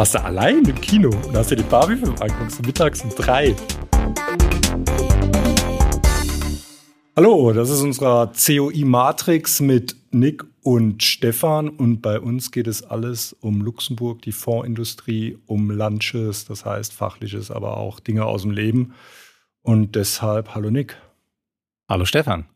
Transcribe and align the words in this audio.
Warst 0.00 0.14
du 0.14 0.24
allein 0.24 0.64
im 0.64 0.80
Kino 0.80 1.10
und 1.10 1.36
hast 1.36 1.50
dir 1.50 1.56
den 1.56 1.68
Barbie-Film 1.68 2.14
angeguckt, 2.20 2.64
mittags 2.64 3.02
um 3.02 3.10
drei. 3.10 3.54
Hallo, 7.16 7.52
das 7.52 7.68
ist 7.68 7.82
unsere 7.82 8.32
COI 8.32 8.84
Matrix 8.84 9.60
mit 9.60 9.96
Nick 10.10 10.42
und 10.62 11.02
Stefan 11.02 11.68
und 11.68 12.00
bei 12.00 12.18
uns 12.18 12.50
geht 12.50 12.66
es 12.66 12.82
alles 12.82 13.36
um 13.40 13.60
Luxemburg, 13.60 14.22
die 14.22 14.32
Fondsindustrie, 14.32 15.36
um 15.46 15.70
Lunches, 15.70 16.46
das 16.46 16.64
heißt 16.64 16.94
fachliches, 16.94 17.50
aber 17.50 17.76
auch 17.76 18.00
Dinge 18.00 18.24
aus 18.24 18.42
dem 18.42 18.52
Leben. 18.52 18.94
Und 19.62 19.94
deshalb, 19.94 20.54
hallo 20.54 20.70
Nick. 20.70 20.96
Hallo 21.88 22.04
Stefan. 22.04 22.46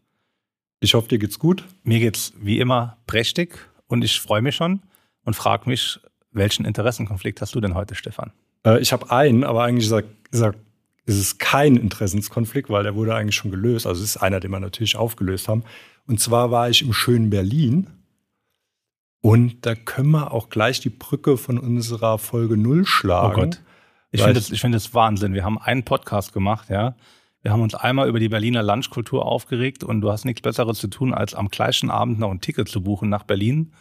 Ich 0.80 0.94
hoffe, 0.94 1.08
dir 1.08 1.18
geht's 1.18 1.38
gut. 1.38 1.64
Mir 1.82 1.98
geht's 1.98 2.32
wie 2.36 2.58
immer 2.58 2.98
prächtig 3.06 3.58
und 3.86 4.04
ich 4.04 4.20
freue 4.20 4.42
mich 4.42 4.56
schon 4.56 4.82
und 5.24 5.34
frage 5.34 5.68
mich, 5.68 6.00
welchen 6.30 6.64
Interessenkonflikt 6.64 7.40
hast 7.40 7.54
du 7.54 7.60
denn 7.60 7.74
heute, 7.74 7.94
Stefan? 7.94 8.32
Äh, 8.64 8.80
ich 8.80 8.92
habe 8.92 9.10
einen, 9.10 9.44
aber 9.44 9.64
eigentlich 9.64 9.88
sagt, 9.88 10.08
sagt, 10.30 10.58
ist 11.06 11.18
es 11.18 11.38
kein 11.38 11.76
Interessenskonflikt, 11.76 12.70
weil 12.70 12.82
der 12.82 12.94
wurde 12.94 13.14
eigentlich 13.14 13.36
schon 13.36 13.50
gelöst. 13.50 13.86
Also 13.86 14.02
es 14.02 14.16
ist 14.16 14.22
einer, 14.22 14.40
den 14.40 14.50
wir 14.50 14.60
natürlich 14.60 14.96
aufgelöst 14.96 15.48
haben. 15.48 15.64
Und 16.06 16.20
zwar 16.20 16.50
war 16.50 16.70
ich 16.70 16.82
im 16.82 16.92
schönen 16.92 17.30
Berlin. 17.30 17.90
Und 19.20 19.66
da 19.66 19.74
können 19.74 20.10
wir 20.10 20.32
auch 20.32 20.48
gleich 20.48 20.80
die 20.80 20.90
Brücke 20.90 21.36
von 21.36 21.58
unserer 21.58 22.18
Folge 22.18 22.56
Null 22.56 22.86
schlagen. 22.86 23.32
Oh 23.32 23.44
Gott. 23.44 23.60
Ich 24.14 24.22
finde 24.22 24.78
das, 24.78 24.84
das 24.84 24.94
Wahnsinn. 24.94 25.34
Wir 25.34 25.44
haben 25.44 25.58
einen 25.58 25.84
Podcast 25.84 26.32
gemacht, 26.32 26.70
ja. 26.70 26.94
Wir 27.42 27.52
haben 27.52 27.60
uns 27.60 27.74
einmal 27.74 28.08
über 28.08 28.20
die 28.20 28.28
Berliner 28.28 28.62
Lunchkultur 28.62 29.26
aufgeregt 29.26 29.84
und 29.84 30.00
du 30.00 30.10
hast 30.10 30.24
nichts 30.24 30.40
Besseres 30.40 30.78
zu 30.78 30.88
tun, 30.88 31.12
als 31.12 31.34
am 31.34 31.48
gleichen 31.48 31.90
Abend 31.90 32.18
noch 32.18 32.30
ein 32.30 32.40
Ticket 32.40 32.68
zu 32.68 32.82
buchen 32.82 33.10
nach 33.10 33.24
Berlin 33.24 33.72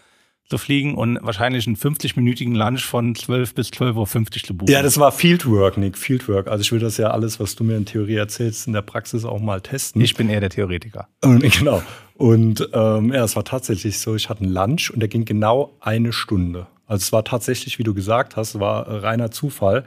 zu 0.49 0.57
fliegen 0.57 0.95
und 0.95 1.19
wahrscheinlich 1.21 1.65
einen 1.67 1.77
50-minütigen 1.77 2.55
Lunch 2.55 2.83
von 2.83 3.15
12 3.15 3.55
bis 3.55 3.69
12.50 3.69 3.95
Uhr 3.95 4.47
zu 4.47 4.57
buchen. 4.57 4.71
Ja, 4.71 4.81
das 4.81 4.99
war 4.99 5.11
Fieldwork, 5.11 5.77
Nick, 5.77 5.97
Fieldwork. 5.97 6.47
Also 6.47 6.61
ich 6.61 6.71
will 6.71 6.79
das 6.79 6.97
ja 6.97 7.11
alles, 7.11 7.39
was 7.39 7.55
du 7.55 7.63
mir 7.63 7.77
in 7.77 7.85
Theorie 7.85 8.15
erzählst, 8.15 8.67
in 8.67 8.73
der 8.73 8.81
Praxis 8.81 9.23
auch 9.23 9.39
mal 9.39 9.61
testen. 9.61 10.01
Ich 10.01 10.15
bin 10.15 10.29
eher 10.29 10.41
der 10.41 10.49
Theoretiker. 10.49 11.07
Und, 11.21 11.41
genau. 11.57 11.81
Und 12.15 12.67
ähm, 12.73 13.13
ja, 13.13 13.23
es 13.23 13.35
war 13.35 13.45
tatsächlich 13.45 13.99
so, 13.99 14.15
ich 14.15 14.29
hatte 14.29 14.43
einen 14.43 14.51
Lunch 14.51 14.91
und 14.91 14.99
der 14.99 15.07
ging 15.07 15.23
genau 15.23 15.77
eine 15.79 16.11
Stunde. 16.11 16.67
Also 16.85 17.03
es 17.03 17.13
war 17.13 17.23
tatsächlich, 17.23 17.79
wie 17.79 17.83
du 17.83 17.93
gesagt 17.93 18.35
hast, 18.35 18.59
war 18.59 19.03
reiner 19.03 19.31
Zufall. 19.31 19.85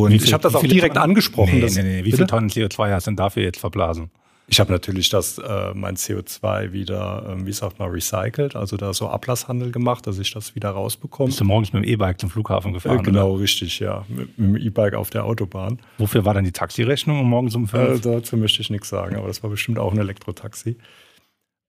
Und 0.00 0.12
viel, 0.12 0.24
ich 0.24 0.32
habe 0.32 0.42
das 0.42 0.54
auch 0.54 0.62
direkt 0.62 0.94
Tonnen? 0.94 1.10
angesprochen. 1.10 1.60
Nee, 1.60 1.70
nee, 1.70 1.82
nee. 1.82 2.04
Wie 2.04 2.12
viele 2.12 2.26
Tonnen 2.26 2.48
CO2 2.48 2.92
hast 2.92 3.06
du 3.06 3.10
denn 3.10 3.16
dafür 3.16 3.42
jetzt 3.42 3.58
verblasen? 3.58 4.10
Ich 4.48 4.60
habe 4.60 4.72
natürlich 4.72 5.08
das, 5.08 5.38
äh, 5.38 5.72
mein 5.74 5.96
CO2 5.96 6.72
wieder, 6.72 7.26
ähm, 7.30 7.46
wie 7.46 7.52
sagt 7.52 7.78
man, 7.78 7.90
recycelt, 7.90 8.56
also 8.56 8.76
da 8.76 8.92
so 8.92 9.08
Ablasshandel 9.08 9.70
gemacht, 9.70 10.06
dass 10.06 10.18
ich 10.18 10.32
das 10.32 10.54
wieder 10.54 10.70
rausbekomme. 10.70 11.28
Bist 11.28 11.40
du 11.40 11.44
morgens 11.44 11.72
mit 11.72 11.84
dem 11.84 11.88
E-Bike 11.88 12.20
zum 12.20 12.28
Flughafen 12.28 12.72
gefahren? 12.72 12.98
Äh, 12.98 13.02
genau, 13.02 13.32
oder? 13.32 13.42
richtig, 13.42 13.78
ja. 13.78 14.04
Mit, 14.08 14.38
mit 14.38 14.56
dem 14.56 14.56
E-Bike 14.56 14.94
auf 14.94 15.10
der 15.10 15.24
Autobahn. 15.24 15.78
Wofür 15.98 16.24
war 16.24 16.34
dann 16.34 16.44
die 16.44 16.52
Taxirechnung 16.52 17.20
um 17.20 17.30
morgens 17.30 17.54
um 17.54 17.68
fünf? 17.68 18.04
Äh, 18.04 18.12
dazu 18.12 18.36
möchte 18.36 18.60
ich 18.60 18.68
nichts 18.68 18.88
sagen, 18.88 19.16
aber 19.16 19.28
das 19.28 19.42
war 19.42 19.48
bestimmt 19.48 19.78
auch 19.78 19.92
ein 19.92 19.98
Elektrotaxi. 19.98 20.76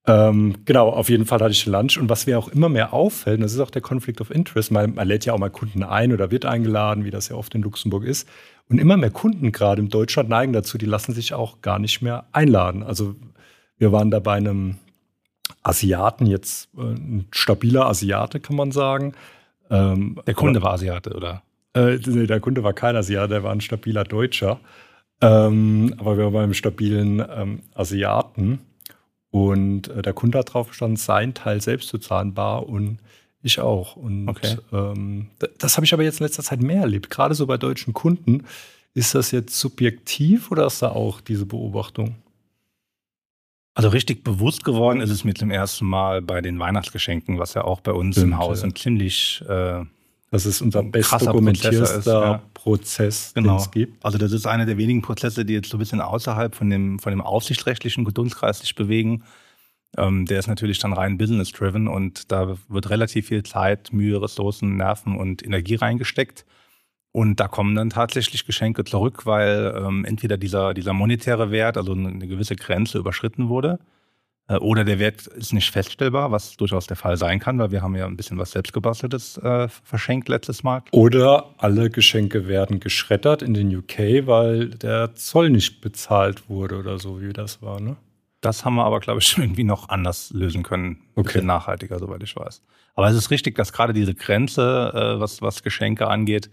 Ähm, 0.06 0.56
genau, 0.66 0.90
auf 0.90 1.10
jeden 1.10 1.26
Fall 1.26 1.40
hatte 1.40 1.52
ich 1.52 1.66
Lunch. 1.66 1.98
Und 1.98 2.10
was 2.10 2.26
mir 2.26 2.38
auch 2.38 2.50
immer 2.50 2.70
mehr 2.70 2.94
auffällt, 2.94 3.42
das 3.42 3.54
ist 3.54 3.60
auch 3.60 3.72
der 3.72 3.82
Conflict 3.82 4.20
of 4.20 4.32
Interest, 4.32 4.72
man, 4.72 4.96
man 4.96 5.08
lädt 5.08 5.26
ja 5.26 5.34
auch 5.34 5.40
mal 5.40 5.50
Kunden 5.50 5.84
ein 5.84 6.12
oder 6.12 6.30
wird 6.30 6.46
eingeladen, 6.46 7.06
wie 7.06 7.12
das 7.12 7.30
ja 7.30 7.36
oft 7.36 7.56
in 7.56 7.62
Luxemburg 7.62 8.04
ist. 8.04 8.28
Und 8.70 8.80
immer 8.80 8.98
mehr 8.98 9.12
Kunden 9.12 9.52
gerade 9.52 9.82
in 9.82 9.90
Deutschland 9.90 10.30
neigen 10.30 10.54
dazu, 10.54 10.78
die 10.78 10.86
lassen 10.86 11.14
sich 11.14 11.34
auch 11.34 11.62
gar 11.62 11.80
nicht 11.80 12.02
mehr 12.02 12.26
einladen. 12.32 12.84
Also 12.84 13.16
wir 13.78 13.92
waren 13.92 14.12
da 14.12 14.20
bei 14.20 14.34
einem 14.34 14.78
Asiaten, 15.62 16.26
jetzt 16.26 16.70
äh, 16.78 16.82
ein 16.82 17.28
stabiler 17.32 17.86
Asiate, 17.88 18.40
kann 18.40 18.56
man 18.56 18.72
sagen. 18.72 19.14
Ähm, 19.70 20.20
der 20.28 20.34
Kunde 20.34 20.62
war 20.62 20.74
Asiate, 20.74 21.14
oder? 21.14 21.44
Äh, 21.74 21.98
nee, 22.06 22.28
der 22.28 22.40
Kunde 22.40 22.64
war 22.64 22.74
kein 22.74 22.96
Asiate, 22.96 23.30
der 23.30 23.44
war 23.44 23.52
ein 23.52 23.62
stabiler 23.62 24.04
Deutscher. 24.04 24.60
Ähm, 25.22 25.96
aber 25.98 26.18
wir 26.18 26.26
waren 26.26 26.34
beim 26.34 26.54
stabilen 26.54 27.24
ähm, 27.36 27.62
Asiaten. 27.74 28.60
Und 29.34 29.88
äh, 29.88 30.04
der 30.04 30.14
Kunde 30.14 30.38
hat 30.38 30.54
drauf 30.54 30.68
gestanden, 30.68 30.96
sein 30.96 31.34
Teil 31.34 31.60
selbst 31.60 31.90
zu 31.90 31.98
zahlen 31.98 32.36
bar 32.36 32.70
und 32.70 33.00
ich 33.42 33.60
auch. 33.60 33.96
Und 33.96 34.30
okay. 34.30 34.58
ähm, 34.72 35.32
das 35.58 35.76
habe 35.76 35.88
ich 35.88 35.94
aber 35.96 36.04
jetzt 36.04 36.20
in 36.20 36.28
letzter 36.28 36.44
Zeit 36.44 36.62
mehr 36.62 36.82
erlebt. 36.82 37.10
Gerade 37.10 37.34
so 37.34 37.48
bei 37.48 37.58
deutschen 37.58 37.96
Kunden. 37.96 38.44
Ist 38.94 39.16
das 39.16 39.32
jetzt 39.32 39.60
subjektiv 39.60 40.52
oder 40.52 40.68
ist 40.68 40.84
da 40.84 40.90
auch 40.90 41.20
diese 41.20 41.48
Beobachtung? 41.48 42.14
Also 43.74 43.90
richtig 43.90 44.24
bewusst 44.24 44.64
geworden 44.64 45.02
ist 45.02 45.10
es 45.10 45.24
mir 45.24 45.34
zum 45.34 45.50
ersten 45.50 45.88
Mal 45.88 46.22
bei 46.22 46.42
den 46.42 46.60
Weihnachtsgeschenken, 46.60 47.40
was 47.40 47.56
ja 47.56 47.64
auch 47.64 47.80
bei 47.80 47.92
uns 47.92 48.18
Stimmt, 48.18 48.34
im 48.34 48.38
Haus 48.38 48.60
ja. 48.62 48.68
ein 48.68 48.76
ziemlich 48.76 49.44
äh, 49.50 49.84
das 50.34 50.48
ist 50.48 50.62
unser 50.62 50.82
best 50.82 51.12
dokumentierter 51.22 51.98
ist, 52.00 52.08
ja. 52.08 52.42
Prozess, 52.56 53.34
genau. 53.36 53.54
den 53.54 53.62
es 53.62 53.70
gibt. 53.70 54.04
Also 54.04 54.18
das 54.18 54.32
ist 54.32 54.48
einer 54.48 54.66
der 54.66 54.78
wenigen 54.80 55.04
Prozesse, 55.04 55.46
die 55.46 55.54
jetzt 55.54 55.70
so 55.70 55.78
ein 55.78 55.80
bisschen 55.80 56.02
außerhalb 56.02 56.56
von 56.56 56.72
dem, 56.72 56.98
von 56.98 57.12
dem 57.12 57.22
aufsichtsrechtlichen 57.22 58.04
Dunstkreis 58.04 58.60
sich 58.60 58.74
bewegen. 58.74 59.24
Ähm, 59.96 60.26
der 60.26 60.40
ist 60.40 60.48
natürlich 60.48 60.80
dann 60.80 60.92
rein 60.92 61.20
business-driven 61.20 61.88
und 61.88 62.32
da 62.32 62.58
wird 62.68 62.90
relativ 62.90 63.28
viel 63.28 63.44
Zeit, 63.44 63.94
Mühe, 63.94 64.20
Ressourcen, 64.20 64.76
Nerven 64.76 65.18
und 65.18 65.46
Energie 65.46 65.76
reingesteckt. 65.76 66.46
Und 67.12 67.40
da 67.40 67.48
kommen 67.48 67.76
dann 67.76 67.92
tatsächlich 67.92 68.48
Geschenke 68.48 68.86
zurück, 68.86 69.28
weil 69.28 69.76
ähm, 69.78 70.04
entweder 70.04 70.38
dieser, 70.38 70.74
dieser 70.74 70.94
monetäre 70.94 71.52
Wert, 71.52 71.78
also 71.78 71.94
eine 71.94 72.28
gewisse 72.28 72.56
Grenze 72.56 72.98
überschritten 72.98 73.50
wurde, 73.50 73.78
oder 74.50 74.84
der 74.84 75.00
Wert 75.00 75.26
ist 75.28 75.54
nicht 75.54 75.72
feststellbar, 75.72 76.32
was 76.32 76.58
durchaus 76.58 76.86
der 76.88 76.98
Fall 76.98 77.18
sein 77.18 77.40
kann, 77.40 77.60
weil 77.60 77.72
wir 77.72 77.82
haben 77.82 77.96
ja 77.96 78.06
ein 78.06 78.18
bisschen 78.18 78.38
was 78.38 78.52
selbstgebasteltes 78.52 79.38
äh, 79.38 79.68
verschenkt 79.70 80.28
letztes 80.28 80.64
Mal. 80.64 80.84
Oder 80.92 81.54
alle 81.58 81.90
Geschenke 81.90 82.48
werden 82.48 82.80
geschreddert 82.80 83.42
in 83.42 83.54
den 83.54 83.74
UK, 83.76 84.28
weil 84.28 84.70
der 84.70 85.16
Zoll 85.16 85.50
nicht 85.50 85.82
bezahlt 85.82 86.50
wurde 86.50 86.78
oder 86.78 87.00
so, 87.00 87.22
wie 87.22 87.32
das 87.32 87.62
war, 87.62 87.80
ne? 87.80 87.96
Das 88.42 88.66
haben 88.66 88.76
wir 88.76 88.84
aber, 88.84 89.00
glaube 89.00 89.22
ich, 89.22 89.38
irgendwie 89.38 89.64
noch 89.64 89.90
anders 89.90 90.32
lösen 90.32 90.64
können. 90.64 91.02
Okay. 91.16 91.28
Bisschen 91.28 91.46
nachhaltiger, 91.48 91.98
soweit 91.98 92.22
ich 92.24 92.36
weiß. 92.36 92.62
Aber 92.96 93.08
es 93.08 93.16
ist 93.16 93.32
richtig, 93.32 93.56
dass 93.56 93.72
gerade 93.74 93.94
diese 93.94 94.14
Grenze, 94.14 94.92
äh, 94.94 95.20
was, 95.20 95.42
was 95.42 95.64
Geschenke 95.64 96.08
angeht, 96.08 96.50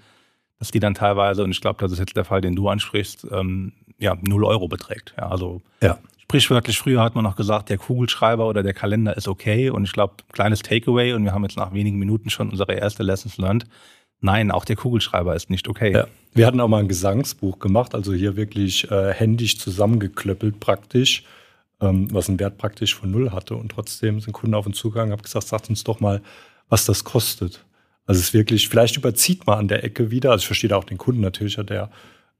dass 0.58 0.70
die 0.70 0.78
dann 0.78 0.94
teilweise, 0.94 1.42
und 1.42 1.50
ich 1.50 1.60
glaube, 1.60 1.80
das 1.80 1.92
ist 1.92 1.98
jetzt 1.98 2.16
der 2.16 2.24
Fall, 2.24 2.40
den 2.40 2.54
du 2.54 2.68
ansprichst, 2.68 3.26
ähm, 3.32 3.72
ja, 3.98 4.16
0 4.20 4.44
Euro 4.44 4.68
beträgt. 4.68 5.14
Ja, 5.18 5.28
also 5.28 5.62
ja. 5.82 5.98
Sprichwörtlich 6.30 6.78
früher 6.78 7.02
hat 7.02 7.16
man 7.16 7.24
noch 7.24 7.34
gesagt, 7.34 7.70
der 7.70 7.78
Kugelschreiber 7.78 8.46
oder 8.46 8.62
der 8.62 8.72
Kalender 8.72 9.16
ist 9.16 9.26
okay. 9.26 9.68
Und 9.68 9.84
ich 9.84 9.92
glaube, 9.92 10.14
kleines 10.32 10.60
Takeaway, 10.60 11.12
und 11.12 11.24
wir 11.24 11.32
haben 11.32 11.42
jetzt 11.42 11.56
nach 11.56 11.74
wenigen 11.74 11.98
Minuten 11.98 12.30
schon 12.30 12.50
unsere 12.50 12.74
erste 12.74 13.02
Lessons 13.02 13.36
learned. 13.36 13.66
Nein, 14.20 14.50
auch 14.50 14.64
der 14.64 14.76
Kugelschreiber 14.76 15.34
ist 15.34 15.50
nicht 15.50 15.66
okay. 15.66 15.92
Ja. 15.92 16.06
Wir 16.32 16.46
hatten 16.46 16.60
auch 16.60 16.68
mal 16.68 16.78
ein 16.78 16.88
Gesangsbuch 16.88 17.58
gemacht, 17.58 17.94
also 17.94 18.12
hier 18.12 18.36
wirklich 18.36 18.88
äh, 18.90 19.12
händisch 19.12 19.58
zusammengeklöppelt 19.58 20.60
praktisch 20.60 21.24
ähm, 21.80 22.08
was 22.12 22.28
einen 22.28 22.38
Wert 22.38 22.58
praktisch 22.58 22.94
von 22.94 23.10
null 23.10 23.32
hatte. 23.32 23.54
Und 23.56 23.72
trotzdem 23.72 24.20
sind 24.20 24.32
Kunden 24.32 24.54
auf 24.54 24.66
uns 24.66 24.76
zugegangen 24.76 25.12
und 25.12 25.18
haben 25.18 25.24
gesagt, 25.24 25.48
sagt 25.48 25.68
uns 25.68 25.84
doch 25.84 26.00
mal, 26.00 26.20
was 26.68 26.84
das 26.84 27.04
kostet. 27.04 27.64
Also 28.06 28.20
es 28.20 28.28
ist 28.28 28.34
wirklich, 28.34 28.68
vielleicht 28.68 28.96
überzieht 28.96 29.46
man 29.46 29.58
an 29.58 29.68
der 29.68 29.84
Ecke 29.84 30.10
wieder. 30.10 30.30
Also 30.30 30.42
ich 30.42 30.46
verstehe 30.46 30.76
auch 30.76 30.84
den 30.84 30.98
Kunden 30.98 31.20
natürlich, 31.20 31.58
hat 31.58 31.70
der 31.70 31.90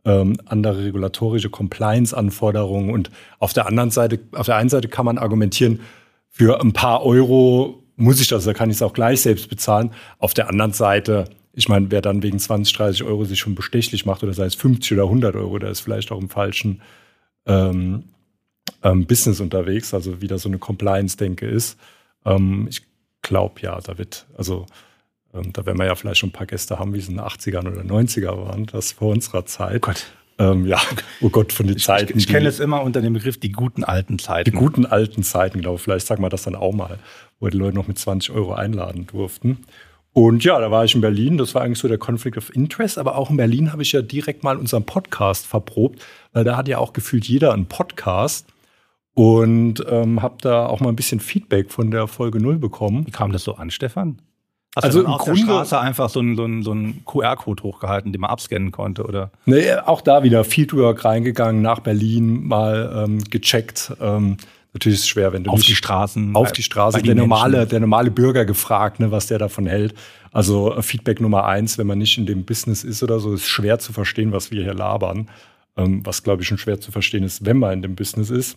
ähm, 0.05 0.37
andere 0.47 0.84
regulatorische 0.84 1.50
Compliance-Anforderungen. 1.50 2.91
Und 2.91 3.11
auf 3.38 3.53
der 3.53 3.66
anderen 3.66 3.91
Seite, 3.91 4.21
auf 4.33 4.47
der 4.47 4.56
einen 4.56 4.71
Seite 4.71 4.88
kann 4.88 5.05
man 5.05 5.19
argumentieren, 5.19 5.81
für 6.28 6.61
ein 6.61 6.72
paar 6.72 7.05
Euro 7.05 7.83
muss 7.97 8.21
ich 8.21 8.28
das, 8.28 8.44
da 8.44 8.55
kann 8.55 8.71
ich 8.71 8.77
es 8.77 8.83
auch 8.83 8.94
gleich 8.94 9.21
selbst 9.21 9.49
bezahlen. 9.50 9.93
Auf 10.19 10.33
der 10.33 10.49
anderen 10.49 10.72
Seite, 10.72 11.27
ich 11.53 11.69
meine, 11.69 11.91
wer 11.91 12.00
dann 12.00 12.22
wegen 12.22 12.39
20, 12.39 12.75
30 12.75 13.05
Euro 13.05 13.25
sich 13.25 13.39
schon 13.39 13.55
bestechlich 13.55 14.06
macht, 14.06 14.22
oder 14.22 14.33
sei 14.33 14.47
es 14.47 14.55
50 14.55 14.93
oder 14.93 15.05
100 15.05 15.37
Euro, 15.37 15.59
der 15.59 15.71
ist 15.71 15.81
vielleicht 15.81 16.10
auch 16.10 16.21
im 16.21 16.31
falschen 16.31 16.81
ähm, 17.47 18.05
ähm, 18.83 19.06
Business 19.06 19.41
unterwegs, 19.41 19.92
also 19.92 20.22
wieder 20.22 20.39
so 20.39 20.48
eine 20.48 20.59
Compliance-Denke 20.59 21.47
ist. 21.47 21.78
Ähm, 22.25 22.66
ich 22.71 22.83
glaube 23.22 23.60
ja, 23.60 23.78
da 23.80 23.98
wird, 23.98 24.27
also 24.36 24.66
ähm, 25.34 25.53
da 25.53 25.65
werden 25.66 25.78
wir 25.78 25.86
ja 25.86 25.94
vielleicht 25.94 26.18
schon 26.18 26.30
ein 26.30 26.32
paar 26.32 26.47
Gäste 26.47 26.78
haben, 26.78 26.94
wie 26.94 26.98
es 26.98 27.09
in 27.09 27.16
den 27.16 27.24
80ern 27.24 27.71
oder 27.71 27.82
90er 27.82 28.36
waren, 28.36 28.66
das 28.66 28.92
vor 28.92 29.12
unserer 29.12 29.47
Zeit. 29.47 29.77
Oh 29.77 29.88
Gott. 29.88 30.06
Ähm, 30.38 30.66
ja, 30.66 30.80
oh 31.21 31.28
Gott, 31.28 31.53
von 31.53 31.66
den 31.66 31.77
ich, 31.77 31.84
Zeiten. 31.84 32.16
Ich, 32.16 32.24
ich 32.24 32.32
kenne 32.32 32.48
es 32.48 32.60
immer 32.60 32.82
unter 32.82 33.03
dem 33.03 33.12
Begriff 33.12 33.38
die 33.38 33.53
guten 33.53 33.84
alten 33.84 34.18
Zeiten. 34.18 34.50
Die 34.50 34.56
guten 34.56 34.86
alten 34.86 35.22
Zeiten, 35.22 35.60
glaube 35.60 35.77
ich. 35.77 35.82
Vielleicht 35.82 36.06
sagen 36.06 36.22
wir 36.22 36.30
das 36.30 36.44
dann 36.44 36.54
auch 36.54 36.72
mal, 36.72 36.98
wo 37.41 37.48
die 37.48 37.59
Leute 37.59 37.77
noch 37.77 37.88
mit 37.88 37.98
20 37.98 38.30
Euro 38.30 38.54
einladen 38.54 39.06
durften. 39.06 39.59
Und 40.12 40.42
ja, 40.42 40.59
da 40.59 40.71
war 40.71 40.84
ich 40.84 40.94
in 40.94 41.03
Berlin, 41.03 41.36
das 41.38 41.54
war 41.54 41.62
eigentlich 41.62 41.78
so 41.78 41.88
der 41.88 41.98
Conflict 41.98 42.36
of 42.36 42.54
Interest, 42.54 42.98
aber 42.98 43.16
auch 43.16 43.30
in 43.30 43.36
Berlin 43.36 43.71
habe 43.71 43.82
ich 43.82 43.92
ja 43.92 44.03
direkt 44.03 44.42
mal 44.42 44.56
unseren 44.56 44.84
Podcast 44.84 45.47
verprobt, 45.47 46.03
weil 46.32 46.42
da 46.42 46.56
hat 46.56 46.66
ja 46.66 46.78
auch 46.78 46.92
gefühlt 46.92 47.28
jeder 47.28 47.53
einen 47.53 47.66
Podcast. 47.66 48.47
Und 49.15 49.84
ähm, 49.88 50.22
habe 50.22 50.36
da 50.41 50.66
auch 50.66 50.80
mal 50.80 50.88
ein 50.88 50.97
bisschen 50.97 51.21
Feedback 51.21 51.71
von 51.71 51.91
der 51.91 52.06
Folge 52.06 52.41
0 52.41 52.59
bekommen. 52.59 53.06
Wie 53.06 53.10
kam 53.10 53.32
das 53.32 53.44
so 53.44 53.56
an, 53.56 53.71
Stefan? 53.71 54.22
Hast 54.77 54.84
also 54.84 55.03
du 55.03 55.09
im 55.09 55.19
Grunde 55.19 55.41
Straße 55.41 55.81
einfach 55.81 56.09
so 56.11 56.21
einen, 56.21 56.37
so 56.37 56.45
einen, 56.45 56.63
so 56.63 56.71
einen 56.71 57.05
QR-Code 57.05 57.65
hochgehalten, 57.65 58.13
den 58.13 58.21
man 58.21 58.31
abscannen 58.31 58.71
konnte, 58.71 59.05
oder? 59.05 59.33
Nee, 59.45 59.72
auch 59.75 60.01
da 60.01 60.22
wieder 60.22 60.45
Fieldwork 60.45 61.05
reingegangen, 61.05 61.61
nach 61.61 61.81
Berlin 61.81 62.47
mal 62.47 63.05
ähm, 63.05 63.25
gecheckt. 63.25 63.93
Ähm, 64.01 64.37
natürlich 64.72 64.99
ist 64.99 65.05
es 65.05 65.09
schwer, 65.09 65.33
wenn 65.33 65.43
du 65.43 65.51
auf 65.51 65.59
nicht 65.59 65.71
die 65.71 65.75
Straßen 65.75 66.37
auf 66.37 66.53
die 66.53 66.63
Straße 66.63 67.03
der 67.03 67.17
normale 67.17 67.67
der 67.67 67.81
normale 67.81 68.13
Bürger 68.13 68.45
gefragt, 68.45 69.01
ne, 69.01 69.11
was 69.11 69.27
der 69.27 69.39
davon 69.39 69.67
hält. 69.67 69.95
Also 70.31 70.77
äh, 70.77 70.83
Feedback 70.83 71.21
Nummer 71.21 71.47
eins, 71.47 71.77
wenn 71.77 71.89
man 71.89 71.99
nicht 71.99 72.16
in 72.16 72.27
dem 72.27 72.45
Business 72.45 72.84
ist 72.84 73.03
oder 73.03 73.19
so, 73.19 73.33
ist 73.34 73.49
schwer 73.49 73.81
zu 73.81 73.93
verstehen, 73.93 74.31
was 74.31 74.53
wir 74.53 74.63
hier 74.63 74.75
labern. 74.75 75.28
Ähm, 75.77 76.07
was 76.07 76.23
glaube 76.23 76.43
ich 76.43 76.49
schon 76.49 76.59
schwer 76.59 76.81
zu 76.81 76.93
verstehen 76.93 77.25
ist, 77.25 77.45
wenn 77.45 77.59
man 77.59 77.73
in 77.73 77.83
dem 77.83 77.97
Business 77.97 78.31
ist. 78.31 78.57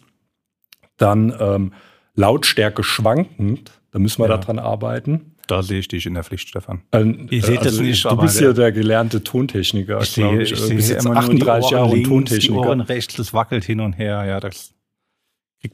Dann 0.97 1.35
ähm, 1.39 1.73
Lautstärke 2.13 2.83
schwankend, 2.83 3.71
da 3.91 3.97
müssen 3.97 4.21
wir 4.21 4.29
ja. 4.29 4.37
daran 4.37 4.59
arbeiten. 4.59 5.32
Da 5.47 5.61
sehe 5.61 5.79
ich 5.79 5.87
dich 5.87 6.05
in 6.05 6.13
der 6.13 6.23
Pflicht, 6.23 6.47
Stefan. 6.49 6.81
Ähm, 6.91 7.27
ich 7.29 7.45
sehe 7.45 7.57
also 7.57 7.69
das 7.69 7.79
nicht. 7.79 8.05
Du 8.05 8.15
bist 8.17 8.39
ja 8.39 8.53
der 8.53 8.71
gelernte 8.71 9.23
Tontechniker. 9.23 10.01
Ich 10.01 10.11
sehe, 10.11 10.41
ich, 10.41 10.53
ich 10.53 10.59
sehe 10.59 10.75
bist 10.75 10.89
jetzt 10.89 11.05
38 11.05 11.71
Jahre 11.71 11.93
links, 11.93 12.09
Tontechniker. 12.09 12.61
Die 12.61 12.67
Ohren 12.67 12.81
rechts, 12.81 13.15
das 13.15 13.33
wackelt 13.33 13.65
hin 13.65 13.81
und 13.81 13.93
her. 13.93 14.23
Ja, 14.25 14.39
das 14.39 14.73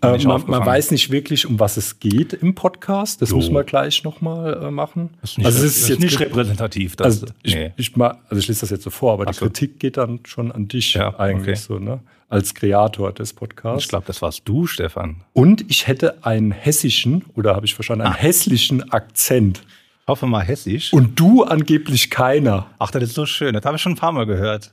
man, 0.01 0.19
äh, 0.19 0.27
man, 0.27 0.43
man, 0.45 0.65
weiß 0.65 0.91
nicht 0.91 1.11
wirklich, 1.11 1.47
um 1.47 1.59
was 1.59 1.77
es 1.77 1.99
geht 1.99 2.33
im 2.33 2.55
Podcast. 2.55 3.21
Das 3.21 3.31
jo. 3.31 3.37
müssen 3.37 3.53
wir 3.53 3.63
gleich 3.63 4.03
nochmal 4.03 4.61
äh, 4.63 4.71
machen. 4.71 5.09
Das 5.21 5.31
ist 5.31 5.37
nicht, 5.37 5.45
also 5.47 5.65
es 5.65 5.77
ist, 5.77 5.89
jetzt 5.89 5.99
nicht 5.99 6.19
repräsentativ. 6.19 6.95
Das, 6.95 7.05
also, 7.05 7.27
ich, 7.41 7.55
nee. 7.55 7.73
ich, 7.75 7.95
mal, 7.95 8.17
also 8.29 8.39
ich 8.39 8.47
lese 8.47 8.61
das 8.61 8.69
jetzt 8.69 8.83
so 8.83 8.89
vor, 8.89 9.13
aber 9.13 9.25
Ach 9.27 9.31
die 9.31 9.37
so. 9.37 9.45
Kritik 9.45 9.79
geht 9.79 9.97
dann 9.97 10.19
schon 10.25 10.51
an 10.51 10.67
dich 10.67 10.93
ja, 10.93 11.17
eigentlich 11.19 11.59
okay. 11.59 11.67
so, 11.67 11.79
ne? 11.79 12.01
Als 12.29 12.53
Kreator 12.53 13.11
des 13.11 13.33
Podcasts. 13.33 13.85
Ich 13.85 13.89
glaube, 13.89 14.05
das 14.05 14.21
warst 14.21 14.43
du, 14.45 14.67
Stefan. 14.67 15.23
Und 15.33 15.69
ich 15.69 15.87
hätte 15.87 16.23
einen 16.23 16.51
hessischen, 16.51 17.25
oder 17.35 17.55
habe 17.55 17.65
ich 17.65 17.73
verstanden, 17.73 18.03
einen 18.03 18.13
ah. 18.13 18.17
hässlichen 18.17 18.91
Akzent. 18.91 19.63
Ich 20.01 20.07
hoffe 20.07 20.27
mal 20.27 20.43
hessisch. 20.43 20.93
Und 20.93 21.19
du 21.19 21.43
angeblich 21.43 22.09
keiner. 22.09 22.67
Ach, 22.77 22.91
das 22.91 23.03
ist 23.03 23.15
so 23.15 23.25
schön. 23.25 23.53
Das 23.53 23.65
habe 23.65 23.77
ich 23.77 23.81
schon 23.81 23.93
ein 23.93 23.97
paar 23.97 24.11
Mal 24.11 24.25
gehört. 24.25 24.71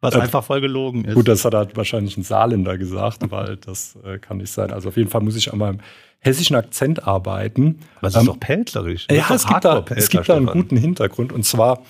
Was 0.00 0.14
äh, 0.14 0.20
einfach 0.20 0.44
voll 0.44 0.60
gelogen 0.60 1.04
ist. 1.04 1.14
Gut, 1.14 1.28
das 1.28 1.44
hat 1.44 1.54
halt 1.54 1.76
wahrscheinlich 1.76 2.16
ein 2.16 2.22
Saarländer 2.22 2.78
gesagt, 2.78 3.18
weil 3.30 3.56
das 3.56 3.98
äh, 4.04 4.18
kann 4.18 4.38
nicht 4.38 4.52
sein. 4.52 4.70
Also 4.70 4.88
auf 4.88 4.96
jeden 4.96 5.10
Fall 5.10 5.20
muss 5.20 5.36
ich 5.36 5.52
an 5.52 5.58
meinem 5.58 5.80
hessischen 6.20 6.56
Akzent 6.56 7.06
arbeiten. 7.06 7.80
Was 8.00 8.14
ist 8.14 8.20
ähm, 8.20 8.26
doch 8.26 8.40
pelzerisch? 8.40 9.06
Ja, 9.10 9.26
es 9.34 9.46
gibt, 9.46 9.64
da, 9.64 9.84
es 9.94 10.08
gibt 10.08 10.28
da 10.28 10.36
einen 10.36 10.46
guten 10.46 10.76
Hintergrund. 10.76 11.32
Und 11.32 11.44
zwar 11.44 11.82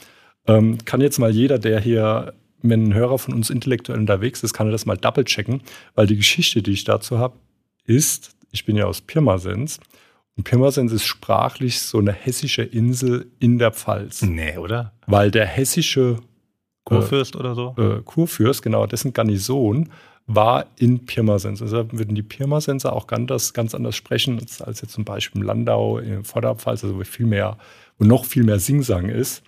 ähm, 0.47 0.79
kann 0.85 1.01
jetzt 1.01 1.19
mal 1.19 1.31
jeder, 1.31 1.59
der 1.59 1.81
hier 1.81 2.33
wenn 2.63 2.89
ein 2.89 2.95
Hörer 2.95 3.19
von 3.19 3.35
uns 3.35 3.51
intellektuell 3.51 3.99
unterwegs 3.99 4.43
ist, 4.43 4.53
kann 4.53 4.69
er 4.69 4.73
das 4.73 4.87
mal 4.87 4.97
double 4.97 5.25
checken, 5.25 5.63
weil 5.95 6.07
die 6.07 6.17
Geschichte, 6.17 6.63
die 6.63 6.73
ich 6.73 6.85
dazu 6.85 7.19
habe, 7.19 7.37
ist, 7.85 8.37
ich 8.51 8.65
bin 8.65 8.77
ja 8.77 8.87
aus 8.87 9.01
Pirmasens 9.01 9.81
und 10.37 10.45
Pirmasens 10.45 10.93
ist 10.93 11.05
sprachlich 11.05 11.81
so 11.81 11.99
eine 11.99 12.13
hessische 12.13 12.63
Insel 12.63 13.27
in 13.41 13.59
der 13.59 13.73
Pfalz. 13.73 14.23
Nee, 14.23 14.57
oder? 14.57 14.93
Weil 15.07 15.31
der 15.31 15.47
hessische 15.47 16.21
Kurfürst 16.85 17.37
oder 17.37 17.55
so? 17.55 17.75
Äh, 17.77 18.03
Kurfürst, 18.05 18.63
genau, 18.63 18.87
dessen 18.87 19.13
Garnison 19.13 19.91
war 20.29 20.67
in 20.79 21.07
Pirmasens. 21.07 21.61
Also 21.61 21.91
würden 21.91 22.15
die 22.15 22.23
Pirmasenser 22.23 22.93
auch 22.93 23.07
ganz, 23.07 23.53
ganz 23.53 23.75
anders 23.75 23.97
sprechen 23.97 24.39
als 24.61 24.81
jetzt 24.81 24.93
zum 24.93 25.05
Beispiel 25.05 25.41
im 25.41 25.47
Landau, 25.47 25.99
in 25.99 26.23
Vorderpfalz, 26.23 26.85
also 26.85 26.97
wo 26.97 27.05
viel 27.05 27.27
mehr, 27.27 27.59
wo 27.99 28.05
noch 28.05 28.25
viel 28.25 28.45
mehr 28.45 28.61
Singsang 28.61 29.09
ist. 29.09 29.43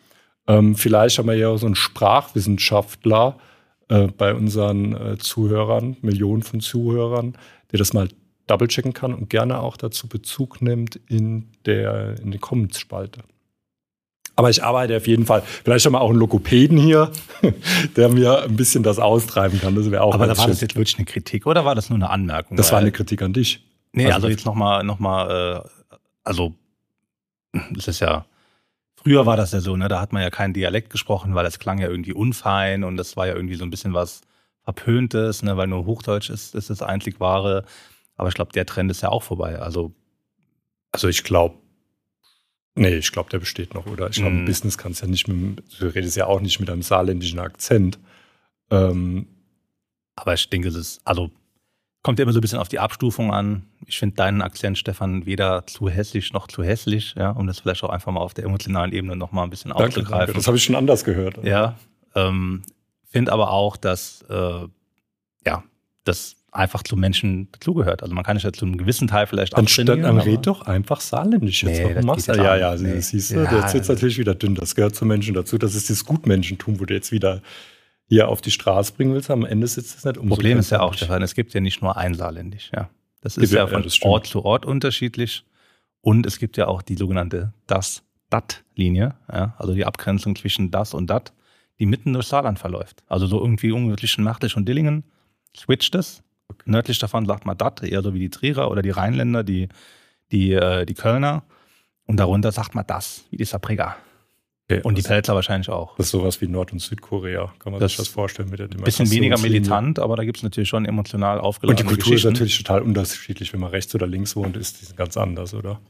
Ähm, 0.47 0.75
vielleicht 0.75 1.19
haben 1.19 1.29
wir 1.29 1.37
ja 1.37 1.57
so 1.57 1.67
einen 1.67 1.75
Sprachwissenschaftler 1.75 3.39
äh, 3.89 4.07
bei 4.09 4.35
unseren 4.35 4.95
äh, 4.95 5.19
Zuhörern, 5.19 5.97
Millionen 6.03 6.43
von 6.43 6.61
Zuhörern, 6.61 7.37
der 7.73 7.79
das 7.79 7.93
mal 7.93 8.09
double-checken 8.47 8.93
kann 8.93 9.15
und 9.15 9.31
gerne 9.31 9.61
auch 9.61 9.77
dazu 9.77 10.09
Bezug 10.09 10.61
nimmt 10.61 10.97
in 11.09 11.49
der 11.67 12.19
in 12.21 12.31
der 12.33 12.41
Comments-Spalte. 12.41 13.23
Aber 14.41 14.49
ich 14.49 14.65
arbeite 14.65 14.97
auf 14.97 15.07
jeden 15.07 15.27
Fall. 15.27 15.43
Vielleicht 15.43 15.85
haben 15.85 15.93
wir 15.93 16.01
auch 16.01 16.09
einen 16.09 16.19
Lokopäden 16.19 16.79
hier, 16.79 17.13
der 17.97 18.09
mir 18.09 18.45
ein 18.45 18.57
bisschen 18.57 18.83
das 18.83 18.99
austreiben 18.99 19.61
kann. 19.61 19.75
Das 19.75 19.91
wäre 19.91 20.03
auch 20.03 20.15
Aber 20.15 20.27
da 20.27 20.37
war 20.37 20.45
schön. 20.45 20.53
das 20.53 20.63
jetzt 20.63 20.77
wirklich 20.77 20.97
eine 20.97 21.05
Kritik 21.05 21.47
oder 21.47 21.65
war 21.65 21.75
das 21.75 21.91
nur 21.91 21.99
eine 21.99 22.09
Anmerkung? 22.09 22.57
Das 22.57 22.73
war 22.73 22.79
eine 22.79 22.91
Kritik 22.91 23.21
an 23.23 23.35
dich. 23.35 23.63
Nee, 23.93 24.07
also, 24.07 24.15
also 24.15 24.29
jetzt 24.29 24.47
nochmal, 24.47 24.83
noch 24.83 24.99
mal, 24.99 25.63
äh, 25.63 25.69
also 26.25 26.55
das 27.73 27.89
ist 27.89 28.01
ja, 28.01 28.25
früher 29.03 29.27
war 29.27 29.37
das 29.37 29.53
ja 29.53 29.61
so, 29.61 29.77
ne, 29.77 29.89
da 29.89 30.01
hat 30.01 30.13
man 30.13 30.23
ja 30.23 30.31
keinen 30.31 30.55
Dialekt 30.55 30.91
gesprochen, 30.91 31.35
weil 31.35 31.45
das 31.45 31.59
klang 31.59 31.79
ja 31.79 31.89
irgendwie 31.89 32.13
unfein 32.13 32.85
und 32.85 32.97
das 32.97 33.17
war 33.17 33.27
ja 33.27 33.35
irgendwie 33.35 33.57
so 33.57 33.65
ein 33.65 33.71
bisschen 33.71 33.95
was 33.95 34.23
Verpöntes, 34.63 35.43
ne, 35.43 35.57
weil 35.57 35.67
nur 35.67 35.87
Hochdeutsch 35.87 36.31
ist, 36.31 36.55
ist 36.55 36.71
das 36.71 36.83
einzig 36.83 37.21
wahre. 37.21 37.65
Aber 38.17 38.29
ich 38.29 38.35
glaube, 38.35 38.53
der 38.53 38.67
Trend 38.67 38.91
ist 38.91 39.03
ja 39.03 39.09
auch 39.09 39.23
vorbei. 39.23 39.59
Also, 39.59 39.93
also 40.93 41.09
ich 41.09 41.25
glaube, 41.25 41.57
Nee, 42.77 42.97
ich 42.97 43.11
glaube, 43.11 43.29
der 43.31 43.41
besteht 43.41 43.75
noch, 43.75 43.87
oder? 43.87 44.09
Ich 44.11 44.17
glaube, 44.17 44.37
mm. 44.37 44.45
Business 44.45 44.79
kannst 44.79 45.03
ja 45.03 45.09
nicht 45.09 45.27
mit, 45.27 45.63
du 45.81 45.89
redest 45.89 46.17
ja 46.17 46.27
auch 46.27 46.41
nicht 46.41 46.61
mit 46.61 46.71
einem 46.71 46.83
saarländischen 46.83 47.41
Akzent. 47.41 47.99
Ähm, 48.71 49.27
aber 50.15 50.35
ich 50.35 50.49
denke, 50.49 50.69
es 50.69 50.77
ist, 50.77 51.01
also 51.05 51.31
kommt 52.03 52.19
ja 52.19 52.23
immer 52.23 52.33
so 52.33 52.39
ein 52.39 52.43
bisschen 52.43 52.59
auf 52.59 52.69
die 52.69 52.79
Abstufung 52.79 53.33
an. 53.33 53.67
Ich 53.87 53.99
finde 53.99 54.17
deinen 54.17 54.43
Akzent, 54.43 54.79
Stefan, 54.79 55.27
weder 55.27 55.67
zu 55.67 55.89
hässlich 55.89 56.33
noch 56.33 56.49
zu 56.49 56.63
hässlich, 56.63 57.15
ja, 57.17 57.31
um 57.31 57.47
das 57.47 57.61
vielleicht 57.61 57.85
auch 57.85 57.91
einfach 57.91 58.13
mal 58.13 58.21
auf 58.21 58.35
der 58.35 58.45
emotionalen 58.45 58.93
Ebene 58.93 59.17
nochmal 59.17 59.45
ein 59.45 59.51
bisschen 59.51 59.71
danke, 59.71 59.85
aufzugreifen. 59.85 60.19
Danke. 60.19 60.33
Das 60.35 60.47
habe 60.47 60.57
ich 60.57 60.65
schon 60.65 60.77
anders 60.77 61.05
gehört. 61.05 61.45
Ja, 61.45 61.77
ähm, 62.15 62.63
finde 63.09 63.33
aber 63.33 63.51
auch, 63.51 63.77
dass 63.77 64.25
äh, 64.31 64.67
ja, 65.47 65.63
das 66.05 66.37
einfach 66.53 66.83
zu 66.83 66.97
Menschen 66.97 67.49
dazugehört. 67.53 68.03
Also 68.03 68.15
man 68.15 68.25
kann 68.25 68.37
es 68.37 68.43
ja 68.43 68.53
zu 68.53 68.65
einem 68.65 68.77
gewissen 68.77 69.09
Teil 69.09 69.27
vielleicht 69.27 69.57
dann, 69.57 69.67
dann, 69.67 70.03
dann 70.03 70.19
red 70.19 70.47
doch 70.47 70.63
einfach 70.63 71.01
saarländisch 71.01 71.63
jetzt. 71.63 71.79
Nee, 71.79 71.95
Warum 71.95 72.19
ja, 72.19 72.35
ja, 72.35 72.57
ja, 72.57 72.77
nee. 72.77 73.01
siehst 73.01 73.31
du, 73.31 73.45
ja, 73.45 73.61
jetzt 73.61 73.75
wird 73.75 73.89
natürlich 73.89 74.19
wieder 74.19 74.35
dünn. 74.35 74.55
Das 74.55 74.75
gehört 74.75 74.97
zu 74.97 75.05
Menschen 75.05 75.35
dazu. 75.35 75.59
Das 75.59 75.75
ist 75.75 75.91
das 75.91 76.05
Gutmenschentum, 76.05 76.81
wo 76.81 76.85
du 76.85 76.95
jetzt 76.95 77.13
wieder 77.13 77.43
hier 78.11 78.29
auf 78.29 78.43
die 78.43 78.51
Straße 78.51 78.93
bringen 78.93 79.15
willst. 79.15 79.31
Am 79.31 79.47
Ende 79.47 79.67
sitzt 79.67 79.97
es 79.97 80.05
nicht 80.05 80.19
um. 80.19 80.29
Problem 80.29 80.59
ist 80.59 80.71
ja 80.71 80.81
auch, 80.81 80.93
Stefan, 80.93 81.23
es 81.23 81.35
gibt 81.35 81.55
ja 81.55 81.63
nicht 81.63 81.81
nur 81.81 81.97
ein 81.97 82.15
Saarländisch. 82.15 82.71
Ja, 82.75 82.91
das 83.23 83.39
ist 83.39 83.53
ja, 83.53 83.61
ja 83.61 83.67
von 83.67 83.85
Ort 84.03 84.27
zu 84.27 84.45
Ort 84.45 84.67
unterschiedlich. 84.67 85.45
Und 86.03 86.27
es 86.27 86.39
gibt 86.39 86.59
ja 86.59 86.67
auch 86.67 86.83
die 86.83 86.97
sogenannte 86.97 87.55
Das-Dat-Linie, 87.67 89.15
ja, 89.33 89.55
also 89.59 89.73
die 89.73 89.87
Abgrenzung 89.87 90.37
zwischen 90.37 90.71
das 90.71 90.93
und 90.93 91.09
dat, 91.09 91.33
die 91.79 91.87
mitten 91.87 92.13
durch 92.13 92.27
Saarland 92.27 92.59
verläuft. 92.59 93.03
Also 93.07 93.27
so 93.27 93.39
irgendwie 93.39 93.97
zwischen 93.97 94.25
Nachtisch 94.25 94.57
und 94.57 94.67
Dillingen 94.67 95.05
switcht 95.57 95.95
es 95.95 96.23
Okay. 96.51 96.65
Nördlich 96.67 96.99
davon 96.99 97.27
sagt 97.27 97.47
man 97.47 97.57
Dat, 97.57 97.83
eher 97.83 98.03
so 98.03 98.13
wie 98.13 98.19
die 98.19 98.31
Trierer 98.31 98.71
oder 98.71 98.83
die 98.83 98.91
Rheinländer, 98.91 99.45
die, 99.45 99.69
die, 100.33 100.53
äh, 100.53 100.85
die 100.85 100.95
Kölner. 100.95 101.45
Und 102.07 102.19
darunter 102.19 102.51
sagt 102.51 102.75
man 102.75 102.85
das, 102.87 103.25
wie 103.31 103.37
die 103.37 103.45
Sabriga. 103.45 103.97
Okay, 104.71 104.83
und 104.85 104.97
die 104.97 105.03
Pelzer 105.03 105.35
wahrscheinlich 105.35 105.69
auch. 105.69 105.97
Das 105.97 106.07
ist 106.07 106.13
sowas 106.13 106.41
wie 106.41 106.47
Nord- 106.47 106.73
und 106.73 106.79
Südkorea, 106.79 107.53
kann 107.59 107.73
man 107.73 107.81
das 107.81 107.93
sich 107.93 107.99
das 107.99 108.09
vorstellen 108.09 108.51
mit 108.51 108.61
der 108.61 108.71
Ein 108.71 108.83
bisschen 108.83 109.11
weniger 109.11 109.37
militant, 109.39 109.99
aber 109.99 110.15
da 110.15 110.25
gibt 110.25 110.37
es 110.37 110.43
natürlich 110.45 110.69
schon 110.69 110.85
emotional 110.85 111.41
aufgeladene 111.41 111.89
Und 111.89 111.91
die 111.91 112.03
Kultur 112.03 112.15
ist 112.15 112.25
natürlich 112.25 112.57
total 112.57 112.83
unterschiedlich. 112.83 113.53
Wenn 113.53 113.61
man 113.61 113.71
rechts 113.71 113.93
oder 113.97 114.07
links 114.07 114.37
wohnt, 114.37 114.57
ist 114.57 114.81
die 114.81 114.95
ganz 114.95 115.17
anders, 115.17 115.55
oder? 115.55 115.81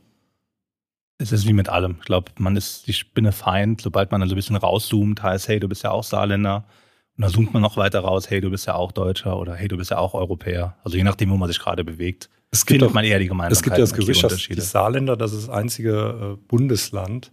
Es 1.18 1.32
ist 1.32 1.46
wie 1.46 1.52
mit 1.52 1.68
allem. 1.68 1.96
Ich 2.00 2.06
glaube, 2.06 2.32
man 2.38 2.56
ist 2.56 2.87
die 2.87 2.94
Spinne 2.94 3.32
Feind, 3.32 3.82
sobald 3.82 4.10
man 4.10 4.20
dann 4.20 4.30
so 4.30 4.34
ein 4.34 4.37
bisschen 4.37 4.56
rauszoomt, 4.56 5.22
heißt, 5.22 5.49
hey, 5.49 5.60
du 5.60 5.68
bist 5.68 5.82
ja 5.82 5.90
auch 5.90 6.04
Saarländer. 6.04 6.64
Und 7.18 7.22
dann 7.22 7.30
zoomt 7.30 7.52
man 7.52 7.60
noch 7.60 7.76
weiter 7.76 8.00
raus, 8.00 8.30
hey, 8.30 8.40
du 8.40 8.49
bist 8.49 8.66
ja 8.66 8.76
auch 8.76 8.92
Deutscher 8.92 9.38
oder 9.38 9.54
hey, 9.54 9.68
du 9.68 9.76
bist 9.76 9.90
ja 9.90 9.99
auch 9.99 10.14
Europäer. 10.14 10.78
Also 10.84 10.96
je 10.96 11.04
nachdem, 11.04 11.28
wo 11.30 11.37
man 11.37 11.49
sich 11.49 11.58
gerade 11.58 11.84
bewegt, 11.84 12.30
es 12.50 12.64
gibt 12.64 12.78
findet 12.78 12.88
auch, 12.88 12.94
man 12.94 13.04
eher 13.04 13.18
die 13.18 13.28
Gemeinsamkeiten. 13.28 13.52
Es 13.52 13.62
gibt 13.62 13.76
ja 13.76 13.82
das 13.82 14.22
Gerücht, 14.22 14.25
dass 14.25 14.42
die 14.42 14.60
Saarländer, 14.60 15.18
das 15.18 15.34
ist 15.34 15.49
das 15.49 15.54
einzige 15.54 16.37
äh, 16.38 16.46
Bundesland 16.49 17.30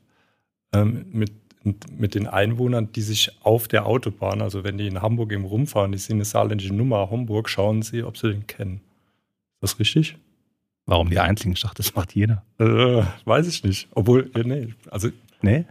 ähm, 0.74 1.06
mit, 1.12 1.32
mit 1.92 2.16
den 2.16 2.28
Einwohnern, 2.28 2.92
die 2.92 3.02
sich 3.02 3.32
auf 3.42 3.68
der 3.68 3.86
Autobahn, 3.86 4.42
also 4.42 4.64
wenn 4.64 4.78
die 4.78 4.88
in 4.88 5.02
Hamburg 5.02 5.32
eben 5.32 5.46
rumfahren, 5.46 5.92
die 5.92 5.98
sehen 5.98 6.18
eine 6.18 6.26
saarländische 6.26 6.74
Nummer 6.74 7.10
Hamburg, 7.12 7.50
schauen 7.50 7.82
sie, 7.82 8.04
ob 8.04 8.18
sie 8.18 8.30
den 8.30 8.48
kennen. 8.48 8.82
Ist 9.62 9.74
das 9.74 9.80
richtig? 9.80 10.18
Warum 10.86 11.10
die 11.10 11.20
einzigen? 11.20 11.54
Ich 11.54 11.62
dachte, 11.62 11.84
das 11.84 11.96
macht 11.96 12.16
jeder. 12.16 12.44
Äh, 12.60 13.04
weiß 13.26 13.48
ich 13.48 13.64
nicht. 13.64 13.90
Obwohl, 13.92 14.32
nee, 14.46 14.74
also. 14.90 15.10
Nee? 15.42 15.66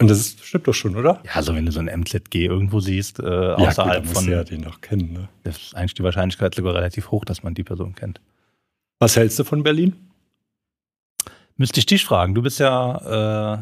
Und 0.00 0.08
das 0.08 0.18
ist, 0.18 0.44
stimmt 0.44 0.66
doch 0.66 0.74
schon, 0.74 0.96
oder? 0.96 1.20
Ja, 1.24 1.32
also 1.34 1.54
wenn 1.54 1.66
du 1.66 1.72
so 1.72 1.80
ein 1.80 1.88
MZG 1.88 2.46
irgendwo 2.46 2.80
siehst, 2.80 3.18
äh, 3.18 3.22
außerhalb 3.22 4.04
ja, 4.04 4.12
gut, 4.12 4.18
von. 4.18 4.30
Ja, 4.30 4.44
den 4.44 4.62
noch 4.62 4.80
kennen, 4.80 5.12
ne? 5.12 5.28
Das 5.42 5.58
ist 5.58 5.76
eigentlich 5.76 5.94
die 5.94 6.02
Wahrscheinlichkeit 6.02 6.54
sogar 6.54 6.74
relativ 6.74 7.10
hoch, 7.10 7.24
dass 7.24 7.42
man 7.42 7.54
die 7.54 7.64
Person 7.64 7.94
kennt. 7.94 8.20
Was 8.98 9.16
hältst 9.16 9.38
du 9.38 9.44
von 9.44 9.62
Berlin? 9.62 9.94
Müsste 11.56 11.80
ich 11.80 11.86
dich 11.86 12.04
fragen. 12.04 12.34
Du 12.34 12.42
bist 12.42 12.58
ja 12.58 13.54
äh, 13.54 13.58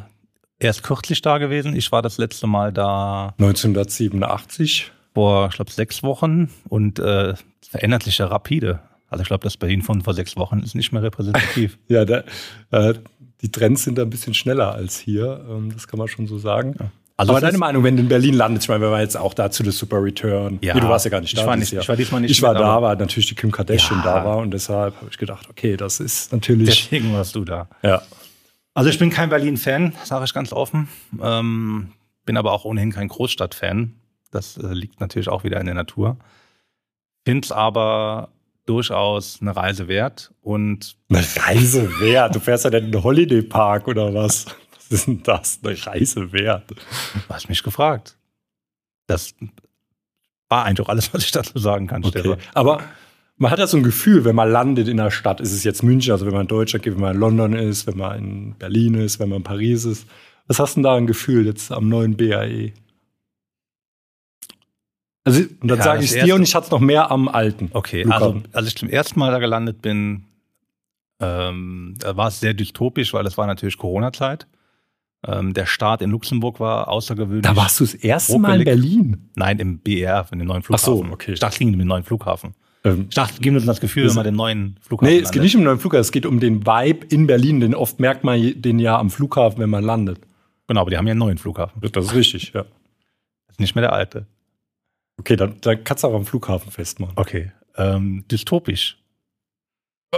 erst 0.58 0.82
kürzlich 0.82 1.22
da 1.22 1.38
gewesen. 1.38 1.76
Ich 1.76 1.92
war 1.92 2.02
das 2.02 2.18
letzte 2.18 2.46
Mal 2.46 2.72
da. 2.72 3.34
1987. 3.38 4.92
Vor, 5.14 5.48
ich 5.48 5.56
glaube, 5.56 5.70
sechs 5.70 6.02
Wochen. 6.02 6.50
Und 6.68 6.98
äh, 6.98 7.34
verändert 7.68 8.02
sich 8.02 8.18
ja 8.18 8.26
rapide. 8.26 8.80
Also 9.08 9.22
ich 9.22 9.28
glaube, 9.28 9.44
das 9.44 9.56
Berlin 9.56 9.82
von 9.82 10.02
vor 10.02 10.14
sechs 10.14 10.36
Wochen 10.36 10.60
ist 10.60 10.74
nicht 10.74 10.92
mehr 10.92 11.02
repräsentativ. 11.02 11.78
ja, 11.88 12.04
da, 12.04 12.24
äh, 12.72 12.94
die 13.42 13.52
Trends 13.52 13.84
sind 13.84 13.98
da 13.98 14.02
ein 14.02 14.10
bisschen 14.10 14.34
schneller 14.34 14.72
als 14.72 14.98
hier. 14.98 15.44
Ähm, 15.48 15.70
das 15.72 15.86
kann 15.86 15.98
man 15.98 16.08
schon 16.08 16.26
so 16.26 16.38
sagen. 16.38 16.74
Ja. 16.78 16.90
Also 17.16 17.30
Aber 17.30 17.40
deine 17.40 17.58
Meinung, 17.58 17.84
wenn 17.84 17.96
du 17.96 18.02
in 18.02 18.08
Berlin 18.08 18.34
landest, 18.34 18.64
ich 18.64 18.68
meine, 18.68 18.80
wir 18.80 18.90
waren 18.90 19.00
jetzt 19.00 19.16
auch 19.16 19.34
da 19.34 19.48
zu 19.48 19.62
der 19.62 19.72
Super 19.72 20.02
Return. 20.02 20.58
Ja, 20.62 20.74
nee, 20.74 20.80
du 20.80 20.88
warst 20.88 21.04
ja 21.04 21.12
gar 21.12 21.20
nicht 21.20 21.36
da. 21.36 21.42
Ich 21.42 21.46
war, 21.46 21.56
nicht, 21.56 21.72
ich 21.72 21.88
war 21.88 21.94
diesmal 21.94 22.20
nicht 22.20 22.32
Ich 22.32 22.42
war 22.42 22.54
da, 22.54 22.82
weil 22.82 22.96
natürlich 22.96 23.28
die 23.28 23.36
Kim 23.36 23.52
Kardashian 23.52 24.00
ja. 24.04 24.04
da 24.04 24.24
war 24.24 24.38
und 24.38 24.50
deshalb 24.50 24.96
habe 24.96 25.06
ich 25.10 25.16
gedacht, 25.16 25.48
okay, 25.48 25.76
das 25.76 26.00
ist 26.00 26.32
natürlich. 26.32 26.90
Deswegen 26.90 27.12
warst 27.12 27.36
du 27.36 27.44
da. 27.44 27.68
Ja. 27.84 28.02
Also 28.74 28.90
ich 28.90 28.98
bin 28.98 29.10
kein 29.10 29.30
Berlin-Fan, 29.30 29.92
sage 30.02 30.24
ich 30.24 30.34
ganz 30.34 30.52
offen. 30.52 30.88
Ähm, 31.22 31.92
bin 32.26 32.36
aber 32.36 32.52
auch 32.52 32.64
ohnehin 32.64 32.92
kein 32.92 33.08
Großstadt-Fan. 33.08 33.94
Das 34.30 34.56
äh, 34.56 34.66
liegt 34.72 35.00
natürlich 35.00 35.28
auch 35.28 35.44
wieder 35.44 35.60
in 35.60 35.66
der 35.66 35.76
Natur. 35.76 36.18
Finde 37.24 37.44
es 37.44 37.52
aber 37.52 38.30
durchaus 38.66 39.38
eine 39.40 39.54
Reise 39.54 39.86
wert. 39.86 40.32
Und 40.40 40.96
eine 41.08 41.24
Reise 41.36 42.00
wert? 42.00 42.34
Du 42.34 42.40
fährst 42.40 42.64
ja 42.64 42.70
nicht 42.70 42.84
in 42.84 42.92
den 42.92 43.02
Holiday 43.02 43.42
Park 43.42 43.86
oder 43.86 44.12
was? 44.12 44.46
Was 44.76 44.90
ist 44.90 45.06
denn 45.06 45.22
das? 45.22 45.60
Eine 45.62 45.86
Reise 45.86 46.32
wert? 46.32 46.70
Du 46.70 46.76
hast 47.28 47.48
mich 47.48 47.62
gefragt. 47.62 48.16
Das 49.06 49.34
war 50.48 50.64
eigentlich 50.64 50.84
auch 50.86 50.90
alles, 50.90 51.14
was 51.14 51.24
ich 51.24 51.30
dazu 51.30 51.58
sagen 51.58 51.86
kann. 51.86 52.04
Okay. 52.04 52.36
Aber 52.54 52.82
man 53.36 53.50
hat 53.50 53.58
ja 53.58 53.66
so 53.66 53.76
ein 53.76 53.82
Gefühl, 53.82 54.24
wenn 54.24 54.36
man 54.36 54.50
landet 54.50 54.88
in 54.88 55.00
einer 55.00 55.10
Stadt, 55.10 55.40
ist 55.40 55.52
es 55.52 55.64
jetzt 55.64 55.82
München, 55.82 56.12
also 56.12 56.26
wenn 56.26 56.32
man 56.32 56.42
in 56.42 56.48
Deutschland 56.48 56.84
geht, 56.84 56.94
wenn 56.94 57.00
man 57.00 57.14
in 57.14 57.20
London 57.20 57.52
ist, 57.54 57.86
wenn 57.86 57.98
man 57.98 58.18
in 58.18 58.54
Berlin 58.58 58.94
ist, 58.94 59.18
wenn 59.18 59.28
man 59.28 59.38
in 59.38 59.44
Paris 59.44 59.84
ist. 59.84 60.06
Was 60.46 60.58
hast 60.58 60.74
du 60.74 60.78
denn 60.78 60.84
da 60.84 60.94
ein 60.94 61.06
Gefühl 61.06 61.46
jetzt 61.46 61.72
am 61.72 61.88
neuen 61.88 62.16
BAE? 62.16 62.72
Also, 65.24 65.40
und 65.40 65.68
dann 65.68 65.78
ja, 65.78 65.84
sage 65.84 66.04
ich 66.04 66.12
es 66.12 66.22
dir 66.22 66.34
und 66.34 66.42
ich 66.42 66.54
hatte 66.54 66.66
es 66.66 66.70
noch 66.70 66.80
mehr 66.80 67.10
am 67.10 67.28
alten. 67.28 67.70
Okay, 67.72 68.04
also 68.08 68.42
als 68.52 68.68
ich 68.68 68.76
zum 68.76 68.90
ersten 68.90 69.18
Mal 69.18 69.32
da 69.32 69.38
gelandet 69.38 69.80
bin, 69.80 70.24
ähm, 71.18 71.94
da 71.98 72.16
war 72.16 72.28
es 72.28 72.40
sehr 72.40 72.52
dystopisch, 72.52 73.14
weil 73.14 73.26
es 73.26 73.38
war 73.38 73.46
natürlich 73.46 73.78
Corona-Zeit. 73.78 74.46
Ähm, 75.26 75.54
der 75.54 75.64
Start 75.64 76.02
in 76.02 76.10
Luxemburg 76.10 76.60
war 76.60 76.88
außergewöhnlich. 76.88 77.42
Da 77.42 77.56
warst 77.56 77.80
du 77.80 77.84
das 77.84 77.94
erste 77.94 78.38
Mal 78.38 78.58
in 78.58 78.64
Berlin? 78.64 79.30
Nein, 79.34 79.58
im 79.58 79.78
BR, 79.78 80.26
in 80.30 80.40
dem 80.40 80.48
neuen 80.48 80.62
Flughafen. 80.62 80.92
Ach 80.92 81.08
so, 81.08 81.12
okay. 81.12 81.34
Ging 81.58 81.72
um 81.72 81.78
den 81.78 81.88
neuen 81.88 82.04
Flughafen. 82.04 82.54
Ähm, 82.84 83.06
ich 83.08 83.14
dachte, 83.14 83.40
geben 83.40 83.56
uns 83.56 83.64
das 83.64 83.80
Gefühl, 83.80 84.08
wenn 84.08 84.14
man 84.14 84.24
den 84.24 84.36
neuen 84.36 84.76
Flughafen 84.80 85.12
Nee, 85.12 85.20
es 85.20 85.30
geht 85.30 85.42
nicht 85.42 85.54
um 85.54 85.62
den 85.62 85.66
neuen 85.66 85.78
Flughafen, 85.78 86.02
es 86.02 86.12
geht 86.12 86.26
um 86.26 86.38
den 86.38 86.66
Vibe 86.66 87.06
in 87.06 87.26
Berlin, 87.26 87.60
denn 87.60 87.74
oft 87.74 87.98
merkt 87.98 88.24
man 88.24 88.60
den 88.60 88.78
ja 88.78 88.98
am 88.98 89.10
Flughafen, 89.10 89.58
wenn 89.58 89.70
man 89.70 89.82
landet. 89.82 90.20
Genau, 90.68 90.82
aber 90.82 90.90
die 90.90 90.96
haben 90.96 91.06
ja 91.06 91.12
einen 91.12 91.20
neuen 91.20 91.38
Flughafen. 91.38 91.80
Das 91.80 92.06
ist 92.06 92.14
richtig, 92.14 92.52
ja. 92.54 92.62
Das 92.62 93.56
ist 93.56 93.60
nicht 93.60 93.74
mehr 93.74 93.82
der 93.82 93.92
alte. 93.92 94.26
Okay, 95.18 95.36
dann, 95.36 95.60
dann 95.60 95.84
kannst 95.84 96.04
du 96.04 96.08
auch 96.08 96.14
am 96.14 96.26
Flughafen 96.26 96.70
festmachen. 96.70 97.14
Okay. 97.16 97.52
Ähm, 97.76 98.24
dystopisch. 98.30 98.98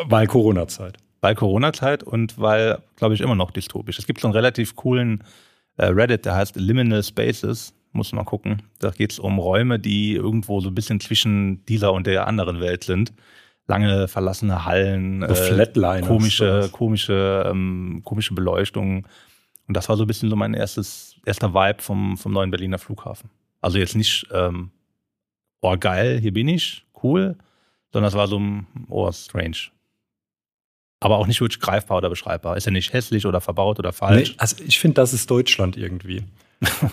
Weil 0.04 0.26
Corona-Zeit. 0.26 0.98
Weil 1.20 1.34
Corona-Zeit 1.34 2.02
und 2.02 2.38
weil, 2.38 2.82
glaube 2.96 3.14
ich, 3.14 3.20
immer 3.20 3.34
noch 3.34 3.50
dystopisch. 3.50 3.98
Es 3.98 4.06
gibt 4.06 4.20
so 4.20 4.28
einen 4.28 4.34
relativ 4.34 4.76
coolen 4.76 5.24
äh, 5.76 5.86
Reddit, 5.86 6.24
der 6.24 6.34
heißt 6.34 6.56
Liminal 6.56 7.02
Spaces. 7.02 7.74
Muss 7.96 8.12
man 8.12 8.24
gucken. 8.24 8.62
Da 8.78 8.90
geht 8.90 9.12
es 9.12 9.18
um 9.18 9.38
Räume, 9.38 9.78
die 9.78 10.14
irgendwo 10.14 10.60
so 10.60 10.68
ein 10.68 10.74
bisschen 10.74 11.00
zwischen 11.00 11.64
dieser 11.66 11.92
und 11.92 12.06
der 12.06 12.26
anderen 12.26 12.60
Welt 12.60 12.84
sind. 12.84 13.12
Lange 13.66 14.06
verlassene 14.06 14.64
Hallen, 14.64 15.24
so 15.26 15.34
äh, 15.34 16.00
komische, 16.02 16.68
komische, 16.70 17.46
ähm, 17.50 18.02
komische 18.04 18.34
Beleuchtung. 18.34 19.06
Und 19.66 19.76
das 19.76 19.88
war 19.88 19.96
so 19.96 20.04
ein 20.04 20.06
bisschen 20.06 20.30
so 20.30 20.36
mein 20.36 20.54
erstes, 20.54 21.16
erster 21.24 21.52
Vibe 21.54 21.82
vom, 21.82 22.16
vom 22.16 22.32
neuen 22.32 22.50
Berliner 22.50 22.78
Flughafen. 22.78 23.30
Also 23.60 23.78
jetzt 23.78 23.96
nicht 23.96 24.26
ähm, 24.30 24.70
oh 25.66 25.76
geil, 25.78 26.18
hier 26.20 26.32
bin 26.32 26.48
ich, 26.48 26.84
cool, 27.02 27.36
sondern 27.92 28.08
es 28.08 28.14
war 28.14 28.28
so 28.28 28.38
ein, 28.38 28.66
oh, 28.88 29.10
strange. 29.12 29.56
Aber 31.00 31.18
auch 31.18 31.26
nicht 31.26 31.40
wirklich 31.40 31.60
greifbar 31.60 31.98
oder 31.98 32.08
beschreibbar. 32.08 32.56
Ist 32.56 32.66
ja 32.66 32.72
nicht 32.72 32.92
hässlich 32.92 33.26
oder 33.26 33.40
verbaut 33.40 33.78
oder 33.78 33.92
falsch. 33.92 34.30
Nee, 34.30 34.36
also 34.38 34.56
ich 34.64 34.78
finde, 34.78 34.94
das 34.94 35.12
ist 35.12 35.30
Deutschland 35.30 35.76
irgendwie. 35.76 36.24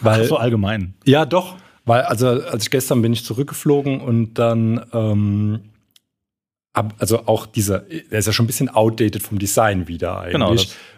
Weil, 0.01 0.25
so 0.25 0.37
allgemein. 0.37 0.93
Ja, 1.05 1.25
doch. 1.25 1.55
Weil, 1.85 2.01
also 2.03 2.27
als 2.27 2.63
ich 2.63 2.71
gestern 2.71 3.01
bin 3.01 3.13
ich 3.13 3.25
zurückgeflogen 3.25 4.01
und 4.01 4.35
dann, 4.35 4.85
ähm, 4.93 5.61
ab, 6.73 6.93
also 6.97 7.27
auch 7.27 7.45
dieser, 7.45 7.79
der 7.79 8.19
ist 8.19 8.25
ja 8.25 8.33
schon 8.33 8.45
ein 8.45 8.47
bisschen 8.47 8.69
outdated 8.69 9.21
vom 9.21 9.39
Design 9.39 9.87
wieder 9.87 10.19
eigentlich. 10.19 10.33
Genau, 10.33 10.51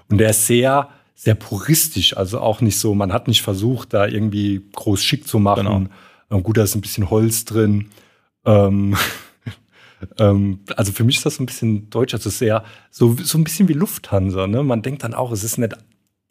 und 0.09 0.17
der 0.19 0.29
ist 0.29 0.45
sehr, 0.45 0.89
sehr 1.15 1.35
puristisch. 1.35 2.15
Also 2.15 2.39
auch 2.39 2.61
nicht 2.61 2.77
so, 2.77 2.93
man 2.93 3.11
hat 3.13 3.27
nicht 3.27 3.41
versucht, 3.41 3.93
da 3.93 4.07
irgendwie 4.07 4.61
groß 4.73 5.03
schick 5.03 5.27
zu 5.27 5.39
machen. 5.39 5.65
Genau 5.65 5.85
ähm, 6.31 6.43
gut, 6.43 6.57
da 6.57 6.63
ist 6.63 6.75
ein 6.75 6.81
bisschen 6.81 7.09
Holz 7.09 7.45
drin. 7.45 7.89
Ähm, 8.45 8.95
ähm, 10.19 10.59
also 10.75 10.91
für 10.91 11.03
mich 11.03 11.17
ist 11.17 11.25
das 11.25 11.39
ein 11.39 11.45
bisschen 11.45 11.89
deutsch, 11.89 12.13
also 12.13 12.29
sehr, 12.29 12.63
so, 12.91 13.15
so 13.21 13.37
ein 13.37 13.43
bisschen 13.43 13.67
wie 13.67 13.73
Lufthansa. 13.73 14.47
Ne? 14.47 14.63
Man 14.63 14.81
denkt 14.81 15.03
dann 15.03 15.13
auch, 15.13 15.31
es 15.31 15.43
ist 15.43 15.57
nicht, 15.57 15.73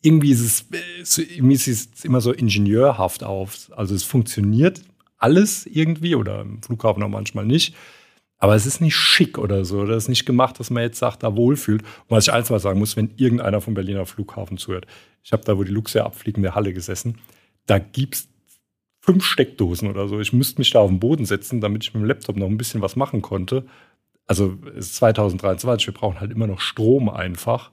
irgendwie 0.04 0.32
ist 0.32 0.40
es, 0.40 0.66
so, 1.02 1.22
irgendwie 1.22 1.54
ist 1.54 1.66
es 1.66 2.04
immer 2.04 2.20
so 2.20 2.30
ingenieurhaft 2.30 3.24
auf. 3.24 3.70
Also 3.74 3.94
es 3.94 4.04
funktioniert 4.04 4.82
alles 5.16 5.64
irgendwie 5.64 6.14
oder 6.14 6.42
im 6.42 6.62
Flughafen 6.62 7.02
auch 7.02 7.08
manchmal 7.08 7.46
nicht. 7.46 7.74
Aber 8.36 8.54
es 8.54 8.66
ist 8.66 8.82
nicht 8.82 8.94
schick 8.94 9.38
oder 9.38 9.64
so. 9.64 9.86
Das 9.86 10.04
ist 10.04 10.08
nicht 10.10 10.26
gemacht, 10.26 10.60
dass 10.60 10.68
man 10.68 10.82
jetzt 10.82 10.98
sagt, 10.98 11.22
da 11.22 11.34
wohlfühlt. 11.34 11.82
Und 11.82 12.10
was 12.10 12.26
ich 12.26 12.32
eins 12.34 12.50
mal 12.50 12.60
sagen 12.60 12.78
muss, 12.78 12.98
wenn 12.98 13.14
irgendeiner 13.16 13.62
vom 13.62 13.72
Berliner 13.72 14.04
Flughafen 14.04 14.58
zuhört. 14.58 14.86
Ich 15.22 15.32
habe 15.32 15.42
da, 15.44 15.56
wo 15.56 15.64
die 15.64 15.72
Luxe 15.72 16.04
abfliegen, 16.04 16.40
in 16.40 16.42
der 16.42 16.54
Halle 16.54 16.74
gesessen. 16.74 17.16
Da 17.64 17.78
gibt 17.78 18.16
es 18.16 18.28
fünf 19.00 19.24
Steckdosen 19.24 19.88
oder 19.88 20.06
so. 20.06 20.20
Ich 20.20 20.34
müsste 20.34 20.60
mich 20.60 20.70
da 20.70 20.80
auf 20.80 20.90
den 20.90 21.00
Boden 21.00 21.24
setzen, 21.24 21.62
damit 21.62 21.84
ich 21.84 21.94
mit 21.94 22.02
dem 22.02 22.06
Laptop 22.06 22.36
noch 22.36 22.48
ein 22.48 22.58
bisschen 22.58 22.82
was 22.82 22.94
machen 22.94 23.22
konnte. 23.22 23.64
Also 24.26 24.58
es 24.76 24.86
ist 24.86 24.96
2023, 24.96 25.86
wir 25.86 25.94
brauchen 25.94 26.20
halt 26.20 26.30
immer 26.30 26.46
noch 26.46 26.60
Strom 26.60 27.08
einfach. 27.08 27.70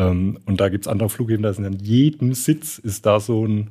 Ähm, 0.00 0.38
und 0.46 0.60
da 0.60 0.68
gibt 0.68 0.86
es 0.86 0.88
andere 0.88 1.08
Flughäfen, 1.08 1.42
da 1.42 1.52
sind 1.52 1.66
an 1.66 1.78
jedem 1.78 2.34
Sitz 2.34 2.78
ist 2.78 3.06
da 3.06 3.20
so 3.20 3.46
ein 3.46 3.70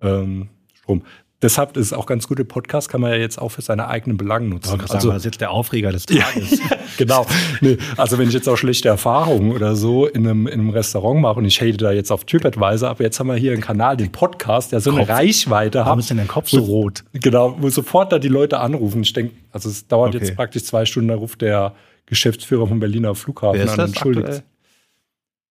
ähm, 0.00 0.48
Strom 0.74 1.02
deshalb 1.42 1.76
ist 1.76 1.86
es 1.86 1.92
auch 1.92 2.06
ganz 2.06 2.26
gut, 2.26 2.38
der 2.38 2.44
Podcast 2.44 2.88
kann 2.88 3.00
man 3.00 3.10
ja 3.10 3.16
jetzt 3.16 3.40
auch 3.40 3.50
für 3.50 3.62
seine 3.62 3.88
eigenen 3.88 4.16
Belangen 4.16 4.48
nutzen. 4.48 4.80
Also 4.80 4.86
sagen, 4.86 5.08
das 5.08 5.18
ist 5.18 5.24
jetzt 5.24 5.40
der 5.40 5.50
Aufreger 5.50 5.92
des 5.92 6.06
Tages. 6.06 6.60
genau. 6.96 7.26
Nee, 7.60 7.78
also 7.96 8.18
wenn 8.18 8.28
ich 8.28 8.34
jetzt 8.34 8.48
auch 8.48 8.56
schlechte 8.56 8.88
Erfahrungen 8.88 9.52
oder 9.52 9.76
so 9.76 10.06
in 10.06 10.26
einem, 10.26 10.46
in 10.46 10.60
einem 10.60 10.70
Restaurant 10.70 11.20
mache 11.20 11.38
und 11.38 11.44
ich 11.44 11.60
hate 11.60 11.76
da 11.76 11.92
jetzt 11.92 12.10
auf 12.10 12.24
TripAdvisor, 12.24 12.88
aber 12.88 13.04
jetzt 13.04 13.20
haben 13.20 13.28
wir 13.28 13.36
hier 13.36 13.52
einen 13.52 13.62
Kanal, 13.62 13.96
den 13.96 14.10
Podcast, 14.10 14.72
der 14.72 14.80
so 14.80 14.90
eine 14.90 15.00
Kopf. 15.00 15.10
Reichweite 15.10 15.80
hat. 15.80 15.86
Warum 15.86 16.00
ist 16.00 16.10
denn 16.10 16.16
der 16.16 16.26
Kopf 16.26 16.48
so 16.48 16.60
rot? 16.60 17.04
Genau, 17.12 17.56
wo 17.60 17.68
sofort 17.70 18.12
da 18.12 18.18
die 18.18 18.28
Leute 18.28 18.58
anrufen. 18.58 19.02
Ich 19.02 19.12
denke, 19.12 19.34
also 19.52 19.68
es 19.68 19.86
dauert 19.86 20.14
okay. 20.14 20.24
jetzt 20.24 20.36
praktisch 20.36 20.64
zwei 20.64 20.84
Stunden, 20.84 21.08
da 21.08 21.14
ruft 21.14 21.40
der 21.40 21.74
Geschäftsführer 22.06 22.66
vom 22.66 22.80
Berliner 22.80 23.12
ist 23.12 23.28
an. 23.28 23.80
Entschuldigt. 23.80 24.26
Aktuell? 24.26 24.42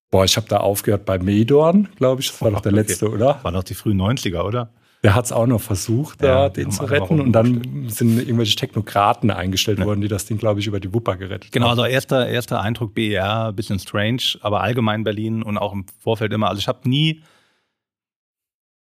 Boah, 0.10 0.24
ich 0.24 0.38
habe 0.38 0.48
da 0.48 0.58
aufgehört 0.58 1.06
bei 1.06 1.20
Medorn, 1.20 1.90
glaube 1.98 2.22
ich. 2.22 2.32
Das 2.32 2.42
war 2.42 2.52
doch 2.52 2.62
der 2.62 2.72
okay. 2.72 2.82
letzte, 2.82 3.10
oder? 3.10 3.40
War 3.44 3.52
doch 3.52 3.64
die 3.64 3.74
frühen 3.74 4.02
90er, 4.02 4.42
oder? 4.42 4.70
Der 5.04 5.14
hat 5.14 5.26
es 5.26 5.32
auch 5.32 5.46
noch 5.46 5.62
versucht, 5.62 6.22
ja, 6.22 6.48
da 6.48 6.50
den 6.50 6.72
zu 6.72 6.84
retten. 6.86 7.22
Und 7.22 7.32
dann 7.34 7.88
sind 7.90 8.18
irgendwelche 8.18 8.56
Technokraten 8.56 9.30
eingestellt 9.30 9.80
ja. 9.80 9.86
worden, 9.86 10.02
die 10.02 10.08
das 10.08 10.26
Ding, 10.26 10.38
glaube 10.38 10.60
ich, 10.60 10.68
über 10.68 10.80
die 10.80 10.94
Wupper 10.94 11.18
gerettet 11.18 11.52
genau, 11.52 11.68
haben. 11.68 11.76
Genau, 11.76 11.84
also 11.84 11.94
erster, 11.94 12.28
erster 12.28 12.62
Eindruck 12.62 12.96
BER, 12.96 13.54
bisschen 13.54 13.80
strange, 13.80 14.22
aber 14.42 14.62
allgemein 14.62 15.04
Berlin 15.04 15.44
und 15.44 15.58
auch 15.58 15.74
im 15.74 15.86
Vorfeld 16.00 16.34
immer. 16.34 16.50
Also 16.50 16.60
ich 16.60 16.68
habe 16.68 16.90
nie, 16.90 17.22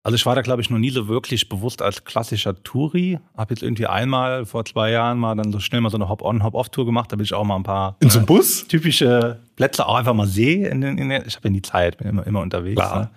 also 0.02 0.14
ich 0.14 0.24
war 0.24 0.34
da, 0.34 0.40
glaube 0.40 0.62
ich, 0.62 0.70
noch 0.70 0.78
nie 0.78 0.90
so 0.90 1.08
wirklich 1.08 1.48
bewusst 1.48 1.82
als 1.82 2.04
klassischer 2.04 2.62
Touri. 2.62 3.18
Habe 3.36 3.52
jetzt 3.52 3.62
irgendwie 3.62 3.86
einmal 3.86 4.46
vor 4.46 4.64
zwei 4.64 4.90
Jahren 4.90 5.18
mal 5.18 5.34
dann 5.34 5.52
so 5.52 5.60
schnell 5.60 5.82
mal 5.82 5.90
so 5.90 5.98
eine 5.98 6.08
Hop-on, 6.08 6.42
Hop-off-Tour 6.42 6.86
gemacht. 6.86 7.12
Da 7.12 7.16
bin 7.16 7.24
ich 7.24 7.34
auch 7.34 7.44
mal 7.44 7.56
ein 7.56 7.62
paar 7.64 7.96
in 8.00 8.08
so 8.08 8.18
einem 8.18 8.26
Bus 8.26 8.66
typische 8.66 9.40
Plätze 9.56 9.86
auch 9.86 9.96
einfach 9.96 10.14
mal 10.14 10.26
sehe. 10.26 10.68
In, 10.68 10.82
in, 10.82 10.96
in, 10.96 11.10
ich 11.10 11.36
habe 11.36 11.48
ja 11.48 11.50
nie 11.50 11.60
Zeit, 11.60 11.98
bin 11.98 12.08
immer, 12.08 12.26
immer 12.26 12.40
unterwegs. 12.40 12.80
Klar. 12.80 13.00
Ne? 13.00 13.10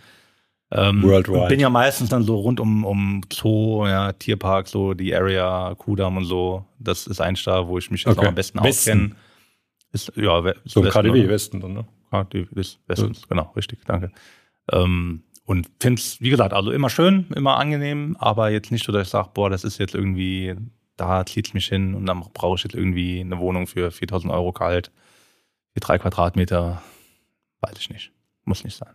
Ähm, 0.76 1.04
Worldwide. 1.04 1.48
Bin 1.48 1.60
ja 1.60 1.70
meistens 1.70 2.10
dann 2.10 2.24
so 2.24 2.36
rund 2.36 2.60
um, 2.60 2.84
um 2.84 3.22
Zoo, 3.32 3.86
ja, 3.88 4.12
Tierpark, 4.12 4.68
so 4.68 4.94
die 4.94 5.16
Area, 5.16 5.76
Kudam 5.78 6.18
und 6.18 6.26
so. 6.26 6.66
Das 6.80 7.08
ist 7.08 7.22
ein 7.22 7.36
Star, 7.38 7.68
wo 7.68 7.78
ich 7.78 7.92
mich 7.92 8.04
jetzt 8.04 8.18
okay. 8.18 8.26
auch 8.26 8.30
am 8.30 8.36
besten 8.36 8.60
auskenne. 8.60 9.12
Ist, 9.94 10.12
ja, 10.16 10.40
ist 10.40 10.56
so 10.66 10.84
Westen, 10.84 11.02
KDW 11.02 11.20
oder? 11.20 11.30
Westen 11.30 11.60
dann, 11.62 11.74
ne? 11.74 11.86
KDW 12.10 12.48
Westens, 12.88 13.28
genau, 13.28 13.52
richtig, 13.56 13.86
danke. 13.86 14.12
Ähm, 14.72 15.22
und 15.46 15.70
finde 15.80 16.00
es, 16.00 16.22
wie 16.22 16.30
gesagt, 16.30 16.54
also 16.54 16.72
immer 16.72 16.90
schön, 16.90 17.28
immer 17.36 17.58
angenehm, 17.58 18.16
aber 18.20 18.50
jetzt 18.50 18.72
nicht 18.72 18.86
so, 18.86 18.92
dass 18.92 19.08
ich 19.08 19.12
sage, 19.12 19.30
boah, 19.34 19.50
das 19.50 19.64
ist 19.64 19.78
jetzt 19.78 19.96
irgendwie, 19.96 20.56
da 20.96 21.26
zieht 21.26 21.48
es 21.48 21.54
mich 21.54 21.68
hin 21.68 21.96
und 21.96 22.06
dann 22.06 22.24
brauche 22.34 22.56
ich 22.56 22.64
jetzt 22.64 22.76
irgendwie 22.76 23.20
eine 23.20 23.40
Wohnung 23.40 23.68
für 23.68 23.92
4000 23.92 24.32
Euro 24.32 24.54
kalt, 24.54 24.92
für 25.74 25.80
drei 25.80 25.98
Quadratmeter, 25.98 26.82
weiß 27.62 27.78
ich 27.80 27.90
nicht. 27.90 28.12
Muss 28.46 28.64
nicht 28.64 28.78
sein. 28.78 28.94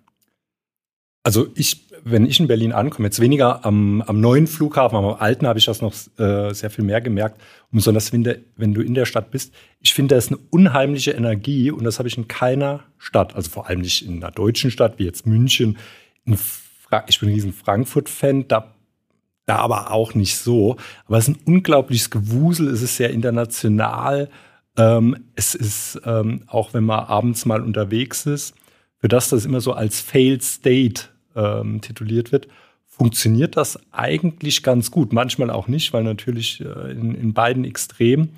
Also 1.28 1.48
ich, 1.56 1.84
wenn 2.04 2.24
ich 2.24 2.40
in 2.40 2.46
Berlin 2.46 2.72
ankomme, 2.72 3.08
jetzt 3.08 3.20
weniger 3.20 3.64
am, 3.66 4.02
am 4.02 4.20
neuen 4.20 4.46
Flughafen, 4.46 4.96
am 4.96 5.04
alten 5.04 5.46
habe 5.46 5.58
ich 5.58 5.66
das 5.66 5.82
noch 5.82 5.92
äh, 6.18 6.54
sehr 6.54 6.70
viel 6.70 6.84
mehr 6.84 7.02
gemerkt. 7.02 7.40
Und 7.70 7.76
besonders 7.76 8.12
wenn, 8.12 8.24
der, 8.24 8.38
wenn 8.56 8.72
du 8.72 8.80
in 8.80 8.94
der 8.94 9.04
Stadt 9.04 9.30
bist, 9.30 9.52
ich 9.80 9.92
finde, 9.92 10.14
da 10.14 10.18
ist 10.18 10.28
eine 10.28 10.38
unheimliche 10.50 11.10
Energie 11.10 11.70
und 11.70 11.84
das 11.84 11.98
habe 11.98 12.08
ich 12.08 12.16
in 12.16 12.28
keiner 12.28 12.84
Stadt, 12.96 13.34
also 13.34 13.50
vor 13.50 13.66
allem 13.66 13.80
nicht 13.80 14.06
in 14.06 14.22
einer 14.22 14.32
deutschen 14.32 14.70
Stadt 14.70 14.98
wie 14.98 15.04
jetzt 15.04 15.26
München. 15.26 15.76
Ich 17.08 17.20
bin 17.20 17.28
ein 17.28 17.34
riesen 17.34 17.52
Frankfurt-Fan, 17.52 18.48
da, 18.48 18.74
da 19.46 19.56
aber 19.56 19.90
auch 19.92 20.14
nicht 20.14 20.36
so. 20.36 20.76
Aber 21.06 21.18
es 21.18 21.28
ist 21.28 21.36
ein 21.36 21.42
unglaubliches 21.44 22.10
Gewusel, 22.10 22.68
es 22.68 22.82
ist 22.82 22.96
sehr 22.96 23.10
international. 23.10 24.28
Ähm, 24.76 25.16
es 25.34 25.54
ist, 25.54 26.00
ähm, 26.04 26.42
auch 26.46 26.74
wenn 26.74 26.84
man 26.84 27.00
abends 27.00 27.46
mal 27.46 27.62
unterwegs 27.62 28.26
ist, 28.26 28.54
für 28.98 29.08
das 29.08 29.28
das 29.28 29.44
immer 29.44 29.60
so 29.60 29.72
als 29.72 30.00
Failed 30.00 30.42
State 30.42 31.02
ähm, 31.36 31.80
tituliert 31.80 32.32
wird, 32.32 32.48
funktioniert 32.86 33.56
das 33.56 33.78
eigentlich 33.92 34.62
ganz 34.62 34.90
gut. 34.90 35.12
Manchmal 35.12 35.50
auch 35.50 35.68
nicht, 35.68 35.92
weil 35.92 36.02
natürlich 36.02 36.60
äh, 36.60 36.92
in, 36.92 37.14
in 37.14 37.32
beiden 37.32 37.64
Extremen. 37.64 38.30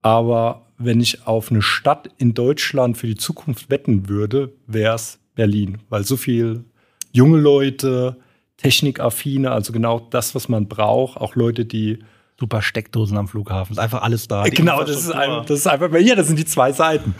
Aber 0.00 0.66
wenn 0.78 1.00
ich 1.00 1.26
auf 1.26 1.50
eine 1.50 1.60
Stadt 1.60 2.08
in 2.16 2.32
Deutschland 2.32 2.96
für 2.96 3.06
die 3.06 3.16
Zukunft 3.16 3.68
wetten 3.68 4.08
würde, 4.08 4.52
wäre 4.66 4.94
es 4.94 5.18
Berlin, 5.34 5.78
weil 5.88 6.04
so 6.04 6.16
viel 6.16 6.64
junge 7.12 7.38
Leute, 7.38 8.16
technikaffine, 8.56 9.50
also 9.50 9.72
genau 9.72 10.00
das, 10.10 10.34
was 10.34 10.48
man 10.48 10.68
braucht, 10.68 11.16
auch 11.16 11.34
Leute, 11.34 11.64
die 11.64 12.00
super 12.38 12.62
Steckdosen 12.62 13.16
am 13.16 13.28
Flughafen, 13.28 13.72
ist 13.72 13.78
einfach 13.78 14.02
alles 14.02 14.28
da. 14.28 14.44
Genau, 14.44 14.82
das 14.82 14.96
ist, 14.96 15.10
ein, 15.10 15.44
das 15.46 15.60
ist 15.60 15.66
einfach, 15.66 15.92
ja, 15.98 16.14
das 16.14 16.26
sind 16.26 16.38
die 16.38 16.44
zwei 16.44 16.72
Seiten. 16.72 17.14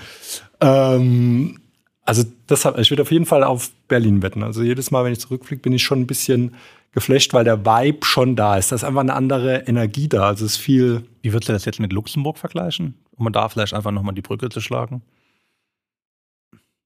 Ähm, 0.60 1.60
also 2.04 2.24
deshalb, 2.48 2.78
ich 2.78 2.90
würde 2.90 3.02
auf 3.02 3.12
jeden 3.12 3.26
Fall 3.26 3.44
auf 3.44 3.70
Berlin 3.86 4.22
wetten. 4.22 4.42
Also 4.42 4.62
jedes 4.62 4.90
Mal, 4.90 5.04
wenn 5.04 5.12
ich 5.12 5.20
zurückfliege, 5.20 5.62
bin 5.62 5.72
ich 5.72 5.82
schon 5.82 6.00
ein 6.00 6.06
bisschen 6.06 6.54
geflasht, 6.92 7.32
weil 7.34 7.44
der 7.44 7.64
Vibe 7.64 8.04
schon 8.04 8.36
da 8.36 8.56
ist. 8.56 8.72
Da 8.72 8.76
ist 8.76 8.84
einfach 8.84 9.02
eine 9.02 9.14
andere 9.14 9.66
Energie 9.66 10.08
da. 10.08 10.24
Also 10.24 10.44
es 10.44 10.52
ist 10.52 10.58
viel. 10.58 11.04
Wie 11.22 11.32
würdest 11.32 11.48
du 11.48 11.52
das 11.52 11.64
jetzt 11.64 11.78
mit 11.78 11.92
Luxemburg 11.92 12.38
vergleichen? 12.38 12.94
Um 13.16 13.30
da 13.30 13.48
vielleicht 13.48 13.74
einfach 13.74 13.92
nochmal 13.92 14.14
die 14.14 14.22
Brücke 14.22 14.48
zu 14.48 14.60
schlagen? 14.60 15.02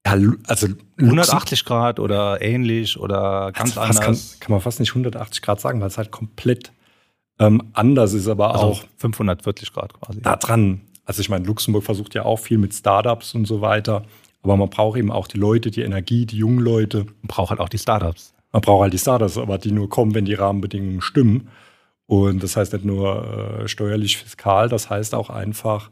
Ja, 0.06 0.18
also 0.46 0.68
180 0.99 1.64
Grad 1.64 1.99
oder 1.99 2.42
ähnlich 2.42 2.99
oder 2.99 3.52
ganz 3.52 3.76
also 3.76 3.80
anders. 3.80 4.00
Kann, 4.00 4.40
kann, 4.40 4.52
man 4.52 4.61
fast 4.61 4.80
nicht 4.80 4.90
180 4.90 5.42
Grad 5.42 5.61
sagen, 5.61 5.80
weil 5.80 5.88
es 5.88 5.96
halt 5.96 6.11
komplett 6.11 6.73
ähm, 7.38 7.70
anders 7.73 8.12
ist, 8.12 8.28
aber 8.28 8.52
also 8.52 8.66
auch 8.66 8.84
540 8.99 9.73
Grad 9.73 9.94
quasi. 9.94 10.20
Da 10.20 10.37
dran. 10.37 10.82
Also 11.06 11.20
ich 11.20 11.28
meine, 11.28 11.44
Luxemburg 11.46 11.84
versucht 11.84 12.14
ja 12.14 12.25
auch 12.25 12.38
viel 12.38 12.58
mit 12.58 12.75
Startups 12.75 13.34
und 13.34 13.46
so 13.46 13.61
weiter. 13.61 14.04
Aber 14.42 14.56
man 14.56 14.68
braucht 14.68 14.99
eben 14.99 15.11
auch 15.11 15.26
die 15.26 15.38
Leute, 15.38 15.70
die 15.70 15.80
Energie, 15.80 16.26
die 16.26 16.37
jungen 16.37 16.61
Leute. 16.61 17.04
Man 17.04 17.28
braucht 17.28 17.50
halt 17.50 17.61
auch 17.61 17.70
die 17.70 17.78
Startups. 17.78 18.34
Man 18.52 18.61
braucht 18.61 18.82
halt 18.82 18.92
die 18.92 18.99
Startups, 18.99 19.38
aber 19.38 19.58
die 19.58 19.73
nur 19.73 19.88
kommen, 19.88 20.14
wenn 20.14 20.26
die 20.26 20.34
Rahmenbedingungen 20.34 21.00
stimmen. 21.00 21.49
Und 22.06 22.42
das 22.42 22.56
heißt 22.56 22.75
nicht 22.75 22.84
nur 22.84 23.62
äh, 23.62 23.68
steuerlich, 23.68 24.18
fiskal, 24.18 24.68
das 24.68 24.90
heißt 24.90 25.14
auch 25.14 25.30
einfach 25.30 25.90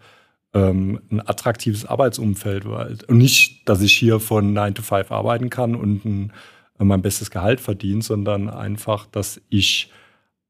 ähm, 0.55 1.01
ein 1.11 1.21
attraktives 1.21 1.85
Arbeitsumfeld. 1.85 2.65
Und 2.65 3.19
nicht, 3.19 3.69
dass 3.69 3.83
ich 3.83 3.97
hier 3.97 4.21
von 4.21 4.53
9 4.53 4.75
to 4.75 4.83
5 4.83 5.11
arbeiten 5.11 5.51
kann 5.51 5.75
und 5.75 6.05
ein, 6.05 6.33
mein 6.79 7.03
bestes 7.03 7.31
Gehalt 7.31 7.61
verdiene, 7.61 8.03
sondern 8.03 8.49
einfach, 8.49 9.07
dass 9.07 9.41
ich 9.49 9.91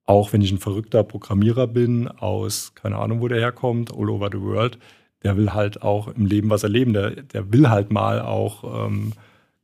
auch 0.05 0.33
wenn 0.33 0.43
ich 0.43 0.51
ein 0.51 0.59
verrückter 0.59 1.05
Programmierer 1.05 1.67
bin 1.67 2.09
aus, 2.09 2.75
keine 2.75 2.97
Ahnung, 2.97 3.21
wo 3.21 3.29
der 3.29 3.39
herkommt, 3.39 3.93
all 3.97 4.11
over 4.11 4.29
the 4.33 4.41
world, 4.41 4.79
der 5.23 5.37
will 5.37 5.53
halt 5.53 5.83
auch 5.83 6.09
im 6.09 6.27
Leben 6.27 6.51
was 6.51 6.65
erleben. 6.65 6.93
Der, 6.93 7.11
der 7.11 7.53
will 7.53 7.69
halt 7.69 7.93
mal 7.93 8.21
auch 8.21 8.87
ähm, 8.87 9.13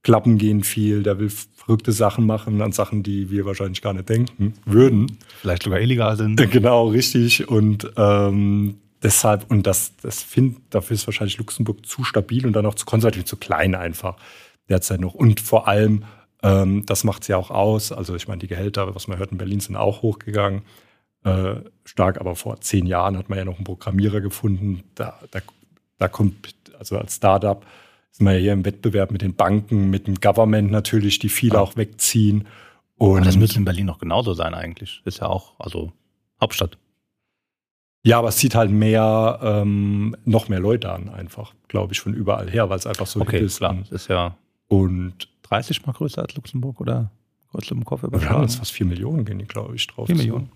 klappen 0.03 0.39
gehen 0.39 0.63
viel, 0.63 1.03
der 1.03 1.19
will 1.19 1.31
verrückte 1.31 1.93
Sachen 1.93 2.25
machen 2.25 2.63
an 2.63 2.73
Sachen, 2.73 3.03
die 3.03 3.31
wir 3.31 3.45
wahrscheinlich 3.45 3.83
gar 3.83 3.93
nicht 3.93 4.09
denken 4.09 4.55
würden. 4.65 5.19
Vielleicht 5.41 5.65
sogar 5.65 5.81
illegal 5.81 6.17
sind. 6.17 6.39
Genau, 6.51 6.89
richtig. 6.89 7.49
Und 7.49 7.91
ähm, 7.97 8.77
deshalb, 9.03 9.51
und 9.51 9.67
das, 9.67 9.97
das 9.97 10.23
find, 10.23 10.61
dafür 10.71 10.95
ist 10.95 11.07
wahrscheinlich 11.07 11.39
Luxemburg 11.39 11.87
zu 11.87 12.05
stabil 12.05 12.47
und 12.47 12.53
dann 12.53 12.67
auch 12.67 12.75
zu 12.75 12.87
konservativ, 12.87 13.25
zu 13.25 13.37
klein 13.37 13.75
einfach 13.75 14.17
derzeit 14.69 15.01
noch. 15.01 15.15
Und 15.15 15.41
vor 15.41 15.69
allem, 15.69 16.05
ähm, 16.43 16.85
das 16.87 17.05
macht 17.05 17.23
es 17.23 17.29
ja 17.29 17.37
auch 17.37 17.51
aus. 17.51 17.93
Also 17.93 18.15
ich 18.15 18.29
meine, 18.29 18.41
die 18.41 18.49
Gehälter, 18.49 18.95
was 18.95 19.09
man 19.09 19.19
hört 19.19 19.33
in 19.33 19.39
Berlin, 19.39 19.61
sind 19.61 19.77
auch 19.77 20.03
hochgegangen. 20.03 20.63
Äh, 21.25 21.57
stark, 21.85 22.21
aber 22.21 22.37
vor 22.37 22.61
zehn 22.61 22.87
Jahren 22.87 23.17
hat 23.17 23.29
man 23.29 23.39
ja 23.39 23.45
noch 23.45 23.57
einen 23.57 23.65
Programmierer 23.65 24.21
gefunden. 24.21 24.85
Da, 24.95 25.19
da, 25.31 25.41
da 25.99 26.09
kommt, 26.09 26.55
also 26.79 26.97
als 26.97 27.17
Startup 27.17 27.67
sind 28.13 28.27
wir 28.27 28.35
ja 28.35 28.39
hier 28.39 28.53
im 28.53 28.65
Wettbewerb 28.65 29.11
mit 29.11 29.23
den 29.23 29.35
Banken, 29.35 29.91
mit 29.91 30.07
dem 30.07 30.17
Government 30.17 30.71
natürlich, 30.71 31.19
die 31.19 31.29
viele 31.29 31.55
ja. 31.55 31.61
auch 31.61 31.77
wegziehen. 31.77 32.47
Und 32.97 33.19
aber 33.19 33.27
das 33.27 33.37
müsste 33.37 33.59
in 33.59 33.65
Berlin 33.65 33.87
noch 33.87 33.99
genauso 33.99 34.35
sein 34.35 34.55
eigentlich. 34.55 35.03
Ist 35.05 35.21
ja 35.21 35.27
auch, 35.27 35.59
also 35.59 35.93
Hauptstadt. 36.41 36.79
Ja, 38.09 38.19
aber 38.21 38.29
es 38.29 38.37
zieht 38.37 38.55
halt 38.55 38.71
mehr, 38.71 39.39
ähm, 39.43 40.17
noch 40.25 40.49
mehr 40.49 40.61
Leute 40.61 40.91
an, 40.91 41.11
einfach, 41.11 41.53
glaube 41.69 41.93
ich, 41.93 42.01
von 42.01 42.15
überall 42.15 42.51
her, 42.51 42.71
weil 42.71 42.79
es 42.79 42.87
einfach 42.87 43.07
so 43.07 43.21
okay, 43.21 43.41
ist. 43.41 43.59
Klar, 43.59 43.75
das 43.75 43.93
ist 43.93 44.09
ja. 44.09 44.35
Und 44.67 45.29
30 45.43 45.85
mal 45.85 45.93
größer 45.93 46.23
als 46.23 46.35
Luxemburg 46.35 46.81
oder 46.81 47.11
Kopf? 47.85 48.03
Ja, 48.23 48.49
fast 48.49 48.73
4 48.73 48.87
Millionen 48.87 49.27
gehen 49.27 49.39
die, 49.39 49.45
glaube 49.45 49.77
ich, 49.77 49.87
drauf. 49.87 50.07
4 50.07 50.17
Millionen. 50.17 50.51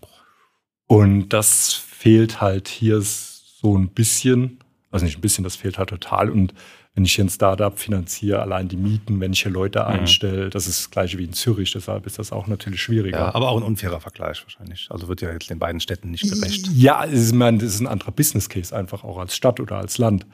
Und 0.86 1.28
das 1.28 1.74
fehlt 1.74 2.40
halt 2.40 2.68
hier 2.68 3.02
so 3.02 3.76
ein 3.76 3.88
bisschen, 3.88 4.58
also 4.90 5.04
nicht 5.04 5.18
ein 5.18 5.20
bisschen, 5.20 5.44
das 5.44 5.56
fehlt 5.56 5.76
halt 5.76 5.90
total. 5.90 6.30
Und 6.30 6.54
wenn 6.94 7.04
ich 7.06 7.14
hier 7.14 7.24
ein 7.24 7.30
Startup 7.30 7.78
finanziere, 7.78 8.42
allein 8.42 8.68
die 8.68 8.76
Mieten, 8.76 9.18
wenn 9.20 9.32
ich 9.32 9.42
hier 9.42 9.52
Leute 9.52 9.80
mhm. 9.80 9.86
einstelle, 9.86 10.50
das 10.50 10.66
ist 10.66 10.80
das 10.80 10.90
gleiche 10.90 11.16
wie 11.18 11.24
in 11.24 11.32
Zürich, 11.32 11.72
deshalb 11.72 12.06
ist 12.06 12.18
das 12.18 12.32
auch 12.32 12.46
natürlich 12.46 12.82
schwieriger. 12.82 13.18
Ja, 13.18 13.34
aber 13.34 13.48
auch 13.48 13.56
ein 13.56 13.62
unfairer 13.62 14.00
Vergleich 14.00 14.42
wahrscheinlich. 14.42 14.88
Also 14.90 15.08
wird 15.08 15.22
ja 15.22 15.32
jetzt 15.32 15.48
den 15.48 15.58
beiden 15.58 15.80
Städten 15.80 16.10
nicht 16.10 16.28
gerecht. 16.28 16.68
Ja, 16.74 17.04
es 17.04 17.12
ist, 17.12 17.34
das 17.40 17.62
ist 17.62 17.80
ein 17.80 17.86
anderer 17.86 18.12
Business 18.12 18.48
Case 18.48 18.76
einfach 18.76 19.04
auch 19.04 19.18
als 19.18 19.34
Stadt 19.34 19.58
oder 19.58 19.78
als 19.78 19.96
Land. 19.96 20.26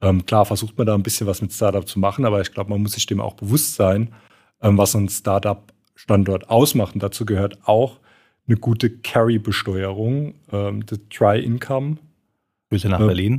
Ähm, 0.00 0.24
klar 0.24 0.46
versucht 0.46 0.78
man 0.78 0.86
da 0.86 0.94
ein 0.94 1.02
bisschen 1.02 1.26
was 1.26 1.42
mit 1.42 1.52
Startup 1.52 1.86
zu 1.86 1.98
machen, 1.98 2.24
aber 2.24 2.40
ich 2.40 2.52
glaube, 2.52 2.70
man 2.70 2.80
muss 2.80 2.92
sich 2.92 3.06
dem 3.06 3.20
auch 3.20 3.34
bewusst 3.34 3.74
sein, 3.74 4.14
ähm, 4.62 4.78
was 4.78 4.94
ein 4.96 5.08
Startup-Standort 5.08 6.48
ausmacht. 6.48 6.94
Und 6.94 7.02
dazu 7.02 7.26
gehört 7.26 7.58
auch 7.66 8.00
eine 8.48 8.56
gute 8.56 8.90
Carry-Besteuerung, 8.90 10.34
ähm, 10.50 10.84
Try-Income. 11.10 11.98
Grüße 12.70 12.88
nach 12.88 13.00
äh, 13.00 13.38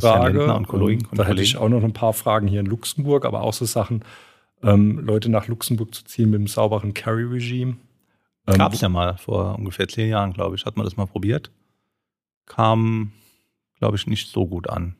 Frage. 0.00 0.54
Und 0.54 0.68
Kollegen, 0.68 1.06
und 1.10 1.18
da 1.18 1.24
hätte 1.24 1.42
ich 1.42 1.56
auch 1.56 1.68
noch 1.68 1.82
ein 1.82 1.92
paar 1.92 2.12
Fragen 2.12 2.46
hier 2.46 2.60
in 2.60 2.66
Luxemburg, 2.66 3.24
aber 3.24 3.42
auch 3.42 3.52
so 3.52 3.64
Sachen, 3.64 4.04
ähm, 4.62 4.98
Leute 5.00 5.28
nach 5.28 5.48
Luxemburg 5.48 5.94
zu 5.94 6.04
ziehen 6.04 6.30
mit 6.30 6.38
einem 6.38 6.48
sauberen 6.48 6.94
Carry-Regime. 6.94 7.76
Ähm, 8.46 8.58
Gab 8.58 8.72
es 8.72 8.80
ja 8.80 8.88
mal 8.88 9.16
vor 9.18 9.56
ungefähr 9.58 9.88
zehn 9.88 10.08
Jahren, 10.08 10.32
glaube 10.32 10.56
ich. 10.56 10.64
Hat 10.64 10.76
man 10.76 10.84
das 10.84 10.96
mal 10.96 11.06
probiert. 11.06 11.50
Kam, 12.46 13.12
glaube 13.78 13.96
ich, 13.96 14.06
nicht 14.06 14.30
so 14.30 14.46
gut 14.46 14.68
an. 14.68 14.94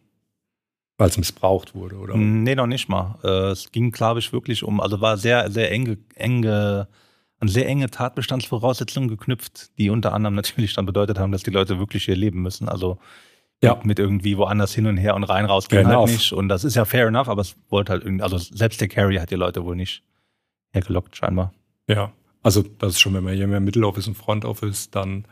Weil 0.99 1.09
es 1.09 1.19
missbraucht 1.19 1.75
wurde, 1.75 1.97
oder? 1.97 2.17
Nee, 2.17 2.55
noch 2.55 2.67
nicht 2.67 2.89
mal. 2.89 3.19
Äh, 3.23 3.51
es 3.51 3.71
ging, 3.71 3.93
glaube 3.93 4.21
ich, 4.21 4.33
wirklich 4.33 4.63
um, 4.63 4.81
also 4.81 5.01
war 5.01 5.19
sehr, 5.19 5.51
sehr 5.51 5.71
enge, 5.71 5.99
enge, 6.15 6.89
an 7.39 7.49
sehr 7.49 7.69
enge 7.69 7.91
Tatbestandsvoraussetzungen 7.91 9.09
geknüpft, 9.09 9.79
die 9.79 9.91
unter 9.91 10.15
anderem 10.15 10.35
natürlich 10.35 10.73
dann 10.73 10.87
bedeutet 10.87 11.19
haben, 11.19 11.33
dass 11.33 11.43
die 11.43 11.51
Leute 11.51 11.79
wirklich 11.79 12.07
hier 12.07 12.17
leben 12.17 12.41
müssen. 12.41 12.69
Also 12.69 12.99
ja. 13.63 13.81
mit, 13.85 13.99
irgendwie 13.99 14.37
woanders 14.37 14.75
hin 14.75 14.87
und 14.87 14.97
her 14.97 15.15
und 15.15 15.25
rein 15.25 15.45
raus 15.45 15.69
ging 15.69 15.87
halt 15.87 16.09
nicht. 16.09 16.33
Und 16.33 16.49
das 16.49 16.65
ist 16.65 16.77
ja 16.77 16.85
fair 16.85 17.07
enough, 17.07 17.29
aber 17.29 17.41
es 17.43 17.57
wollte 17.69 17.93
halt 17.93 18.05
irgendwie, 18.05 18.23
also 18.23 18.39
selbst 18.39 18.81
der 18.81 18.89
Carry 18.89 19.17
hat 19.17 19.31
die 19.31 19.37
Leute 19.37 19.65
wohl 19.65 19.77
nicht 19.77 20.03
hergelockt, 20.73 21.17
scheinbar. 21.17 21.53
Ja, 21.89 22.13
also 22.43 22.63
das 22.79 22.95
ist 22.95 23.01
schon, 23.01 23.15
wenn 23.15 23.25
man 23.25 23.35
hier 23.35 23.47
mehr 23.47 23.61
Middle 23.61 23.87
Office 23.87 24.09
und 24.09 24.15
Front 24.15 24.45
Office, 24.45 24.91
dann 24.91 25.25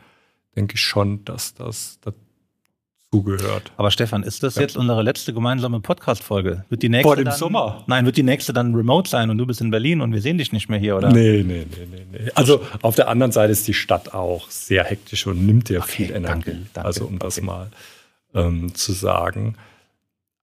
denke 0.55 0.75
ich 0.75 0.81
schon, 0.81 1.23
dass 1.25 1.53
das, 1.53 1.99
das 2.01 2.13
zugehört. 3.11 3.71
Aber 3.77 3.91
Stefan, 3.91 4.23
ist 4.23 4.43
das 4.43 4.55
ja. 4.55 4.63
jetzt 4.63 4.75
unsere 4.75 5.01
letzte 5.01 5.33
gemeinsame 5.33 5.79
Podcast-Folge? 5.79 6.65
Wird 6.69 6.83
die 6.83 6.89
nächste 6.89 7.07
Vor 7.07 7.15
dem 7.15 7.25
dann, 7.25 7.37
Sommer? 7.37 7.83
Nein, 7.87 8.05
wird 8.05 8.17
die 8.17 8.23
nächste 8.23 8.51
dann 8.51 8.75
remote 8.75 9.09
sein 9.09 9.29
und 9.29 9.37
du 9.37 9.45
bist 9.45 9.61
in 9.61 9.71
Berlin 9.71 10.01
und 10.01 10.11
wir 10.11 10.21
sehen 10.21 10.37
dich 10.37 10.51
nicht 10.51 10.69
mehr 10.69 10.79
hier, 10.79 10.97
oder? 10.97 11.11
Nee, 11.11 11.43
nee, 11.45 11.65
nee, 11.69 11.87
nee. 11.89 12.05
nee. 12.11 12.31
Also 12.35 12.61
auf 12.81 12.95
der 12.95 13.07
anderen 13.07 13.31
Seite 13.31 13.51
ist 13.51 13.67
die 13.67 13.73
Stadt 13.73 14.13
auch 14.13 14.49
sehr 14.49 14.83
hektisch 14.83 15.27
und 15.27 15.45
nimmt 15.45 15.69
dir 15.69 15.79
okay, 15.79 15.91
viel 15.91 16.11
Energie. 16.11 16.51
Danke, 16.51 16.65
danke, 16.73 16.87
also 16.87 17.05
um 17.05 17.19
das 17.19 17.41
mal 17.41 17.69
ähm, 18.35 18.75
zu 18.75 18.91
sagen. 18.91 19.55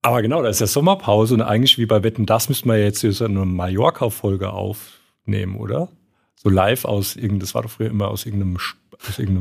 Aber 0.03 0.21
genau, 0.21 0.43
da 0.43 0.49
ist 0.49 0.61
ja 0.61 0.67
Sommerpause 0.67 1.35
und 1.35 1.43
eigentlich 1.43 1.79
wie 1.79 1.87
bei 1.87 2.03
Wetten, 2.03 2.27
das 2.27 2.49
müssten 2.49 2.69
wir 2.69 2.83
jetzt 2.83 3.01
so 3.01 3.25
eine 3.25 3.45
Mallorca-Folge 3.45 4.51
aufnehmen, 4.51 5.57
oder? 5.57 5.89
So 6.35 6.49
live 6.49 6.85
aus 6.85 7.15
irgendeinem, 7.15 7.41
das 7.41 7.55
war 7.55 7.63
doch 7.63 7.71
früher 7.71 7.91
immer 7.91 8.09
aus 8.09 8.27
irgendeinem 8.27 8.59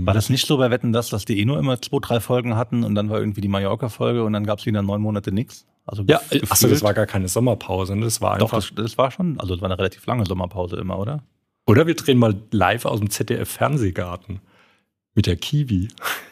war 0.05 0.13
das 0.13 0.29
nicht 0.29 0.47
so 0.47 0.57
bei 0.57 0.71
Wetten, 0.71 0.91
dass, 0.91 1.09
dass 1.09 1.25
die 1.25 1.39
eh 1.39 1.45
nur 1.45 1.59
immer 1.59 1.79
zwei, 1.81 1.99
drei 2.01 2.19
Folgen 2.19 2.55
hatten 2.55 2.83
und 2.83 2.95
dann 2.95 3.09
war 3.09 3.19
irgendwie 3.19 3.41
die 3.41 3.47
Mallorca-Folge 3.47 4.23
und 4.23 4.33
dann 4.33 4.45
gab 4.45 4.59
es 4.59 4.65
wieder 4.65 4.81
neun 4.81 5.01
Monate 5.01 5.31
nichts? 5.31 5.67
Also 5.85 6.03
ja, 6.07 6.19
achso, 6.49 6.67
das 6.67 6.81
war 6.83 6.93
gar 6.93 7.05
keine 7.05 7.27
Sommerpause, 7.27 7.95
ne? 7.95 8.05
das 8.05 8.21
war 8.21 8.33
einfach. 8.33 8.49
Doch, 8.49 8.55
das, 8.55 8.71
das, 8.75 8.97
war 8.97 9.11
schon, 9.11 9.39
also 9.39 9.55
das 9.55 9.61
war 9.61 9.69
eine 9.69 9.77
relativ 9.77 10.05
lange 10.05 10.25
Sommerpause 10.25 10.77
immer, 10.77 10.97
oder? 10.97 11.23
Oder 11.67 11.85
wir 11.85 11.95
drehen 11.95 12.17
mal 12.17 12.35
live 12.51 12.85
aus 12.85 12.99
dem 12.99 13.09
ZDF-Fernsehgarten 13.09 14.41
mit 15.13 15.27
der 15.27 15.35
Kiwi. 15.35 15.89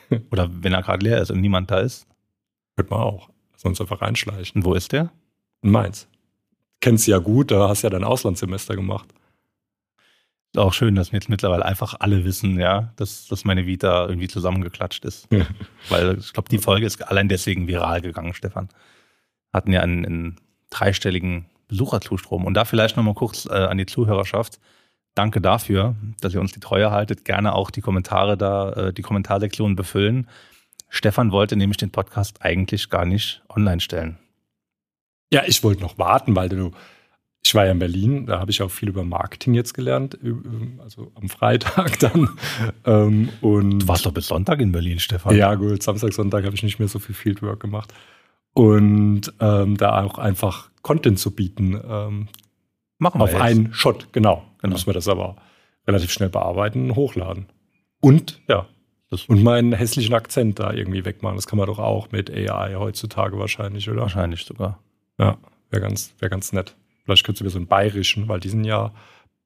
oder 0.31 0.49
wenn 0.51 0.73
er 0.73 0.81
gerade 0.81 1.03
leer 1.05 1.21
ist 1.21 1.31
und 1.31 1.41
niemand 1.41 1.71
da 1.71 1.79
ist. 1.79 2.07
Könnte 2.75 2.93
man 2.93 3.01
auch. 3.01 3.29
Sonst 3.55 3.81
einfach 3.81 4.01
reinschleichen. 4.01 4.61
Und 4.61 4.65
wo 4.65 4.73
ist 4.73 4.91
der? 4.91 5.11
In 5.61 5.71
Mainz. 5.71 6.07
Kennst 6.81 7.07
du 7.07 7.11
ja 7.11 7.17
gut, 7.17 7.51
da 7.51 7.67
hast 7.67 7.83
du 7.83 7.87
ja 7.87 7.91
dein 7.91 8.05
Auslandssemester 8.05 8.75
gemacht. 8.75 9.09
Ist 10.53 10.59
auch 10.59 10.73
schön, 10.73 10.95
dass 10.95 11.11
jetzt 11.11 11.29
mittlerweile 11.29 11.65
einfach 11.65 11.95
alle 11.99 12.23
wissen, 12.23 12.59
ja, 12.59 12.93
dass, 12.95 13.27
dass 13.27 13.45
meine 13.45 13.67
Vita 13.67 14.07
irgendwie 14.07 14.27
zusammengeklatscht 14.27 15.05
ist. 15.05 15.27
Weil 15.89 16.17
ich 16.17 16.33
glaube, 16.33 16.49
die 16.49 16.57
Folge 16.57 16.85
ist 16.85 17.01
allein 17.07 17.27
deswegen 17.27 17.67
viral 17.67 18.01
gegangen, 18.01 18.33
Stefan. 18.33 18.69
Hatten 19.53 19.73
ja 19.73 19.81
einen, 19.81 20.05
einen 20.05 20.35
dreistelligen 20.69 21.45
Besucherzustrom. 21.67 22.45
Und 22.45 22.55
da 22.55 22.65
vielleicht 22.65 22.97
nochmal 22.97 23.13
kurz 23.13 23.45
äh, 23.45 23.53
an 23.53 23.77
die 23.77 23.85
Zuhörerschaft. 23.85 24.59
Danke 25.15 25.41
dafür, 25.41 25.95
dass 26.21 26.33
ihr 26.33 26.41
uns 26.41 26.51
die 26.51 26.59
Treue 26.59 26.91
haltet. 26.91 27.25
Gerne 27.25 27.53
auch 27.53 27.71
die 27.71 27.81
Kommentare 27.81 28.37
da, 28.37 28.71
äh, 28.73 28.93
die 28.93 29.01
Kommentarsektion 29.01 29.75
befüllen. 29.75 30.27
Stefan 30.87 31.31
wollte 31.31 31.55
nämlich 31.55 31.77
den 31.77 31.91
Podcast 31.91 32.41
eigentlich 32.41 32.89
gar 32.89 33.05
nicht 33.05 33.43
online 33.49 33.79
stellen. 33.79 34.17
Ja, 35.31 35.43
ich 35.45 35.63
wollte 35.63 35.81
noch 35.81 35.97
warten, 35.97 36.35
weil 36.35 36.49
du 36.49 36.71
ich 37.41 37.55
war 37.55 37.65
ja 37.65 37.71
in 37.71 37.79
Berlin, 37.79 38.25
da 38.25 38.39
habe 38.39 38.51
ich 38.51 38.61
auch 38.61 38.69
viel 38.69 38.89
über 38.89 39.03
Marketing 39.03 39.53
jetzt 39.53 39.73
gelernt, 39.73 40.17
also 40.79 41.11
am 41.15 41.29
Freitag 41.29 41.97
dann. 41.99 42.29
Ähm, 42.85 43.29
und 43.41 43.79
du 43.79 43.87
warst 43.87 44.05
doch 44.05 44.11
bis 44.11 44.27
Sonntag 44.27 44.59
in 44.59 44.71
Berlin, 44.71 44.99
Stefan. 44.99 45.35
Ja, 45.35 45.55
gut, 45.55 45.81
Samstag, 45.81 46.13
Sonntag 46.13 46.43
habe 46.45 46.55
ich 46.55 46.63
nicht 46.63 46.79
mehr 46.79 46.89
so 46.89 46.99
viel 46.99 47.15
Fieldwork 47.15 47.59
gemacht. 47.59 47.93
Und 48.53 49.33
ähm, 49.39 49.77
da 49.77 50.03
auch 50.03 50.17
einfach 50.17 50.69
Content 50.81 51.17
zu 51.17 51.31
bieten. 51.31 51.79
Ähm, 51.87 52.27
Machen 52.99 53.19
wir 53.19 53.23
Auf 53.23 53.31
jetzt. 53.31 53.41
einen 53.41 53.73
Shot, 53.73 54.11
genau. 54.13 54.35
Dann 54.35 54.45
Genau. 54.61 54.73
müssen 54.73 54.85
wir 54.87 54.93
das 54.93 55.07
aber 55.07 55.37
relativ 55.87 56.11
schnell 56.11 56.29
bearbeiten 56.29 56.89
und 56.91 56.95
hochladen. 56.95 57.47
Und, 58.01 58.39
ja. 58.47 58.67
Das- 59.09 59.25
und 59.25 59.41
meinen 59.41 59.73
hässlichen 59.73 60.13
Akzent 60.13 60.59
da 60.59 60.71
irgendwie 60.71 61.03
wegmachen. 61.03 61.35
Das 61.35 61.47
kann 61.47 61.57
man 61.57 61.65
doch 61.65 61.79
auch 61.79 62.11
mit 62.11 62.29
AI 62.29 62.75
heutzutage 62.75 63.39
wahrscheinlich, 63.39 63.89
oder? 63.89 64.01
Wahrscheinlich 64.01 64.45
sogar. 64.45 64.79
Ja, 65.17 65.37
wäre 65.71 65.81
ganz, 65.81 66.13
wär 66.19 66.29
ganz 66.29 66.53
nett. 66.53 66.75
Vielleicht 67.05 67.25
könntest 67.25 67.41
du 67.41 67.45
mir 67.45 67.49
so 67.49 67.57
einen 67.57 67.65
bayerischen, 67.67 68.27
weil 68.27 68.39
die 68.39 68.49
sind 68.49 68.65
ja, 68.65 68.93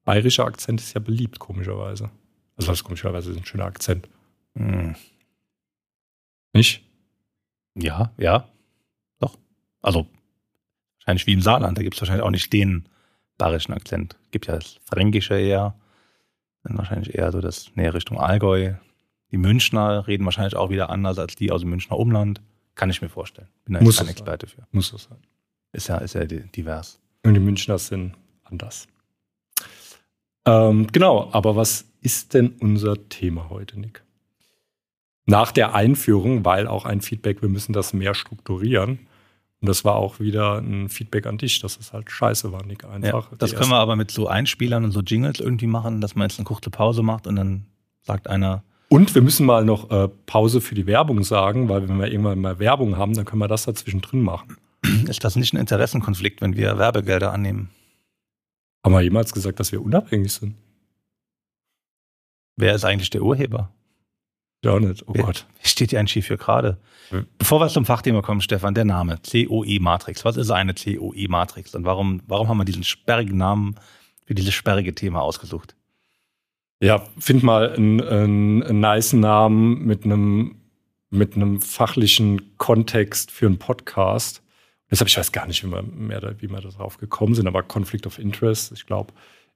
bayerischer 0.03 0.43
Akzent 0.45 0.81
ist 0.81 0.93
ja 0.93 0.99
beliebt, 0.99 1.39
komischerweise. 1.39 2.09
Also 2.57 2.67
das 2.71 2.79
ist 2.79 2.83
komischerweise 2.83 3.31
ist 3.31 3.37
ein 3.37 3.45
schöner 3.45 3.65
Akzent. 3.65 4.09
Hm. 4.57 4.95
Nicht? 6.53 6.83
Ja, 7.75 8.11
ja. 8.17 8.47
Doch. 9.19 9.37
Also, 9.81 10.07
wahrscheinlich 10.99 11.25
wie 11.25 11.33
im 11.33 11.41
Saarland. 11.41 11.77
Da 11.77 11.83
gibt 11.83 11.95
es 11.95 12.01
wahrscheinlich 12.01 12.23
auch 12.25 12.29
nicht 12.31 12.51
den 12.51 12.89
bayerischen 13.37 13.73
Akzent. 13.73 14.17
Gibt 14.31 14.47
ja 14.47 14.55
das 14.55 14.79
Fränkische 14.85 15.35
eher. 15.39 15.75
Dann 16.63 16.77
wahrscheinlich 16.77 17.13
eher 17.15 17.31
so 17.31 17.41
das 17.41 17.71
näher 17.75 17.93
Richtung 17.93 18.19
Allgäu. 18.19 18.73
Die 19.31 19.37
Münchner 19.37 20.07
reden 20.07 20.25
wahrscheinlich 20.25 20.55
auch 20.55 20.69
wieder 20.69 20.89
anders 20.89 21.17
als 21.19 21.35
die 21.35 21.51
aus 21.51 21.61
dem 21.61 21.71
Münchner 21.71 21.97
Umland. 21.97 22.41
Kann 22.75 22.89
ich 22.89 23.01
mir 23.01 23.09
vorstellen. 23.09 23.47
Bin 23.65 23.73
da 23.75 23.81
Muss 23.81 23.97
kein 23.97 24.05
es 24.05 24.07
sein. 24.07 24.15
Experte 24.15 24.47
für. 24.47 24.67
Muss 24.71 24.87
so 24.87 24.97
sein. 24.97 25.17
Ist 25.73 25.87
ja, 25.89 25.97
ist 25.97 26.13
ja 26.15 26.25
di- 26.25 26.47
divers. 26.51 26.99
Und 27.23 27.33
die 27.33 27.39
Münchner 27.39 27.77
sind 27.79 28.13
anders. 28.43 28.87
Ähm, 30.45 30.87
genau, 30.91 31.29
aber 31.31 31.55
was 31.55 31.85
ist 32.01 32.33
denn 32.33 32.55
unser 32.59 33.09
Thema 33.09 33.49
heute, 33.49 33.79
Nick? 33.79 34.03
Nach 35.25 35.51
der 35.51 35.73
Einführung, 35.73 36.43
weil 36.43 36.67
auch 36.67 36.85
ein 36.85 37.01
Feedback, 37.01 37.41
wir 37.41 37.49
müssen 37.49 37.71
das 37.73 37.93
mehr 37.93 38.13
strukturieren. 38.13 38.99
Und 39.63 39.69
das 39.69 39.85
war 39.85 39.95
auch 39.95 40.19
wieder 40.19 40.57
ein 40.57 40.89
Feedback 40.89 41.25
an 41.25 41.37
dich, 41.37 41.61
dass 41.61 41.79
es 41.79 41.93
halt 41.93 42.11
scheiße 42.11 42.51
war, 42.51 42.65
Nick. 42.65 42.83
Ja, 42.83 42.89
Einfach. 42.89 43.29
das 43.37 43.51
Die 43.51 43.55
können 43.55 43.69
wir 43.69 43.77
aber 43.77 43.95
mit 43.95 44.11
so 44.11 44.27
Einspielern 44.27 44.83
und 44.83 44.91
so 44.91 44.99
Jingles 44.99 45.39
irgendwie 45.39 45.67
machen, 45.67 46.01
dass 46.01 46.15
man 46.15 46.27
jetzt 46.27 46.37
eine 46.37 46.43
kurze 46.43 46.69
Pause 46.69 47.01
macht 47.01 47.27
und 47.27 47.37
dann 47.37 47.65
sagt 48.01 48.27
einer, 48.27 48.65
Und 48.89 49.15
wir 49.15 49.21
müssen 49.21 49.45
mal 49.45 49.63
noch 49.63 49.89
äh, 49.89 50.09
Pause 50.25 50.59
für 50.59 50.75
die 50.75 50.85
Werbung 50.85 51.23
sagen, 51.23 51.69
weil 51.69 51.87
wenn 51.87 51.97
wir 51.97 52.11
irgendwann 52.11 52.41
mal 52.41 52.59
Werbung 52.59 52.97
haben, 52.97 53.13
dann 53.13 53.23
können 53.23 53.39
wir 53.39 53.47
das 53.47 53.63
dazwischen 53.63 54.01
drin 54.01 54.21
machen. 54.21 54.57
ist 55.07 55.23
das 55.23 55.37
nicht 55.37 55.53
ein 55.53 55.57
Interessenkonflikt, 55.57 56.41
wenn 56.41 56.57
wir 56.57 56.77
Werbegelder 56.77 57.31
annehmen? 57.31 57.69
Haben 58.83 58.95
wir 58.95 59.01
jemals 59.01 59.31
gesagt, 59.31 59.61
dass 59.61 59.71
wir 59.71 59.81
unabhängig 59.81 60.33
sind? 60.33 60.55
Wer 62.57 62.75
ist 62.75 62.83
eigentlich 62.83 63.11
der 63.11 63.21
Urheber? 63.21 63.69
Ja, 64.63 64.79
nicht. 64.79 65.03
Oh 65.07 65.13
Gott. 65.13 65.45
Steht 65.61 65.89
hier 65.89 65.99
eigentlich 65.99 66.25
für 66.25 66.37
gerade? 66.37 66.77
Hm. 67.09 67.27
Bevor 67.37 67.59
wir 67.59 67.67
zum 67.67 67.85
Fachthema 67.85 68.21
kommen, 68.21 68.41
Stefan, 68.41 68.73
der 68.73 68.85
Name 68.85 69.19
COE-Matrix. 69.29 70.23
Was 70.23 70.37
ist 70.37 70.51
eine 70.51 70.73
COE-Matrix 70.73 71.75
und 71.75 71.85
warum, 71.85 72.21
warum 72.27 72.47
haben 72.47 72.57
wir 72.57 72.65
diesen 72.65 72.83
sperrigen 72.83 73.37
Namen 73.37 73.75
für 74.25 74.33
dieses 74.33 74.53
sperrige 74.53 74.95
Thema 74.95 75.21
ausgesucht? 75.21 75.75
Ja, 76.79 77.03
find 77.17 77.43
mal 77.43 77.73
einen, 77.73 78.01
einen, 78.01 78.63
einen 78.63 78.79
nice 78.79 79.13
Namen 79.13 79.85
mit 79.85 80.05
einem, 80.05 80.55
mit 81.09 81.35
einem 81.35 81.61
fachlichen 81.61 82.57
Kontext 82.57 83.31
für 83.31 83.45
einen 83.45 83.59
Podcast. 83.59 84.41
Deshalb, 84.89 85.09
ich 85.09 85.17
weiß 85.17 85.31
gar 85.31 85.47
nicht, 85.47 85.63
wie 85.65 85.71
wir, 85.71 85.81
mehr 85.81 86.35
wie 86.39 86.49
wir 86.49 86.61
da 86.61 86.69
drauf 86.69 86.97
gekommen 86.97 87.35
sind, 87.35 87.47
aber 87.47 87.63
Conflict 87.63 88.07
of 88.07 88.19
Interest, 88.19 88.71
ich 88.71 88.85
glaube, 88.85 89.13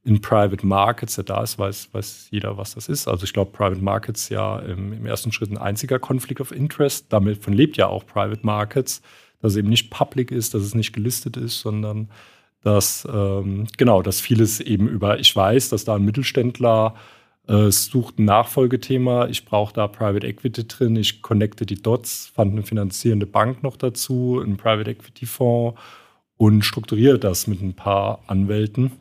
in 0.08 0.22
Private 0.22 0.66
Markets, 0.66 1.16
der 1.16 1.26
da 1.26 1.44
ist, 1.44 1.60
weiß, 1.60 1.90
weiß 1.92 2.30
jeder, 2.32 2.58
was 2.58 2.76
das 2.76 2.88
ist. 2.88 3.10
Also 3.10 3.26
ich 3.26 3.34
glaube, 3.34 3.52
Private 3.52 3.82
Markets 3.82 4.30
ja 4.30 4.58
im, 4.60 4.94
im 4.94 5.06
ersten 5.06 5.34
Schritt 5.34 5.52
ein 5.52 5.58
einziger 5.58 6.00
Conflict 6.00 6.40
of 6.40 6.54
Interest. 6.54 7.08
Damit 7.10 7.44
von 7.44 7.52
lebt 7.52 7.76
ja 7.76 7.88
auch 7.88 8.06
Private 8.06 8.40
Markets, 8.42 9.02
dass 9.42 9.52
es 9.52 9.58
eben 9.58 9.68
nicht 9.68 9.92
public 9.92 10.32
ist, 10.32 10.54
dass 10.54 10.62
es 10.62 10.76
nicht 10.76 10.94
gelistet 10.94 11.36
ist, 11.36 11.60
sondern 11.60 12.10
dass 12.62 13.06
ähm, 13.14 13.68
genau, 13.76 14.02
dass 14.02 14.22
vieles 14.22 14.62
eben 14.62 14.88
über, 14.88 15.20
ich 15.20 15.36
weiß, 15.36 15.68
dass 15.70 15.84
da 15.84 15.96
ein 15.96 16.06
Mittelständler 16.06 16.96
äh, 17.50 17.70
sucht 17.70 18.18
ein 18.18 18.26
Nachfolgethema, 18.26 19.28
ich 19.28 19.44
brauche 19.44 19.74
da 19.74 19.88
Private 19.88 20.26
Equity 20.26 20.70
drin, 20.70 20.96
ich 20.96 21.22
connecte 21.22 21.66
die 21.66 21.82
Dots, 21.82 22.32
fand 22.34 22.54
eine 22.54 22.64
finanzierende 22.64 23.26
Bank 23.26 23.62
noch 23.62 23.76
dazu, 23.76 24.42
einen 24.42 24.56
Private 24.56 24.90
Equity 24.90 25.26
Fonds 25.26 25.78
und 26.38 26.64
strukturiere 26.64 27.20
das 27.20 27.46
mit 27.48 27.62
ein 27.62 27.74
paar 27.74 28.22
Anwälten. 28.28 28.94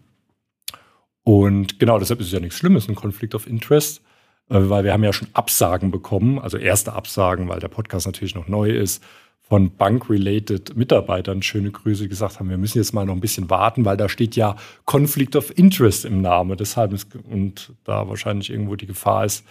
Und 1.27 1.81
genau, 1.81 1.99
deshalb 1.99 2.21
ist 2.21 2.29
es 2.29 2.33
ja 2.33 2.39
nichts 2.39 2.57
Schlimmes, 2.57 2.89
ein 2.89 2.95
Conflict 2.95 3.35
of 3.35 3.49
Interest, 3.49 4.01
äh, 4.49 4.61
weil 4.61 4.85
wir 4.85 4.93
haben 4.93 5.03
ja 5.03 5.13
schon 5.13 5.27
Absagen 5.33 5.91
bekommen, 5.91 6.39
also 6.39 6.57
erste 6.57 6.93
Absagen, 6.93 7.49
weil 7.49 7.59
der 7.59 7.67
Podcast 7.67 8.07
natürlich 8.07 8.37
noch 8.37 8.47
neu 8.47 8.71
ist, 8.71 9.03
von 9.41 9.77
Bank-related 9.77 10.77
Mitarbeitern 10.77 11.43
schöne 11.43 11.73
Grüße 11.73 12.09
gesagt 12.09 12.39
haben, 12.39 12.49
wir 12.49 12.59
müssen 12.59 12.79
jetzt 12.79 12.93
mal 12.93 13.05
noch 13.05 13.15
ein 13.15 13.21
bisschen 13.21 13.51
warten, 13.51 13.85
weil 13.85 13.97
da 13.97 14.09
steht 14.09 14.37
ja 14.37 14.55
Conflict 14.85 15.35
of 15.35 15.53
Interest 15.59 16.05
im 16.05 16.21
Namen. 16.21 16.57
Deshalb 16.57 16.93
ist, 16.93 17.09
und 17.29 17.73
da 17.83 18.09
wahrscheinlich 18.09 18.51
irgendwo 18.51 18.77
die 18.77 18.87
Gefahr 18.87 19.25
ist, 19.25 19.45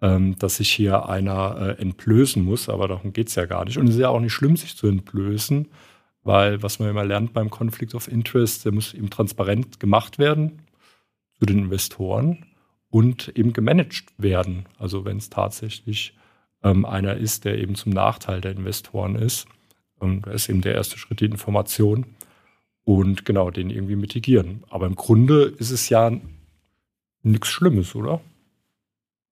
ähm, 0.00 0.38
dass 0.38 0.58
sich 0.58 0.70
hier 0.70 1.08
einer 1.08 1.76
äh, 1.78 1.82
entblößen 1.82 2.44
muss, 2.44 2.68
aber 2.68 2.86
darum 2.86 3.12
geht 3.12 3.26
es 3.26 3.34
ja 3.34 3.46
gar 3.46 3.64
nicht. 3.64 3.76
Und 3.76 3.88
es 3.88 3.96
ist 3.96 4.00
ja 4.00 4.10
auch 4.10 4.20
nicht 4.20 4.32
schlimm, 4.32 4.56
sich 4.56 4.76
zu 4.76 4.86
entblößen, 4.86 5.66
weil 6.22 6.62
was 6.62 6.78
man 6.78 6.90
immer 6.90 7.04
lernt 7.04 7.32
beim 7.32 7.50
Conflict 7.50 7.96
of 7.96 8.06
Interest, 8.06 8.64
der 8.64 8.70
muss 8.70 8.94
eben 8.94 9.10
transparent 9.10 9.80
gemacht 9.80 10.20
werden 10.20 10.60
zu 11.38 11.46
den 11.46 11.58
Investoren 11.58 12.46
und 12.90 13.28
eben 13.36 13.52
gemanagt 13.52 14.06
werden. 14.18 14.66
Also 14.78 15.04
wenn 15.04 15.18
es 15.18 15.30
tatsächlich 15.30 16.14
ähm, 16.62 16.84
einer 16.84 17.16
ist, 17.16 17.44
der 17.44 17.58
eben 17.58 17.74
zum 17.74 17.92
Nachteil 17.92 18.40
der 18.40 18.52
Investoren 18.52 19.16
ist. 19.16 19.46
Und 19.98 20.26
da 20.26 20.32
ist 20.32 20.48
eben 20.48 20.60
der 20.60 20.74
erste 20.74 20.98
Schritt 20.98 21.20
die 21.20 21.26
Information 21.26 22.06
und 22.84 23.24
genau 23.24 23.50
den 23.50 23.70
irgendwie 23.70 23.96
mitigieren. 23.96 24.64
Aber 24.70 24.86
im 24.86 24.94
Grunde 24.94 25.42
ist 25.58 25.70
es 25.70 25.88
ja 25.88 26.10
nichts 27.22 27.48
Schlimmes, 27.48 27.94
oder? 27.94 28.20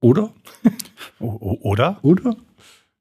Oder? 0.01 0.33
Oder? 1.19 1.99
Oder? 2.03 2.37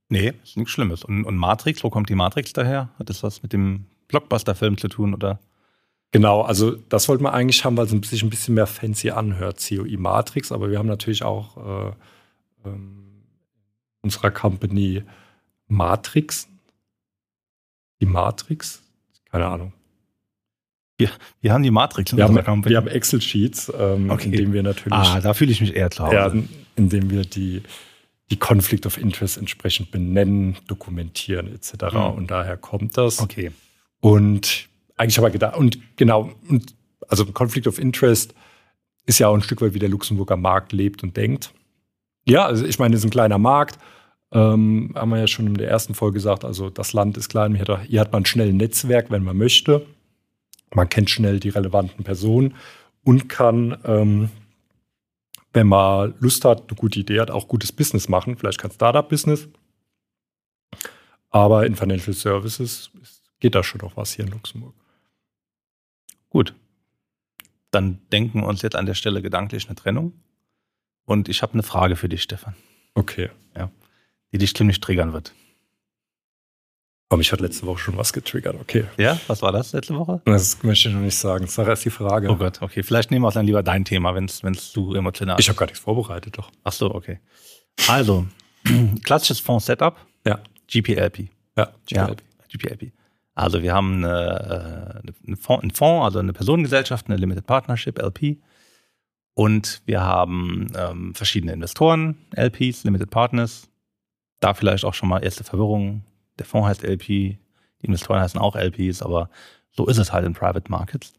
Nee, 0.08 0.34
ist 0.44 0.56
nichts 0.56 0.72
Schlimmes. 0.72 1.04
Und, 1.04 1.26
und 1.26 1.36
Matrix, 1.36 1.84
wo 1.84 1.90
kommt 1.90 2.10
die 2.10 2.16
Matrix 2.16 2.54
daher? 2.54 2.90
Hat 2.98 3.10
das 3.10 3.22
was 3.22 3.44
mit 3.44 3.52
dem 3.52 3.86
Blockbuster-Film 4.08 4.78
zu 4.78 4.88
tun 4.88 5.14
oder? 5.14 5.40
Genau, 6.12 6.42
also 6.42 6.72
das 6.72 7.10
wollten 7.10 7.24
wir 7.24 7.34
eigentlich 7.34 7.66
haben, 7.66 7.76
weil 7.76 7.86
es 7.86 8.10
sich 8.10 8.24
ein 8.24 8.30
bisschen 8.30 8.54
mehr 8.56 8.68
fancy 8.68 9.10
anhört, 9.12 9.60
COI 9.68 9.98
Matrix, 9.98 10.52
aber 10.52 10.72
wir 10.72 10.80
haben 10.80 10.88
natürlich 10.88 11.24
auch 11.24 11.58
äh, 11.88 11.92
ähm, 12.70 13.24
unserer 14.02 14.32
Company 14.32 15.04
Matrix. 15.68 16.48
Die 18.02 18.06
Matrix? 18.06 18.82
Keine 19.32 19.48
Ahnung. 19.48 19.74
Wir 21.42 21.52
haben 21.52 21.64
die 21.64 21.72
Matrix 21.72 22.14
in 22.14 22.18
Wir 22.18 22.26
unserer 22.26 22.46
haben, 22.46 22.54
Company. 22.54 22.72
wir 22.72 22.78
haben 22.78 22.88
Excel-Sheets, 22.88 23.74
ähm, 23.78 24.10
Okay. 24.10 24.26
in 24.28 24.32
denen 24.32 24.54
wir 24.54 24.64
natürlich 24.64 24.94
ah, 24.98 25.20
da 25.20 25.34
fühle 25.34 25.52
ich 25.52 25.60
mich 25.60 25.76
eher 25.76 25.90
Hause. 26.00 26.16
ja, 26.16 26.32
in 26.78 26.90
dem 26.90 27.10
wir 27.10 27.24
die, 27.24 27.64
die 28.30 28.38
Conflict 28.38 28.86
of 28.86 28.98
Interest 28.98 29.38
entsprechend 29.38 29.92
benennen, 29.92 30.56
dokumentieren 30.68 31.54
etc. 31.54 31.94
Mhm. 31.94 32.00
Und 32.16 32.32
daher 32.32 32.56
kommt 32.56 32.98
das. 32.98 33.20
Okay. 33.20 33.52
Und 34.00 34.70
eigentlich 34.98 35.18
habe 35.18 35.28
ich 35.28 35.34
gedacht, 35.34 35.58
und 35.58 35.80
genau, 35.98 36.32
und 36.48 36.76
also 37.08 37.26
Conflict 37.26 37.68
of 37.68 37.80
Interest 37.80 38.34
ist 39.06 39.20
ja 39.20 39.28
auch 39.28 39.36
ein 39.36 39.42
Stück 39.42 39.62
weit, 39.62 39.74
wie 39.74 39.80
der 39.80 39.90
Luxemburger 39.90 40.38
Markt 40.38 40.72
lebt 40.72 41.04
und 41.04 41.16
denkt. 41.16 41.54
Ja, 42.28 42.46
also 42.46 42.66
ich 42.66 42.80
meine, 42.80 42.96
es 42.96 43.02
ist 43.02 43.06
ein 43.06 43.12
kleiner 43.12 43.38
Markt. 43.38 43.78
Ähm, 44.32 44.92
haben 44.96 45.12
wir 45.12 45.20
ja 45.20 45.28
schon 45.28 45.48
in 45.48 45.54
der 45.54 45.70
ersten 45.70 45.94
Folge 45.94 46.16
gesagt, 46.16 46.44
also 46.44 46.70
das 46.70 46.94
Land 46.94 47.16
ist 47.18 47.30
klein, 47.30 47.56
hier 47.56 48.02
hat, 48.02 48.12
man 48.12 48.26
schnell 48.26 48.50
ein 48.50 48.58
Netzwerk, 48.58 49.12
wenn 49.12 49.24
man 49.24 49.38
möchte. 49.38 49.86
Man 50.74 50.90
kennt 50.90 51.10
schnell 51.10 51.40
die 51.40 51.50
relevanten 51.50 52.04
Personen 52.04 52.56
und 53.04 53.30
kann, 53.30 53.78
ähm, 53.86 54.30
wenn 55.54 55.68
man 55.68 56.16
Lust 56.20 56.44
hat, 56.44 56.64
eine 56.68 56.76
gute 56.76 57.00
Idee 57.00 57.22
hat, 57.22 57.32
auch 57.32 57.48
gutes 57.48 57.72
Business 57.72 58.10
machen. 58.10 58.36
Vielleicht 58.36 58.60
kein 58.60 58.72
Startup-Business. 58.72 59.48
Aber 61.30 61.66
in 61.66 61.76
Financial 61.76 62.14
Services 62.14 62.90
geht 63.40 63.56
da 63.56 63.64
schon 63.64 63.82
noch 63.82 63.96
was 63.96 64.14
hier 64.14 64.26
in 64.26 64.32
Luxemburg. 64.32 64.74
Gut. 66.36 66.54
Dann 67.72 68.02
denken 68.12 68.42
wir 68.42 68.48
uns 68.48 68.62
jetzt 68.62 68.76
an 68.76 68.86
der 68.86 68.94
Stelle 68.94 69.22
gedanklich 69.22 69.68
eine 69.68 69.76
Trennung. 69.76 70.12
Und 71.06 71.30
ich 71.30 71.42
habe 71.42 71.54
eine 71.54 71.64
Frage 71.64 71.96
für 71.96 72.10
dich, 72.10 72.24
Stefan, 72.24 72.56
Okay. 72.94 73.30
die 74.34 74.38
dich 74.38 74.54
ziemlich 74.54 74.82
triggern 74.82 75.14
wird. 75.14 75.32
Aber 77.08 77.20
mich 77.20 77.32
hat 77.32 77.40
letzte 77.40 77.66
Woche 77.66 77.78
schon 77.80 77.96
was 77.96 78.12
getriggert. 78.12 78.58
Okay. 78.60 78.84
Ja, 78.98 79.18
was 79.28 79.42
war 79.42 79.54
das 79.54 79.72
letzte 79.72 79.96
Woche? 79.96 80.22
Das 80.26 80.62
möchte 80.64 80.90
ich 80.90 80.94
noch 80.96 81.00
nicht 81.00 81.16
sagen. 81.16 81.48
Sag 81.48 81.70
erst 81.70 81.86
die 81.86 81.90
Frage. 81.90 82.30
Oh 82.30 82.36
Gott, 82.36 82.62
okay. 82.62 82.84
Vielleicht 82.84 83.12
nehmen 83.12 83.24
wir 83.24 83.32
dann 83.32 83.46
lieber 83.46 83.64
dein 83.64 83.86
Thema, 83.86 84.14
wenn 84.14 84.26
es 84.26 84.72
zu 84.74 84.94
emotional 84.94 85.40
Ich 85.40 85.48
habe 85.48 85.58
gar 85.58 85.68
nichts 85.68 85.80
vorbereitet, 85.80 86.38
doch. 86.38 86.52
Ach 86.66 86.74
so, 86.74 86.94
okay. 86.94 87.22
Also, 87.88 88.28
klassisches 89.06 89.40
Fonds-Setup, 89.40 89.96
Ja. 90.26 90.42
GPLP. 90.68 91.30
Ja. 91.56 91.74
Ja, 91.90 92.14
GPLP. 92.50 92.92
Also 93.36 93.62
wir 93.62 93.74
haben 93.74 94.04
eine, 94.04 95.04
äh, 95.04 95.28
eine 95.28 95.38
Fonds, 95.38 95.64
einen 95.64 95.72
Fonds, 95.72 96.06
also 96.06 96.20
eine 96.20 96.34
Personengesellschaft, 96.34 97.08
eine 97.08 97.18
Limited 97.18 97.46
Partnership, 97.46 98.02
LP. 98.02 98.38
Und 99.34 99.82
wir 99.86 100.02
haben 100.02 100.68
ähm, 100.78 101.14
verschiedene 101.14 101.52
Investoren, 101.52 102.18
LPs, 102.34 102.86
Limited 102.86 103.10
Partners. 103.10 103.70
Da 104.40 104.54
vielleicht 104.54 104.86
auch 104.86 104.94
schon 104.94 105.10
mal 105.10 105.20
erste 105.24 105.44
Verwirrung. 105.44 106.06
Der 106.40 106.46
Fonds 106.46 106.70
heißt 106.70 106.84
LP, 106.84 107.08
die 107.08 107.38
Investoren 107.82 108.22
heißen 108.22 108.40
auch 108.40 108.56
LPs, 108.56 109.02
aber 109.02 109.30
so 109.72 109.86
ist 109.88 109.98
es 109.98 110.14
halt 110.14 110.26
in 110.26 110.34
Private 110.34 110.72
Markets. 110.72 111.14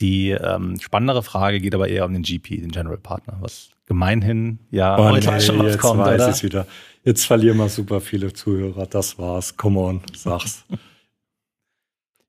Die 0.00 0.30
ähm, 0.30 0.78
spannendere 0.80 1.22
Frage 1.22 1.60
geht 1.60 1.74
aber 1.74 1.88
eher 1.88 2.04
um 2.04 2.12
den 2.12 2.22
GP, 2.22 2.60
den 2.60 2.70
General 2.70 2.98
Partner, 2.98 3.36
was 3.40 3.70
gemeinhin 3.86 4.58
ja 4.70 4.98
oh, 4.98 5.10
heute 5.10 5.30
nee, 5.30 5.40
schon 5.40 5.64
jetzt 5.64 5.78
kommt, 5.78 6.00
weiß 6.00 6.36
ich 6.36 6.42
wieder. 6.42 6.66
Jetzt 7.04 7.24
verlieren 7.26 7.56
wir 7.56 7.68
super 7.68 8.00
viele 8.00 8.32
Zuhörer. 8.32 8.86
Das 8.86 9.18
war's. 9.18 9.56
Come 9.56 9.80
on, 9.80 10.02
sag's. 10.14 10.64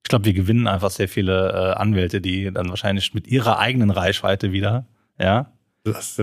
ich 0.09 0.11
glaube, 0.11 0.25
wir 0.25 0.33
gewinnen 0.33 0.67
einfach 0.67 0.89
sehr 0.89 1.07
viele 1.07 1.51
äh, 1.51 1.75
Anwälte, 1.75 2.19
die 2.19 2.51
dann 2.51 2.69
wahrscheinlich 2.69 3.13
mit 3.13 3.27
ihrer 3.27 3.59
eigenen 3.59 3.91
Reichweite 3.91 4.51
wieder, 4.51 4.87
ja. 5.19 5.51
Das, 5.83 6.19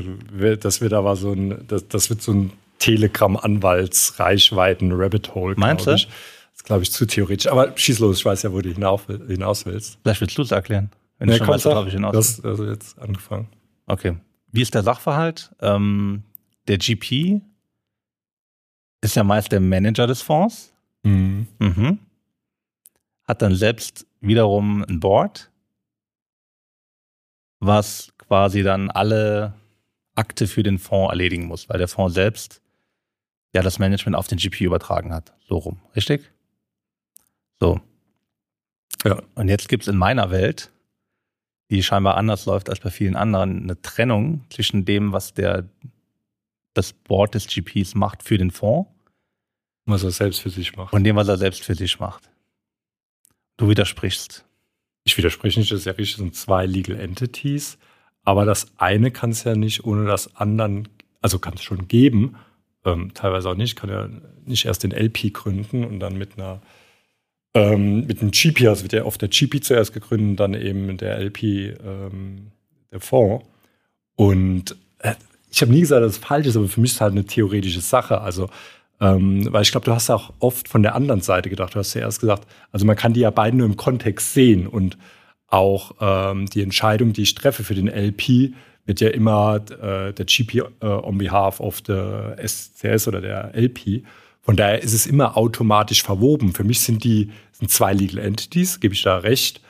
das 0.60 0.80
wird 0.80 0.92
aber 0.92 1.14
so 1.14 1.30
ein, 1.30 1.64
das, 1.68 1.86
das 1.86 2.10
wird 2.10 2.20
so 2.20 2.32
ein 2.32 2.50
Telegram-Anwalts-Reichweiten-Rabbit 2.80 5.36
Hole. 5.36 5.54
Meinst 5.56 5.86
du? 5.86 5.92
Ich. 5.92 6.08
Das 6.54 6.64
glaube 6.64 6.82
ich 6.82 6.90
zu 6.90 7.06
theoretisch. 7.06 7.46
Aber 7.46 7.78
schieß 7.78 8.00
los, 8.00 8.18
ich 8.18 8.24
weiß 8.24 8.42
ja, 8.42 8.52
wo 8.52 8.60
du 8.60 8.70
hinaus, 8.70 9.02
hinaus 9.06 9.64
willst. 9.66 10.00
Vielleicht 10.02 10.20
willst 10.20 10.36
du 10.36 10.42
es 10.42 10.50
erklären. 10.50 10.90
Wenn 11.20 11.28
nee, 11.28 11.34
du 11.34 11.44
schon 11.44 11.54
weißt, 11.54 11.66
worauf 11.66 11.86
ich 11.86 11.92
hinaus 11.92 12.12
will. 12.12 12.20
Das 12.20 12.44
also 12.44 12.66
jetzt 12.66 12.98
angefangen. 12.98 13.46
Okay. 13.86 14.16
Wie 14.50 14.62
ist 14.62 14.74
der 14.74 14.82
Sachverhalt? 14.82 15.54
Ähm, 15.60 16.24
der 16.66 16.78
GP 16.78 17.40
ist 19.00 19.14
ja 19.14 19.22
meist 19.22 19.52
der 19.52 19.60
Manager 19.60 20.08
des 20.08 20.22
Fonds. 20.22 20.72
Mhm. 21.04 21.46
Mhm. 21.60 22.00
Hat 23.26 23.42
dann 23.42 23.54
selbst 23.54 24.06
wiederum 24.20 24.84
ein 24.84 25.00
Board, 25.00 25.50
was 27.60 28.12
quasi 28.18 28.62
dann 28.62 28.90
alle 28.90 29.54
Akte 30.14 30.46
für 30.46 30.62
den 30.62 30.78
Fonds 30.78 31.10
erledigen 31.10 31.46
muss, 31.46 31.68
weil 31.68 31.78
der 31.78 31.88
Fonds 31.88 32.14
selbst 32.14 32.62
ja 33.54 33.62
das 33.62 33.78
Management 33.78 34.16
auf 34.16 34.28
den 34.28 34.38
GP 34.38 34.62
übertragen 34.62 35.12
hat. 35.12 35.32
So 35.48 35.58
rum, 35.58 35.80
richtig? 35.94 36.30
So. 37.60 37.80
Ja. 39.04 39.22
Und 39.34 39.48
jetzt 39.48 39.68
gibt 39.68 39.82
es 39.82 39.88
in 39.88 39.96
meiner 39.96 40.30
Welt, 40.30 40.70
die 41.70 41.82
scheinbar 41.82 42.16
anders 42.16 42.46
läuft 42.46 42.68
als 42.70 42.80
bei 42.80 42.90
vielen 42.90 43.16
anderen, 43.16 43.62
eine 43.62 43.80
Trennung 43.80 44.44
zwischen 44.50 44.84
dem, 44.84 45.12
was 45.12 45.34
der 45.34 45.68
das 46.74 46.92
Board 46.92 47.34
des 47.34 47.46
GPs 47.46 47.94
macht 47.94 48.22
für 48.22 48.38
den 48.38 48.50
Fonds. 48.50 48.90
Was 49.86 50.02
er 50.02 50.10
selbst 50.10 50.40
für 50.40 50.50
sich 50.50 50.76
macht. 50.76 50.92
Und 50.92 51.04
dem, 51.04 51.16
was 51.16 51.28
er 51.28 51.38
selbst 51.38 51.62
für 51.62 51.74
sich 51.74 51.98
macht. 51.98 52.28
Du 53.56 53.68
widersprichst. 53.68 54.44
Ich 55.04 55.16
widerspreche 55.16 55.60
nicht, 55.60 55.70
das 55.70 55.80
ist 55.80 55.84
ja 55.86 55.92
richtig, 55.92 56.16
sind 56.16 56.34
zwei 56.34 56.66
Legal 56.66 56.98
Entities. 56.98 57.78
Aber 58.24 58.44
das 58.44 58.66
eine 58.76 59.10
kann 59.10 59.30
es 59.30 59.44
ja 59.44 59.54
nicht 59.54 59.84
ohne 59.84 60.04
das 60.06 60.36
anderen, 60.36 60.88
also 61.22 61.38
kann 61.38 61.54
es 61.54 61.62
schon 61.62 61.86
geben, 61.86 62.36
ähm, 62.84 63.12
teilweise 63.14 63.50
auch 63.50 63.54
nicht, 63.54 63.76
kann 63.76 63.90
ja 63.90 64.08
nicht 64.44 64.64
erst 64.64 64.82
den 64.82 64.92
LP 64.92 65.32
gründen 65.32 65.84
und 65.84 66.00
dann 66.00 66.18
mit 66.18 66.36
einer 66.36 66.60
ähm, 67.54 68.06
mit 68.06 68.20
einem 68.20 68.32
GP, 68.32 68.68
also 68.68 68.82
wird 68.82 68.92
ja 68.92 69.04
oft 69.04 69.22
der 69.22 69.30
GP 69.30 69.62
zuerst 69.62 69.94
gegründet 69.94 70.28
und 70.28 70.36
dann 70.36 70.54
eben 70.54 70.96
der 70.98 71.18
LP 71.18 71.42
ähm, 71.42 72.50
der 72.92 73.00
Fonds. 73.00 73.46
Und 74.14 74.76
äh, 74.98 75.14
ich 75.50 75.62
habe 75.62 75.72
nie 75.72 75.80
gesagt, 75.80 76.04
dass 76.04 76.12
es 76.12 76.18
falsch 76.18 76.48
ist, 76.48 76.56
aber 76.56 76.68
für 76.68 76.80
mich 76.80 76.90
ist 76.90 76.96
es 76.96 77.00
halt 77.00 77.12
eine 77.12 77.24
theoretische 77.24 77.80
Sache. 77.80 78.20
Also 78.20 78.50
ähm, 79.00 79.46
weil 79.52 79.62
ich 79.62 79.70
glaube, 79.70 79.84
du 79.84 79.92
hast 79.92 80.10
auch 80.10 80.32
oft 80.38 80.68
von 80.68 80.82
der 80.82 80.94
anderen 80.94 81.20
Seite 81.20 81.50
gedacht. 81.50 81.74
Du 81.74 81.78
hast 81.78 81.94
ja 81.94 82.02
erst 82.02 82.20
gesagt, 82.20 82.46
also 82.72 82.86
man 82.86 82.96
kann 82.96 83.12
die 83.12 83.20
ja 83.20 83.30
beide 83.30 83.56
nur 83.56 83.66
im 83.66 83.76
Kontext 83.76 84.34
sehen 84.34 84.66
und 84.66 84.96
auch 85.48 85.92
ähm, 86.00 86.46
die 86.46 86.62
Entscheidung, 86.62 87.12
die 87.12 87.22
ich 87.22 87.34
treffe 87.34 87.62
für 87.62 87.74
den 87.74 87.88
LP, 87.88 88.54
wird 88.84 89.00
ja 89.00 89.08
immer 89.08 89.56
äh, 89.56 90.12
der 90.12 90.24
GP 90.24 90.54
äh, 90.80 90.86
on 90.86 91.18
behalf 91.18 91.60
of 91.60 91.82
the 91.86 92.34
SCS 92.44 93.08
oder 93.08 93.20
der 93.20 93.54
LP. 93.54 94.04
Von 94.42 94.56
daher 94.56 94.82
ist 94.82 94.92
es 94.92 95.06
immer 95.06 95.36
automatisch 95.36 96.02
verwoben. 96.02 96.52
Für 96.52 96.64
mich 96.64 96.80
sind 96.80 97.02
die 97.02 97.30
sind 97.52 97.70
zwei 97.70 97.92
Legal 97.92 98.24
Entities, 98.24 98.80
gebe 98.80 98.94
ich 98.94 99.02
da 99.02 99.18
recht. 99.18 99.60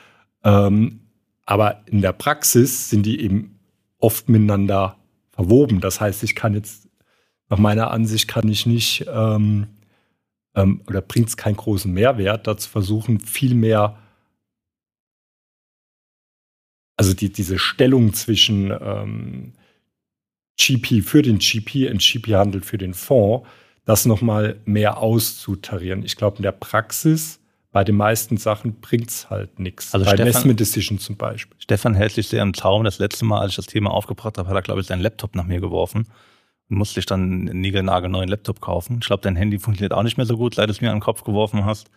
Ähm, 0.43 0.99
aber 1.45 1.81
in 1.87 2.01
der 2.01 2.13
Praxis 2.13 2.89
sind 2.89 3.05
die 3.05 3.21
eben 3.21 3.59
oft 3.99 4.29
miteinander 4.29 4.97
verwoben. 5.31 5.79
Das 5.79 6.01
heißt, 6.01 6.23
ich 6.23 6.35
kann 6.35 6.53
jetzt, 6.53 6.86
nach 7.49 7.57
meiner 7.57 7.91
Ansicht, 7.91 8.27
kann 8.27 8.47
ich 8.49 8.65
nicht 8.65 9.05
ähm, 9.07 9.67
ähm, 10.55 10.81
oder 10.87 11.01
bringt 11.01 11.29
es 11.29 11.37
keinen 11.37 11.55
großen 11.55 11.91
Mehrwert, 11.91 12.47
dazu 12.47 12.69
versuchen, 12.69 13.19
viel 13.19 13.55
mehr 13.55 13.97
also 16.97 17.13
die, 17.13 17.31
diese 17.31 17.59
Stellung 17.59 18.13
zwischen 18.13 18.71
ähm, 18.71 19.53
GP 20.59 21.03
für 21.03 21.21
den 21.21 21.37
GP 21.37 21.89
und 21.91 22.01
GP 22.01 22.33
handelt 22.33 22.65
für 22.65 22.79
den 22.79 22.95
Fonds, 22.95 23.47
das 23.85 24.05
nochmal 24.05 24.59
mehr 24.65 24.97
auszutarieren. 24.97 26.03
Ich 26.03 26.15
glaube, 26.15 26.37
in 26.37 26.43
der 26.43 26.51
Praxis 26.51 27.39
bei 27.71 27.83
den 27.83 27.95
meisten 27.95 28.37
Sachen 28.37 28.81
bringt 28.81 29.11
es 29.11 29.29
halt 29.29 29.59
nichts. 29.59 29.93
Also 29.93 30.05
bei 30.05 30.13
Stefan, 30.13 30.27
Investment 30.27 30.59
Decision 30.59 30.97
zum 30.97 31.15
Beispiel. 31.15 31.55
Stefan 31.59 31.93
hält 31.93 32.13
sich 32.13 32.27
sehr 32.27 32.41
im 32.41 32.53
Traum. 32.53 32.83
Das 32.83 32.97
letzte 32.97 33.23
Mal, 33.23 33.41
als 33.41 33.51
ich 33.51 33.57
das 33.57 33.67
Thema 33.67 33.91
aufgebracht 33.91 34.39
habe, 34.39 34.49
hat 34.49 34.55
er, 34.55 34.63
glaube 34.63 34.81
ich, 34.81 34.87
seinen 34.87 35.01
Laptop 35.01 35.35
nach 35.35 35.45
mir 35.45 35.61
geworfen 35.61 36.07
musste 36.69 36.99
ich 36.99 37.05
dann 37.05 37.21
einen 37.21 37.61
niegelnagelneuen 37.61 38.29
Laptop 38.29 38.61
kaufen. 38.61 38.99
Ich 39.01 39.07
glaube, 39.07 39.21
dein 39.21 39.35
Handy 39.35 39.59
funktioniert 39.59 39.93
auch 39.93 40.03
nicht 40.03 40.17
mehr 40.17 40.25
so 40.25 40.37
gut, 40.37 40.55
seit 40.55 40.67
du 40.67 40.71
es 40.71 40.81
mir 40.81 40.89
an 40.89 40.97
den 40.97 41.01
Kopf 41.01 41.23
geworfen 41.23 41.65
hast. 41.65 41.89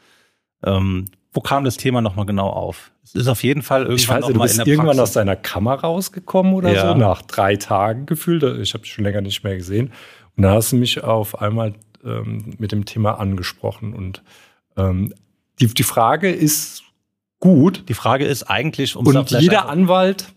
Ähm, 0.64 1.06
wo 1.33 1.40
kam 1.40 1.64
das 1.64 1.76
Thema 1.76 2.00
nochmal 2.00 2.26
genau 2.26 2.48
auf? 2.48 2.92
Es 3.04 3.14
ist 3.14 3.28
auf 3.28 3.42
jeden 3.42 3.62
Fall 3.62 3.83
irgendwann 3.83 3.96
ich 3.96 4.09
weiß, 4.09 4.20
noch 4.20 4.33
du 4.33 4.40
bist 4.40 4.59
irgendwann 4.59 4.96
Praxis. 4.96 5.00
aus 5.02 5.12
deiner 5.12 5.37
Kammer 5.37 5.74
rausgekommen 5.74 6.54
oder 6.54 6.72
ja. 6.72 6.88
so, 6.88 6.94
nach 6.94 7.22
drei 7.22 7.56
Tagen 7.56 8.06
gefühlt. 8.06 8.42
Ich 8.61 8.74
habe 8.74 8.85
schon 8.85 9.04
länger 9.04 9.20
nicht 9.20 9.42
mehr 9.44 9.56
gesehen. 9.56 9.92
Und 10.37 10.42
da 10.42 10.54
hast 10.54 10.72
du 10.72 10.76
mich 10.76 11.02
auf 11.02 11.40
einmal 11.40 11.74
ähm, 12.04 12.54
mit 12.59 12.72
dem 12.72 12.85
Thema 12.85 13.18
angesprochen. 13.20 13.94
Und 13.94 14.22
ähm, 14.76 15.14
die, 15.61 15.68
die 15.68 15.83
Frage 15.83 16.30
ist 16.30 16.83
gut. 17.38 17.85
Die 17.88 17.94
Frage 17.94 18.26
ist 18.26 18.44
eigentlich, 18.44 18.96
um 18.96 19.06
Und 19.06 19.30
jeder 19.30 19.68
Anwalt 19.68 20.33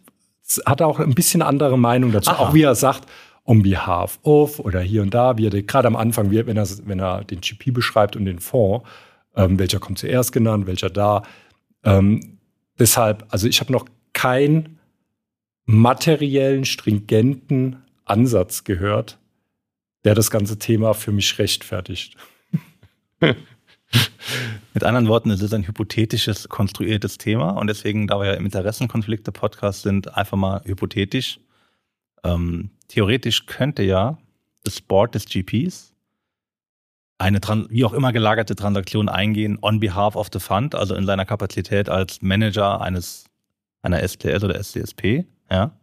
hat 0.66 0.82
auch 0.82 1.00
ein 1.00 1.16
bisschen 1.16 1.42
andere 1.42 1.78
Meinung 1.78 2.12
dazu. 2.12 2.32
Aha. 2.32 2.44
Auch 2.44 2.54
wie 2.54 2.64
er 2.64 2.76
sagt, 2.76 3.08
on 3.46 3.62
behalf 3.62 4.20
of 4.24 4.60
oder 4.60 4.82
hier 4.82 5.02
und 5.02 5.14
da, 5.14 5.38
wie 5.38 5.48
er 5.48 5.64
gerade 5.64 5.88
am 5.88 5.96
Anfang, 5.96 6.32
wenn 6.32 6.58
er, 6.58 6.68
wenn 6.86 7.00
er 7.00 7.24
den 7.24 7.42
GP 7.42 7.72
beschreibt 7.72 8.16
und 8.16 8.26
den 8.26 8.40
Fonds, 8.40 8.88
ähm, 9.36 9.60
welcher 9.60 9.80
kommt 9.80 10.00
zuerst 10.00 10.32
genannt, 10.32 10.66
welcher 10.68 10.90
da. 10.90 11.24
Ähm, 11.84 12.38
deshalb, 12.80 13.26
also 13.30 13.48
ich 13.48 13.60
habe 13.60 13.72
noch 13.72 13.86
keinen 14.14 14.80
materiellen, 15.66 16.66
stringenten 16.66 17.78
Ansatz 18.06 18.64
gehört, 18.64 19.18
der 20.04 20.16
das 20.16 20.32
ganze 20.32 20.60
Thema 20.60 20.94
für 20.94 21.12
mich 21.12 21.38
rechtfertigt. 21.40 22.16
Mit 24.74 24.84
anderen 24.84 25.08
Worten, 25.08 25.30
es 25.30 25.42
ist 25.42 25.54
ein 25.54 25.68
hypothetisches, 25.68 26.50
konstruiertes 26.50 27.18
Thema 27.18 27.52
und 27.52 27.68
deswegen, 27.68 28.08
da 28.08 28.20
wir 28.20 28.28
ja 28.28 28.34
im 28.34 28.46
Interessenkonflikte 28.46 29.32
Podcast 29.32 29.84
sind, 29.84 30.16
einfach 30.16 30.38
mal 30.38 30.62
hypothetisch. 30.66 31.40
Ähm, 32.24 32.72
theoretisch 32.88 33.46
könnte 33.46 33.84
ja 33.84 34.18
das 34.64 34.82
Board 34.82 35.16
des 35.16 35.26
GPs 35.26 35.94
eine 37.18 37.40
wie 37.70 37.86
auch 37.86 37.94
immer 37.94 38.12
gelagerte 38.12 38.56
Transaktion 38.56 39.08
eingehen 39.08 39.58
on 39.62 39.80
behalf 39.80 40.16
of 40.16 40.30
the 40.34 40.40
fund, 40.40 40.76
also 40.76 40.96
in 40.96 41.06
seiner 41.06 41.26
Kapazität 41.26 41.90
als 41.90 42.22
Manager 42.22 42.82
eines 42.82 43.26
einer 43.82 44.06
STS 44.06 44.44
oder 44.44 44.62
SCSP, 44.62 45.26
ja, 45.50 45.78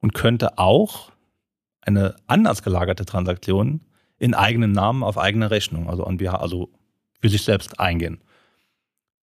und 0.00 0.14
könnte 0.14 0.58
auch 0.58 1.12
eine 1.82 2.16
anders 2.26 2.62
gelagerte 2.62 3.04
Transaktion 3.04 3.80
in 4.18 4.34
eigenen 4.34 4.72
Namen 4.72 5.02
auf 5.02 5.18
eigene 5.18 5.50
Rechnung, 5.50 5.88
also 5.88 6.06
on 6.06 6.18
behalf, 6.18 6.40
also 6.40 6.70
für 7.20 7.28
sich 7.28 7.42
selbst 7.42 7.80
eingehen. 7.80 8.20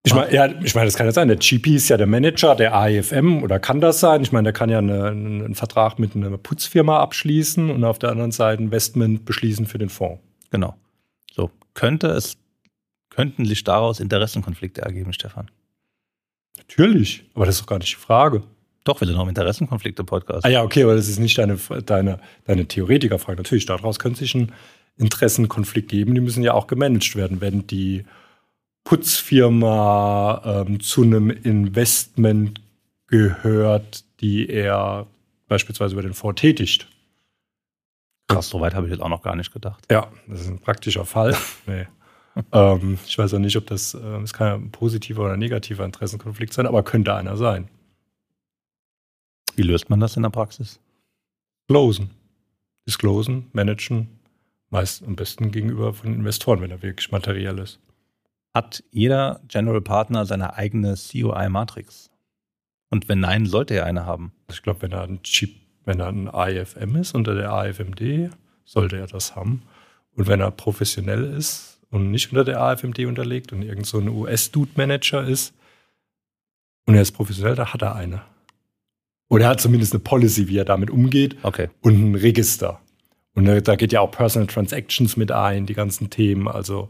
Ich 0.05 0.13
meine, 0.13 0.31
ja, 0.31 0.45
ich 0.61 0.75
meine, 0.75 0.85
das 0.85 0.95
kann 0.95 1.07
ja 1.07 1.11
sein. 1.11 1.27
Der 1.27 1.37
GP 1.37 1.75
ist 1.75 1.89
ja 1.89 1.97
der 1.97 2.05
Manager 2.05 2.55
der 2.55 2.75
AIFM 2.75 3.41
oder 3.41 3.59
kann 3.59 3.81
das 3.81 3.99
sein? 3.99 4.21
Ich 4.21 4.31
meine, 4.31 4.45
der 4.45 4.53
kann 4.53 4.69
ja 4.69 4.77
eine, 4.77 5.07
einen 5.07 5.55
Vertrag 5.55 5.97
mit 5.97 6.15
einer 6.15 6.37
Putzfirma 6.37 6.99
abschließen 6.99 7.71
und 7.71 7.83
auf 7.83 7.97
der 7.97 8.11
anderen 8.11 8.31
Seite 8.31 8.61
Investment 8.61 9.25
beschließen 9.25 9.65
für 9.65 9.79
den 9.79 9.89
Fonds. 9.89 10.21
Genau. 10.51 10.75
So, 11.33 11.49
könnte 11.73 12.07
es, 12.09 12.37
könnten 13.09 13.45
sich 13.45 13.63
daraus 13.63 13.99
Interessenkonflikte 13.99 14.83
ergeben, 14.83 15.11
Stefan? 15.11 15.49
Natürlich, 16.55 17.25
aber 17.33 17.47
das 17.47 17.55
ist 17.55 17.61
doch 17.61 17.67
gar 17.67 17.79
nicht 17.79 17.91
die 17.91 17.99
Frage. 17.99 18.43
Doch, 18.83 19.01
wir 19.01 19.07
sind 19.07 19.17
auch 19.17 19.23
im 19.23 19.29
Interessenkonflikte-Podcast. 19.29 20.45
Ah 20.45 20.49
ja, 20.49 20.61
okay, 20.61 20.83
aber 20.83 20.95
das 20.95 21.07
ist 21.07 21.17
nicht 21.17 21.35
deine, 21.39 21.57
deine, 21.83 22.19
deine 22.45 22.67
Theoretikerfrage. 22.67 23.37
Natürlich, 23.37 23.65
daraus 23.65 23.97
könnte 23.97 24.19
sich 24.19 24.35
ein 24.35 24.51
Interessenkonflikt 24.97 25.89
geben. 25.89 26.13
Die 26.13 26.21
müssen 26.21 26.43
ja 26.43 26.53
auch 26.53 26.67
gemanagt 26.67 27.15
werden, 27.15 27.41
wenn 27.41 27.65
die 27.65 28.05
Putzfirma 28.85 30.41
ähm, 30.45 30.79
zu 30.79 31.01
einem 31.01 31.31
Investment 31.31 32.61
gehört, 33.07 34.05
die 34.21 34.47
er 34.47 35.07
beispielsweise 35.47 35.93
über 35.93 36.03
den 36.03 36.13
Fonds 36.13 36.39
tätigt. 36.39 36.87
Krass, 38.27 38.49
so 38.49 38.61
weit 38.61 38.73
habe 38.75 38.85
ich 38.85 38.91
jetzt 38.91 39.01
auch 39.01 39.09
noch 39.09 39.23
gar 39.23 39.35
nicht 39.35 39.51
gedacht. 39.51 39.83
Ja, 39.91 40.07
das 40.27 40.41
ist 40.41 40.47
ein 40.47 40.59
praktischer 40.59 41.05
Fall. 41.05 41.35
nee. 41.65 41.87
ähm, 42.51 42.99
ich 43.05 43.17
weiß 43.17 43.33
auch 43.33 43.39
nicht, 43.39 43.57
ob 43.57 43.65
das, 43.65 43.95
äh, 43.95 44.21
es 44.23 44.33
kann 44.33 44.47
ja 44.47 44.53
ein 44.53 44.71
positiver 44.71 45.23
oder 45.23 45.35
negativer 45.35 45.83
Interessenkonflikt 45.83 46.53
sein, 46.53 46.67
aber 46.67 46.83
könnte 46.83 47.13
einer 47.15 47.37
sein. 47.37 47.67
Wie 49.55 49.63
löst 49.63 49.89
man 49.89 49.99
das 49.99 50.15
in 50.15 50.23
der 50.23 50.29
Praxis? 50.29 50.79
Disclosen. 51.67 52.11
Disclosen, 52.87 53.47
managen, 53.51 54.19
meist 54.69 55.03
am 55.03 55.15
besten 55.15 55.51
gegenüber 55.51 55.93
von 55.93 56.13
Investoren, 56.13 56.61
wenn 56.61 56.69
er 56.69 56.83
wirklich 56.83 57.11
materiell 57.11 57.57
ist. 57.57 57.79
Hat 58.55 58.85
jeder 58.89 59.41
General 59.49 59.81
Partner 59.81 60.25
seine 60.25 60.55
eigene 60.55 60.95
COI-Matrix? 60.95 62.09
Und 62.89 63.09
wenn 63.09 63.19
nein, 63.19 63.47
sollte 63.47 63.73
er 63.73 63.85
eine 63.85 64.05
haben? 64.05 64.31
Ich 64.49 64.61
glaube, 64.61 64.83
wenn 64.83 64.93
er 64.93 65.01
ein 65.01 65.21
Chip, 65.23 65.57
wenn 65.83 65.99
er 65.99 66.07
ein 66.07 66.29
AFM 66.29 66.95
ist 66.95 67.15
unter 67.15 67.35
der 67.35 67.51
AFMD, 67.51 68.29
sollte 68.63 68.95
er 68.95 69.07
das 69.07 69.35
haben. 69.35 69.63
Und 70.15 70.27
wenn 70.27 70.39
er 70.39 70.51
professionell 70.51 71.33
ist 71.33 71.81
und 71.89 72.11
nicht 72.11 72.31
unter 72.31 72.45
der 72.45 72.61
AFMD 72.61 72.99
unterlegt 72.99 73.51
und 73.51 73.61
irgend 73.61 73.87
so 73.87 73.99
ein 73.99 74.07
US-Dude-Manager 74.07 75.27
ist 75.27 75.53
und 76.85 76.95
er 76.95 77.01
ist 77.01 77.11
professionell, 77.11 77.55
da 77.55 77.73
hat 77.73 77.81
er 77.81 77.95
eine. 77.95 78.21
Oder 79.27 79.45
er 79.45 79.49
hat 79.49 79.59
zumindest 79.59 79.91
eine 79.91 79.99
Policy, 79.99 80.47
wie 80.47 80.59
er 80.59 80.65
damit 80.65 80.89
umgeht 80.89 81.35
okay. 81.43 81.69
und 81.81 82.11
ein 82.11 82.15
Register. 82.15 82.79
Und 83.33 83.47
da 83.47 83.75
geht 83.75 83.91
ja 83.91 83.99
auch 83.99 84.11
Personal 84.11 84.47
Transactions 84.47 85.17
mit 85.17 85.33
ein, 85.33 85.65
die 85.65 85.73
ganzen 85.73 86.09
Themen. 86.09 86.47
Also 86.47 86.89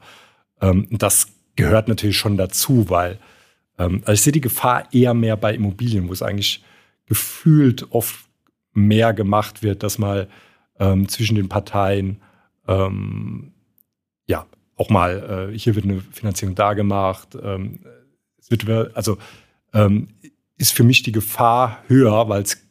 ähm, 0.62 0.88
das 0.92 1.35
gehört 1.56 1.88
natürlich 1.88 2.18
schon 2.18 2.38
dazu, 2.38 2.90
weil 2.90 3.20
ähm, 3.78 4.02
also 4.02 4.14
ich 4.14 4.22
sehe 4.22 4.34
die 4.34 4.42
Gefahr 4.42 4.94
eher 4.94 5.14
mehr 5.14 5.38
bei 5.38 5.54
Immobilien, 5.54 6.08
wo 6.08 6.14
es 6.14 6.22
eigentlich 6.22 6.64
gefühlt 7.06 7.92
oft 7.92 8.26
mehr 8.74 9.14
gemacht 9.14 9.64
wird, 9.64 9.84
dass 9.84 9.98
mal 9.98 10.28
ähm, 10.80 11.08
zwischen 11.08 11.36
den 11.36 11.50
Parteien 11.50 12.22
ähm, 12.68 13.54
ja 14.28 14.46
auch 14.76 14.90
mal 14.90 15.52
äh, 15.54 15.58
hier 15.58 15.76
wird 15.76 15.86
eine 15.86 16.02
Finanzierung 16.02 16.56
da 16.56 16.74
gemacht. 16.74 17.38
Ähm, 17.42 17.80
es 18.38 18.52
wird 18.52 18.96
also 18.96 19.18
ähm, 19.74 20.10
ist 20.58 20.74
für 20.74 20.84
mich 20.84 21.04
die 21.04 21.12
Gefahr 21.12 21.84
höher, 21.88 22.28
weil 22.30 22.44
es 22.44 22.62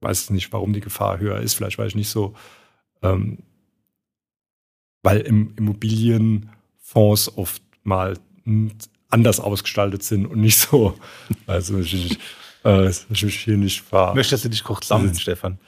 weiß 0.00 0.30
nicht, 0.30 0.52
warum 0.52 0.72
die 0.72 0.80
Gefahr 0.80 1.18
höher 1.18 1.40
ist. 1.40 1.54
Vielleicht 1.54 1.78
weil 1.78 1.88
ich 1.88 1.94
nicht 1.94 2.08
so, 2.08 2.34
ähm, 3.02 3.38
weil 5.02 5.20
im 5.20 5.54
Immobilienfonds 5.56 7.36
oft 7.36 7.62
mal 7.82 8.14
anders 9.08 9.40
ausgestaltet 9.40 10.02
sind 10.02 10.26
und 10.26 10.40
nicht 10.40 10.58
so. 10.58 10.94
Also 11.46 11.78
ich, 11.78 12.18
äh, 12.64 12.90
ich 13.10 13.24
mich 13.24 13.40
hier 13.40 13.56
nicht 13.56 13.82
ver. 13.82 14.14
Möchtest 14.14 14.44
du 14.44 14.48
dich 14.48 14.64
kurz 14.64 14.88
sammeln, 14.88 15.10
also, 15.10 15.20
Stefan? 15.20 15.58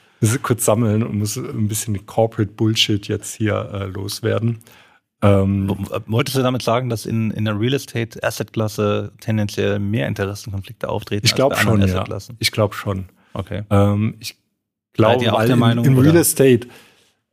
Kurz 0.43 0.65
sammeln 0.65 1.03
und 1.03 1.19
muss 1.19 1.37
ein 1.37 1.69
bisschen 1.69 2.07
Corporate 2.07 2.53
Bullshit 2.53 3.09
jetzt 3.09 3.35
hier 3.35 3.71
äh, 3.73 3.87
loswerden. 3.87 4.61
Ähm, 5.21 5.69
Wolltest 6.07 6.37
du 6.37 6.43
damit 6.43 6.63
sagen, 6.63 6.89
dass 6.89 7.07
in, 7.07 7.31
in 7.31 7.45
der 7.45 7.59
Real 7.59 7.75
Estate 7.75 8.23
Asset-Klasse 8.23 9.13
tendenziell 9.21 9.79
mehr 9.79 10.09
Interessenkonflikte 10.09 10.89
auftreten? 10.89 11.25
Ich 11.25 11.35
glaube 11.35 11.57
schon, 11.57 11.81
ja. 11.87 12.05
Ich 12.41 12.51
glaube 12.51 12.75
schon. 12.75 13.07
Okay. 13.33 13.63
Ähm, 13.71 14.15
ich 14.19 14.37
glaube, 14.93 15.25
weil 15.33 15.51
in, 15.51 15.59
Meinung, 15.59 15.85
in 15.85 15.97
Real 15.97 16.17
Estate, 16.17 16.67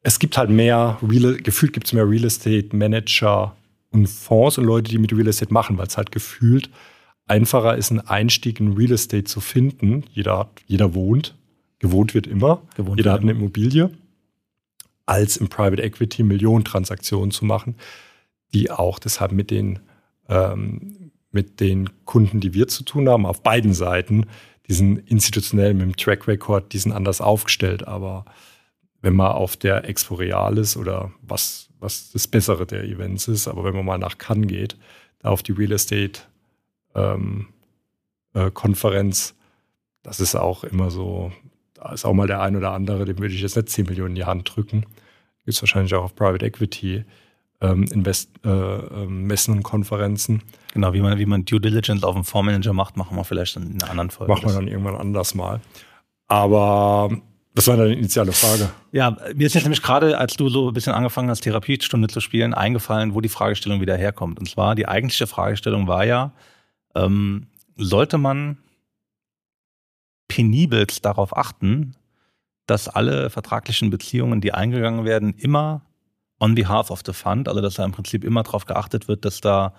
es 0.03 0.19
gibt 0.19 0.37
halt 0.37 0.51
mehr, 0.51 0.99
Real, 1.01 1.37
gefühlt 1.37 1.73
gibt 1.73 1.87
es 1.87 1.93
mehr 1.93 2.07
Real 2.07 2.25
Estate 2.25 2.75
Manager 2.75 3.55
und 3.91 4.07
Fonds 4.07 4.57
und 4.57 4.65
Leute, 4.65 4.91
die 4.91 4.97
mit 4.97 5.13
Real 5.13 5.27
Estate 5.27 5.53
machen, 5.53 5.77
weil 5.77 5.87
es 5.87 5.97
halt 5.97 6.11
gefühlt 6.11 6.69
einfacher 7.25 7.77
ist, 7.77 7.91
einen 7.91 8.01
Einstieg 8.01 8.59
in 8.59 8.73
Real 8.73 8.91
Estate 8.91 9.23
zu 9.23 9.39
finden. 9.39 10.03
Jeder, 10.11 10.39
hat, 10.39 10.49
jeder 10.67 10.93
wohnt, 10.93 11.35
gewohnt 11.79 12.13
wird 12.13 12.27
immer, 12.27 12.61
gewohnt 12.75 12.97
jeder 12.97 13.13
hat 13.13 13.21
eine 13.21 13.31
Immobilie 13.31 13.91
als 15.05 15.37
im 15.37 15.47
Private 15.47 15.81
Equity 15.81 16.21
Millionentransaktionen 16.21 17.31
zu 17.31 17.43
machen, 17.43 17.75
die 18.53 18.69
auch 18.69 18.99
deshalb 18.99 19.31
mit 19.31 19.49
den, 19.49 19.79
ähm, 20.27 21.11
mit 21.31 21.59
den 21.59 21.89
Kunden, 22.05 22.39
die 22.39 22.53
wir 22.53 22.67
zu 22.67 22.83
tun 22.83 23.09
haben, 23.09 23.25
auf 23.25 23.41
beiden 23.41 23.73
Seiten, 23.73 24.27
die 24.67 24.73
sind 24.73 24.99
institutionell 25.09 25.73
mit 25.73 25.81
dem 25.81 25.95
Track 25.95 26.27
Record, 26.27 26.73
die 26.73 26.77
sind 26.77 26.91
anders 26.91 27.21
aufgestellt. 27.21 27.87
Aber 27.87 28.25
wenn 29.01 29.15
man 29.15 29.31
auf 29.31 29.57
der 29.57 29.87
Expo 29.87 30.15
Real 30.15 30.57
ist 30.57 30.77
oder 30.77 31.11
was, 31.21 31.69
was 31.79 32.11
das 32.11 32.27
Bessere 32.27 32.65
der 32.65 32.83
Events 32.83 33.27
ist, 33.27 33.47
aber 33.47 33.63
wenn 33.63 33.75
man 33.75 33.85
mal 33.85 33.97
nach 33.97 34.17
Cannes 34.17 34.47
geht, 34.47 34.77
da 35.19 35.29
auf 35.29 35.43
die 35.43 35.51
Real 35.51 35.71
Estate 35.71 36.21
ähm, 36.95 37.47
äh, 38.33 38.51
Konferenz, 38.51 39.35
das 40.03 40.19
ist 40.19 40.35
auch 40.35 40.63
immer 40.63 40.91
so, 40.91 41.31
da 41.73 41.91
ist 41.91 42.05
auch 42.05 42.13
mal 42.13 42.27
der 42.27 42.41
ein 42.41 42.55
oder 42.55 42.71
andere, 42.71 43.05
dem 43.05 43.19
würde 43.19 43.33
ich 43.33 43.41
jetzt 43.41 43.55
nicht 43.55 43.69
10 43.69 43.85
Millionen 43.85 44.11
in 44.11 44.15
die 44.15 44.25
Hand 44.25 44.55
drücken. 44.55 44.81
Gibt 45.39 45.55
es 45.55 45.61
wahrscheinlich 45.61 45.93
auch 45.95 46.03
auf 46.03 46.15
Private 46.15 46.45
Equity 46.45 47.05
ähm, 47.61 47.83
Invest, 47.91 48.29
äh, 48.45 48.49
ähm, 48.49 49.23
Messen 49.25 49.57
und 49.57 49.63
Konferenzen. 49.63 50.41
Genau, 50.73 50.93
wie 50.93 51.01
man, 51.01 51.17
wie 51.17 51.25
man 51.25 51.45
Due 51.45 51.59
Diligence 51.59 52.03
auf 52.03 52.15
einen 52.15 52.23
Fondsmanager 52.23 52.73
macht, 52.73 52.95
machen 52.95 53.17
wir 53.17 53.23
vielleicht 53.23 53.57
in 53.57 53.81
einer 53.81 53.91
anderen 53.91 54.09
Folge. 54.09 54.31
Machen 54.31 54.47
wir 54.47 54.53
dann 54.53 54.67
irgendwann 54.67 54.95
anders 54.95 55.35
mal. 55.35 55.59
Aber 56.27 57.09
das 57.59 57.67
war 57.67 57.75
deine 57.75 57.93
initiale 57.93 58.31
Frage. 58.31 58.69
Ja, 58.93 59.17
mir 59.35 59.45
ist 59.45 59.53
jetzt 59.53 59.63
nämlich 59.63 59.81
gerade, 59.81 60.17
als 60.17 60.37
du 60.37 60.47
so 60.47 60.69
ein 60.69 60.73
bisschen 60.73 60.93
angefangen 60.93 61.29
hast, 61.29 61.41
Therapiestunde 61.41 62.07
zu 62.07 62.21
spielen, 62.21 62.53
eingefallen, 62.53 63.13
wo 63.13 63.19
die 63.19 63.27
Fragestellung 63.27 63.81
wieder 63.81 63.97
herkommt. 63.97 64.39
Und 64.39 64.49
zwar, 64.49 64.75
die 64.75 64.87
eigentliche 64.87 65.27
Fragestellung 65.27 65.85
war 65.85 66.05
ja, 66.05 66.31
ähm, 66.95 67.47
sollte 67.75 68.17
man 68.17 68.59
penibelst 70.29 71.03
darauf 71.03 71.35
achten, 71.35 71.97
dass 72.65 72.87
alle 72.87 73.29
vertraglichen 73.29 73.89
Beziehungen, 73.89 74.39
die 74.39 74.53
eingegangen 74.53 75.03
werden, 75.03 75.33
immer 75.33 75.81
on 76.39 76.55
behalf 76.55 76.91
of 76.91 77.01
the 77.05 77.11
fund, 77.11 77.49
also 77.49 77.59
dass 77.59 77.73
da 77.73 77.83
im 77.83 77.91
Prinzip 77.91 78.23
immer 78.23 78.43
darauf 78.43 78.67
geachtet 78.67 79.09
wird, 79.09 79.25
dass 79.25 79.41
da 79.41 79.73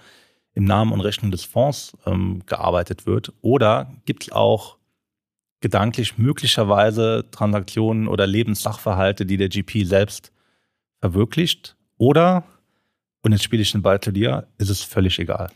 im 0.52 0.64
Namen 0.64 0.92
und 0.92 1.00
Rechnung 1.00 1.30
des 1.30 1.44
Fonds 1.44 1.96
ähm, 2.04 2.42
gearbeitet 2.44 3.06
wird? 3.06 3.32
Oder 3.40 3.90
gibt 4.04 4.24
es 4.24 4.32
auch 4.32 4.79
gedanklich 5.60 6.18
möglicherweise 6.18 7.26
Transaktionen 7.30 8.08
oder 8.08 8.26
Lebenssachverhalte, 8.26 9.26
die 9.26 9.36
der 9.36 9.48
GP 9.48 9.84
selbst 9.84 10.32
verwirklicht? 11.00 11.76
Oder, 11.98 12.44
und 13.22 13.32
jetzt 13.32 13.44
spiele 13.44 13.62
ich 13.62 13.72
den 13.72 13.82
Ball 13.82 14.00
zu 14.00 14.12
dir, 14.12 14.46
ist 14.58 14.70
es 14.70 14.82
völlig 14.82 15.18
egal? 15.18 15.50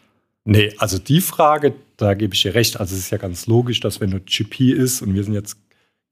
Nee, 0.45 0.75
also 0.79 0.99
die 0.99 1.23
Frage, 1.23 1.75
da 1.97 2.13
gebe 2.15 2.35
ich 2.35 2.43
dir 2.43 2.55
recht. 2.55 2.79
Also 2.79 2.95
es 2.95 3.01
ist 3.01 3.11
ja 3.11 3.19
ganz 3.19 3.47
logisch, 3.47 3.81
dass 3.81 4.01
wenn 4.01 4.11
du 4.11 4.21
GP 4.21 4.73
ist 4.73 5.01
und 5.01 5.15
wir 5.15 5.25
sind 5.25 5.33
jetzt 5.33 5.59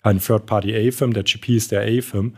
kein 0.02 0.20
Third-Party-A-Firm, 0.20 1.12
der 1.12 1.22
GP 1.22 1.50
ist 1.50 1.70
der 1.70 1.82
A-Firm, 1.82 2.36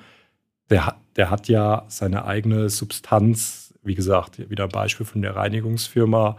der, 0.70 0.96
der 1.16 1.30
hat 1.30 1.48
ja 1.48 1.84
seine 1.88 2.24
eigene 2.24 2.68
Substanz, 2.68 3.74
wie 3.82 3.94
gesagt, 3.94 4.50
wieder 4.50 4.64
ein 4.64 4.70
Beispiel 4.70 5.06
von 5.06 5.22
der 5.22 5.36
Reinigungsfirma, 5.36 6.36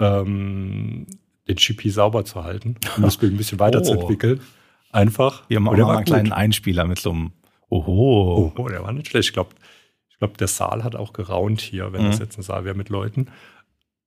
ähm, 0.00 1.06
den 1.48 1.56
GP 1.56 1.90
sauber 1.90 2.24
zu 2.24 2.44
halten 2.44 2.76
um 2.96 3.02
das 3.02 3.16
Bild 3.16 3.32
ein 3.32 3.36
bisschen 3.36 3.58
weiterzuentwickeln. 3.58 4.40
Oh. 4.40 4.58
Einfach. 4.90 5.42
Wir 5.48 5.60
machen 5.60 5.80
mal 5.80 5.96
einen 5.96 6.04
kleinen 6.04 6.32
Einspieler 6.32 6.86
mit 6.86 6.98
so 6.98 7.10
einem 7.10 7.32
Oho. 7.68 8.52
Oh, 8.56 8.68
der 8.68 8.82
war 8.82 8.92
nicht 8.92 9.08
schlecht. 9.08 9.28
Ich 9.28 9.32
glaube, 9.34 9.50
ich 10.08 10.18
glaub, 10.18 10.36
der 10.38 10.48
Saal 10.48 10.84
hat 10.84 10.96
auch 10.96 11.12
geraunt 11.12 11.60
hier, 11.60 11.92
wenn 11.92 12.04
mhm. 12.04 12.10
das 12.10 12.18
jetzt 12.18 12.38
ein 12.38 12.42
Saal 12.42 12.64
wäre 12.64 12.74
mit 12.74 12.88
Leuten. 12.88 13.28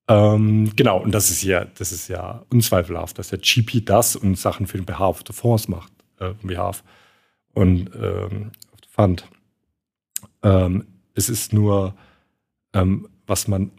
Ähm, 0.07 0.71
genau, 0.75 0.99
und 0.99 1.11
das 1.11 1.29
ist 1.29 1.43
ja, 1.43 1.65
das 1.65 1.91
ist 1.91 2.07
ja 2.07 2.43
unzweifelhaft, 2.49 3.17
dass 3.19 3.29
der 3.29 3.39
GP 3.39 3.85
das 3.85 4.15
und 4.15 4.37
Sachen 4.37 4.67
für 4.67 4.77
den 4.77 4.85
Behalf 4.85 5.21
of 5.21 5.23
the 5.27 5.33
Fonds 5.33 5.67
macht, 5.67 5.91
äh, 6.19 6.33
behalf 6.41 6.83
und 7.53 7.91
ähm, 7.95 8.51
Fund. 8.89 9.25
Ähm, 10.43 10.85
es 11.13 11.29
ist 11.29 11.53
nur, 11.53 11.95
ähm, 12.73 13.07
was 13.27 13.47
man, 13.47 13.71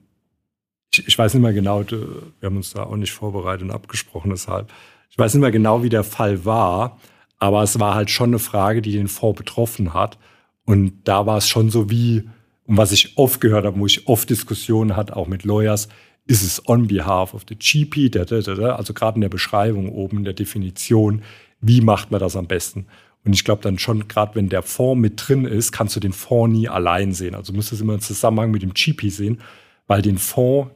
ich, 0.92 1.06
ich, 1.06 1.18
weiß 1.18 1.34
nicht 1.34 1.42
mehr 1.42 1.52
genau, 1.52 1.84
wir 1.90 2.22
haben 2.42 2.56
uns 2.56 2.72
da 2.72 2.84
auch 2.84 2.96
nicht 2.96 3.12
vorbereitet 3.12 3.62
und 3.62 3.70
abgesprochen, 3.70 4.30
deshalb. 4.30 4.70
Ich 5.10 5.18
weiß 5.18 5.34
nicht 5.34 5.40
mehr 5.40 5.50
genau, 5.50 5.82
wie 5.82 5.88
der 5.88 6.04
Fall 6.04 6.44
war, 6.44 6.98
aber 7.38 7.62
es 7.62 7.78
war 7.80 7.94
halt 7.94 8.10
schon 8.10 8.30
eine 8.30 8.38
Frage, 8.38 8.82
die 8.82 8.92
den 8.92 9.08
Fonds 9.08 9.38
betroffen 9.38 9.94
hat. 9.94 10.18
Und 10.64 10.92
da 11.04 11.26
war 11.26 11.38
es 11.38 11.48
schon 11.48 11.70
so 11.70 11.90
wie, 11.90 12.28
und 12.66 12.76
was 12.76 12.92
ich 12.92 13.18
oft 13.18 13.40
gehört 13.40 13.64
habe, 13.64 13.78
wo 13.78 13.86
ich 13.86 14.06
oft 14.06 14.30
Diskussionen 14.30 14.96
hatte, 14.96 15.16
auch 15.16 15.26
mit 15.26 15.44
Lawyers, 15.44 15.88
ist 16.26 16.42
es 16.42 16.68
on 16.68 16.86
behalf 16.86 17.34
of 17.34 17.42
the 17.48 17.56
GP, 17.56 18.16
also 18.16 18.94
gerade 18.94 19.16
in 19.16 19.22
der 19.22 19.28
Beschreibung 19.28 19.88
oben, 19.88 20.18
in 20.18 20.24
der 20.24 20.34
Definition, 20.34 21.22
wie 21.60 21.80
macht 21.80 22.10
man 22.10 22.20
das 22.20 22.36
am 22.36 22.46
besten? 22.46 22.86
Und 23.24 23.32
ich 23.32 23.44
glaube 23.44 23.62
dann 23.62 23.78
schon, 23.78 24.08
gerade 24.08 24.34
wenn 24.34 24.48
der 24.48 24.62
Fonds 24.62 25.00
mit 25.00 25.14
drin 25.16 25.44
ist, 25.44 25.72
kannst 25.72 25.94
du 25.96 26.00
den 26.00 26.12
Fonds 26.12 26.56
nie 26.56 26.68
allein 26.68 27.12
sehen. 27.12 27.34
Also 27.34 27.52
du 27.52 27.56
musst 27.56 27.72
das 27.72 27.80
immer 27.80 27.94
im 27.94 28.00
Zusammenhang 28.00 28.50
mit 28.50 28.62
dem 28.62 28.74
GP 28.74 29.10
sehen, 29.10 29.40
weil 29.86 30.02
den 30.02 30.18
Fonds, 30.18 30.70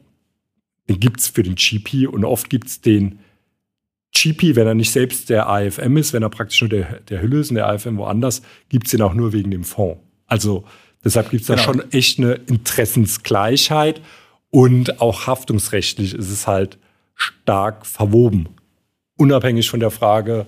den 0.89 0.99
gibt 0.99 1.19
es 1.19 1.27
für 1.27 1.43
den 1.43 1.55
GP 1.55 2.07
und 2.07 2.23
oft 2.23 2.49
gibt 2.49 2.67
es 2.67 2.81
den 2.81 3.19
GP, 4.13 4.55
wenn 4.55 4.67
er 4.67 4.73
nicht 4.73 4.91
selbst 4.91 5.29
der 5.29 5.49
AFM 5.49 5.97
ist, 5.97 6.13
wenn 6.13 6.23
er 6.23 6.29
praktisch 6.29 6.61
nur 6.61 6.69
der, 6.69 7.01
der 7.01 7.21
Hülle 7.21 7.39
ist 7.39 7.49
und 7.49 7.55
der 7.55 7.67
AFM 7.67 7.97
woanders, 7.97 8.41
gibt 8.69 8.87
es 8.87 8.91
den 8.91 9.01
auch 9.01 9.13
nur 9.13 9.33
wegen 9.33 9.51
dem 9.51 9.63
Fonds. 9.63 10.01
Also 10.25 10.63
deshalb 11.03 11.29
gibt 11.29 11.41
es 11.41 11.47
genau. 11.47 11.59
da 11.59 11.63
schon 11.63 11.91
echt 11.91 12.19
eine 12.19 12.33
Interessensgleichheit 12.33 14.01
und 14.49 15.01
auch 15.01 15.27
haftungsrechtlich 15.27 16.13
ist 16.13 16.29
es 16.29 16.47
halt 16.47 16.77
stark 17.15 17.85
verwoben. 17.85 18.49
Unabhängig 19.17 19.69
von 19.69 19.79
der 19.79 19.91
Frage, 19.91 20.45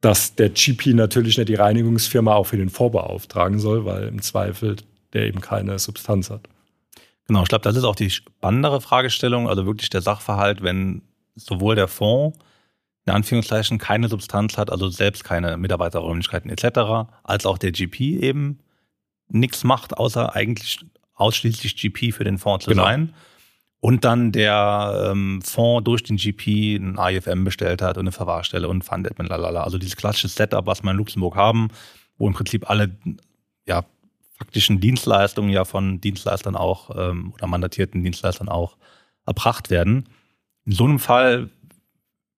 dass 0.00 0.34
der 0.34 0.50
GP 0.50 0.88
natürlich 0.94 1.38
nicht 1.38 1.48
die 1.48 1.54
Reinigungsfirma 1.54 2.34
auch 2.34 2.44
für 2.44 2.58
den 2.58 2.68
Fonds 2.68 2.92
beauftragen 2.92 3.58
soll, 3.58 3.84
weil 3.84 4.08
im 4.08 4.20
Zweifel 4.20 4.76
der 5.14 5.26
eben 5.26 5.40
keine 5.40 5.78
Substanz 5.78 6.28
hat. 6.28 6.48
Genau, 7.26 7.42
ich 7.42 7.48
glaube, 7.48 7.62
das 7.62 7.76
ist 7.76 7.84
auch 7.84 7.96
die 7.96 8.10
spannendere 8.10 8.80
Fragestellung, 8.80 9.48
also 9.48 9.66
wirklich 9.66 9.90
der 9.90 10.02
Sachverhalt, 10.02 10.62
wenn 10.62 11.02
sowohl 11.34 11.74
der 11.74 11.88
Fonds 11.88 12.38
in 13.06 13.12
Anführungszeichen 13.12 13.78
keine 13.78 14.08
Substanz 14.08 14.56
hat, 14.56 14.70
also 14.70 14.88
selbst 14.88 15.24
keine 15.24 15.56
Mitarbeiterräumlichkeiten 15.56 16.50
etc., 16.50 17.08
als 17.22 17.44
auch 17.44 17.58
der 17.58 17.72
GP 17.72 18.22
eben 18.22 18.60
nichts 19.28 19.64
macht, 19.64 19.96
außer 19.96 20.34
eigentlich 20.34 20.84
ausschließlich 21.14 21.76
GP 21.76 22.12
für 22.12 22.24
den 22.24 22.38
Fonds 22.38 22.64
zu 22.64 22.70
genau. 22.70 22.84
sein. 22.84 23.14
und 23.80 24.04
dann 24.04 24.32
der 24.32 25.10
ähm, 25.10 25.42
Fonds 25.42 25.84
durch 25.84 26.02
den 26.02 26.16
GP 26.16 26.76
ein 26.76 26.96
IFM 26.98 27.44
bestellt 27.44 27.82
hat 27.82 27.96
und 27.96 28.04
eine 28.04 28.12
Verwahrstelle 28.12 28.68
und 28.68 28.82
Fund-Admin, 28.82 29.26
lalala. 29.26 29.62
Also 29.62 29.76
dieses 29.76 29.96
klassische 29.96 30.28
Setup, 30.28 30.66
was 30.66 30.82
wir 30.82 30.90
in 30.90 30.96
Luxemburg 30.96 31.36
haben, 31.36 31.68
wo 32.16 32.26
im 32.26 32.32
Prinzip 32.32 32.70
alle 32.70 32.96
ja, 33.66 33.84
faktischen 34.36 34.80
Dienstleistungen 34.80 35.50
ja 35.50 35.64
von 35.64 36.00
Dienstleistern 36.00 36.56
auch 36.56 36.90
ähm, 36.96 37.32
oder 37.34 37.46
mandatierten 37.46 38.02
Dienstleistern 38.02 38.48
auch 38.48 38.76
erbracht 39.26 39.70
werden. 39.70 40.08
In 40.64 40.72
so 40.72 40.84
einem 40.84 40.98
Fall 40.98 41.50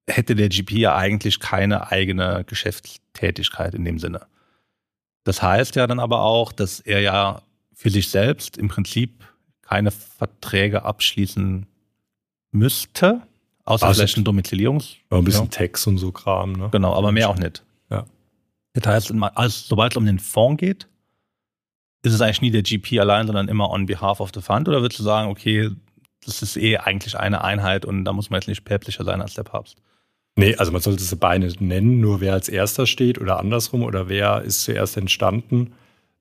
hätte 0.06 0.34
der 0.34 0.48
GP 0.48 0.72
ja 0.72 0.96
eigentlich 0.96 1.40
keine 1.40 1.90
eigene 1.90 2.44
Geschäftstätigkeit 2.46 3.74
in 3.74 3.84
dem 3.84 3.98
Sinne. 3.98 4.26
Das 5.24 5.42
heißt 5.42 5.74
ja 5.74 5.86
dann 5.86 5.98
aber 5.98 6.20
auch, 6.22 6.52
dass 6.52 6.80
er 6.80 7.00
ja 7.00 7.42
für 7.74 7.90
sich 7.90 8.08
selbst 8.08 8.56
im 8.56 8.68
Prinzip 8.68 9.24
keine 9.62 9.90
Verträge 9.90 10.84
abschließen 10.84 11.66
müsste, 12.52 13.22
außer 13.64 13.86
also 13.86 14.00
vielleicht 14.00 14.16
ein 14.16 14.24
Domizilierungs. 14.24 14.96
Ja, 15.10 15.18
ein 15.18 15.24
bisschen 15.24 15.44
ja. 15.44 15.50
Tax 15.50 15.86
und 15.86 15.98
so 15.98 16.12
Kram, 16.12 16.52
ne? 16.52 16.68
Genau, 16.70 16.94
aber 16.94 17.10
mehr 17.10 17.28
auch 17.28 17.36
nicht. 17.36 17.64
Ja. 17.90 18.06
Das 18.74 18.86
heißt, 18.86 19.12
sobald 19.68 19.92
es 19.92 19.96
um 19.96 20.06
den 20.06 20.20
Fonds 20.20 20.60
geht, 20.60 20.86
ist 22.06 22.14
es 22.14 22.20
eigentlich 22.20 22.40
nie 22.40 22.50
der 22.50 22.62
GP 22.62 23.00
allein, 23.00 23.26
sondern 23.26 23.48
immer 23.48 23.70
on 23.70 23.86
behalf 23.86 24.20
of 24.20 24.30
the 24.34 24.40
fund? 24.40 24.68
Oder 24.68 24.80
würdest 24.80 24.98
du 25.00 25.04
sagen, 25.04 25.30
okay, 25.30 25.70
das 26.24 26.42
ist 26.42 26.56
eh 26.56 26.78
eigentlich 26.78 27.18
eine 27.18 27.44
Einheit 27.44 27.84
und 27.84 28.04
da 28.04 28.12
muss 28.12 28.30
man 28.30 28.40
jetzt 28.40 28.48
nicht 28.48 28.64
päpstlicher 28.64 29.04
sein 29.04 29.20
als 29.20 29.34
der 29.34 29.44
Papst? 29.44 29.76
Nee, 30.36 30.54
also 30.56 30.72
man 30.72 30.82
sollte 30.82 31.02
es 31.02 31.16
beide 31.16 31.50
nennen, 31.64 32.00
nur 32.00 32.20
wer 32.20 32.34
als 32.34 32.48
erster 32.48 32.86
steht 32.86 33.18
oder 33.18 33.38
andersrum 33.38 33.82
oder 33.82 34.08
wer 34.08 34.42
ist 34.42 34.62
zuerst 34.62 34.96
entstanden. 34.96 35.72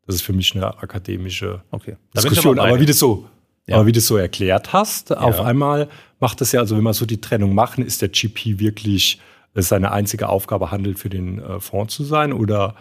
Das 0.05 0.15
ist 0.15 0.21
für 0.21 0.33
mich 0.33 0.55
eine 0.55 0.77
akademische 0.77 1.63
okay. 1.71 1.97
Diskussion. 2.15 2.59
Aber, 2.59 2.69
aber 2.69 2.79
wie 2.79 2.85
das 2.85 2.99
so 2.99 3.27
ja. 3.67 3.77
Aber 3.77 3.87
wie 3.87 3.91
du 3.91 3.99
es 3.99 4.07
so 4.07 4.17
erklärt 4.17 4.73
hast, 4.73 5.09
ja. 5.09 5.17
auf 5.17 5.41
einmal 5.41 5.89
macht 6.19 6.39
es 6.41 6.51
ja, 6.51 6.59
also 6.59 6.77
wenn 6.77 6.83
wir 6.83 6.93
so 6.93 7.05
die 7.05 7.19
Trennung 7.19 7.55
machen, 7.55 7.83
ist 7.83 8.01
der 8.01 8.09
GP 8.09 8.59
wirklich 8.59 9.19
seine 9.55 9.91
einzige 9.91 10.29
Aufgabe, 10.29 10.69
handelt 10.69 10.99
für 10.99 11.09
den 11.09 11.39
äh, 11.39 11.59
Fonds 11.59 11.95
zu 11.95 12.03
sein 12.03 12.31
oder 12.31 12.75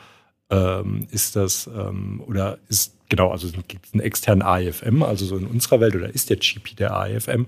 ähm, 0.51 1.07
ist 1.11 1.37
das, 1.37 1.69
ähm, 1.69 2.23
oder 2.27 2.59
ist, 2.69 2.94
genau, 3.09 3.31
also 3.31 3.49
gibt 3.69 3.87
es 3.87 3.95
einen 3.95 4.03
externen 4.03 4.43
AIFM, 4.43 5.03
also 5.03 5.25
so 5.25 5.37
in 5.37 5.47
unserer 5.47 5.81
Welt, 5.81 5.95
oder 5.95 6.09
ist 6.15 6.31
der 6.31 6.37
GP 6.37 6.77
der 6.77 6.97
AIFM? 6.97 7.47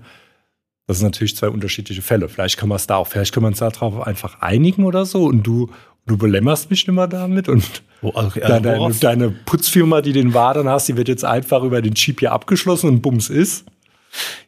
Das 0.87 0.99
sind 0.99 1.07
natürlich 1.07 1.35
zwei 1.35 1.49
unterschiedliche 1.49 2.01
Fälle. 2.01 2.29
Vielleicht 2.29 2.57
können 2.57 2.71
wir 2.71 2.75
es 2.75 2.87
da 2.87 2.95
auch, 2.95 3.07
vielleicht 3.07 3.33
können 3.33 3.43
wir 3.43 3.49
uns 3.49 3.59
darauf 3.59 4.07
einfach 4.07 4.41
einigen 4.41 4.85
oder 4.85 5.05
so 5.05 5.25
und 5.25 5.43
du 5.43 5.69
du 6.07 6.17
belämmerst 6.17 6.69
mich 6.69 6.87
immer 6.87 7.07
damit 7.07 7.47
und 7.49 7.83
oh, 8.01 8.11
okay, 8.15 8.41
also 8.41 8.59
deine, 8.59 8.93
deine, 8.99 9.29
Putzfirma, 9.29 10.01
die 10.01 10.13
den 10.13 10.33
Wadern 10.33 10.67
hast, 10.67 10.87
die 10.87 10.97
wird 10.97 11.09
jetzt 11.09 11.25
einfach 11.25 11.63
über 11.63 11.81
den 11.81 11.93
Chip 11.93 12.21
hier 12.21 12.31
abgeschlossen 12.31 12.87
und 12.87 13.01
bums 13.01 13.29
ist. 13.29 13.65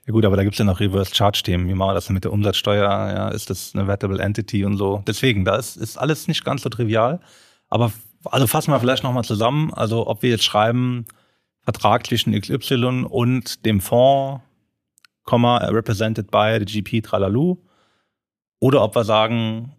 Ja 0.07 0.13
gut, 0.13 0.25
aber 0.25 0.37
da 0.37 0.43
gibt 0.43 0.55
es 0.55 0.59
ja 0.59 0.65
noch 0.65 0.79
Reverse-Charge-Themen. 0.79 1.67
Wie 1.67 1.73
machen 1.73 1.89
wir 1.89 1.93
das 1.93 2.09
mit 2.09 2.23
der 2.23 2.31
Umsatzsteuer? 2.31 2.81
Ja, 2.81 3.27
ist 3.29 3.49
das 3.49 3.73
eine 3.75 3.87
Vettable 3.87 4.19
Entity 4.19 4.65
und 4.65 4.77
so? 4.77 5.03
Deswegen, 5.05 5.45
da 5.45 5.57
ist, 5.57 5.75
ist 5.75 5.97
alles 5.97 6.27
nicht 6.27 6.43
ganz 6.43 6.63
so 6.63 6.69
trivial. 6.69 7.19
Aber 7.69 7.91
also 8.25 8.47
fassen 8.47 8.71
wir 8.71 8.79
vielleicht 8.79 9.03
nochmal 9.03 9.23
zusammen. 9.23 9.73
Also 9.73 10.07
ob 10.07 10.21
wir 10.21 10.29
jetzt 10.29 10.43
schreiben, 10.43 11.05
Vertrag 11.61 12.05
zwischen 12.07 12.39
XY 12.39 13.05
und 13.09 13.65
dem 13.65 13.79
Fonds, 13.79 14.41
represented 15.31 16.31
by 16.31 16.57
the 16.59 16.65
GP 16.65 17.03
Tralalu. 17.03 17.57
Oder 18.59 18.83
ob 18.83 18.95
wir 18.95 19.03
sagen, 19.03 19.73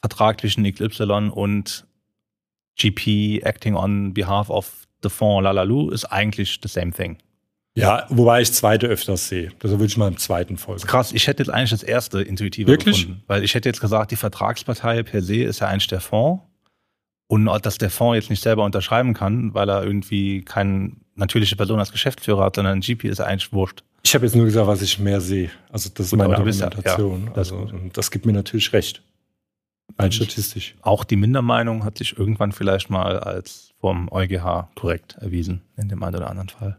Vertrag 0.00 0.40
zwischen 0.40 0.64
XY 0.64 1.30
und 1.32 1.86
GP 2.76 3.42
acting 3.44 3.74
on 3.74 4.12
behalf 4.12 4.50
of 4.50 4.86
the 5.02 5.08
fond 5.08 5.44
Lalalu 5.44 5.90
ist 5.90 6.04
eigentlich 6.06 6.58
the 6.62 6.68
same 6.68 6.92
thing. 6.92 7.18
Ja, 7.74 8.06
wobei 8.10 8.42
ich 8.42 8.52
zweite 8.52 8.86
öfters 8.86 9.28
sehe. 9.28 9.50
Das 9.60 9.70
würde 9.70 9.86
ich 9.86 9.96
mal 9.96 10.08
im 10.08 10.18
zweiten 10.18 10.58
folgen. 10.58 10.82
Krass, 10.82 11.12
ich 11.12 11.26
hätte 11.26 11.42
jetzt 11.42 11.48
eigentlich 11.50 11.70
das 11.70 11.82
erste 11.82 12.20
intuitive 12.20 12.70
Wirklich? 12.70 13.02
gefunden. 13.02 13.22
Weil 13.28 13.44
ich 13.44 13.54
hätte 13.54 13.68
jetzt 13.68 13.80
gesagt, 13.80 14.10
die 14.10 14.16
Vertragspartei 14.16 15.02
per 15.02 15.22
se 15.22 15.44
ist 15.44 15.60
ja 15.60 15.68
eigentlich 15.68 15.86
der 15.86 16.00
Fonds. 16.00 16.42
Und 17.32 17.46
dass 17.64 17.78
der 17.78 17.88
Fonds 17.88 18.16
jetzt 18.16 18.28
nicht 18.28 18.42
selber 18.42 18.62
unterschreiben 18.62 19.14
kann, 19.14 19.54
weil 19.54 19.66
er 19.70 19.82
irgendwie 19.84 20.42
keine 20.42 20.92
natürliche 21.14 21.56
Person 21.56 21.78
als 21.78 21.90
Geschäftsführer 21.90 22.44
hat, 22.44 22.56
sondern 22.56 22.74
ein 22.74 22.80
GP 22.82 23.04
ist 23.04 23.22
eigentlich 23.22 23.54
wurscht. 23.54 23.84
Ich 24.02 24.14
habe 24.14 24.26
jetzt 24.26 24.36
nur 24.36 24.44
gesagt, 24.44 24.66
was 24.66 24.82
ich 24.82 24.98
mehr 24.98 25.18
sehe. 25.22 25.50
Also 25.70 25.88
das 25.94 26.04
ist 26.04 26.10
Gut, 26.10 26.18
meine 26.18 26.36
Argumentation. 26.36 27.20
Ja, 27.20 27.26
ja, 27.28 27.32
das 27.32 27.50
also, 27.50 27.70
das 27.90 28.10
gibt 28.10 28.26
mir 28.26 28.34
natürlich 28.34 28.70
recht. 28.74 29.02
Rein 29.98 30.12
statistisch. 30.12 30.74
Auch 30.82 31.04
die 31.04 31.16
Mindermeinung 31.16 31.86
hat 31.86 31.96
sich 31.96 32.18
irgendwann 32.18 32.52
vielleicht 32.52 32.90
mal 32.90 33.18
als 33.18 33.72
vom 33.80 34.12
EuGH 34.12 34.68
korrekt 34.74 35.16
erwiesen, 35.18 35.62
in 35.78 35.88
dem 35.88 36.02
einen 36.02 36.16
oder 36.16 36.28
anderen 36.28 36.50
Fall. 36.50 36.76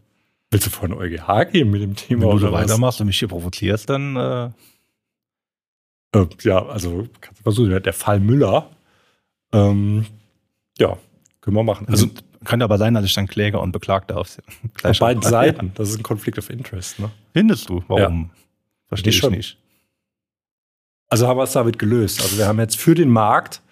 Willst 0.52 0.68
du 0.68 0.70
vor 0.70 0.86
den 0.86 0.96
EuGH 0.96 1.50
gehen 1.50 1.72
mit 1.72 1.82
dem 1.82 1.96
Thema? 1.96 2.26
Wenn 2.26 2.30
du 2.30 2.38
so 2.38 2.52
weitermachst 2.52 3.00
und 3.00 3.08
mich 3.08 3.18
hier 3.18 3.26
provozierst, 3.26 3.90
dann. 3.90 4.14
Äh 4.14 4.50
äh, 6.16 6.26
ja, 6.42 6.64
also 6.64 7.08
kannst 7.20 7.40
du 7.40 7.42
versuchen, 7.42 7.82
der 7.82 7.92
Fall 7.92 8.20
Müller. 8.20 8.70
Ähm, 9.52 10.06
ja, 10.78 10.98
können 11.40 11.56
wir 11.56 11.62
machen. 11.62 11.86
Also, 11.88 12.08
könnte 12.44 12.64
aber 12.64 12.78
sein, 12.78 12.94
dass 12.94 13.04
ich 13.04 13.14
dann 13.14 13.26
Kläger 13.26 13.60
und 13.60 13.72
Beklagter 13.72 14.18
auf, 14.18 14.38
auf 14.82 14.98
beiden 14.98 15.22
Seiten. 15.22 15.72
Das 15.74 15.90
ist 15.90 15.98
ein 15.98 16.02
Konflikt 16.02 16.38
of 16.38 16.50
Interest, 16.50 16.98
ne? 16.98 17.10
Findest 17.32 17.68
du? 17.68 17.82
Warum? 17.88 18.30
Ja. 18.32 18.38
Verstehe 18.88 19.10
ich, 19.10 19.22
ich 19.22 19.30
nicht. 19.30 19.58
Also 21.08 21.26
haben 21.26 21.38
wir 21.38 21.44
es 21.44 21.52
damit 21.52 21.78
gelöst. 21.78 22.22
Also 22.22 22.38
wir 22.38 22.46
haben 22.46 22.58
jetzt 22.58 22.76
für 22.76 22.94
den 22.94 23.08
Markt 23.08 23.62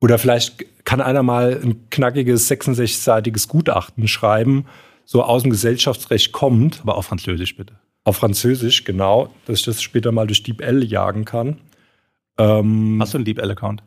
oder 0.00 0.18
vielleicht 0.18 0.64
kann 0.84 1.00
einer 1.00 1.22
mal 1.22 1.60
ein 1.62 1.88
knackiges 1.90 2.50
66-seitiges 2.50 3.48
Gutachten 3.48 4.08
schreiben, 4.08 4.66
so 5.04 5.22
aus 5.22 5.42
dem 5.42 5.50
Gesellschaftsrecht 5.50 6.32
kommt. 6.32 6.80
Aber 6.82 6.96
auf 6.96 7.06
Französisch 7.06 7.56
bitte. 7.56 7.74
Auf 8.04 8.16
Französisch, 8.16 8.84
genau, 8.84 9.32
dass 9.46 9.60
ich 9.60 9.64
das 9.64 9.82
später 9.82 10.12
mal 10.12 10.26
durch 10.26 10.42
DeepL 10.42 10.84
jagen 10.84 11.24
kann. 11.24 11.58
Ähm, 12.38 12.98
Hast 13.00 13.14
du 13.14 13.18
einen 13.18 13.24
DeepL-Account? 13.24 13.82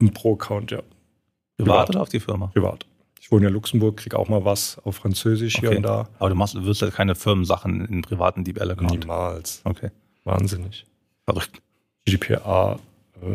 Ein 0.00 0.12
Pro-Account, 0.12 0.70
ja. 0.70 0.82
Privat, 1.56 1.90
oder 1.90 2.02
auf 2.02 2.08
die 2.08 2.20
Firma? 2.20 2.48
Privat. 2.48 2.86
Ich 3.20 3.32
wohne 3.32 3.48
in 3.48 3.52
Luxemburg, 3.52 3.96
kriege 3.96 4.18
auch 4.18 4.28
mal 4.28 4.44
was 4.44 4.78
auf 4.84 4.96
Französisch 4.96 5.56
okay. 5.56 5.68
hier 5.68 5.76
und 5.78 5.82
da. 5.82 6.08
Aber 6.18 6.28
du 6.28 6.34
machst, 6.34 6.54
du 6.54 6.64
wirst 6.64 6.82
ja 6.82 6.90
keine 6.90 7.14
Firmensachen 7.14 7.84
in 7.86 8.02
privaten 8.02 8.44
DeepL-Account. 8.44 9.00
Niemals. 9.00 9.62
Okay. 9.64 9.90
Wahnsinnig. 10.24 10.86
Verrückt. 11.24 11.60
GDPR 12.04 12.78
äh, 13.22 13.26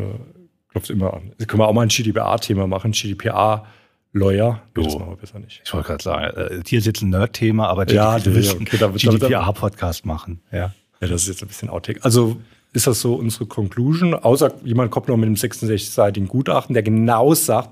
klopft 0.70 0.90
immer 0.90 1.14
an. 1.14 1.32
Können 1.46 1.60
wir 1.60 1.68
auch 1.68 1.74
mal 1.74 1.82
ein 1.82 1.88
GDPR-Thema 1.88 2.66
machen? 2.66 2.92
GDPR. 2.92 3.66
Lawyer, 4.14 4.62
jo. 4.76 4.82
das 4.82 4.94
machen 4.94 5.08
wir 5.08 5.16
besser 5.16 5.38
nicht. 5.38 5.62
Ich 5.64 5.72
wollte 5.72 5.86
gerade 5.86 6.04
sagen, 6.04 6.36
äh, 6.36 6.62
hier 6.66 6.82
sitzt 6.82 7.02
ein 7.02 7.08
Nerd-Thema, 7.10 7.68
aber 7.68 7.90
ja, 7.90 8.18
du 8.18 8.34
willst 8.34 8.54
okay, 8.54 8.76
GDPR-Podcast 8.76 10.04
machen. 10.04 10.42
Ja. 10.52 10.58
ja, 10.58 10.72
das 11.00 11.22
ist 11.22 11.28
jetzt 11.28 11.42
ein 11.42 11.48
bisschen 11.48 11.70
outtake. 11.70 11.98
Also 12.02 12.36
ist 12.74 12.86
das 12.86 13.00
so 13.00 13.14
unsere 13.14 13.46
Conclusion? 13.46 14.12
Außer 14.14 14.52
jemand 14.64 14.90
kommt 14.90 15.08
noch 15.08 15.16
mit 15.16 15.26
einem 15.26 15.36
66-seitigen 15.36 16.28
Gutachten, 16.28 16.74
der 16.74 16.82
genau 16.82 17.32
sagt, 17.32 17.70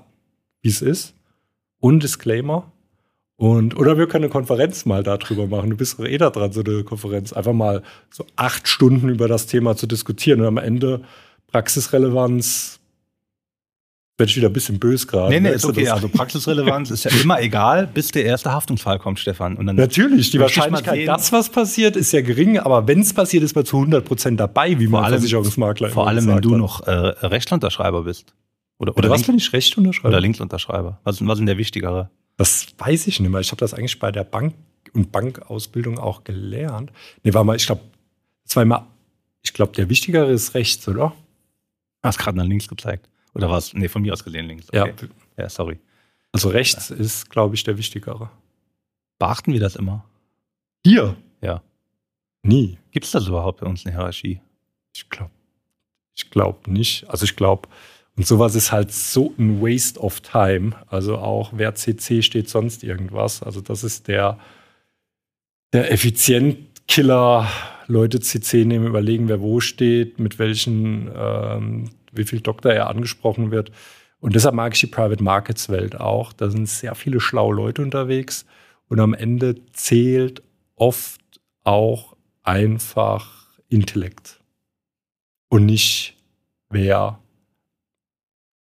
wie 0.61 0.69
es 0.69 0.81
ist. 0.81 1.13
Und 1.79 2.03
Disclaimer. 2.03 2.71
Und, 3.35 3.75
oder 3.75 3.97
wir 3.97 4.07
können 4.07 4.25
eine 4.25 4.31
Konferenz 4.31 4.85
mal 4.85 5.01
darüber 5.01 5.47
machen. 5.47 5.71
Du 5.71 5.77
bist 5.77 5.97
doch 5.97 6.05
eh 6.05 6.19
da 6.19 6.29
dran, 6.29 6.51
so 6.51 6.61
eine 6.63 6.83
Konferenz. 6.83 7.33
Einfach 7.33 7.53
mal 7.53 7.81
so 8.11 8.25
acht 8.35 8.67
Stunden 8.67 9.09
über 9.09 9.27
das 9.27 9.47
Thema 9.47 9.75
zu 9.75 9.87
diskutieren 9.87 10.41
und 10.41 10.47
am 10.47 10.57
Ende 10.57 11.01
Praxisrelevanz, 11.47 12.79
werde 14.21 14.29
ich 14.29 14.37
wieder 14.37 14.49
ein 14.49 14.53
bisschen 14.53 14.77
böse 14.77 15.07
gerade. 15.07 15.33
Nee, 15.33 15.39
nee, 15.39 15.55
ist 15.55 15.65
okay. 15.65 15.89
Also 15.89 16.07
Praxisrelevanz 16.07 16.91
ist 16.91 17.03
ja 17.03 17.11
immer 17.23 17.41
egal, 17.41 17.87
bis 17.87 18.11
der 18.11 18.25
erste 18.25 18.51
Haftungsfall 18.51 18.99
kommt, 18.99 19.19
Stefan. 19.19 19.57
Und 19.57 19.65
dann 19.65 19.75
Natürlich, 19.75 20.29
die 20.29 20.39
Wahrscheinlichkeit, 20.39 21.07
dass 21.07 21.31
was 21.31 21.49
passiert, 21.49 21.95
ist 21.95 22.11
ja 22.11 22.21
gering, 22.21 22.59
aber 22.59 22.87
wenn 22.87 22.99
es 22.99 23.13
passiert, 23.13 23.43
ist 23.43 23.55
man 23.55 23.65
zu 23.65 23.77
100 23.77 24.05
Prozent 24.05 24.39
dabei, 24.39 24.79
wie 24.79 24.87
man 24.87 25.09
Versicherungsmakler 25.09 25.89
Vor 25.89 26.07
allem, 26.07 26.27
wenn 26.27 26.41
du 26.41 26.51
hat. 26.51 26.57
noch 26.59 26.87
äh, 26.87 26.91
Rechtsunterschreiber 26.91 28.03
bist. 28.03 28.35
Oder, 28.81 28.97
oder, 28.97 28.97
oder 28.97 29.09
was, 29.11 29.27
wenn 29.27 29.37
ich 29.37 29.53
Rechtsunterschreiber? 29.53 30.09
Oder 30.09 30.21
Linksunterschreiber. 30.21 30.99
Was, 31.03 31.21
was 31.21 31.33
ist 31.33 31.37
denn 31.37 31.45
der 31.45 31.59
wichtigere? 31.59 32.09
Das 32.37 32.65
weiß 32.79 33.05
ich 33.05 33.19
nicht 33.19 33.29
mehr. 33.29 33.39
Ich 33.39 33.51
habe 33.51 33.59
das 33.59 33.75
eigentlich 33.75 33.99
bei 33.99 34.11
der 34.11 34.23
Bank 34.23 34.55
und 34.93 35.11
Bankausbildung 35.11 35.99
auch 35.99 36.23
gelernt. 36.23 36.91
Nee, 37.23 37.33
war 37.35 37.43
mal, 37.43 37.55
ich 37.55 37.67
glaube, 37.67 37.83
zweimal, 38.43 38.87
ich 39.43 39.53
glaube, 39.53 39.73
der 39.73 39.87
wichtigere 39.87 40.31
ist 40.31 40.55
rechts, 40.55 40.87
oder? 40.87 41.13
Hast 42.01 42.17
gerade 42.17 42.37
nach 42.37 42.45
links 42.45 42.67
gezeigt. 42.67 43.07
Oder 43.35 43.51
was? 43.51 43.73
Nee, 43.75 43.87
von 43.87 44.01
mir 44.01 44.13
aus 44.13 44.23
gesehen 44.23 44.47
links. 44.47 44.67
Okay. 44.69 44.93
Ja. 45.37 45.43
ja, 45.43 45.49
sorry. 45.49 45.79
Also 46.31 46.49
rechts 46.49 46.89
ja. 46.89 46.95
ist, 46.95 47.29
glaube 47.29 47.53
ich, 47.53 47.63
der 47.63 47.77
wichtigere. 47.77 48.31
Beachten 49.19 49.53
wir 49.53 49.59
das 49.59 49.75
immer? 49.75 50.05
Hier? 50.83 51.15
Ja. 51.41 51.61
Nie. 52.41 52.79
Gibt 52.89 53.05
es 53.05 53.11
das 53.11 53.27
überhaupt 53.27 53.59
bei 53.59 53.67
uns 53.67 53.85
eine 53.85 53.93
Hierarchie? 53.93 54.41
Ich 54.95 55.07
glaube 55.07 55.31
ich 56.15 56.29
glaub 56.29 56.67
nicht. 56.67 57.09
Also 57.09 57.25
ich 57.25 57.35
glaube, 57.35 57.69
und 58.17 58.27
sowas 58.27 58.55
ist 58.55 58.71
halt 58.71 58.91
so 58.91 59.33
ein 59.37 59.61
Waste 59.61 59.99
of 59.99 60.19
Time. 60.21 60.75
Also 60.87 61.17
auch 61.17 61.51
wer 61.55 61.75
CC 61.75 62.21
steht 62.21 62.49
sonst 62.49 62.83
irgendwas. 62.83 63.41
Also 63.41 63.61
das 63.61 63.83
ist 63.83 64.07
der, 64.07 64.37
der 65.73 65.91
Effizient-Killer. 65.91 67.47
Leute 67.87 68.19
CC 68.19 68.63
nehmen, 68.63 68.87
überlegen, 68.87 69.27
wer 69.27 69.41
wo 69.41 69.59
steht, 69.59 70.19
mit 70.19 70.39
welchen, 70.39 71.11
ähm, 71.13 71.89
wie 72.11 72.23
viel 72.23 72.39
Doktor 72.39 72.71
er 72.71 72.89
angesprochen 72.89 73.51
wird. 73.51 73.71
Und 74.19 74.35
deshalb 74.35 74.55
mag 74.55 74.73
ich 74.73 74.79
die 74.79 74.87
Private 74.87 75.23
Markets 75.23 75.67
Welt 75.67 75.99
auch. 75.99 76.31
Da 76.31 76.49
sind 76.49 76.69
sehr 76.69 76.95
viele 76.95 77.19
schlaue 77.19 77.55
Leute 77.55 77.81
unterwegs. 77.81 78.45
Und 78.87 78.99
am 78.99 79.13
Ende 79.13 79.55
zählt 79.73 80.41
oft 80.75 81.21
auch 81.63 82.15
einfach 82.43 83.47
Intellekt 83.67 84.41
und 85.49 85.65
nicht 85.65 86.17
wer 86.69 87.19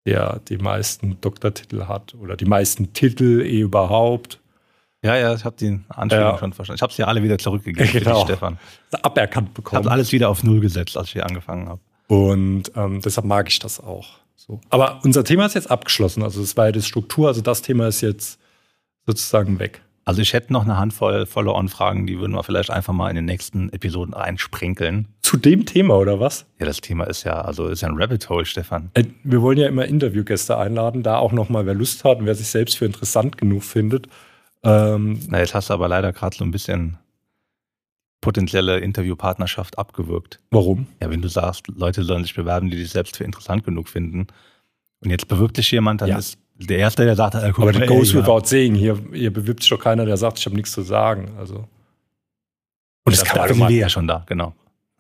der 0.05 0.41
die 0.49 0.57
meisten 0.57 1.19
Doktortitel 1.21 1.85
hat 1.87 2.15
oder 2.15 2.35
die 2.35 2.45
meisten 2.45 2.93
Titel 2.93 3.41
eh 3.41 3.61
überhaupt. 3.61 4.39
Ja, 5.01 5.17
ja, 5.17 5.33
ich 5.33 5.43
habe 5.43 5.55
die 5.57 5.79
Anspielung 5.89 6.31
ja. 6.31 6.37
schon 6.37 6.53
verstanden. 6.53 6.77
Ich 6.77 6.81
habe 6.81 6.93
sie 6.93 7.03
alle 7.03 7.23
wieder 7.23 7.37
zurückgegeben, 7.37 7.91
genau. 7.91 8.23
Stefan. 8.23 8.57
Aberkannt 9.01 9.53
bekommen. 9.53 9.81
Ich 9.81 9.85
habe 9.85 9.93
alles 9.93 10.11
wieder 10.11 10.29
auf 10.29 10.43
Null 10.43 10.61
gesetzt, 10.61 10.97
als 10.97 11.07
ich 11.07 11.13
hier 11.13 11.25
angefangen 11.25 11.67
habe. 11.67 11.81
Und 12.07 12.71
ähm, 12.75 13.01
deshalb 13.01 13.27
mag 13.27 13.49
ich 13.49 13.59
das 13.59 13.79
auch. 13.79 14.07
So. 14.35 14.59
Aber 14.69 14.99
unser 15.03 15.23
Thema 15.23 15.45
ist 15.45 15.55
jetzt 15.55 15.71
abgeschlossen. 15.71 16.23
Also 16.23 16.41
es 16.41 16.55
war 16.57 16.65
ja 16.65 16.71
die 16.71 16.81
Struktur. 16.81 17.27
Also 17.27 17.41
das 17.41 17.61
Thema 17.61 17.87
ist 17.87 18.01
jetzt 18.01 18.39
sozusagen 19.05 19.59
weg. 19.59 19.81
Also 20.05 20.21
ich 20.21 20.33
hätte 20.33 20.51
noch 20.51 20.63
eine 20.63 20.77
Handvoll 20.77 21.25
Follow-on-Fragen, 21.25 22.05
die 22.05 22.19
würden 22.19 22.33
wir 22.33 22.43
vielleicht 22.43 22.69
einfach 22.69 22.93
mal 22.93 23.09
in 23.09 23.15
den 23.15 23.25
nächsten 23.25 23.69
Episoden 23.69 24.13
reinsprenkeln. 24.13 25.07
Zu 25.21 25.37
dem 25.37 25.65
Thema 25.65 25.95
oder 25.95 26.19
was? 26.19 26.45
Ja, 26.59 26.65
das 26.65 26.81
Thema 26.81 27.05
ist 27.05 27.23
ja, 27.23 27.39
also 27.41 27.67
ist 27.67 27.81
ja 27.81 27.87
ein 27.87 27.95
Rabbit 27.97 28.29
Hole, 28.29 28.45
Stefan. 28.45 28.91
Äh, 28.95 29.05
wir 29.23 29.41
wollen 29.41 29.57
ja 29.57 29.67
immer 29.67 29.85
Interviewgäste 29.85 30.57
einladen, 30.57 31.03
da 31.03 31.17
auch 31.17 31.31
nochmal, 31.31 31.65
wer 31.65 31.73
Lust 31.73 32.03
hat 32.03 32.19
und 32.19 32.25
wer 32.25 32.35
sich 32.35 32.47
selbst 32.47 32.77
für 32.77 32.85
interessant 32.85 33.37
genug 33.37 33.63
findet. 33.63 34.07
Ähm, 34.63 35.19
Na, 35.29 35.39
jetzt 35.39 35.53
hast 35.53 35.69
du 35.69 35.73
aber 35.73 35.87
leider 35.87 36.11
gerade 36.11 36.35
so 36.35 36.43
ein 36.43 36.51
bisschen 36.51 36.97
potenzielle 38.19 38.79
Interviewpartnerschaft 38.79 39.77
abgewürgt. 39.77 40.39
Warum? 40.51 40.87
Ja, 41.01 41.09
wenn 41.09 41.21
du 41.21 41.27
sagst, 41.27 41.67
Leute 41.67 42.03
sollen 42.03 42.23
sich 42.23 42.33
bewerben, 42.33 42.69
die 42.69 42.77
dich 42.77 42.89
selbst 42.89 43.17
für 43.17 43.25
interessant 43.25 43.65
genug 43.65 43.89
finden. 43.89 44.27
Und 45.01 45.09
jetzt 45.09 45.27
bewirbt 45.27 45.57
sich 45.57 45.69
jemand, 45.71 46.01
dann 46.01 46.09
ja. 46.09 46.17
ist 46.17 46.37
der 46.68 46.78
Erste, 46.78 47.05
der 47.05 47.16
sagt, 47.16 47.36
äh, 47.36 47.51
guck 47.53 47.68
aber 47.68 47.80
mal, 47.80 47.88
goes 47.88 48.14
without 48.14 48.45
saying. 48.45 48.76
Hier, 48.76 48.97
hier 49.11 49.32
bewirbt 49.32 49.61
sich 49.61 49.70
doch 49.70 49.80
keiner, 49.80 50.05
der 50.05 50.18
sagt, 50.18 50.39
ich 50.39 50.45
habe 50.45 50.55
nichts 50.55 50.72
zu 50.72 50.82
sagen. 50.82 51.32
Also. 51.38 51.68
Und 53.05 53.11
das, 53.18 53.24
das 53.24 53.47
sind 53.49 53.59
wir 53.59 53.70
ja 53.70 53.89
schon 53.89 54.07
da, 54.07 54.24
genau. 54.28 54.53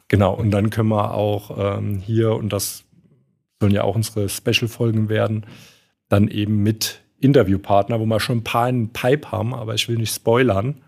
Genau, 0.07 0.33
und 0.33 0.51
dann 0.51 0.69
können 0.69 0.89
wir 0.89 1.13
auch 1.13 1.77
ähm, 1.77 1.97
hier, 1.97 2.33
und 2.33 2.53
das 2.53 2.83
sollen 3.59 3.73
ja 3.73 3.83
auch 3.83 3.95
unsere 3.95 4.29
Special-Folgen 4.29 5.09
werden, 5.09 5.45
dann 6.09 6.27
eben 6.27 6.61
mit 6.61 7.01
Interviewpartner, 7.19 7.99
wo 7.99 8.05
wir 8.05 8.19
schon 8.19 8.39
ein 8.39 8.43
paar 8.43 8.69
in 8.69 8.89
Pipe 8.89 9.31
haben, 9.31 9.55
aber 9.55 9.73
ich 9.73 9.87
will 9.87 9.97
nicht 9.97 10.13
spoilern. 10.13 10.81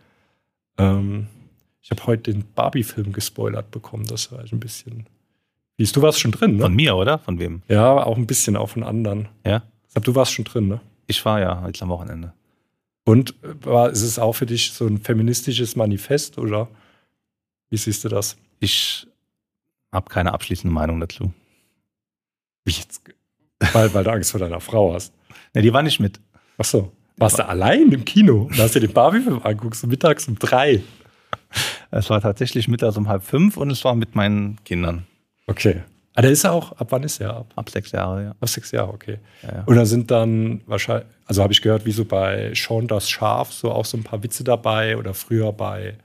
Ähm, 0.78 1.28
ich 1.82 1.92
habe 1.92 2.06
heute 2.06 2.34
den 2.34 2.44
Barbie-Film 2.54 3.14
gespoilert 3.14 3.72
bekommen, 3.72 4.06
das 4.06 4.32
war 4.32 4.40
ein 4.40 4.60
bisschen. 4.60 5.08
Wie 5.78 5.84
ist 5.84 5.96
du 5.96 6.02
warst 6.02 6.20
schon 6.20 6.32
drin, 6.32 6.58
ne? 6.58 6.64
Von 6.64 6.76
mir, 6.76 6.96
oder? 6.96 7.20
Von 7.20 7.40
wem? 7.40 7.62
Ja, 7.68 8.04
auch 8.04 8.18
ein 8.18 8.28
bisschen, 8.28 8.56
auch 8.56 8.70
von 8.70 8.84
anderen. 8.84 9.28
Ja. 9.46 9.64
Ich 9.96 10.04
glaube, 10.04 10.12
du 10.12 10.16
warst 10.16 10.34
schon 10.34 10.44
drin, 10.44 10.68
ne? 10.68 10.82
Ich 11.08 11.24
war 11.24 11.40
ja 11.40 11.66
jetzt 11.68 11.82
am 11.82 11.88
Wochenende. 11.88 12.34
Und 13.06 13.34
war, 13.42 13.90
ist 13.90 14.02
es 14.02 14.20
auch 14.20 14.34
für 14.34 14.46
dich 14.46 14.74
so 14.74 14.86
ein 14.86 14.98
feministisches 14.98 15.78
Manifest 15.78 16.38
oder 16.38 16.68
wie 17.70 17.78
siehst 17.78 18.04
du 18.04 18.10
das? 18.10 18.36
Ich 18.60 19.08
habe 19.94 20.10
keine 20.10 20.34
abschließende 20.34 20.74
Meinung 20.74 21.00
dazu. 21.00 21.32
Wie 22.66 22.72
jetzt? 22.72 23.04
Weil, 23.72 23.94
weil 23.94 24.04
du 24.04 24.12
Angst 24.12 24.32
vor 24.32 24.40
deiner 24.42 24.60
Frau 24.60 24.94
hast. 24.94 25.14
Ne, 25.54 25.62
die 25.62 25.72
war 25.72 25.82
nicht 25.82 26.02
mit. 26.02 26.20
Ach 26.58 26.66
so. 26.66 26.92
Warst 27.16 27.40
du 27.40 27.48
allein 27.48 27.90
im 27.94 28.04
Kino? 28.04 28.50
Da 28.58 28.64
hast 28.64 28.76
du 28.76 28.82
den 28.82 28.92
Barbie-Film 28.92 29.44
anguckst, 29.44 29.88
mittags 29.88 30.28
um 30.28 30.38
drei. 30.38 30.84
Es 31.92 32.10
war 32.10 32.20
tatsächlich 32.20 32.68
mittags 32.68 32.98
um 32.98 33.08
halb 33.08 33.24
fünf 33.24 33.56
und 33.56 33.70
es 33.70 33.86
war 33.86 33.96
mit 33.96 34.14
meinen 34.14 34.62
Kindern. 34.66 35.08
Okay. 35.48 35.84
Ah, 36.18 36.22
der 36.22 36.32
ist 36.32 36.44
ja 36.44 36.52
auch, 36.52 36.72
ab 36.72 36.88
wann 36.92 37.04
ist 37.04 37.20
er 37.20 37.36
ab? 37.36 37.52
Ab 37.58 37.70
sechs 37.70 37.92
Jahre, 37.92 38.24
ja. 38.24 38.36
Ab 38.40 38.48
sechs 38.48 38.72
Jahre, 38.72 38.94
okay. 38.94 39.20
Ja, 39.44 39.56
ja. 39.58 39.64
Und 39.66 39.76
da 39.76 39.86
sind 39.86 40.10
dann 40.10 40.62
wahrscheinlich, 40.66 41.08
also 41.26 41.44
habe 41.44 41.52
ich 41.52 41.62
gehört, 41.62 41.86
wie 41.86 41.92
so 41.92 42.06
bei 42.06 42.54
Sean 42.56 42.88
das 42.88 43.10
Schaf, 43.10 43.52
so 43.52 43.70
auch 43.70 43.84
so 43.84 43.98
ein 43.98 44.04
paar 44.04 44.24
Witze 44.24 44.46
dabei 44.46 44.96
oder 44.96 45.14
früher 45.14 45.52
bei, 45.52 45.98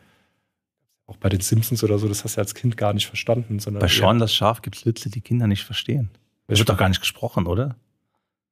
auch 1.06 1.16
bei 1.16 1.28
den 1.28 1.40
Simpsons 1.40 1.84
oder 1.84 1.96
so, 2.00 2.08
das 2.08 2.24
hast 2.24 2.36
du 2.36 2.40
als 2.40 2.56
Kind 2.56 2.76
gar 2.76 2.92
nicht 2.92 3.06
verstanden. 3.06 3.60
Sondern 3.60 3.80
bei 3.80 3.86
Sean 3.86 4.18
das 4.18 4.34
Schaf 4.34 4.62
gibt 4.62 4.76
es 4.76 4.84
Witze, 4.84 5.10
die 5.10 5.20
Kinder 5.20 5.46
nicht 5.46 5.62
verstehen. 5.62 6.10
Das 6.48 6.58
wird 6.58 6.68
doch 6.68 6.76
gar 6.76 6.88
nicht 6.88 7.00
gesprochen, 7.00 7.46
oder? 7.46 7.76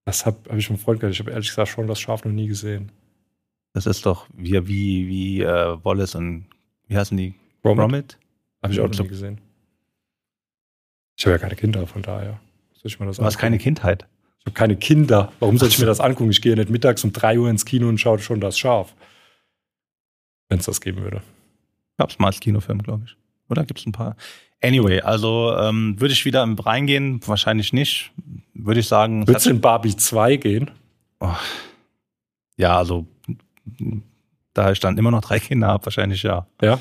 Das 0.04 0.26
habe 0.26 0.36
hab 0.48 0.56
ich 0.56 0.70
mit 0.70 0.78
einem 0.78 0.84
Freund 0.84 1.00
gehört. 1.00 1.14
Ich 1.14 1.20
habe 1.20 1.32
ehrlich 1.32 1.48
gesagt 1.48 1.72
Sean 1.74 1.88
das 1.88 1.98
Schaf 1.98 2.24
noch 2.24 2.30
nie 2.30 2.46
gesehen. 2.46 2.92
Das 3.72 3.86
ist 3.86 4.06
doch 4.06 4.28
wie, 4.32 4.52
wie, 4.68 5.09
wie 5.09 5.42
äh, 5.42 5.76
Wallace 5.84 6.14
und, 6.14 6.46
wie 6.86 6.96
heißen 6.96 7.16
die? 7.16 7.34
Gromit? 7.62 7.78
Gromit? 7.78 8.18
Habe 8.62 8.72
ich 8.72 8.80
auch 8.80 8.88
noch 8.88 8.98
nie 9.00 9.09
gesehen. 9.09 9.40
Ich 11.19 11.27
habe 11.27 11.33
ja 11.33 11.39
keine 11.39 11.57
Kinder, 11.57 11.87
von 11.87 12.01
daher. 12.03 12.39
Soll 12.75 12.85
ich 12.85 13.01
mir 13.01 13.07
das 13.07 13.16
du 13.16 13.25
hast 13.25 13.39
keine 13.39 13.59
Kindheit. 13.59 14.07
Ich 14.39 14.47
habe 14.47 14.55
keine 14.55 14.77
Kinder. 14.77 15.33
Warum 15.41 15.59
soll 15.59 15.69
ich 15.69 15.79
mir 15.81 15.87
das 15.87 15.99
angucken? 15.99 16.31
Ich 16.31 16.41
gehe 16.41 16.55
nicht 16.55 16.71
mittags 16.71 17.03
um 17.03 17.12
3 17.12 17.41
Uhr 17.41 17.51
ins 17.51 17.64
Kino 17.64 17.89
und 17.89 17.99
schaue 17.99 18.21
schon 18.21 18.41
das 18.41 18.57
Schaf. 18.57 18.95
Wenn 20.49 20.61
es 20.61 20.66
das 20.66 20.81
geben 20.81 21.03
würde. 21.03 21.23
Gab 21.99 22.11
es 22.11 22.19
mal 22.21 22.29
als 22.29 22.39
Kinofilm, 22.39 22.81
glaube 22.83 23.03
ich. 23.07 23.16
Oder 23.51 23.64
gibt 23.64 23.81
es 23.81 23.87
ein 23.87 23.93
paar? 23.93 24.16
Anyway, 24.62 25.01
also 25.01 25.57
ähm, 25.59 26.01
würde 26.01 26.14
ich 26.14 26.25
wieder 26.25 26.47
reingehen? 26.59 27.21
Wahrscheinlich 27.27 27.73
nicht. 27.73 28.12
Würde 28.55 28.81
ich 28.81 28.87
sagen. 28.87 29.27
Würdest 29.27 29.47
du 29.47 29.51
in 29.51 29.61
Barbie 29.61 29.97
2 29.97 30.37
gehen? 30.37 30.71
Oh. 31.19 31.35
Ja, 32.57 32.79
also 32.79 33.07
da 34.55 34.71
ich 34.71 34.79
dann 34.79 34.97
immer 34.97 35.11
noch 35.11 35.23
drei 35.23 35.41
Kinder 35.41 35.66
habe, 35.66 35.85
wahrscheinlich 35.87 36.23
ja. 36.23 36.47
Ja. 36.62 36.79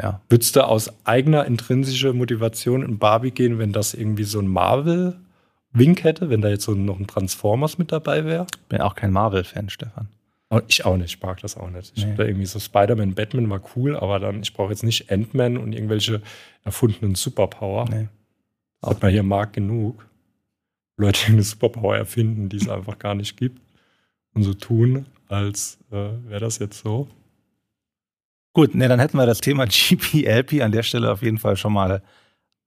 Ja. 0.00 0.20
Würdest 0.28 0.56
du 0.56 0.66
aus 0.66 0.90
eigener 1.04 1.44
intrinsischer 1.44 2.12
Motivation 2.12 2.82
in 2.82 2.98
Barbie 2.98 3.30
gehen, 3.30 3.58
wenn 3.58 3.72
das 3.72 3.94
irgendwie 3.94 4.24
so 4.24 4.38
ein 4.38 4.48
Marvel-Wink 4.48 6.04
hätte, 6.04 6.30
wenn 6.30 6.40
da 6.40 6.48
jetzt 6.48 6.64
so 6.64 6.72
noch 6.72 6.98
ein 6.98 7.06
Transformers 7.06 7.78
mit 7.78 7.92
dabei 7.92 8.24
wäre? 8.24 8.46
Bin 8.68 8.80
auch 8.80 8.94
kein 8.94 9.12
Marvel-Fan, 9.12 9.68
Stefan. 9.68 10.08
Oh, 10.48 10.60
ich 10.68 10.84
auch 10.84 10.96
nicht, 10.96 11.16
ich 11.16 11.22
mag 11.22 11.40
das 11.40 11.56
auch 11.56 11.70
nicht. 11.70 11.92
Ich 11.94 12.04
nee. 12.04 12.14
da 12.14 12.24
irgendwie 12.24 12.46
so 12.46 12.58
Spider-Man, 12.58 13.14
Batman 13.14 13.48
war 13.48 13.62
cool, 13.74 13.96
aber 13.96 14.18
dann, 14.18 14.42
ich 14.42 14.52
brauche 14.52 14.70
jetzt 14.70 14.82
nicht 14.82 15.10
Ant-Man 15.10 15.56
und 15.56 15.72
irgendwelche 15.72 16.20
erfundenen 16.64 17.14
Superpower. 17.14 17.86
Nee. 17.88 18.08
Das 18.80 18.90
hat 18.90 19.02
man 19.02 19.12
hier 19.12 19.22
mag 19.22 19.52
genug. 19.52 20.06
Leute, 20.98 21.26
die 21.26 21.32
eine 21.32 21.42
Superpower 21.42 21.96
erfinden, 21.96 22.48
die 22.48 22.58
es 22.58 22.68
einfach 22.68 22.98
gar 22.98 23.14
nicht 23.14 23.36
gibt. 23.36 23.60
Und 24.34 24.42
so 24.42 24.54
tun, 24.54 25.06
als 25.28 25.78
äh, 25.90 26.10
wäre 26.28 26.40
das 26.40 26.58
jetzt 26.58 26.80
so. 26.80 27.08
Gut, 28.54 28.74
ne, 28.74 28.88
dann 28.88 29.00
hätten 29.00 29.16
wir 29.16 29.26
das 29.26 29.40
Thema 29.40 29.66
GPLP 29.68 30.62
an 30.62 30.72
der 30.72 30.82
Stelle 30.82 31.10
auf 31.10 31.22
jeden 31.22 31.38
Fall 31.38 31.56
schon 31.56 31.72
mal 31.72 32.02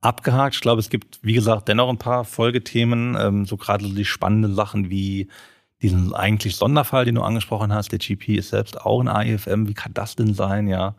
abgehakt. 0.02 0.56
Ich 0.56 0.62
glaube, 0.62 0.80
es 0.80 0.90
gibt, 0.90 1.20
wie 1.22 1.34
gesagt, 1.34 1.68
dennoch 1.68 1.90
ein 1.90 1.98
paar 1.98 2.26
Folgethemen, 2.26 3.16
ähm, 3.20 3.46
so 3.46 3.58
gerade 3.58 3.86
die 3.86 4.06
spannenden 4.06 4.56
Sachen 4.56 4.90
wie 4.90 5.28
diesen 5.82 6.14
eigentlich 6.14 6.56
Sonderfall, 6.56 7.06
den 7.06 7.16
du 7.16 7.22
angesprochen 7.22 7.74
hast. 7.74 7.92
Der 7.92 8.00
GP 8.00 8.38
ist 8.38 8.50
selbst 8.50 8.82
auch 8.82 9.02
ein 9.02 9.08
AIFM. 9.08 9.68
Wie 9.68 9.74
kann 9.74 9.94
das 9.94 10.16
denn 10.16 10.34
sein? 10.34 10.68
Ja, 10.68 10.96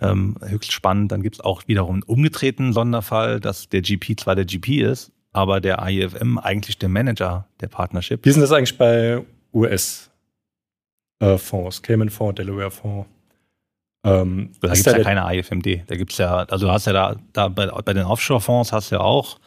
ähm, 0.00 0.36
höchst 0.40 0.72
spannend. 0.72 1.10
Dann 1.12 1.22
gibt 1.22 1.36
es 1.36 1.40
auch 1.40 1.66
wiederum 1.66 1.94
einen 1.94 2.02
umgedrehten 2.02 2.72
Sonderfall, 2.72 3.40
dass 3.40 3.68
der 3.68 3.82
GP 3.82 4.16
zwar 4.20 4.34
der 4.36 4.44
GP 4.44 4.82
ist, 4.82 5.12
aber 5.32 5.60
der 5.60 5.82
AIFM 5.82 6.38
eigentlich 6.38 6.78
der 6.78 6.88
Manager 6.88 7.48
der 7.60 7.68
Partnership. 7.68 8.24
Wie 8.24 8.30
denn 8.30 8.40
das 8.40 8.52
eigentlich 8.52 8.78
bei 8.78 9.22
US-Fonds, 9.52 10.10
äh, 11.20 11.82
Cayman 11.82 12.10
Fonds, 12.10 12.36
Delaware 12.36 12.70
Fonds? 12.70 13.08
Ähm, 14.04 14.50
da 14.60 14.68
gibt 14.68 14.86
es 14.86 14.92
ja 14.92 15.02
keine 15.02 15.34
IFMD. 15.34 15.84
Da 15.86 15.96
gibt 15.96 16.12
es 16.12 16.18
ja, 16.18 16.36
also 16.36 16.66
du 16.66 16.72
hast 16.72 16.86
ja 16.86 16.92
da, 16.92 17.16
da 17.32 17.48
bei, 17.48 17.66
bei 17.66 17.94
den 17.94 18.04
Offshore-Fonds 18.04 18.72
hast 18.72 18.90
du 18.90 18.96
ja 18.96 19.00
auch 19.00 19.38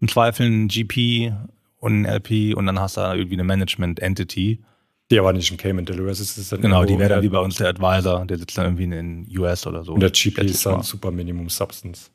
im 0.00 0.08
Zweifel 0.08 0.46
einen 0.46 0.68
GP 0.68 1.32
und 1.78 1.92
einen 1.92 2.06
LP 2.06 2.56
und 2.56 2.66
dann 2.66 2.78
hast 2.78 2.96
du 2.96 3.00
da 3.00 3.14
irgendwie 3.14 3.34
eine 3.34 3.44
Management-Entity. 3.44 4.62
Die 5.10 5.18
aber 5.18 5.32
nicht 5.32 5.50
im 5.50 5.56
Cayman 5.56 5.84
Delaware 5.84 6.14
sitzt. 6.14 6.50
Genau, 6.62 6.84
die 6.84 6.98
wäre 6.98 7.10
dann 7.10 7.22
wie 7.22 7.28
bei 7.28 7.40
uns 7.40 7.56
der 7.56 7.68
Advisor, 7.68 8.24
der 8.24 8.38
sitzt 8.38 8.56
dann 8.56 8.66
irgendwie 8.66 8.84
in 8.84 8.90
den 8.90 9.38
US 9.38 9.66
oder 9.66 9.82
so. 9.82 9.94
Und 9.94 10.00
der 10.00 10.10
GP 10.10 10.38
ist 10.44 10.64
dann 10.64 10.82
Super 10.82 11.10
Minimum 11.10 11.50
Substance. 11.50 12.10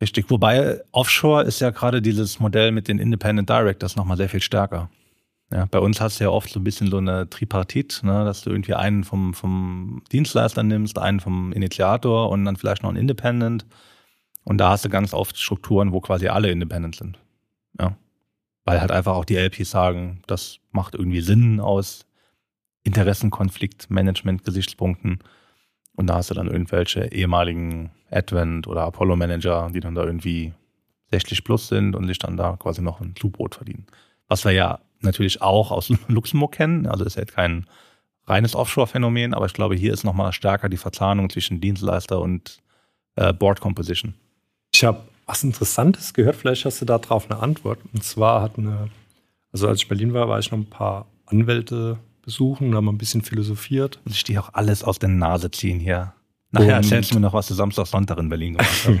Richtig, 0.00 0.28
wobei 0.28 0.80
Offshore 0.90 1.44
ist 1.44 1.60
ja 1.60 1.70
gerade 1.70 2.02
dieses 2.02 2.40
Modell 2.40 2.72
mit 2.72 2.88
den 2.88 2.98
Independent 2.98 3.48
Directors 3.48 3.96
nochmal 3.96 4.16
sehr 4.16 4.28
viel 4.28 4.42
stärker. 4.42 4.90
Ja, 5.52 5.66
bei 5.66 5.78
uns 5.78 6.00
hast 6.00 6.18
du 6.18 6.24
ja 6.24 6.30
oft 6.30 6.50
so 6.50 6.58
ein 6.58 6.64
bisschen 6.64 6.90
so 6.90 6.98
eine 6.98 7.28
Tripartit, 7.28 8.00
ne, 8.02 8.24
dass 8.24 8.42
du 8.42 8.50
irgendwie 8.50 8.74
einen 8.74 9.04
vom, 9.04 9.34
vom 9.34 10.02
Dienstleister 10.10 10.62
nimmst, 10.62 10.98
einen 10.98 11.20
vom 11.20 11.52
Initiator 11.52 12.30
und 12.30 12.44
dann 12.44 12.56
vielleicht 12.56 12.82
noch 12.82 12.90
einen 12.90 12.98
Independent. 12.98 13.66
Und 14.44 14.58
da 14.58 14.70
hast 14.70 14.84
du 14.84 14.88
ganz 14.88 15.14
oft 15.14 15.38
Strukturen, 15.38 15.92
wo 15.92 16.00
quasi 16.00 16.28
alle 16.28 16.50
Independent 16.50 16.96
sind. 16.96 17.18
Ja. 17.80 17.96
Weil 18.64 18.80
halt 18.80 18.90
einfach 18.90 19.14
auch 19.14 19.24
die 19.24 19.36
LPs 19.36 19.70
sagen, 19.70 20.22
das 20.26 20.58
macht 20.70 20.94
irgendwie 20.94 21.20
Sinn 21.20 21.60
aus 21.60 22.06
Interessenkonflikt-Management-Gesichtspunkten. 22.84 25.18
Und 25.96 26.08
da 26.08 26.16
hast 26.16 26.30
du 26.30 26.34
dann 26.34 26.48
irgendwelche 26.48 27.12
ehemaligen 27.12 27.92
Advent 28.10 28.66
oder 28.66 28.82
Apollo-Manager, 28.82 29.70
die 29.72 29.80
dann 29.80 29.94
da 29.94 30.04
irgendwie 30.04 30.52
60 31.10 31.44
plus 31.44 31.68
sind 31.68 31.94
und 31.94 32.06
sich 32.06 32.18
dann 32.18 32.36
da 32.36 32.56
quasi 32.56 32.82
noch 32.82 33.00
ein 33.00 33.14
Clubbrot 33.14 33.54
verdienen. 33.54 33.86
Was 34.28 34.44
wir 34.44 34.52
ja 34.52 34.80
natürlich 35.04 35.42
auch 35.42 35.70
aus 35.70 35.92
Luxemburg 36.08 36.52
kennen. 36.52 36.86
Also 36.86 37.04
ist 37.04 37.16
ja 37.16 37.24
kein 37.24 37.66
reines 38.26 38.54
Offshore-Phänomen, 38.54 39.34
aber 39.34 39.46
ich 39.46 39.52
glaube, 39.52 39.74
hier 39.74 39.92
ist 39.92 40.04
nochmal 40.04 40.32
stärker 40.32 40.68
die 40.68 40.76
Verzahnung 40.76 41.30
zwischen 41.30 41.60
Dienstleister 41.60 42.20
und 42.20 42.58
äh, 43.16 43.32
Board 43.32 43.60
Composition. 43.60 44.14
Ich 44.74 44.84
habe 44.84 45.02
was 45.26 45.44
Interessantes 45.44 46.12
gehört, 46.12 46.36
vielleicht 46.36 46.64
hast 46.64 46.80
du 46.80 46.84
darauf 46.84 47.30
eine 47.30 47.40
Antwort. 47.40 47.78
Und 47.92 48.04
zwar 48.04 48.42
hat 48.42 48.58
eine, 48.58 48.90
also 49.52 49.68
als 49.68 49.78
ich 49.78 49.84
in 49.84 49.88
Berlin 49.88 50.14
war, 50.14 50.28
war 50.28 50.38
ich 50.38 50.50
noch 50.50 50.58
ein 50.58 50.66
paar 50.66 51.06
Anwälte 51.26 51.98
besuchen, 52.22 52.70
da 52.70 52.78
haben 52.78 52.86
wir 52.86 52.92
ein 52.92 52.98
bisschen 52.98 53.22
philosophiert. 53.22 53.98
Und 54.04 54.14
ich 54.14 54.24
dir 54.24 54.42
auch 54.42 54.50
alles 54.52 54.82
aus 54.82 54.98
der 54.98 55.08
Nase 55.08 55.50
ziehen 55.50 55.80
hier. 55.80 56.14
Nachher 56.50 56.76
erzählst 56.76 57.10
du 57.10 57.16
mir 57.16 57.20
noch, 57.20 57.32
was 57.32 57.48
du 57.48 57.54
Samstag, 57.54 57.86
Sonntag 57.86 58.18
in 58.18 58.28
Berlin 58.28 58.52
gemacht 58.54 58.70
hast. 58.86 59.00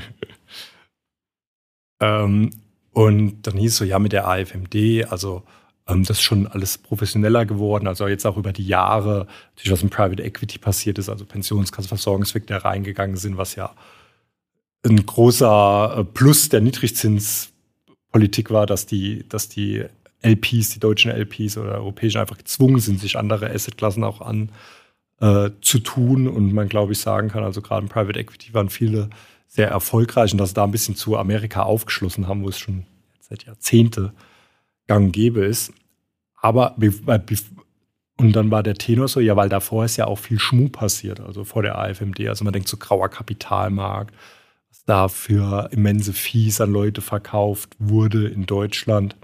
ähm, 2.00 2.50
und 2.92 3.42
dann 3.42 3.56
hieß 3.56 3.72
es 3.72 3.76
so, 3.78 3.84
ja, 3.84 3.98
mit 3.98 4.12
der 4.12 4.26
AFMD, 4.26 5.06
also 5.08 5.42
das 5.86 6.10
ist 6.10 6.22
schon 6.22 6.46
alles 6.46 6.78
professioneller 6.78 7.44
geworden. 7.44 7.86
Also 7.86 8.08
jetzt 8.08 8.24
auch 8.26 8.36
über 8.36 8.52
die 8.52 8.66
Jahre, 8.66 9.26
natürlich 9.54 9.72
was 9.72 9.82
im 9.82 9.90
Private 9.90 10.22
Equity 10.22 10.58
passiert 10.58 10.98
ist, 10.98 11.08
also 11.08 11.24
Pensionskasse, 11.24 11.88
Versorgungsweg, 11.88 12.46
der 12.46 12.64
reingegangen 12.64 13.16
sind, 13.16 13.36
was 13.36 13.54
ja 13.54 13.74
ein 14.84 15.04
großer 15.04 15.96
äh, 15.98 16.04
Plus 16.04 16.48
der 16.48 16.60
Niedrigzinspolitik 16.60 18.50
war, 18.50 18.66
dass 18.66 18.86
die, 18.86 19.24
dass 19.28 19.48
die 19.48 19.84
LPs, 20.22 20.70
die 20.70 20.80
deutschen 20.80 21.10
LPs 21.10 21.58
oder 21.58 21.72
europäischen 21.72 22.18
einfach 22.18 22.38
gezwungen 22.38 22.80
sind, 22.80 23.00
sich 23.00 23.18
andere 23.18 23.50
Assetklassen 23.50 24.04
auch 24.04 24.20
an 24.22 24.50
äh, 25.20 25.50
zu 25.60 25.80
tun. 25.80 26.28
Und 26.28 26.52
man, 26.52 26.68
glaube 26.68 26.92
ich, 26.92 26.98
sagen 26.98 27.28
kann, 27.28 27.44
also 27.44 27.60
gerade 27.60 27.82
im 27.82 27.88
Private 27.90 28.18
Equity 28.18 28.54
waren 28.54 28.70
viele 28.70 29.10
sehr 29.48 29.68
erfolgreich 29.68 30.32
und 30.32 30.38
dass 30.38 30.50
sie 30.50 30.54
da 30.54 30.64
ein 30.64 30.70
bisschen 30.70 30.96
zu 30.96 31.16
Amerika 31.16 31.62
aufgeschlossen 31.62 32.26
haben, 32.26 32.42
wo 32.42 32.48
es 32.48 32.58
schon 32.58 32.86
seit 33.20 33.44
Jahrzehnten 33.44 34.12
gang 34.86 35.06
und 35.06 35.12
gäbe 35.12 35.44
ist. 35.44 35.72
Aber 36.40 36.76
und 38.16 38.32
dann 38.36 38.50
war 38.50 38.62
der 38.62 38.74
Tenor 38.74 39.08
so, 39.08 39.20
ja, 39.20 39.34
weil 39.36 39.48
davor 39.48 39.84
ist 39.84 39.96
ja 39.96 40.06
auch 40.06 40.18
viel 40.18 40.38
Schmuh 40.38 40.68
passiert, 40.68 41.20
also 41.20 41.44
vor 41.44 41.62
der 41.62 41.78
AFMD. 41.78 42.28
Also 42.28 42.44
man 42.44 42.52
denkt 42.52 42.68
so 42.68 42.76
grauer 42.76 43.08
Kapitalmarkt, 43.08 44.14
was 44.68 44.84
da 44.84 45.08
für 45.08 45.68
immense 45.72 46.12
Fees 46.12 46.60
an 46.60 46.70
Leute 46.70 47.00
verkauft 47.00 47.74
wurde 47.78 48.28
in 48.28 48.46
Deutschland. 48.46 49.16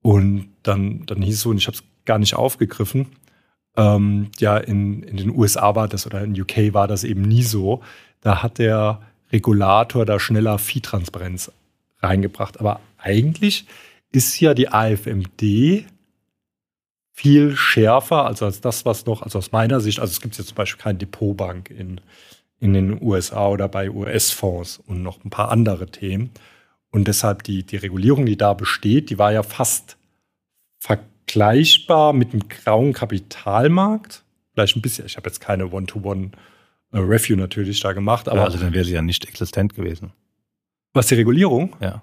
Und 0.00 0.48
dann, 0.62 1.04
dann 1.06 1.22
hieß 1.22 1.34
es 1.34 1.40
so, 1.42 1.50
und 1.50 1.58
ich 1.58 1.66
habe 1.66 1.76
es 1.76 1.84
gar 2.04 2.18
nicht 2.18 2.34
aufgegriffen, 2.34 3.08
ähm, 3.76 4.30
ja, 4.38 4.56
in, 4.56 5.02
in 5.02 5.16
den 5.16 5.30
USA 5.30 5.74
war 5.74 5.88
das 5.88 6.06
oder 6.06 6.22
in 6.22 6.40
UK 6.40 6.72
war 6.72 6.86
das 6.86 7.04
eben 7.04 7.22
nie 7.22 7.42
so. 7.42 7.82
Da 8.20 8.42
hat 8.42 8.58
der 8.58 9.02
Regulator 9.32 10.04
da 10.04 10.20
schneller 10.20 10.58
Viehtransparenz 10.58 11.50
reingebracht. 12.00 12.60
Aber 12.60 12.80
eigentlich 12.98 13.66
ist 14.14 14.38
ja 14.40 14.54
die 14.54 14.68
AFMD 14.68 15.86
viel 17.12 17.56
schärfer 17.56 18.24
also 18.24 18.44
als 18.44 18.60
das, 18.60 18.84
was 18.84 19.06
noch, 19.06 19.22
also 19.22 19.38
aus 19.38 19.52
meiner 19.52 19.80
Sicht, 19.80 20.00
also 20.00 20.10
es 20.10 20.20
gibt 20.20 20.36
jetzt 20.36 20.48
zum 20.48 20.56
Beispiel 20.56 20.82
keine 20.82 20.98
Depotbank 20.98 21.70
in, 21.70 22.00
in 22.60 22.74
den 22.74 23.02
USA 23.02 23.48
oder 23.48 23.68
bei 23.68 23.90
US-Fonds 23.90 24.82
und 24.86 25.02
noch 25.02 25.24
ein 25.24 25.30
paar 25.30 25.50
andere 25.50 25.86
Themen. 25.86 26.30
Und 26.90 27.08
deshalb 27.08 27.42
die, 27.42 27.64
die 27.64 27.76
Regulierung, 27.76 28.26
die 28.26 28.36
da 28.36 28.54
besteht, 28.54 29.10
die 29.10 29.18
war 29.18 29.32
ja 29.32 29.42
fast 29.42 29.96
vergleichbar 30.78 32.12
mit 32.12 32.32
dem 32.32 32.48
grauen 32.48 32.92
Kapitalmarkt. 32.92 34.22
Vielleicht 34.52 34.76
ein 34.76 34.82
bisschen, 34.82 35.06
ich 35.06 35.16
habe 35.16 35.28
jetzt 35.28 35.40
keine 35.40 35.72
One-to-One-Review 35.72 37.36
natürlich 37.36 37.80
da 37.80 37.92
gemacht. 37.92 38.28
Aber 38.28 38.38
ja, 38.38 38.44
also 38.44 38.58
dann 38.58 38.72
wäre 38.72 38.84
sie 38.84 38.94
ja 38.94 39.02
nicht 39.02 39.26
existent 39.26 39.74
gewesen. 39.74 40.12
Was 40.92 41.08
die 41.08 41.16
Regulierung? 41.16 41.74
Ja. 41.80 42.02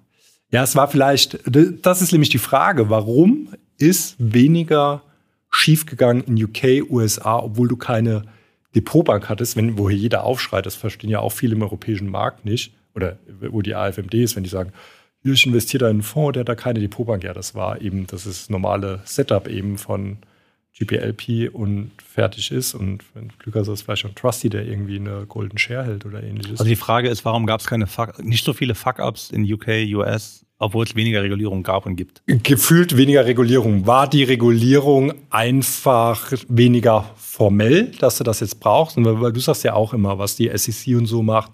Ja, 0.51 0.63
es 0.63 0.75
war 0.75 0.87
vielleicht, 0.89 1.39
das 1.45 2.01
ist 2.01 2.11
nämlich 2.11 2.29
die 2.29 2.37
Frage, 2.37 2.89
warum 2.89 3.49
ist 3.77 4.15
weniger 4.19 5.01
schiefgegangen 5.49 6.23
in 6.23 6.43
UK, 6.43 6.89
USA, 6.89 7.39
obwohl 7.39 7.67
du 7.67 7.77
keine 7.77 8.23
Depotbank 8.75 9.29
hattest, 9.29 9.55
wenn, 9.55 9.77
wo 9.77 9.89
hier 9.89 9.97
jeder 9.97 10.23
aufschreit, 10.23 10.65
das 10.65 10.75
verstehen 10.75 11.09
ja 11.09 11.19
auch 11.19 11.31
viele 11.31 11.55
im 11.55 11.61
europäischen 11.61 12.09
Markt 12.09 12.45
nicht, 12.45 12.73
oder 12.95 13.17
wo 13.49 13.61
die 13.61 13.75
AFMD 13.75 14.13
ist, 14.15 14.35
wenn 14.35 14.43
die 14.43 14.49
sagen, 14.49 14.71
ich 15.23 15.45
investiere 15.45 15.85
da 15.85 15.89
in 15.89 15.97
einen 15.97 16.03
Fonds, 16.03 16.33
der 16.33 16.41
hat 16.41 16.49
da 16.49 16.55
keine 16.55 16.79
Depotbank. 16.79 17.23
Ja, 17.23 17.33
das 17.33 17.53
war 17.53 17.79
eben, 17.81 18.07
das 18.07 18.25
ist 18.25 18.49
normale 18.49 19.01
Setup 19.05 19.47
eben 19.47 19.77
von 19.77 20.17
GPLP 20.77 21.53
und 21.53 21.91
fertig 22.01 22.51
ist. 22.51 22.73
Und 22.73 23.03
wenn 23.13 23.27
du 23.29 23.35
Glück 23.37 23.55
hast, 23.55 23.67
ist 23.67 23.81
vielleicht 23.81 24.01
schon 24.01 24.15
Trusty, 24.15 24.49
der 24.49 24.65
irgendwie 24.65 24.97
eine 24.97 25.25
Golden 25.25 25.57
Share 25.57 25.83
hält 25.83 26.05
oder 26.05 26.23
ähnliches. 26.23 26.59
Also 26.59 26.65
die 26.65 26.75
Frage 26.75 27.09
ist, 27.09 27.25
warum 27.25 27.45
gab 27.45 27.59
es 27.59 27.67
keine 27.67 27.87
Fuck, 27.87 28.23
nicht 28.23 28.45
so 28.45 28.53
viele 28.53 28.75
Fuck-Ups 28.75 29.31
in 29.31 29.51
UK, 29.51 29.67
US, 29.93 30.45
obwohl 30.59 30.85
es 30.85 30.95
weniger 30.95 31.23
Regulierung 31.23 31.63
gab 31.63 31.85
und 31.85 31.95
gibt? 31.95 32.21
Gefühlt 32.25 32.95
weniger 32.95 33.25
Regulierung. 33.25 33.85
War 33.85 34.09
die 34.09 34.23
Regulierung 34.23 35.13
einfach 35.29 36.31
weniger 36.47 37.09
formell, 37.17 37.91
dass 37.99 38.17
du 38.17 38.23
das 38.23 38.39
jetzt 38.39 38.59
brauchst? 38.59 38.97
Und 38.97 39.05
weil 39.21 39.33
du 39.33 39.39
sagst 39.39 39.63
ja 39.63 39.73
auch 39.73 39.93
immer, 39.93 40.19
was 40.19 40.35
die 40.35 40.49
SEC 40.55 40.95
und 40.95 41.05
so 41.05 41.21
macht. 41.21 41.51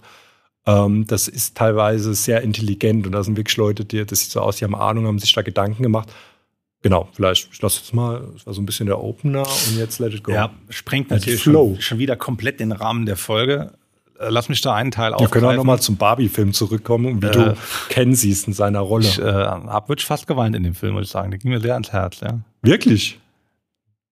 Ähm, 0.68 1.08
das 1.08 1.28
ist 1.28 1.56
teilweise 1.56 2.14
sehr 2.14 2.42
intelligent 2.42 3.08
und 3.08 3.14
da 3.14 3.24
sind 3.24 3.38
wirklich 3.38 3.56
Leute, 3.56 3.86
die, 3.86 4.06
das 4.06 4.20
sieht 4.20 4.32
so 4.32 4.42
aus, 4.42 4.58
die 4.58 4.66
haben 4.66 4.76
Ahnung, 4.76 5.08
haben 5.08 5.18
sich 5.18 5.32
da 5.32 5.42
Gedanken 5.42 5.82
gemacht. 5.82 6.14
Genau, 6.88 7.10
vielleicht, 7.12 7.50
ich 7.52 7.62
lasse 7.62 7.82
jetzt 7.82 7.94
mal, 7.94 8.26
das 8.34 8.48
war 8.48 8.54
so 8.54 8.62
ein 8.62 8.66
bisschen 8.66 8.86
der 8.86 9.04
Opener 9.04 9.42
und 9.42 9.78
jetzt 9.78 10.00
let 10.00 10.14
it 10.14 10.24
go. 10.24 10.32
Ja, 10.32 10.52
sprengt 10.70 11.12
natürlich 11.12 11.44
schon, 11.44 11.82
schon, 11.82 12.00
wieder 12.00 12.16
komplett 12.16 12.62
den 12.62 12.72
Rahmen 12.72 13.06
der 13.06 13.18
Folge. 13.18 13.74
Äh, 14.18 14.30
lass 14.30 14.48
mich 14.48 14.62
da 14.62 14.74
einen 14.74 14.92
Teil 14.92 15.12
aufgreifen. 15.12 15.34
Wir 15.34 15.42
können 15.42 15.52
auch 15.52 15.58
nochmal 15.58 15.82
zum 15.82 15.98
Barbie-Film 15.98 16.54
zurückkommen, 16.54 17.22
wie 17.22 17.26
äh, 17.26 17.32
du 17.32 17.58
Ken 17.90 18.16
siehst 18.16 18.48
in 18.48 18.54
seiner 18.54 18.80
Rolle. 18.80 19.06
Ich 19.06 19.20
äh, 19.20 19.24
habe 19.26 19.90
wirklich 19.90 20.06
fast 20.06 20.28
geweint 20.28 20.56
in 20.56 20.64
dem 20.64 20.76
Film, 20.76 20.94
muss 20.94 21.08
ich 21.08 21.12
sagen. 21.12 21.30
Der 21.30 21.40
ging 21.40 21.52
mir 21.52 21.60
sehr 21.60 21.74
ans 21.74 21.92
Herz, 21.92 22.22
ja. 22.22 22.40
Wirklich? 22.62 23.20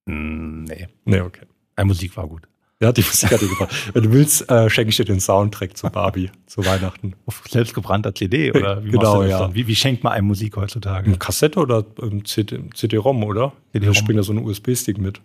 Mm, 0.06 0.66
nee. 0.66 0.90
Nee, 1.06 1.22
okay. 1.22 1.46
Die 1.80 1.86
Musik 1.86 2.18
war 2.18 2.28
gut. 2.28 2.42
Ja, 2.86 2.92
die 2.92 3.02
Musik 3.02 3.32
hat 3.32 3.42
dir 3.42 3.48
gefallen. 3.48 3.72
Wenn 3.94 4.04
du 4.04 4.12
willst, 4.12 4.48
äh, 4.48 4.70
schenke 4.70 4.90
ich 4.90 4.98
dir 4.98 5.06
den 5.06 5.20
Soundtrack 5.20 5.76
zu 5.76 5.90
Barbie, 5.90 6.30
zu 6.46 6.64
Weihnachten. 6.64 7.16
Auf 7.26 7.42
selbstgebrannter 7.50 8.14
CD 8.14 8.52
oder 8.52 8.84
wie 8.86 8.92
genau, 8.92 9.24
ja. 9.24 9.52
Wie, 9.56 9.66
wie, 9.66 9.76
schenkt 9.76 10.04
man 10.04 10.14
einem 10.14 10.28
Musik 10.28 10.56
heutzutage? 10.56 11.08
Eine 11.08 11.18
Kassette 11.18 11.60
oder 11.60 11.84
ein 12.00 12.24
CD-ROM, 12.26 13.24
oder? 13.24 13.54
CD 13.72 13.90
ich 13.90 14.06
bringe 14.06 14.18
da 14.18 14.24
so 14.24 14.34
einen 14.34 14.46
USB-Stick 14.46 15.00
mit. 15.00 15.20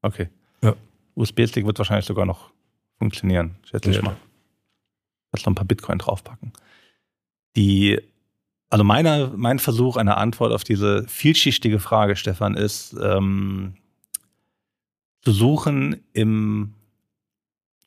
Okay. 0.00 0.30
Ja. 0.62 0.76
USB-Stick 1.14 1.66
wird 1.66 1.76
wahrscheinlich 1.76 2.06
sogar 2.06 2.24
noch 2.24 2.52
funktionieren, 2.98 3.56
schätze 3.64 3.90
ich 3.90 4.00
mal. 4.00 4.16
Kannst 5.30 5.44
noch 5.44 5.52
ein 5.52 5.56
paar 5.56 5.66
Bitcoin 5.66 5.98
draufpacken. 5.98 6.54
Die, 7.54 8.00
also 8.70 8.82
meine, 8.82 9.30
mein 9.36 9.58
Versuch 9.58 9.98
einer 9.98 10.16
Antwort 10.16 10.52
auf 10.54 10.64
diese 10.64 11.04
vielschichtige 11.06 11.80
Frage, 11.80 12.16
Stefan, 12.16 12.54
ist, 12.54 12.96
ähm, 12.98 13.74
zu 15.20 15.32
suchen 15.32 16.00
im 16.14 16.72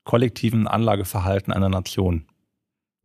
kollektiven 0.04 0.68
Anlageverhalten 0.68 1.54
einer 1.54 1.70
Nation. 1.70 2.26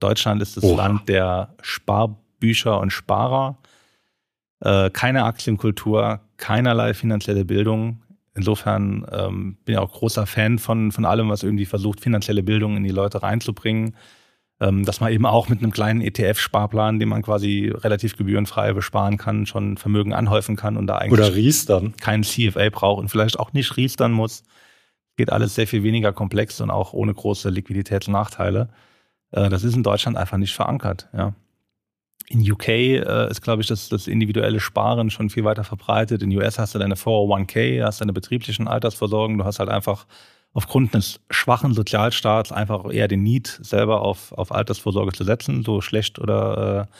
Deutschland 0.00 0.42
ist 0.42 0.56
das 0.56 0.64
Oha. 0.64 0.76
Land 0.76 1.08
der 1.08 1.54
Sparbücher 1.62 2.78
und 2.80 2.90
Sparer. 2.90 3.58
Äh, 4.60 4.90
keine 4.90 5.24
Aktienkultur, 5.24 6.20
keinerlei 6.36 6.94
finanzielle 6.94 7.44
Bildung. 7.44 8.02
Insofern 8.34 9.06
ähm, 9.10 9.56
bin 9.64 9.74
ich 9.74 9.78
auch 9.78 9.92
großer 9.92 10.26
Fan 10.26 10.58
von, 10.58 10.92
von 10.92 11.04
allem, 11.04 11.28
was 11.30 11.42
irgendwie 11.42 11.66
versucht, 11.66 12.00
finanzielle 12.00 12.42
Bildung 12.42 12.76
in 12.76 12.84
die 12.84 12.90
Leute 12.90 13.22
reinzubringen 13.22 13.94
ähm, 14.60 14.84
dass 14.84 15.00
man 15.00 15.12
eben 15.12 15.26
auch 15.26 15.48
mit 15.48 15.60
einem 15.60 15.70
kleinen 15.70 16.00
ETF-Sparplan, 16.00 16.98
den 16.98 17.08
man 17.08 17.22
quasi 17.22 17.72
relativ 17.74 18.16
gebührenfrei 18.16 18.72
besparen 18.72 19.18
kann, 19.18 19.46
schon 19.46 19.76
Vermögen 19.76 20.14
anhäufen 20.14 20.56
kann 20.56 20.76
und 20.76 20.86
da 20.86 20.96
eigentlich 20.98 21.12
Oder 21.12 21.34
riestern. 21.34 21.94
keinen 21.96 22.22
CFA 22.22 22.70
braucht 22.70 23.00
und 23.00 23.08
vielleicht 23.08 23.38
auch 23.38 23.52
nicht 23.52 23.76
riestern 23.76 24.12
muss. 24.12 24.44
Geht 25.16 25.32
alles 25.32 25.54
sehr 25.54 25.66
viel 25.66 25.82
weniger 25.82 26.12
komplex 26.12 26.60
und 26.60 26.70
auch 26.70 26.92
ohne 26.92 27.14
große 27.14 27.48
Liquiditätsnachteile. 27.50 28.68
Äh, 29.32 29.48
das 29.48 29.64
ist 29.64 29.76
in 29.76 29.82
Deutschland 29.82 30.16
einfach 30.16 30.38
nicht 30.38 30.54
verankert. 30.54 31.08
Ja. 31.12 31.34
In 32.28 32.40
UK 32.50 32.68
äh, 32.68 33.30
ist, 33.30 33.40
glaube 33.42 33.62
ich, 33.62 33.68
das, 33.68 33.88
das 33.88 34.08
individuelle 34.08 34.60
Sparen 34.60 35.10
schon 35.10 35.30
viel 35.30 35.44
weiter 35.44 35.64
verbreitet. 35.64 36.22
In 36.22 36.36
US 36.36 36.58
hast 36.58 36.74
du 36.74 36.78
deine 36.78 36.96
401k, 36.96 37.84
hast 37.84 38.00
deine 38.00 38.12
betrieblichen 38.12 38.66
Altersversorgung, 38.66 39.38
du 39.38 39.44
hast 39.44 39.60
halt 39.60 39.70
einfach 39.70 40.06
aufgrund 40.52 40.94
eines 40.94 41.20
schwachen 41.30 41.74
Sozialstaats 41.74 42.50
einfach 42.50 42.90
eher 42.90 43.08
den 43.08 43.22
Need 43.22 43.60
selber 43.62 44.02
auf, 44.02 44.32
auf 44.32 44.52
Altersvorsorge 44.52 45.12
zu 45.12 45.22
setzen, 45.22 45.62
so 45.62 45.80
schlecht 45.80 46.18
oder 46.18 46.88
äh, 46.88 46.92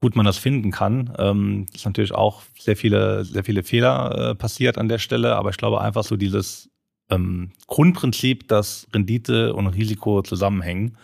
gut 0.00 0.16
man 0.16 0.26
das 0.26 0.36
finden 0.36 0.70
kann. 0.70 1.12
Ähm, 1.18 1.66
ist 1.74 1.86
natürlich 1.86 2.12
auch 2.12 2.42
sehr 2.58 2.76
viele, 2.76 3.24
sehr 3.24 3.42
viele 3.42 3.62
Fehler 3.62 4.34
passiert 4.36 4.76
an 4.78 4.88
der 4.88 4.98
Stelle, 4.98 5.34
aber 5.34 5.50
ich 5.50 5.56
glaube 5.56 5.80
einfach 5.80 6.04
so 6.04 6.16
dieses 6.16 6.70
ähm, 7.14 7.52
Grundprinzip, 7.66 8.48
dass 8.48 8.86
Rendite 8.92 9.54
und 9.54 9.66
Risiko 9.68 10.22
zusammenhängen 10.22 10.96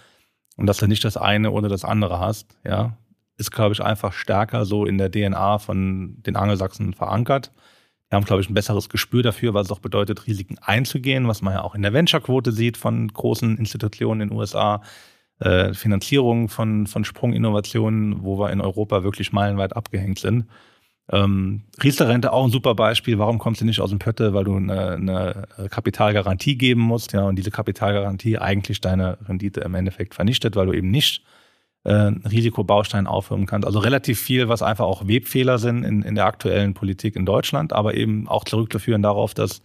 und 0.56 0.66
dass 0.66 0.78
du 0.78 0.86
nicht 0.86 1.04
das 1.04 1.16
eine 1.16 1.50
oder 1.50 1.68
das 1.68 1.84
andere 1.84 2.18
hast, 2.18 2.58
ja, 2.64 2.96
ist, 3.36 3.50
glaube 3.50 3.72
ich, 3.72 3.82
einfach 3.82 4.12
stärker 4.12 4.64
so 4.66 4.84
in 4.84 4.98
der 4.98 5.11
DNA 5.11 5.58
von 5.58 6.22
den 6.22 6.36
Angelsachsen 6.36 6.92
verankert. 6.92 7.52
Wir 8.11 8.16
haben, 8.16 8.24
glaube 8.24 8.42
ich, 8.42 8.50
ein 8.50 8.54
besseres 8.54 8.88
Gespür 8.88 9.22
dafür, 9.22 9.54
was 9.54 9.68
es 9.68 9.72
auch 9.72 9.78
bedeutet, 9.78 10.26
Risiken 10.26 10.58
einzugehen, 10.58 11.28
was 11.28 11.42
man 11.42 11.54
ja 11.54 11.62
auch 11.62 11.74
in 11.74 11.82
der 11.82 11.92
Venture-Quote 11.92 12.52
sieht 12.52 12.76
von 12.76 13.08
großen 13.08 13.56
Institutionen 13.56 14.20
in 14.20 14.28
den 14.28 14.36
USA. 14.36 14.82
Äh, 15.38 15.72
Finanzierung 15.72 16.48
von, 16.48 16.86
von 16.86 17.04
Sprunginnovationen, 17.04 18.22
wo 18.22 18.38
wir 18.38 18.50
in 18.50 18.61
Europa 18.61 19.04
wirklich 19.04 19.32
meilenweit 19.32 19.74
abgehängt 19.74 20.18
sind. 20.18 20.46
Ähm, 21.12 21.62
Riester-Rente 21.82 22.32
auch 22.32 22.44
ein 22.44 22.50
super 22.50 22.74
Beispiel. 22.74 23.18
Warum 23.18 23.38
kommst 23.38 23.61
du 23.61 23.64
nicht 23.64 23.80
aus 23.80 23.90
dem 23.90 23.98
Pötte? 23.98 24.32
Weil 24.32 24.44
du 24.44 24.56
eine, 24.56 24.92
eine 24.92 25.68
Kapitalgarantie 25.68 26.56
geben 26.56 26.82
musst. 26.82 27.12
Ja, 27.12 27.22
und 27.22 27.36
diese 27.36 27.50
Kapitalgarantie 27.50 28.38
eigentlich 28.38 28.80
deine 28.80 29.18
Rendite 29.28 29.61
im 29.61 29.74
Endeffekt 29.74 30.14
vernichtet, 30.14 30.54
weil 30.54 30.66
du 30.66 30.72
eben 30.72 30.90
nicht 30.90 31.24
äh, 31.84 31.92
Risikobaustein 31.92 33.06
aufhören 33.06 33.46
kannst. 33.46 33.66
Also 33.66 33.80
relativ 33.80 34.20
viel, 34.20 34.48
was 34.48 34.62
einfach 34.62 34.84
auch 34.84 35.08
Webfehler 35.08 35.58
sind 35.58 35.82
in, 35.82 36.02
in 36.02 36.14
der 36.14 36.26
aktuellen 36.26 36.74
Politik 36.74 37.16
in 37.16 37.26
Deutschland, 37.26 37.72
aber 37.72 37.94
eben 37.94 38.28
auch 38.28 38.44
zurückzuführen 38.44 39.02
darauf, 39.02 39.34
dass 39.34 39.62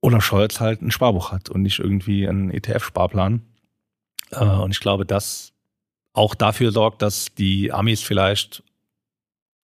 Olaf 0.00 0.24
Scholz 0.24 0.60
halt 0.60 0.82
ein 0.82 0.90
Sparbuch 0.90 1.30
hat 1.32 1.50
und 1.50 1.62
nicht 1.62 1.78
irgendwie 1.78 2.28
einen 2.28 2.50
ETF-Sparplan. 2.50 3.42
Äh, 4.32 4.44
und 4.44 4.72
ich 4.72 4.80
glaube, 4.80 5.06
das 5.06 5.52
auch 6.12 6.34
dafür 6.34 6.72
sorgt, 6.72 7.02
dass 7.02 7.34
die 7.34 7.72
Amis 7.72 8.02
vielleicht, 8.02 8.63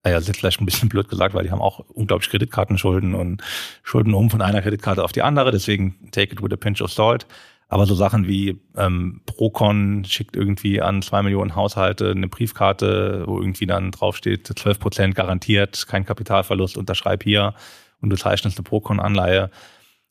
naja, 0.05 0.19
das 0.19 0.29
ist 0.29 0.39
vielleicht 0.39 0.61
ein 0.61 0.67
bisschen 0.67 0.89
blöd 0.89 1.09
gesagt, 1.09 1.35
weil 1.35 1.45
die 1.45 1.51
haben 1.51 1.61
auch 1.61 1.81
unglaublich 1.81 2.31
Kreditkartenschulden 2.31 3.15
und 3.15 3.43
Schulden 3.83 4.15
um 4.15 4.31
von 4.31 4.41
einer 4.41 4.63
Kreditkarte 4.63 5.05
auf 5.05 5.13
die 5.13 5.23
andere, 5.23 5.51
deswegen 5.51 6.11
take 6.11 6.33
it 6.33 6.43
with 6.43 6.53
a 6.53 6.57
pinch 6.57 6.81
of 6.81 6.93
salt. 6.93 7.27
Aber 7.69 7.87
so 7.87 7.95
Sachen 7.95 8.27
wie 8.27 8.61
ähm, 8.77 9.21
Procon 9.27 10.05
schickt 10.05 10.35
irgendwie 10.35 10.81
an 10.83 11.03
zwei 11.03 11.23
Millionen 11.23 11.55
Haushalte 11.55 12.11
eine 12.11 12.27
Briefkarte, 12.27 13.23
wo 13.27 13.39
irgendwie 13.39 13.67
dann 13.67 13.93
draufsteht, 13.93 14.53
12 14.59 14.81
Prozent 14.81 15.15
garantiert, 15.15 15.87
kein 15.87 16.05
Kapitalverlust, 16.05 16.77
unterschreib 16.77 17.23
hier 17.23 17.55
und 18.01 18.11
du 18.11 18.17
zeichnest 18.17 18.59
eine 18.59 18.65
Procon-Anleihe. 18.65 19.51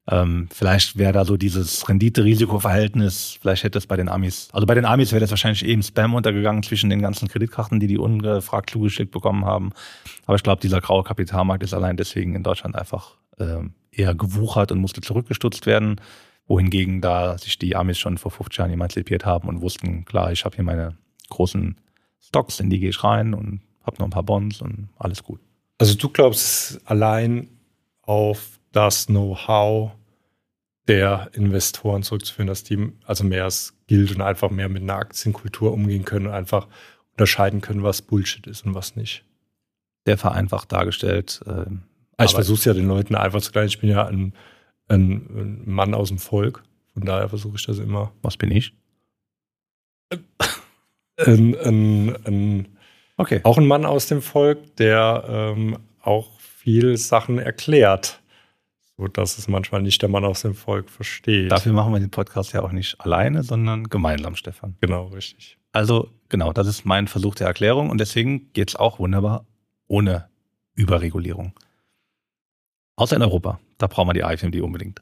Ähm, 0.10 0.48
vielleicht 0.52 0.98
wäre 0.98 1.14
da 1.14 1.26
so 1.26 1.38
dieses 1.38 1.88
Rendite-Risiko-Verhältnis, 1.88 3.38
vielleicht 3.40 3.64
hätte 3.64 3.78
es 3.78 3.86
bei 3.86 3.96
den 3.96 4.10
Amis, 4.10 4.50
also 4.54 4.66
bei 4.66 4.74
den 4.74 4.86
Amis 4.86 5.12
wäre 5.12 5.22
das 5.22 5.30
wahrscheinlich 5.30 5.64
eben 5.66 5.84
Spam 5.84 6.16
untergegangen 6.16 6.64
zwischen 6.64 6.90
den 6.90 7.02
ganzen 7.02 7.28
Kreditkarten, 7.28 7.80
die 7.80 7.88
die 7.88 7.98
ungefragt 7.98 8.72
zugeschickt 8.72 9.12
bekommen 9.12 9.46
haben. 9.46 9.72
Aber 10.26 10.36
ich 10.36 10.44
glaube, 10.44 10.62
dieser 10.62 10.82
graue 10.82 11.04
Kapitalmarkt 11.04 11.64
ist 11.64 11.74
allein 11.74 11.98
deswegen 11.98 12.36
in 12.36 12.44
Deutschland 12.44 12.76
einfach 12.76 13.18
ähm, 13.40 13.74
eher 13.92 14.16
gewuchert 14.16 14.72
und 14.72 14.80
musste 14.80 15.02
zurückgestutzt 15.02 15.66
werden 15.66 16.02
wohingegen 16.50 17.00
da 17.00 17.38
sich 17.38 17.58
die 17.60 17.76
Amis 17.76 18.00
schon 18.00 18.18
vor 18.18 18.32
50 18.32 18.58
Jahren 18.58 18.72
emanzipiert 18.72 19.26
haben 19.26 19.48
und 19.48 19.62
wussten, 19.62 20.04
klar, 20.04 20.32
ich 20.32 20.44
habe 20.44 20.56
hier 20.56 20.66
meine 20.66 20.98
großen 21.30 21.78
Stocks, 22.20 22.60
in 22.60 22.70
die 22.70 22.80
gehe 22.80 22.90
ich 22.90 23.04
rein 23.04 23.34
und 23.34 23.62
habe 23.84 23.98
noch 24.00 24.08
ein 24.08 24.12
paar 24.12 24.24
Bonds 24.24 24.62
und 24.62 24.90
alles 24.98 25.24
gut. 25.24 25.40
Also 25.78 25.96
du 25.96 26.10
glaubst 26.10 26.82
allein 26.86 27.48
auf 28.02 28.60
das 28.72 29.06
Know-how 29.06 29.92
der 30.90 31.30
Investoren 31.34 32.04
zurückzuführen, 32.04 32.48
dass 32.48 32.66
die 32.66 32.92
also 33.06 33.24
mehr 33.24 33.48
gilt 33.88 34.12
und 34.14 34.22
einfach 34.22 34.50
mehr 34.50 34.68
mit 34.68 34.84
einer 34.84 34.96
Aktienkultur 34.96 35.72
umgehen 35.72 36.04
können 36.04 36.28
und 36.28 36.34
einfach 36.34 36.68
unterscheiden 37.12 37.62
können, 37.62 37.84
was 37.84 38.02
Bullshit 38.02 38.46
ist 38.48 38.66
und 38.66 38.76
was 38.76 38.98
nicht. 38.98 39.24
Der 40.06 40.18
vereinfacht 40.18 40.72
dargestellt. 40.72 41.42
Äh, 41.46 42.24
ich 42.24 42.34
versuche 42.34 42.58
es 42.58 42.66
ja 42.66 42.74
den 42.74 42.88
Leuten 42.88 43.16
einfach 43.16 43.42
zu 43.42 43.52
klären. 43.52 43.68
Ich 43.68 43.80
bin 43.80 43.90
ja 43.90 44.06
ein 44.06 44.34
ein, 44.90 45.12
ein 45.12 45.62
Mann 45.66 45.94
aus 45.94 46.10
dem 46.10 46.18
Volk. 46.18 46.64
Von 46.94 47.06
daher 47.06 47.30
versuche 47.30 47.56
ich 47.56 47.66
das 47.66 47.80
immer. 47.80 48.12
Was 48.22 48.36
bin 48.36 48.52
ich? 48.52 48.74
Ein, 51.18 51.56
ein, 51.64 52.16
ein, 52.26 52.78
okay. 53.18 53.42
Auch 53.44 53.58
ein 53.58 53.68
Mann 53.68 53.86
aus 53.86 54.08
dem 54.08 54.22
Volk, 54.22 54.76
der 54.78 55.24
ähm, 55.28 55.78
auch 56.02 56.40
viel 56.40 56.98
Sachen 56.98 57.40
erklärt, 57.40 58.22
so 59.00 59.08
dass 59.08 59.38
es 59.38 59.48
manchmal 59.48 59.82
nicht 59.82 60.02
der 60.02 60.10
Mann 60.10 60.26
aus 60.26 60.42
dem 60.42 60.54
Volk 60.54 60.90
versteht. 60.90 61.52
Dafür 61.52 61.72
machen 61.72 61.94
wir 61.94 62.00
den 62.00 62.12
Podcast 62.12 62.54
ja 62.54 62.62
auch 62.62 62.74
nicht 62.74 63.00
alleine, 63.00 63.44
sondern 63.44 63.86
gemeinsam, 63.86 64.36
Stefan. 64.36 64.76
Genau, 64.82 65.08
richtig. 65.08 65.58
Also, 65.72 66.10
genau, 66.28 66.52
das 66.52 66.68
ist 66.68 66.86
mein 66.86 67.08
Versuch 67.08 67.36
der 67.36 67.48
Erklärung 67.48 67.90
und 67.90 68.00
deswegen 68.00 68.52
geht 68.52 68.70
es 68.70 68.76
auch 68.76 69.00
wunderbar 69.00 69.46
ohne 69.88 70.28
Überregulierung. 70.76 71.54
Außer 72.98 73.16
in 73.16 73.22
Europa. 73.22 73.60
Da 73.78 73.88
brauchen 73.88 74.10
wir 74.10 74.14
die 74.14 74.34
IFMD 74.34 74.62
unbedingt. 74.62 75.02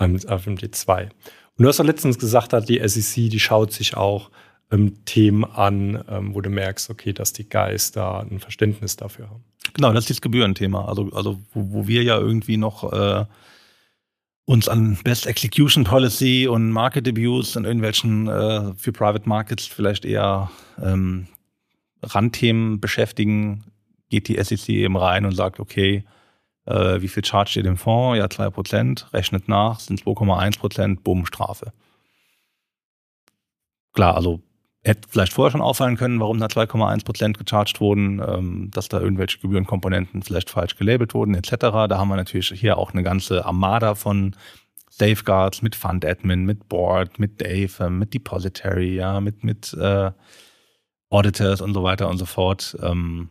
IFMD 0.00 0.74
2. 0.74 1.04
Und 1.04 1.10
du 1.62 1.68
hast 1.68 1.78
doch 1.78 1.84
letztens 1.84 2.18
gesagt, 2.18 2.54
die 2.68 2.80
SEC, 2.88 3.28
die 3.28 3.40
schaut 3.40 3.72
sich 3.72 3.96
auch 3.96 4.30
ähm, 4.70 5.04
Themen 5.04 5.44
an, 5.44 6.02
ähm, 6.08 6.34
wo 6.34 6.40
du 6.40 6.48
merkst, 6.48 6.88
okay, 6.88 7.12
dass 7.12 7.34
die 7.34 7.48
da 7.48 8.20
ein 8.20 8.40
Verständnis 8.40 8.96
dafür 8.96 9.28
haben. 9.28 9.44
Genau, 9.74 9.92
das 9.92 10.04
ist 10.04 10.10
das 10.10 10.20
Gebührenthema. 10.20 10.86
Also, 10.86 11.10
also 11.12 11.40
wo, 11.52 11.72
wo 11.72 11.86
wir 11.86 12.02
ja 12.02 12.16
irgendwie 12.18 12.56
noch 12.56 12.92
äh, 12.92 13.26
uns 14.46 14.68
an 14.68 14.96
Best 15.02 15.26
Execution 15.26 15.84
Policy 15.84 16.46
und 16.48 16.70
Market 16.70 17.08
Abuse 17.08 17.58
und 17.58 17.64
irgendwelchen 17.64 18.28
äh, 18.28 18.74
für 18.76 18.92
Private 18.92 19.28
Markets 19.28 19.66
vielleicht 19.66 20.04
eher 20.04 20.50
ähm, 20.82 21.26
Randthemen 22.02 22.80
beschäftigen, 22.80 23.64
geht 24.10 24.28
die 24.28 24.42
SEC 24.42 24.68
eben 24.68 24.96
rein 24.96 25.24
und 25.24 25.32
sagt, 25.32 25.58
okay, 25.58 26.04
äh, 26.66 27.00
wie 27.00 27.08
viel 27.08 27.24
charge 27.24 27.54
ihr 27.56 27.62
dem 27.62 27.76
Fonds? 27.76 28.18
Ja, 28.18 28.26
2%, 28.26 29.12
rechnet 29.12 29.48
nach, 29.48 29.80
sind 29.80 30.00
2,1%, 30.00 31.00
bumm, 31.02 31.26
Strafe. 31.26 31.72
Klar, 33.92 34.16
also 34.16 34.40
hätte 34.84 35.08
vielleicht 35.08 35.32
vorher 35.32 35.50
schon 35.50 35.62
auffallen 35.62 35.96
können, 35.96 36.20
warum 36.20 36.38
da 36.38 36.46
2,1% 36.46 37.38
gecharged 37.38 37.80
wurden, 37.80 38.20
ähm, 38.26 38.70
dass 38.72 38.88
da 38.88 39.00
irgendwelche 39.00 39.38
Gebührenkomponenten 39.38 40.22
vielleicht 40.22 40.50
falsch 40.50 40.76
gelabelt 40.76 41.14
wurden, 41.14 41.34
etc. 41.34 41.56
Da 41.60 41.98
haben 41.98 42.08
wir 42.08 42.16
natürlich 42.16 42.48
hier 42.48 42.76
auch 42.76 42.92
eine 42.92 43.02
ganze 43.02 43.46
Armada 43.46 43.94
von 43.94 44.36
Safeguards 44.90 45.62
mit 45.62 45.74
Fund 45.74 46.04
Admin, 46.04 46.44
mit 46.44 46.68
Board, 46.68 47.18
mit 47.18 47.40
Dave, 47.40 47.90
mit 47.90 48.14
Depository, 48.14 48.94
ja, 48.94 49.20
mit, 49.20 49.42
mit 49.42 49.72
äh, 49.74 50.12
Auditors 51.10 51.60
und 51.60 51.74
so 51.74 51.82
weiter 51.82 52.08
und 52.08 52.18
so 52.18 52.26
fort. 52.26 52.76
Ähm, 52.82 53.30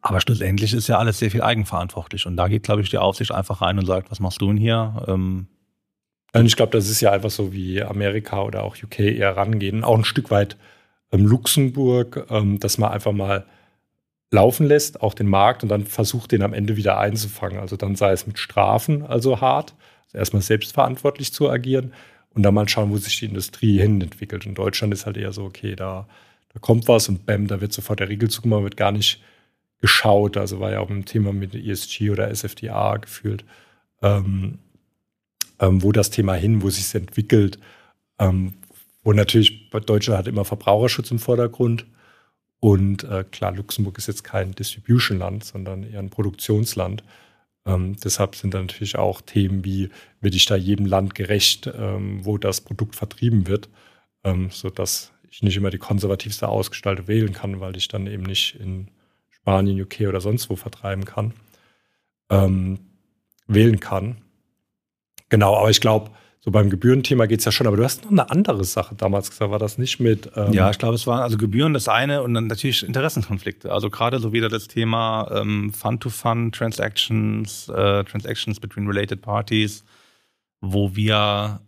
aber 0.00 0.20
schlussendlich 0.20 0.72
ist 0.72 0.86
ja 0.86 0.98
alles 0.98 1.18
sehr 1.18 1.30
viel 1.30 1.42
eigenverantwortlich. 1.42 2.26
Und 2.26 2.36
da 2.36 2.48
geht, 2.48 2.62
glaube 2.62 2.82
ich, 2.82 2.90
die 2.90 2.98
Aufsicht 2.98 3.32
einfach 3.32 3.60
rein 3.60 3.78
und 3.78 3.86
sagt, 3.86 4.10
was 4.10 4.20
machst 4.20 4.40
du 4.40 4.46
denn 4.48 4.56
hier? 4.56 5.04
Ähm, 5.08 5.48
und 6.40 6.46
ich 6.46 6.56
glaube, 6.56 6.72
das 6.72 6.88
ist 6.88 7.00
ja 7.00 7.12
einfach 7.12 7.30
so, 7.30 7.52
wie 7.52 7.82
Amerika 7.82 8.42
oder 8.42 8.64
auch 8.64 8.76
UK 8.82 9.00
eher 9.00 9.36
rangehen. 9.36 9.84
Auch 9.84 9.96
ein 9.96 10.04
Stück 10.04 10.30
weit 10.30 10.56
ähm, 11.12 11.26
Luxemburg, 11.26 12.26
ähm, 12.28 12.58
dass 12.58 12.76
man 12.76 12.90
einfach 12.90 13.12
mal 13.12 13.46
laufen 14.32 14.66
lässt, 14.66 15.00
auch 15.00 15.14
den 15.14 15.28
Markt 15.28 15.62
und 15.62 15.68
dann 15.68 15.86
versucht, 15.86 16.32
den 16.32 16.42
am 16.42 16.52
Ende 16.52 16.76
wieder 16.76 16.98
einzufangen. 16.98 17.60
Also 17.60 17.76
dann 17.76 17.94
sei 17.94 18.12
es 18.12 18.26
mit 18.26 18.38
Strafen, 18.38 19.04
also 19.04 19.40
hart, 19.40 19.74
also 20.06 20.18
erstmal 20.18 20.42
selbstverantwortlich 20.42 21.32
zu 21.32 21.48
agieren 21.48 21.92
und 22.30 22.42
dann 22.42 22.52
mal 22.52 22.68
schauen, 22.68 22.90
wo 22.90 22.96
sich 22.96 23.18
die 23.20 23.26
Industrie 23.26 23.78
hin 23.78 24.00
entwickelt. 24.00 24.44
Und 24.44 24.56
Deutschland 24.56 24.92
ist 24.92 25.06
halt 25.06 25.16
eher 25.16 25.32
so, 25.32 25.44
okay, 25.44 25.76
da, 25.76 26.08
da 26.52 26.58
kommt 26.58 26.88
was 26.88 27.08
und 27.08 27.26
bam, 27.26 27.46
da 27.46 27.60
wird 27.60 27.72
sofort 27.72 28.00
der 28.00 28.08
Riegel 28.08 28.28
zugemacht, 28.28 28.64
wird 28.64 28.76
gar 28.76 28.90
nicht 28.90 29.22
geschaut. 29.80 30.36
Also 30.36 30.58
war 30.58 30.72
ja 30.72 30.80
auch 30.80 30.90
ein 30.90 31.04
Thema 31.04 31.32
mit 31.32 31.54
ESG 31.54 32.10
oder 32.10 32.34
SFDA 32.34 32.96
gefühlt. 32.96 33.44
Ähm, 34.02 34.58
ähm, 35.60 35.82
wo 35.82 35.92
das 35.92 36.10
Thema 36.10 36.34
hin, 36.34 36.62
wo 36.62 36.70
sich 36.70 36.84
es 36.84 36.94
entwickelt. 36.94 37.58
Ähm, 38.18 38.54
wo 39.02 39.12
natürlich 39.12 39.70
Deutschland 39.70 40.18
hat 40.18 40.28
immer 40.28 40.44
Verbraucherschutz 40.44 41.10
im 41.10 41.18
Vordergrund. 41.18 41.86
Und 42.60 43.04
äh, 43.04 43.24
klar, 43.30 43.52
Luxemburg 43.52 43.98
ist 43.98 44.06
jetzt 44.06 44.24
kein 44.24 44.52
Distribution-Land, 44.52 45.44
sondern 45.44 45.82
eher 45.84 45.98
ein 45.98 46.08
Produktionsland. 46.08 47.04
Ähm, 47.66 47.96
deshalb 48.02 48.36
sind 48.36 48.54
da 48.54 48.60
natürlich 48.60 48.96
auch 48.96 49.20
Themen 49.20 49.64
wie, 49.64 49.90
werde 50.20 50.36
ich 50.36 50.46
da 50.46 50.56
jedem 50.56 50.86
Land 50.86 51.14
gerecht, 51.14 51.66
ähm, 51.66 52.24
wo 52.24 52.38
das 52.38 52.62
Produkt 52.62 52.96
vertrieben 52.96 53.46
wird, 53.46 53.68
ähm, 54.22 54.50
sodass 54.50 55.12
ich 55.30 55.42
nicht 55.42 55.56
immer 55.56 55.70
die 55.70 55.78
konservativste 55.78 56.48
Ausgestaltung 56.48 57.08
wählen 57.08 57.32
kann, 57.32 57.60
weil 57.60 57.76
ich 57.76 57.88
dann 57.88 58.06
eben 58.06 58.22
nicht 58.22 58.54
in 58.60 58.88
Spanien, 59.30 59.80
UK 59.80 60.02
oder 60.08 60.20
sonst 60.20 60.48
wo 60.48 60.56
vertreiben 60.56 61.04
kann, 61.04 61.34
ähm, 62.30 62.78
wählen 63.46 63.80
kann. 63.80 64.23
Genau, 65.34 65.56
aber 65.56 65.68
ich 65.68 65.80
glaube, 65.80 66.12
so 66.38 66.52
beim 66.52 66.70
Gebührenthema 66.70 67.26
geht 67.26 67.40
es 67.40 67.44
ja 67.44 67.50
schon, 67.50 67.66
aber 67.66 67.76
du 67.76 67.82
hast 67.82 68.04
noch 68.04 68.12
eine 68.12 68.30
andere 68.30 68.62
Sache 68.62 68.94
damals 68.94 69.30
gesagt, 69.30 69.50
war 69.50 69.58
das 69.58 69.78
nicht 69.78 69.98
mit. 69.98 70.30
Ähm 70.36 70.52
ja, 70.52 70.70
ich 70.70 70.78
glaube, 70.78 70.94
es 70.94 71.08
waren 71.08 71.18
also 71.18 71.36
Gebühren 71.36 71.74
das 71.74 71.88
eine 71.88 72.22
und 72.22 72.34
dann 72.34 72.46
natürlich 72.46 72.86
Interessenkonflikte. 72.86 73.72
Also 73.72 73.90
gerade 73.90 74.20
so 74.20 74.32
wieder 74.32 74.48
das 74.48 74.68
Thema 74.68 75.28
ähm, 75.34 75.72
Fund-to-Fund-Transactions, 75.72 77.68
äh, 77.68 78.04
Transactions 78.04 78.60
between 78.60 78.86
related 78.86 79.22
parties, 79.22 79.82
wo 80.60 80.94
wir 80.94 81.58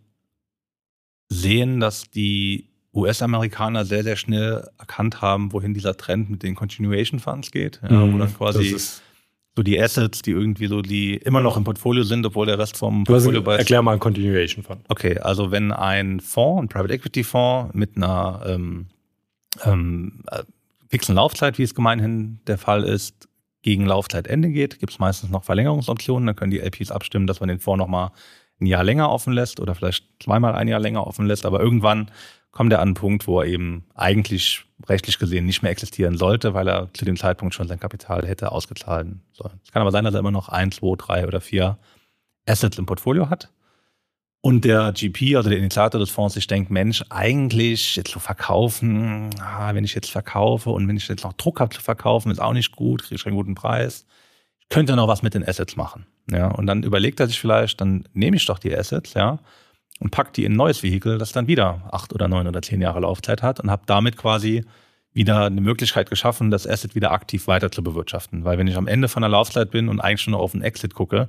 sehen, 1.27 1.81
dass 1.81 2.09
die 2.09 2.69
US-Amerikaner 2.93 3.83
sehr, 3.83 4.03
sehr 4.03 4.15
schnell 4.15 4.65
erkannt 4.77 5.21
haben, 5.21 5.51
wohin 5.51 5.73
dieser 5.73 5.97
Trend 5.97 6.29
mit 6.29 6.41
den 6.41 6.55
Continuation 6.55 7.19
Funds 7.19 7.51
geht. 7.51 7.81
Ja, 7.83 7.97
mhm, 7.97 8.13
wo 8.13 8.17
dann 8.17 8.33
quasi 8.33 8.77
so 9.57 9.63
die 9.63 9.81
Assets, 9.81 10.21
die 10.21 10.31
irgendwie 10.31 10.67
so 10.67 10.83
die 10.83 11.15
immer 11.15 11.41
noch 11.41 11.57
im 11.57 11.63
Portfolio 11.63 12.03
sind, 12.03 12.23
obwohl 12.27 12.45
der 12.45 12.59
Rest 12.59 12.77
vom 12.77 13.05
Portfolio 13.05 13.41
bei. 13.41 13.57
Erklär 13.57 13.81
mal 13.81 13.93
ein 13.93 13.99
Continuation 13.99 14.63
Fund. 14.63 14.81
Okay, 14.87 15.17
also 15.17 15.49
wenn 15.49 15.71
ein 15.71 16.19
Fonds, 16.19 16.61
ein 16.61 16.67
Private 16.67 16.93
Equity 16.93 17.23
Fonds 17.23 17.73
mit 17.73 17.97
einer 17.97 18.43
ähm, 18.45 18.85
ähm, 19.65 20.23
äh, 20.29 20.43
fixen 20.89 21.15
Laufzeit, 21.15 21.57
wie 21.57 21.63
es 21.63 21.73
gemeinhin 21.73 22.39
der 22.45 22.59
Fall 22.59 22.83
ist, 22.83 23.27
gegen 23.63 23.87
Laufzeitende 23.87 24.49
geht, 24.49 24.79
gibt 24.79 24.93
es 24.93 24.99
meistens 24.99 25.31
noch 25.31 25.43
Verlängerungsoptionen. 25.43 26.27
Dann 26.27 26.35
können 26.35 26.51
die 26.51 26.59
LPs 26.59 26.91
abstimmen, 26.91 27.25
dass 27.25 27.39
man 27.39 27.49
den 27.49 27.59
Fonds 27.59 27.79
nochmal 27.79 28.11
ein 28.61 28.67
Jahr 28.67 28.83
länger 28.83 29.09
offen 29.09 29.33
lässt 29.33 29.59
oder 29.59 29.73
vielleicht 29.73 30.05
zweimal 30.21 30.53
ein 30.53 30.67
Jahr 30.67 30.79
länger 30.79 31.07
offen 31.07 31.25
lässt. 31.25 31.47
Aber 31.47 31.61
irgendwann 31.61 32.11
kommt 32.57 32.73
er 32.73 32.79
an 32.79 32.87
einen 32.87 32.93
Punkt, 32.95 33.27
wo 33.27 33.39
er 33.39 33.45
eben 33.45 33.85
eigentlich 33.93 34.65
rechtlich 34.89 35.19
gesehen 35.19 35.45
nicht 35.45 35.61
mehr 35.61 35.71
existieren 35.71 36.17
sollte, 36.17 36.55
weil 36.55 36.67
er 36.67 36.91
zu 36.91 37.05
dem 37.05 37.15
Zeitpunkt 37.15 37.53
schon 37.53 37.67
sein 37.67 37.79
Kapital 37.79 38.27
hätte 38.27 38.51
ausgezahlt 38.51 39.09
sollen. 39.31 39.59
Es 39.63 39.71
kann 39.71 39.83
aber 39.83 39.91
sein, 39.91 40.03
dass 40.03 40.15
er 40.15 40.21
immer 40.21 40.31
noch 40.31 40.49
ein, 40.49 40.71
zwei, 40.71 40.95
drei 40.97 41.27
oder 41.27 41.39
vier 41.39 41.77
Assets 42.47 42.79
im 42.79 42.87
Portfolio 42.87 43.29
hat. 43.29 43.51
Und 44.41 44.65
der 44.65 44.91
GP, 44.91 45.35
also 45.35 45.49
der 45.49 45.59
Initiator 45.59 45.99
des 45.99 46.09
Fonds, 46.09 46.33
sich 46.33 46.47
denkt, 46.47 46.71
Mensch, 46.71 47.03
eigentlich 47.11 47.95
jetzt 47.95 48.09
zu 48.09 48.19
verkaufen, 48.19 49.29
ah, 49.39 49.75
wenn 49.75 49.83
ich 49.83 49.93
jetzt 49.93 50.09
verkaufe 50.09 50.71
und 50.71 50.87
wenn 50.87 50.97
ich 50.97 51.07
jetzt 51.07 51.25
noch 51.25 51.33
Druck 51.33 51.59
habe 51.59 51.75
zu 51.75 51.81
verkaufen, 51.81 52.31
ist 52.31 52.41
auch 52.41 52.53
nicht 52.53 52.75
gut, 52.75 53.03
kriege 53.03 53.15
ich 53.21 53.25
einen 53.27 53.35
guten 53.35 53.53
Preis. 53.53 54.07
Ich 54.61 54.69
könnte 54.69 54.95
noch 54.95 55.07
was 55.07 55.21
mit 55.21 55.35
den 55.35 55.47
Assets 55.47 55.75
machen. 55.75 56.07
Ja, 56.31 56.47
und 56.47 56.65
dann 56.65 56.81
überlegt 56.81 57.19
er 57.19 57.27
sich 57.27 57.39
vielleicht, 57.39 57.81
dann 57.81 58.05
nehme 58.13 58.35
ich 58.35 58.47
doch 58.47 58.57
die 58.57 58.75
Assets, 58.75 59.13
ja, 59.13 59.37
und 59.99 60.11
pack 60.11 60.33
die 60.33 60.45
in 60.45 60.53
ein 60.53 60.57
neues 60.57 60.83
Vehikel, 60.83 61.17
das 61.17 61.31
dann 61.31 61.47
wieder 61.47 61.89
acht 61.91 62.13
oder 62.13 62.27
neun 62.27 62.47
oder 62.47 62.61
zehn 62.61 62.81
Jahre 62.81 62.99
Laufzeit 62.99 63.41
hat 63.41 63.59
und 63.59 63.71
habe 63.71 63.83
damit 63.85 64.17
quasi 64.17 64.63
wieder 65.13 65.45
eine 65.45 65.61
Möglichkeit 65.61 66.09
geschaffen, 66.09 66.51
das 66.51 66.67
Asset 66.67 66.93
wieder 66.93 67.11
aktiv 67.11 67.47
weiter 67.47 67.71
zu 67.71 67.83
bewirtschaften. 67.83 68.45
Weil 68.45 68.57
wenn 68.57 68.67
ich 68.67 68.77
am 68.77 68.87
Ende 68.87 69.07
von 69.07 69.21
der 69.21 69.29
Laufzeit 69.29 69.71
bin 69.71 69.89
und 69.89 69.99
eigentlich 69.99 70.21
schon 70.21 70.35
auf 70.35 70.53
einen 70.53 70.63
Exit 70.63 70.93
gucke, 70.93 71.27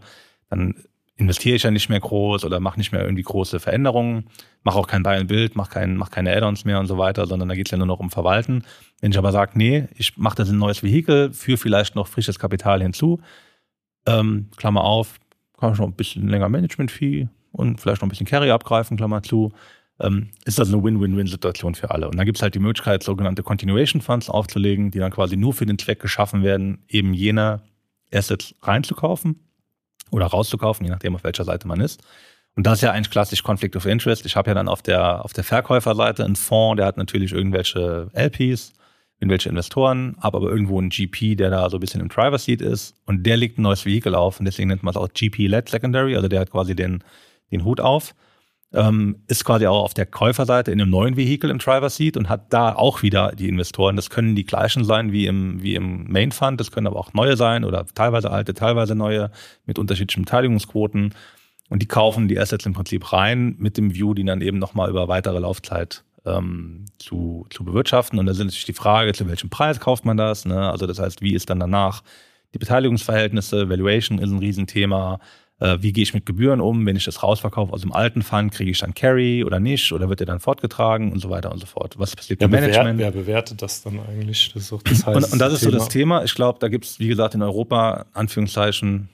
dann 0.51 0.75
investiere 1.17 1.57
ich 1.57 1.63
ja 1.63 1.71
nicht 1.71 1.89
mehr 1.89 1.99
groß 1.99 2.45
oder 2.45 2.61
mache 2.61 2.79
nicht 2.79 2.93
mehr 2.93 3.03
irgendwie 3.03 3.23
große 3.23 3.59
Veränderungen, 3.59 4.27
mache 4.63 4.79
auch 4.79 4.87
kein 4.87 5.03
Buy 5.03 5.17
and 5.17 5.29
Build, 5.29 5.57
mache 5.57 5.71
kein, 5.71 5.97
mach 5.97 6.11
keine 6.11 6.37
Add-ons 6.37 6.65
mehr 6.65 6.79
und 6.79 6.87
so 6.87 6.99
weiter, 6.99 7.27
sondern 7.27 7.49
da 7.49 7.55
geht 7.55 7.67
es 7.67 7.73
ja 7.73 7.79
nur 7.79 7.87
noch 7.87 7.99
um 7.99 8.11
Verwalten. 8.11 8.65
Wenn 9.01 9.11
ich 9.11 9.19
aber 9.19 9.33
sage, 9.33 9.53
nee, 9.55 9.89
ich 9.97 10.17
mache 10.17 10.37
das 10.37 10.49
in 10.49 10.57
ein 10.57 10.61
neues 10.61 10.83
Vehikel, 10.83 11.33
führe 11.33 11.59
vielleicht 11.59 11.97
noch 11.97 12.07
frisches 12.07 12.39
Kapital 12.39 12.83
hinzu, 12.83 13.21
ähm, 14.07 14.51
Klammer 14.57 14.85
auf, 14.85 15.19
kann 15.59 15.73
ich 15.73 15.79
noch 15.79 15.87
ein 15.87 15.95
bisschen 15.95 16.29
länger 16.29 16.49
Management-Fee 16.49 17.29
und 17.53 17.81
vielleicht 17.81 18.01
noch 18.01 18.07
ein 18.07 18.11
bisschen 18.11 18.27
Carry 18.27 18.51
abgreifen, 18.51 18.97
Klammer 18.97 19.23
zu, 19.23 19.53
ähm, 20.01 20.31
ist 20.45 20.59
das 20.59 20.73
eine 20.73 20.83
Win-Win-Win-Situation 20.83 21.75
für 21.75 21.91
alle. 21.91 22.09
Und 22.09 22.17
dann 22.17 22.27
gibt 22.27 22.39
es 22.39 22.43
halt 22.43 22.55
die 22.55 22.61
Möglichkeit, 22.61 23.03
sogenannte 23.03 23.43
Continuation 23.43 24.01
Funds 24.01 24.31
aufzulegen, 24.31 24.91
die 24.91 24.99
dann 24.99 25.11
quasi 25.11 25.37
nur 25.37 25.53
für 25.53 25.67
den 25.67 25.79
Zweck 25.79 26.01
geschaffen 26.01 26.43
werden, 26.43 26.85
eben 26.89 27.15
jene 27.15 27.63
Assets 28.13 28.55
reinzukaufen 28.63 29.49
oder 30.11 30.27
rauszukaufen, 30.27 30.87
je 30.87 30.93
nachdem, 30.93 31.15
auf 31.15 31.25
welcher 31.25 31.45
Seite 31.45 31.67
man 31.67 31.81
ist. 31.81 32.03
Und 32.55 32.67
das 32.67 32.79
ist 32.79 32.83
ja 32.83 32.93
eigentlich 32.93 33.11
klassisch 33.11 33.43
Conflict 33.43 33.77
of 33.77 33.87
Interest. 33.87 34.27
Ich 34.27 34.35
habe 34.35 34.51
ja 34.51 34.55
dann 34.55 34.69
auf 34.69 34.83
der, 34.83 35.25
auf 35.25 35.33
der 35.33 35.45
Verkäuferseite 35.45 36.25
einen 36.25 36.37
Fonds, 36.37 36.79
der 36.79 36.87
hat 36.87 36.97
natürlich 36.97 37.33
irgendwelche 37.33 38.09
LPs, 38.15 38.73
irgendwelche 39.21 39.49
Investoren, 39.49 40.17
habe 40.21 40.39
aber 40.39 40.49
irgendwo 40.49 40.79
einen 40.79 40.91
GP, 40.91 41.37
der 41.37 41.51
da 41.51 41.69
so 41.71 41.77
ein 41.77 41.81
bisschen 41.81 42.01
im 42.01 42.09
Driver 42.09 42.39
Seat 42.39 42.63
ist 42.63 42.97
und 43.05 43.25
der 43.25 43.37
legt 43.37 43.59
ein 43.59 43.63
neues 43.63 43.85
Vehikel 43.85 44.15
auf 44.15 44.39
und 44.39 44.47
deswegen 44.47 44.69
nennt 44.69 44.83
man 44.83 44.91
es 44.91 44.97
auch 44.97 45.09
GP-led 45.13 45.69
Secondary, 45.69 46.17
also 46.17 46.29
der 46.29 46.41
hat 46.41 46.51
quasi 46.51 46.75
den, 46.75 47.03
den 47.51 47.65
Hut 47.65 47.81
auf 47.81 48.15
ähm, 48.73 49.23
ist 49.29 49.45
quasi 49.45 49.67
auch 49.67 49.83
auf 49.83 49.95
der 49.95 50.07
Käuferseite 50.07 50.71
in 50.71 50.81
einem 50.81 50.91
neuen 50.91 51.17
Vehikel 51.17 51.51
im 51.51 51.59
Driver 51.59 51.89
Seat 51.89 52.17
und 52.17 52.29
hat 52.29 52.53
da 52.53 52.75
auch 52.75 53.03
wieder 53.03 53.33
die 53.33 53.49
Investoren. 53.49 53.97
Das 53.97 54.11
können 54.11 54.35
die 54.35 54.45
gleichen 54.45 54.85
sein 54.85 55.13
wie 55.13 55.27
im, 55.27 55.63
wie 55.63 55.75
im 55.75 56.11
Main 56.11 56.33
Fund, 56.33 56.61
das 56.61 56.71
können 56.71 56.87
aber 56.87 56.99
auch 56.99 57.15
neue 57.15 57.37
sein 57.37 57.65
oder 57.65 57.87
teilweise 57.87 58.31
alte, 58.31 58.55
teilweise 58.55 58.95
neue 58.95 59.31
mit 59.65 59.79
unterschiedlichen 59.79 60.25
Beteiligungsquoten. 60.25 61.15
Und 61.71 61.83
die 61.83 61.87
kaufen 61.87 62.29
die 62.29 62.39
Assets 62.39 62.67
im 62.67 62.73
Prinzip 62.73 63.13
rein 63.13 63.55
mit 63.59 63.77
dem 63.77 63.95
View, 63.95 64.15
die 64.15 64.25
dann 64.25 64.41
eben 64.41 64.59
nochmal 64.59 64.89
über 64.89 65.09
weitere 65.09 65.39
Laufzeit 65.39 66.03
ähm, 66.25 66.87
zu, 66.99 67.47
zu 67.51 67.65
bewirtschaften. 67.65 68.19
Und 68.19 68.27
da 68.27 68.35
sind 68.35 68.49
natürlich 68.49 68.65
die 68.65 68.73
Frage, 68.73 69.13
zu 69.13 69.29
welchem 69.29 69.51
Preis 69.51 69.81
kauft 69.81 70.05
man 70.05 70.17
das? 70.17 70.45
Ne? 70.45 70.71
Also 70.71 70.87
das 70.87 70.99
heißt, 70.99 71.21
wie 71.21 71.35
ist 71.35 71.51
dann 71.51 71.61
danach 71.61 72.03
die 72.55 72.59
Beteiligungsverhältnisse? 72.59 73.69
Valuation 73.69 74.19
ist 74.19 74.31
ein 74.31 74.39
Riesenthema 74.39 75.21
äh, 75.61 75.79
wie 75.81 75.93
gehe 75.93 76.03
ich 76.03 76.15
mit 76.15 76.27
Gebühren 76.27 76.61
um, 76.61 76.87
wenn 76.87 76.97
ich 76.97 77.05
das 77.05 77.23
rausverkaufe 77.23 77.73
aus 77.73 77.81
dem 77.81 77.93
alten 77.93 78.23
Fund, 78.23 78.53
kriege 78.53 78.71
ich 78.71 78.79
dann 78.79 78.95
Carry 78.95 79.45
oder 79.45 79.61
nicht 79.61 79.93
oder 79.93 80.09
wird 80.09 80.21
der 80.21 80.27
dann 80.27 80.41
fortgetragen 80.41 81.13
und 81.13 81.21
so 81.21 81.31
weiter 81.31 81.51
und 81.53 81.59
so 81.59 81.67
fort. 81.67 81.99
Was 81.99 82.15
passiert 82.15 82.41
ja, 82.41 82.49
Management? 82.49 82.99
Wer 82.99 83.11
bewertet 83.11 83.61
das 83.61 83.83
dann 83.83 83.99
eigentlich? 84.01 84.53
Das 84.55 84.69
das 84.69 85.03
und, 85.05 85.33
und 85.33 85.39
das 85.39 85.53
ist 85.53 85.61
Thema. 85.61 85.73
so 85.73 85.79
das 85.79 85.89
Thema. 85.89 86.25
Ich 86.25 86.35
glaube, 86.35 86.59
da 86.61 86.69
gibt 86.69 86.85
es, 86.85 86.99
wie 87.01 87.09
gesagt, 87.09 87.35
in 87.35 87.43
Europa, 87.43 88.07
Anführungszeichen, 88.13 89.09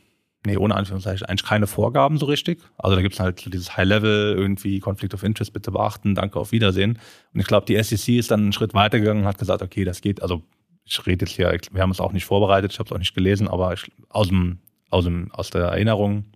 nee, 0.47 0.57
ohne 0.57 0.75
Anführungszeichen, 0.75 1.27
eigentlich 1.27 1.49
keine 1.49 1.67
Vorgaben 1.67 2.19
so 2.19 2.27
richtig. 2.27 2.61
Also 2.77 2.97
da 2.97 3.03
gibt 3.03 3.15
es 3.15 3.21
halt 3.21 3.41
so 3.41 3.49
dieses 3.49 3.77
High-Level, 3.77 4.35
irgendwie 4.37 4.81
Conflict 4.81 5.15
of 5.15 5.23
Interest 5.23 5.53
bitte 5.53 5.71
beachten, 5.71 6.15
danke, 6.15 6.39
auf 6.39 6.53
Wiedersehen. 6.53 6.99
Und 7.33 7.41
ich 7.41 7.47
glaube, 7.47 7.67
die 7.67 7.83
SEC 7.83 8.17
ist 8.17 8.31
dann 8.31 8.41
einen 8.41 8.53
Schritt 8.53 8.75
weitergegangen 8.75 9.23
und 9.23 9.29
hat 9.29 9.39
gesagt, 9.39 9.63
okay, 9.63 9.85
das 9.85 10.03
geht, 10.03 10.23
also 10.23 10.43
ich 10.85 11.07
rede 11.07 11.25
jetzt 11.25 11.35
hier, 11.35 11.59
wir 11.73 11.83
haben 11.83 11.91
es 11.91 12.01
auch 12.01 12.13
nicht 12.13 12.27
vorbereitet, 12.27 12.73
ich 12.73 12.79
habe 12.79 12.89
es 12.89 12.93
auch 12.93 12.99
nicht 12.99 13.15
gelesen, 13.15 13.49
aber 13.49 13.73
ich, 13.73 13.91
aus, 14.11 14.29
dem, 14.29 14.59
aus, 14.91 15.05
dem, 15.05 15.33
aus 15.33 15.49
der 15.49 15.63
Erinnerung 15.63 16.27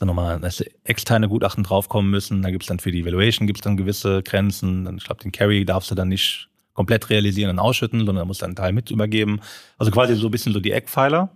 dann 0.00 0.06
nochmal 0.06 0.40
externe 0.84 1.28
Gutachten 1.28 1.62
draufkommen 1.62 2.10
müssen. 2.10 2.40
Da 2.40 2.50
gibt 2.50 2.62
es 2.62 2.68
dann 2.68 2.80
für 2.80 2.90
die 2.90 3.00
Evaluation 3.00 3.46
gibt's 3.46 3.60
dann 3.60 3.76
gewisse 3.76 4.22
Grenzen. 4.22 4.86
Dann, 4.86 4.96
ich 4.96 5.04
glaube, 5.04 5.22
den 5.22 5.30
Carry 5.30 5.64
darfst 5.66 5.90
du 5.90 5.94
dann 5.94 6.08
nicht 6.08 6.48
komplett 6.72 7.10
realisieren 7.10 7.50
und 7.50 7.58
ausschütten, 7.58 8.06
sondern 8.06 8.26
musst 8.26 8.40
dann 8.40 8.48
einen 8.48 8.56
Teil 8.56 8.72
mit 8.72 8.90
übergeben. 8.90 9.40
Also 9.76 9.92
quasi 9.92 10.14
so 10.14 10.28
ein 10.28 10.30
bisschen 10.30 10.54
so 10.54 10.60
die 10.60 10.72
Eckpfeiler. 10.72 11.30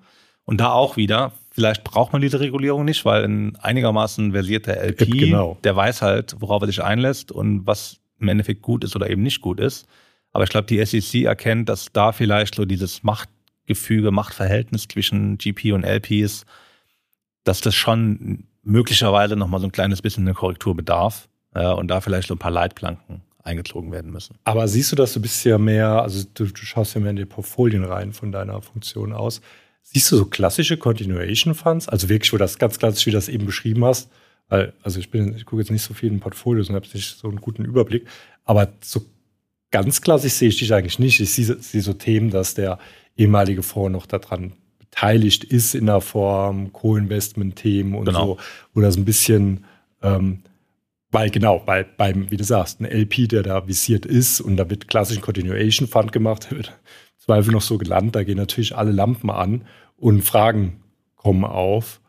Und 0.47 0.61
da 0.61 0.73
auch 0.73 0.97
wieder, 0.97 1.33
vielleicht 1.51 1.85
braucht 1.85 2.15
man 2.15 2.23
diese 2.23 2.41
Regulierung 2.41 2.87
nicht, 2.87 3.05
weil 3.05 3.25
ein 3.25 3.57
einigermaßen 3.57 4.33
versierter 4.33 4.77
LP, 4.83 5.11
genau. 5.11 5.59
der 5.63 5.77
weiß 5.77 6.01
halt, 6.01 6.37
worauf 6.39 6.63
er 6.63 6.67
sich 6.67 6.83
einlässt 6.83 7.33
und 7.33 7.67
was 7.67 8.01
im 8.19 8.29
Endeffekt 8.29 8.63
gut 8.63 8.83
ist 8.85 8.97
oder 8.97 9.11
eben 9.11 9.23
nicht 9.23 9.43
gut 9.43 9.61
ist. 9.61 9.87
Aber 10.33 10.45
ich 10.45 10.51
glaube, 10.51 10.67
die 10.67 10.85
SEC 10.85 11.25
erkennt, 11.25 11.69
dass 11.69 11.93
da 11.93 12.13
vielleicht 12.13 12.55
so 12.55 12.65
dieses 12.65 13.03
Machtgefüge, 13.03 14.11
Machtverhältnis 14.11 14.89
zwischen 14.89 15.37
GP 15.37 15.73
und 15.73 15.85
LPs, 15.85 16.47
dass 17.45 17.61
das 17.61 17.75
schon 17.75 18.45
möglicherweise 18.65 19.37
nochmal 19.37 19.61
so 19.61 19.67
ein 19.67 19.73
kleines 19.73 20.03
bisschen 20.03 20.25
eine 20.25 20.35
Korrektur 20.35 20.75
bedarf 20.75 21.29
äh, 21.55 21.67
und 21.67 21.89
da 21.89 22.01
vielleicht 22.01 22.29
so 22.29 22.35
ein 22.35 22.39
paar 22.39 22.51
Leitplanken 22.51 23.23
eingezogen 23.43 23.93
werden 23.93 24.11
müssen. 24.11 24.37
Aber 24.45 24.67
siehst 24.69 24.91
du 24.93 24.97
das, 24.97 25.13
du 25.13 25.21
bist 25.21 25.45
ja 25.45 25.59
mehr, 25.59 26.03
also 26.03 26.25
du, 26.35 26.47
du 26.47 26.57
schaust 26.57 26.95
ja 26.95 27.01
mehr 27.01 27.11
in 27.11 27.17
die 27.17 27.27
Portfolien 27.27 27.85
rein 27.85 28.13
von 28.13 28.33
deiner 28.33 28.61
Funktion 28.63 29.13
aus. 29.13 29.41
Siehst 29.83 30.11
du 30.11 30.17
so 30.17 30.25
klassische 30.25 30.79
Continuation 30.79 31.55
Funds, 31.55 31.89
also 31.89 32.09
wirklich, 32.09 32.33
wo 32.33 32.39
das 32.39 32.59
ganz 32.59 32.79
klassisch, 32.79 33.05
wie 33.07 33.11
du 33.11 33.19
das 33.19 33.29
eben 33.29 33.45
beschrieben 33.45 33.85
hast, 33.85 34.11
weil, 34.49 34.73
also 34.83 34.99
ich 34.99 35.11
bin, 35.11 35.37
ich 35.37 35.45
gucke 35.45 35.61
jetzt 35.61 35.71
nicht 35.71 35.83
so 35.83 35.93
viel 35.93 36.11
in 36.11 36.21
Portfolios 36.21 36.71
und 36.71 36.75
habe 36.75 36.87
nicht 36.93 37.19
so 37.19 37.29
einen 37.29 37.41
guten 37.41 37.65
Überblick, 37.65 38.07
aber 38.45 38.73
so 38.83 39.05
ganz 39.71 40.01
klassisch 40.01 40.35
sehe 40.35 40.49
ich 40.49 40.59
dich 40.59 40.73
eigentlich 40.73 40.99
nicht. 40.99 41.21
Ich 41.21 41.33
sehe, 41.33 41.57
sehe 41.61 41.83
so 41.83 41.93
Themen, 41.93 42.31
dass 42.31 42.55
der 42.55 42.79
ehemalige 43.17 43.63
Fonds 43.63 43.93
noch 43.93 44.07
daran 44.07 44.55
beteiligt 44.95 45.43
ist 45.43 45.75
in 45.75 45.87
der 45.87 46.01
Form, 46.01 46.73
Co-Investment-Themen 46.73 47.95
und 47.95 48.07
genau. 48.07 48.27
so, 48.27 48.39
wo 48.75 48.81
das 48.81 48.97
ein 48.97 49.05
bisschen, 49.05 49.65
ähm, 50.03 50.43
weil 51.11 51.31
genau, 51.31 51.59
bei, 51.59 51.83
beim, 51.83 52.31
wie 52.31 52.37
du 52.37 52.45
sagst, 52.45 52.81
ein 52.81 52.87
LP, 52.87 53.29
der 53.29 53.43
da 53.43 53.67
visiert 53.67 54.07
ist 54.07 54.41
und 54.41 54.57
da 54.57 54.71
wird 54.71 54.87
klassisch 54.87 55.19
ein 55.19 55.23
Continuation 55.23 55.89
Fund 55.89 56.13
gemacht, 56.13 56.51
wird 56.51 56.73
Zweifel 57.19 57.53
noch 57.53 57.63
so 57.63 57.77
gelandet, 57.77 58.15
da 58.15 58.23
gehen 58.23 58.37
natürlich 58.37 58.77
alle 58.77 58.93
Lampen 58.93 59.31
an 59.31 59.65
und 59.97 60.23
Fragen 60.23 60.81
kommen 61.17 61.45
auf. 61.45 62.01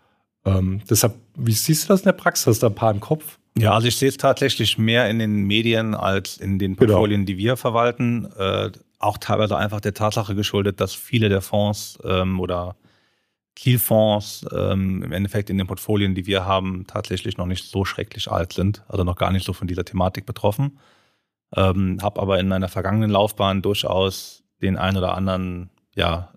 Ähm, 0.45 0.81
deshalb, 0.87 1.15
wie 1.35 1.53
siehst 1.53 1.85
du 1.85 1.87
das 1.87 2.01
in 2.01 2.05
der 2.05 2.13
Praxis? 2.13 2.45
Hast 2.45 2.61
du 2.61 2.67
da 2.67 2.71
ein 2.71 2.75
paar 2.75 2.91
im 2.91 2.99
Kopf? 2.99 3.39
Ja, 3.57 3.73
also 3.73 3.87
ich 3.87 3.95
sehe 3.95 4.09
es 4.09 4.17
tatsächlich 4.17 4.77
mehr 4.77 5.09
in 5.09 5.17
den 5.17 5.45
Medien 5.45 5.95
als 5.95 6.37
in 6.37 6.59
den 6.59 6.75
genau. 6.75 6.93
Portfolien, 6.93 7.25
genau. 7.25 7.27
die 7.27 7.37
wir 7.37 7.57
verwalten. 7.57 8.27
Äh, 8.37 8.71
auch 9.05 9.17
teilweise 9.17 9.57
einfach 9.57 9.79
der 9.79 9.93
Tatsache 9.93 10.35
geschuldet, 10.35 10.81
dass 10.81 10.93
viele 10.93 11.29
der 11.29 11.41
Fonds 11.41 11.97
ähm, 12.03 12.39
oder 12.39 12.75
Kielfonds 13.55 14.45
ähm, 14.51 15.01
im 15.03 15.11
Endeffekt 15.11 15.49
in 15.49 15.57
den 15.57 15.67
Portfolien, 15.67 16.13
die 16.13 16.25
wir 16.25 16.45
haben, 16.45 16.85
tatsächlich 16.87 17.37
noch 17.37 17.45
nicht 17.45 17.65
so 17.65 17.85
schrecklich 17.85 18.29
alt 18.29 18.53
sind, 18.53 18.83
also 18.87 19.03
noch 19.03 19.15
gar 19.15 19.31
nicht 19.31 19.45
so 19.45 19.53
von 19.53 19.67
dieser 19.67 19.85
Thematik 19.85 20.25
betroffen. 20.25 20.79
Ähm, 21.55 21.99
habe 22.01 22.21
aber 22.21 22.39
in 22.39 22.49
meiner 22.49 22.67
vergangenen 22.67 23.09
Laufbahn 23.09 23.61
durchaus 23.61 24.43
den 24.61 24.77
ein 24.77 24.97
oder 24.97 25.15
anderen, 25.15 25.69
ja, 25.95 26.31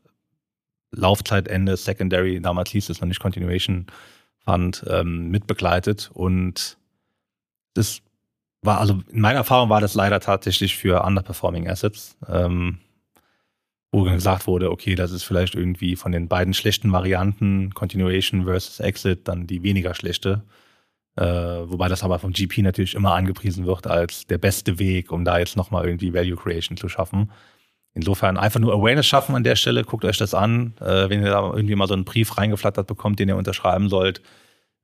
Laufzeitende, 0.90 1.76
Secondary, 1.76 2.40
damals 2.40 2.70
hieß 2.70 2.88
es 2.88 3.00
noch 3.00 3.08
nicht 3.08 3.20
Continuation 3.20 3.86
Fund, 4.44 4.84
ähm, 4.88 5.28
mitbegleitet 5.28 6.10
und 6.14 6.78
das 7.74 8.00
war, 8.62 8.80
also 8.80 9.00
in 9.10 9.20
meiner 9.20 9.38
Erfahrung 9.38 9.68
war 9.68 9.80
das 9.80 9.94
leider 9.94 10.20
tatsächlich 10.20 10.76
für 10.76 11.04
underperforming 11.04 11.68
Assets, 11.68 12.16
ähm, 12.28 12.78
wo 13.92 14.02
gesagt 14.02 14.46
wurde, 14.46 14.70
okay, 14.70 14.94
das 14.94 15.12
ist 15.12 15.24
vielleicht 15.24 15.54
irgendwie 15.54 15.96
von 15.96 16.12
den 16.12 16.28
beiden 16.28 16.54
schlechten 16.54 16.92
Varianten, 16.92 17.72
Continuation 17.74 18.44
versus 18.44 18.80
Exit, 18.80 19.28
dann 19.28 19.46
die 19.46 19.62
weniger 19.62 19.94
schlechte. 19.94 20.42
Äh, 21.16 21.24
wobei 21.70 21.88
das 21.88 22.04
aber 22.04 22.18
vom 22.18 22.32
GP 22.32 22.58
natürlich 22.58 22.94
immer 22.94 23.14
angepriesen 23.14 23.66
wird 23.66 23.86
als 23.86 24.26
der 24.26 24.38
beste 24.38 24.78
Weg, 24.78 25.10
um 25.10 25.24
da 25.24 25.38
jetzt 25.38 25.56
nochmal 25.56 25.84
irgendwie 25.84 26.14
Value 26.14 26.36
Creation 26.36 26.76
zu 26.76 26.88
schaffen. 26.88 27.32
Insofern 27.94 28.36
einfach 28.36 28.60
nur 28.60 28.72
Awareness 28.74 29.06
schaffen 29.06 29.34
an 29.34 29.42
der 29.42 29.56
Stelle, 29.56 29.82
guckt 29.82 30.04
euch 30.04 30.18
das 30.18 30.34
an. 30.34 30.74
Äh, 30.80 31.08
wenn 31.08 31.22
ihr 31.22 31.30
da 31.30 31.40
irgendwie 31.52 31.74
mal 31.74 31.88
so 31.88 31.94
einen 31.94 32.04
Brief 32.04 32.36
reingeflattert 32.38 32.86
bekommt, 32.86 33.18
den 33.18 33.28
ihr 33.28 33.36
unterschreiben 33.36 33.88
sollt, 33.88 34.22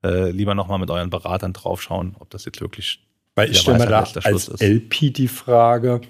äh, 0.03 0.31
lieber 0.31 0.55
nochmal 0.55 0.79
mit 0.79 0.91
euren 0.91 1.09
Beratern 1.09 1.53
draufschauen, 1.53 2.15
ob 2.19 2.29
das 2.31 2.43
jetzt 2.43 2.59
wirklich 2.59 2.99
weil 3.35 3.51
ich 3.51 3.59
stelle 3.59 3.79
mir 3.79 3.87
da 3.87 4.07
als. 4.23 4.49
LP 4.61 5.13
die 5.13 5.27
Frage, 5.27 6.01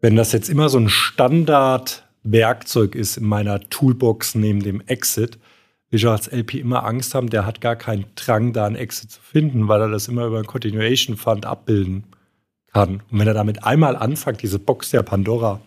wenn 0.00 0.16
das 0.16 0.32
jetzt 0.32 0.48
immer 0.48 0.68
so 0.68 0.78
ein 0.78 0.88
Standardwerkzeug 0.88 2.94
ist 2.94 3.16
in 3.16 3.26
meiner 3.26 3.60
Toolbox 3.68 4.34
neben 4.34 4.62
dem 4.62 4.80
Exit, 4.86 5.38
will 5.90 5.98
ich 5.98 6.06
als 6.06 6.32
LP 6.32 6.54
immer 6.54 6.84
Angst 6.84 7.14
haben, 7.14 7.30
der 7.30 7.46
hat 7.46 7.60
gar 7.60 7.76
keinen 7.76 8.06
Drang, 8.14 8.52
da 8.52 8.66
einen 8.66 8.76
Exit 8.76 9.10
zu 9.10 9.20
finden, 9.20 9.68
weil 9.68 9.80
er 9.80 9.88
das 9.88 10.08
immer 10.08 10.26
über 10.26 10.38
einen 10.38 10.46
Continuation 10.46 11.16
Fund 11.16 11.46
abbilden 11.46 12.04
kann. 12.72 13.02
Und 13.10 13.18
wenn 13.18 13.28
er 13.28 13.34
damit 13.34 13.64
einmal 13.64 13.96
anfängt, 13.96 14.42
diese 14.42 14.58
Box 14.58 14.90
der 14.90 15.02
Pandora 15.02 15.60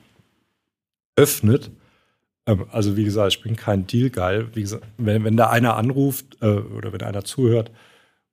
öffnet, 1.16 1.72
ähm, 2.46 2.66
also 2.72 2.98
wie 2.98 3.04
gesagt, 3.04 3.34
ich 3.34 3.44
bin 3.44 3.56
kein 3.56 3.88
Deal 3.88 4.10
geil. 4.10 4.50
Wie 4.54 4.62
gesagt, 4.62 4.86
wenn, 4.98 5.24
wenn 5.24 5.38
da 5.38 5.50
einer 5.50 5.76
anruft 5.76 6.38
äh, 6.42 6.48
oder 6.48 6.94
wenn 6.94 7.02
einer 7.02 7.24
zuhört, 7.24 7.72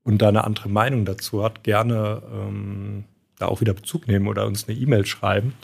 und 0.05 0.18
da 0.18 0.28
eine 0.28 0.44
andere 0.44 0.68
Meinung 0.68 1.05
dazu 1.05 1.42
hat, 1.42 1.64
gerne 1.64 2.22
ähm, 2.32 3.05
da 3.38 3.46
auch 3.46 3.61
wieder 3.61 3.74
Bezug 3.74 4.07
nehmen 4.07 4.28
oder 4.28 4.46
uns 4.46 4.68
eine 4.68 4.78
E-Mail 4.78 5.07
schreiben. 5.07 5.55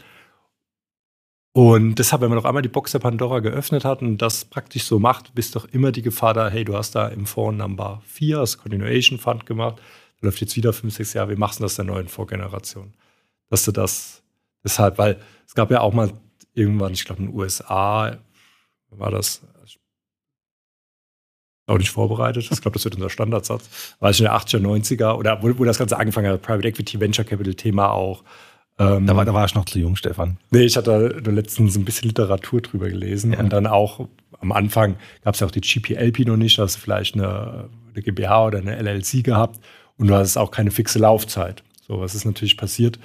Und 1.53 1.97
deshalb, 1.97 2.23
wenn 2.23 2.29
man 2.31 2.39
noch 2.39 2.45
einmal 2.45 2.63
die 2.63 2.69
Box 2.69 2.93
der 2.93 3.01
Pandora 3.01 3.41
geöffnet 3.41 3.85
hat 3.85 4.03
und 4.03 4.19
das 4.19 4.45
praktisch 4.45 4.85
so 4.85 4.99
macht, 4.99 5.35
bist 5.35 5.57
doch 5.57 5.65
immer 5.67 5.91
die 5.93 6.03
Gefahr 6.03 6.33
da, 6.33 6.49
hey, 6.49 6.65
du 6.65 6.77
hast 6.77 6.95
da 6.95 7.09
im 7.09 7.27
Fonds 7.27 7.59
Number 7.59 8.03
4, 8.07 8.39
hast 8.39 8.59
Continuation 8.59 9.19
Fund 9.19 9.47
gemacht, 9.47 9.81
da 10.21 10.29
läuft 10.29 10.41
jetzt 10.41 10.57
wieder 10.57 10.73
5, 10.73 10.95
6 10.95 11.13
Jahre, 11.15 11.31
wie 11.31 11.37
machst 11.37 11.59
du 11.59 11.65
das 11.65 11.75
der 11.75 11.85
neuen 11.85 12.09
Vorgeneration? 12.09 12.95
Dass 13.49 13.65
du 13.65 13.73
das 13.73 14.23
deshalb, 14.63 14.97
weil 14.99 15.21
es 15.47 15.55
gab 15.55 15.71
ja 15.73 15.81
auch 15.81 15.93
mal 15.93 16.13
irgendwann, 16.55 16.93
ich 16.93 17.05
glaube 17.05 17.23
in 17.23 17.29
den 17.29 17.37
USA, 17.37 18.17
war 18.91 19.11
das 19.11 19.43
auch 21.71 21.79
nicht 21.79 21.91
vorbereitet. 21.91 22.49
Ich 22.51 22.61
glaube, 22.61 22.75
das 22.75 22.85
wird 22.85 22.97
unser 22.97 23.11
Standardsatz. 23.11 23.97
War 24.01 24.11
es 24.11 24.21
in 24.21 24.27
den 24.27 24.33
80er, 24.33 24.61
90er 24.61 25.15
oder 25.15 25.43
wo, 25.43 25.59
wo 25.59 25.65
das 25.65 25.79
Ganze 25.79 25.99
angefangen 25.99 26.31
hat, 26.31 26.43
Private 26.43 26.69
Equity, 26.69 27.01
Venture 27.01 27.25
Capital 27.25 27.55
Thema 27.55 27.91
auch 27.91 28.23
ähm, 28.81 29.07
da, 29.07 29.15
war, 29.15 29.27
da 29.27 29.35
war 29.35 29.45
ich 29.45 29.55
noch 29.55 29.67
zu 29.67 29.79
jung, 29.79 29.95
Stefan. 29.95 30.39
Nee, 30.51 30.63
ich 30.63 30.77
hatte 30.77 31.21
letztens 31.27 31.77
ein 31.77 31.85
bisschen 31.85 32.09
Literatur 32.09 32.63
drüber 32.63 32.89
gelesen 32.89 33.35
ja. 33.35 33.41
und 33.41 33.53
dann 33.53 33.67
auch 33.67 34.09
am 34.41 34.53
Anfang 34.53 34.97
gab 35.23 35.35
es 35.35 35.41
ja 35.41 35.47
auch 35.47 35.51
die 35.51 35.61
GPLP 35.61 36.21
noch 36.21 36.39
nicht, 36.39 36.59
da 36.59 36.63
hast 36.63 36.77
du 36.77 36.81
vielleicht 36.81 37.15
eine, 37.15 37.69
eine 37.93 38.03
GmbH 38.03 38.47
oder 38.47 38.59
eine 38.59 38.81
LLC 38.81 39.23
gehabt 39.23 39.61
und 39.99 40.09
du 40.09 40.15
hast 40.15 40.39
auch 40.39 40.51
keine 40.51 40.71
fixe 40.71 40.99
Laufzeit. 40.99 41.63
So, 41.87 42.01
was 42.01 42.15
ist 42.15 42.25
natürlich 42.25 42.57
passiert? 42.57 42.99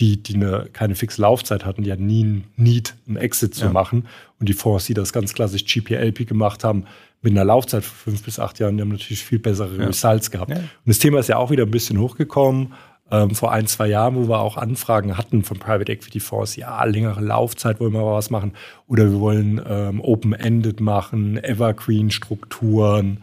Die, 0.00 0.22
die 0.22 0.34
eine, 0.34 0.68
keine 0.72 0.94
fixe 0.94 1.22
Laufzeit 1.22 1.64
hatten, 1.64 1.82
die 1.82 1.92
hatten 1.92 2.06
nie 2.06 2.24
ein 2.24 2.44
Need, 2.56 2.94
einen 3.06 3.16
Exit 3.16 3.54
zu 3.54 3.66
ja. 3.66 3.72
machen. 3.72 4.08
Und 4.38 4.48
die 4.48 4.54
Fonds, 4.54 4.86
die 4.86 4.94
das 4.94 5.12
ganz 5.12 5.32
klassisch 5.32 5.64
GPLP 5.64 6.26
gemacht 6.26 6.64
haben, 6.64 6.84
mit 7.22 7.32
einer 7.32 7.44
Laufzeit 7.44 7.84
von 7.84 8.12
fünf 8.12 8.24
bis 8.24 8.38
acht 8.38 8.58
Jahren, 8.58 8.76
die 8.76 8.82
haben 8.82 8.90
natürlich 8.90 9.24
viel 9.24 9.38
bessere 9.38 9.76
ja. 9.76 9.86
Results 9.86 10.30
gehabt. 10.30 10.50
Ja. 10.50 10.56
Und 10.56 10.66
das 10.84 10.98
Thema 10.98 11.20
ist 11.20 11.28
ja 11.28 11.36
auch 11.36 11.50
wieder 11.50 11.64
ein 11.64 11.70
bisschen 11.70 11.98
hochgekommen 11.98 12.74
ähm, 13.12 13.34
vor 13.34 13.52
ein, 13.52 13.66
zwei 13.66 13.88
Jahren, 13.88 14.16
wo 14.16 14.28
wir 14.28 14.40
auch 14.40 14.56
Anfragen 14.56 15.16
hatten 15.16 15.44
von 15.44 15.58
Private 15.58 15.92
Equity 15.92 16.18
Fonds, 16.18 16.56
ja, 16.56 16.82
längere 16.84 17.20
Laufzeit 17.20 17.78
wollen 17.78 17.92
wir 17.92 18.00
mal 18.00 18.14
was 18.14 18.30
machen 18.30 18.54
oder 18.86 19.04
wir 19.10 19.20
wollen 19.20 19.60
ähm, 19.68 20.00
Open-Ended 20.00 20.80
machen, 20.80 21.36
Evergreen-Strukturen 21.42 23.22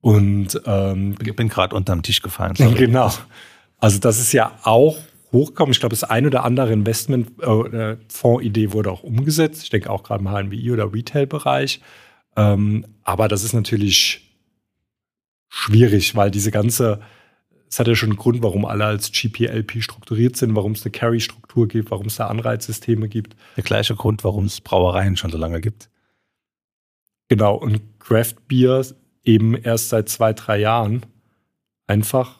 und 0.00 0.60
ähm, 0.66 1.14
ich 1.24 1.34
bin 1.34 1.48
gerade 1.48 1.74
unterm 1.74 2.02
Tisch 2.02 2.20
gefallen. 2.20 2.56
Sorry. 2.56 2.74
Genau. 2.86 3.10
Also 3.78 3.98
das 4.00 4.18
ist 4.18 4.32
ja 4.32 4.52
auch 4.62 4.96
hochgekommen. 5.32 5.72
Ich 5.72 5.80
glaube, 5.80 5.94
das 5.94 6.04
ein 6.04 6.26
oder 6.26 6.44
andere 6.44 6.72
Investment-Fondsidee 6.72 8.64
äh, 8.64 8.72
wurde 8.72 8.90
auch 8.90 9.02
umgesetzt. 9.02 9.62
Ich 9.62 9.70
denke 9.70 9.90
auch 9.90 10.02
gerade 10.02 10.24
im 10.24 10.30
HNWI 10.30 10.72
oder 10.72 10.92
Retail-Bereich. 10.92 11.80
Ähm, 12.36 12.86
aber 13.02 13.28
das 13.28 13.44
ist 13.44 13.52
natürlich 13.52 14.36
schwierig, 15.48 16.16
weil 16.16 16.30
diese 16.30 16.50
ganze 16.50 17.00
es 17.74 17.80
hat 17.80 17.88
ja 17.88 17.96
schon 17.96 18.10
einen 18.10 18.18
Grund, 18.18 18.40
warum 18.40 18.64
alle 18.66 18.84
als 18.84 19.10
GPLP 19.10 19.82
strukturiert 19.82 20.36
sind, 20.36 20.54
warum 20.54 20.72
es 20.72 20.84
eine 20.84 20.92
Carry-Struktur 20.92 21.66
gibt, 21.66 21.90
warum 21.90 22.06
es 22.06 22.14
da 22.16 22.28
Anreizsysteme 22.28 23.08
gibt. 23.08 23.34
Der 23.56 23.64
gleiche 23.64 23.96
Grund, 23.96 24.22
warum 24.22 24.44
es 24.44 24.60
Brauereien 24.60 25.16
schon 25.16 25.32
so 25.32 25.38
lange 25.38 25.60
gibt. 25.60 25.88
Genau, 27.28 27.56
und 27.56 27.80
Craft 27.98 28.34
Beer 28.46 28.84
eben 29.24 29.56
erst 29.56 29.88
seit 29.88 30.08
zwei, 30.08 30.32
drei 30.32 30.58
Jahren. 30.58 31.04
Einfach, 31.88 32.38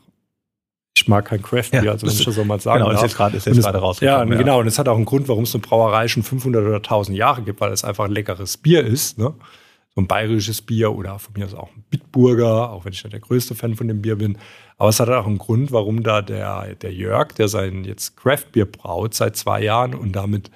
ich 0.96 1.08
mag 1.08 1.24
kein 1.24 1.42
Craft 1.42 1.70
Beer, 1.72 1.82
ja, 1.82 1.92
also 1.92 2.06
wenn 2.06 2.14
ich 2.14 2.24
das 2.24 2.34
so 2.34 2.44
mal 2.44 2.60
sagen 2.60 2.78
Genau, 2.78 2.92
darf. 2.92 3.02
ist 3.02 3.10
jetzt 3.10 3.16
gerade 3.16 3.38
gerade 3.38 3.78
rausgekommen. 3.78 4.28
Ja, 4.28 4.34
ja, 4.34 4.38
genau, 4.38 4.60
und 4.60 4.68
es 4.68 4.78
hat 4.78 4.86
auch 4.86 4.94
einen 4.94 5.04
Grund, 5.04 5.26
warum 5.26 5.42
es 5.42 5.54
eine 5.54 5.62
Brauerei 5.62 6.06
schon 6.06 6.22
500 6.22 6.64
oder 6.64 6.76
1000 6.76 7.18
Jahre 7.18 7.42
gibt, 7.42 7.60
weil 7.60 7.72
es 7.72 7.82
einfach 7.82 8.04
ein 8.04 8.12
leckeres 8.12 8.56
Bier 8.56 8.84
ist, 8.84 9.18
ne? 9.18 9.34
So 9.94 10.00
ein 10.00 10.08
bayerisches 10.08 10.62
Bier 10.62 10.92
oder 10.92 11.18
von 11.18 11.34
mir 11.36 11.46
aus 11.46 11.54
auch 11.54 11.70
ein 11.74 11.84
Bitburger, 11.88 12.70
auch 12.70 12.84
wenn 12.84 12.92
ich 12.92 13.04
nicht 13.04 13.12
der 13.12 13.20
größte 13.20 13.54
Fan 13.54 13.76
von 13.76 13.88
dem 13.88 14.02
Bier 14.02 14.16
bin. 14.16 14.38
Aber 14.76 14.88
es 14.88 14.98
hat 14.98 15.08
auch 15.08 15.26
einen 15.26 15.38
Grund, 15.38 15.70
warum 15.70 16.02
da 16.02 16.20
der, 16.20 16.74
der 16.74 16.92
Jörg, 16.92 17.32
der 17.34 17.48
sein 17.48 17.84
jetzt 17.84 18.16
Craft-Bier 18.16 18.66
braut 18.66 19.14
seit 19.14 19.36
zwei 19.36 19.62
Jahren 19.62 19.94
und 19.94 20.12
damit 20.12 20.50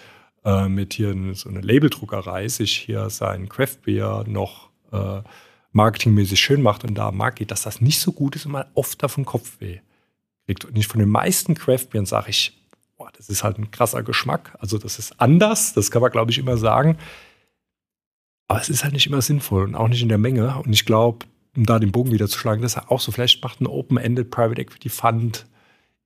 äh, 0.44 0.68
mit 0.68 0.94
hier 0.94 1.14
so 1.34 1.48
eine 1.48 1.60
Labeldruckerei 1.60 2.48
sich 2.48 2.76
hier 2.76 3.10
sein 3.10 3.48
Craft-Bier 3.48 4.24
noch 4.26 4.70
äh, 4.92 5.22
marketingmäßig 5.72 6.40
schön 6.40 6.62
macht 6.62 6.82
und 6.82 6.94
da 6.94 7.12
mag 7.12 7.36
geht, 7.36 7.52
dass 7.52 7.62
das 7.62 7.80
nicht 7.80 8.00
so 8.00 8.10
gut 8.10 8.34
ist 8.34 8.46
und 8.46 8.52
man 8.52 8.66
oft 8.74 9.00
davon 9.02 9.24
Kopfweh 9.24 9.78
kriegt. 10.46 10.64
Und 10.64 10.76
ich 10.76 10.88
von 10.88 10.98
den 10.98 11.10
meisten 11.10 11.54
Craft-Bieren 11.54 12.06
sage 12.06 12.30
ich, 12.30 12.58
boah, 12.96 13.10
das 13.16 13.28
ist 13.28 13.44
halt 13.44 13.58
ein 13.58 13.70
krasser 13.70 14.02
Geschmack. 14.02 14.56
Also 14.58 14.78
das 14.78 14.98
ist 14.98 15.20
anders, 15.20 15.74
das 15.74 15.92
kann 15.92 16.02
man 16.02 16.10
glaube 16.10 16.32
ich 16.32 16.38
immer 16.38 16.56
sagen. 16.56 16.98
Aber 18.48 18.60
es 18.60 18.68
ist 18.68 18.82
halt 18.82 18.94
nicht 18.94 19.06
immer 19.06 19.22
sinnvoll 19.22 19.64
und 19.64 19.74
auch 19.74 19.88
nicht 19.88 20.02
in 20.02 20.08
der 20.08 20.18
Menge. 20.18 20.56
Und 20.58 20.72
ich 20.72 20.84
glaube, 20.84 21.26
um 21.56 21.66
da 21.66 21.78
den 21.78 21.92
Bogen 21.92 22.12
wieder 22.12 22.28
zu 22.28 22.38
schlagen, 22.38 22.62
das 22.62 22.76
ist 22.76 22.88
auch 22.88 23.00
so, 23.00 23.12
vielleicht 23.12 23.42
macht 23.42 23.60
ein 23.60 23.66
Open-Ended 23.66 24.30
Private 24.30 24.60
Equity 24.60 24.88
Fund 24.88 25.46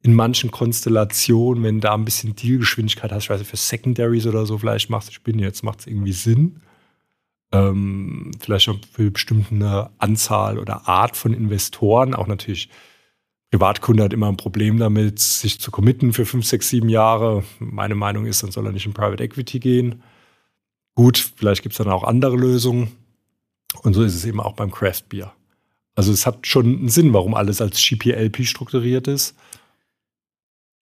in 0.02 0.14
manchen 0.14 0.50
Konstellationen, 0.50 1.62
wenn 1.62 1.80
da 1.80 1.94
ein 1.94 2.04
bisschen 2.04 2.34
Dealgeschwindigkeit 2.34 3.12
hast, 3.12 3.24
ich 3.24 3.30
weiß 3.30 3.38
nicht, 3.38 3.50
für 3.50 3.56
Secondaries 3.56 4.26
oder 4.26 4.46
so, 4.46 4.58
vielleicht 4.58 4.90
macht 4.90 5.04
es, 5.04 5.10
ich 5.10 5.22
bin 5.22 5.38
jetzt, 5.38 5.62
macht 5.62 5.80
es 5.80 5.86
irgendwie 5.86 6.12
Sinn. 6.12 6.60
Ähm, 7.52 8.32
vielleicht 8.40 8.68
auch 8.68 8.78
für 8.90 9.12
bestimmte 9.12 9.90
Anzahl 9.98 10.58
oder 10.58 10.88
Art 10.88 11.16
von 11.16 11.32
Investoren, 11.32 12.14
auch 12.14 12.26
natürlich 12.26 12.68
Privatkunde 13.52 14.02
hat 14.02 14.14
immer 14.14 14.28
ein 14.28 14.38
Problem 14.38 14.78
damit, 14.78 15.18
sich 15.18 15.60
zu 15.60 15.70
committen 15.70 16.14
für 16.14 16.24
fünf, 16.24 16.46
sechs, 16.46 16.70
sieben 16.70 16.88
Jahre. 16.88 17.44
Meine 17.58 17.94
Meinung 17.94 18.24
ist, 18.24 18.42
dann 18.42 18.50
soll 18.50 18.64
er 18.64 18.72
nicht 18.72 18.86
in 18.86 18.94
Private 18.94 19.22
Equity 19.22 19.60
gehen. 19.60 20.02
Gut, 20.94 21.31
vielleicht 21.42 21.62
gibt 21.62 21.72
es 21.72 21.78
dann 21.78 21.88
auch 21.88 22.04
andere 22.04 22.36
Lösungen. 22.36 22.92
Und 23.82 23.94
so 23.94 24.04
ist 24.04 24.14
es 24.14 24.24
eben 24.24 24.38
auch 24.38 24.52
beim 24.52 24.70
Craft 24.70 25.02
Beer. 25.08 25.32
Also 25.96 26.12
es 26.12 26.24
hat 26.24 26.46
schon 26.46 26.66
einen 26.66 26.88
Sinn, 26.88 27.12
warum 27.12 27.34
alles 27.34 27.60
als 27.60 27.82
GPLP 27.82 28.46
strukturiert 28.46 29.08
ist. 29.08 29.34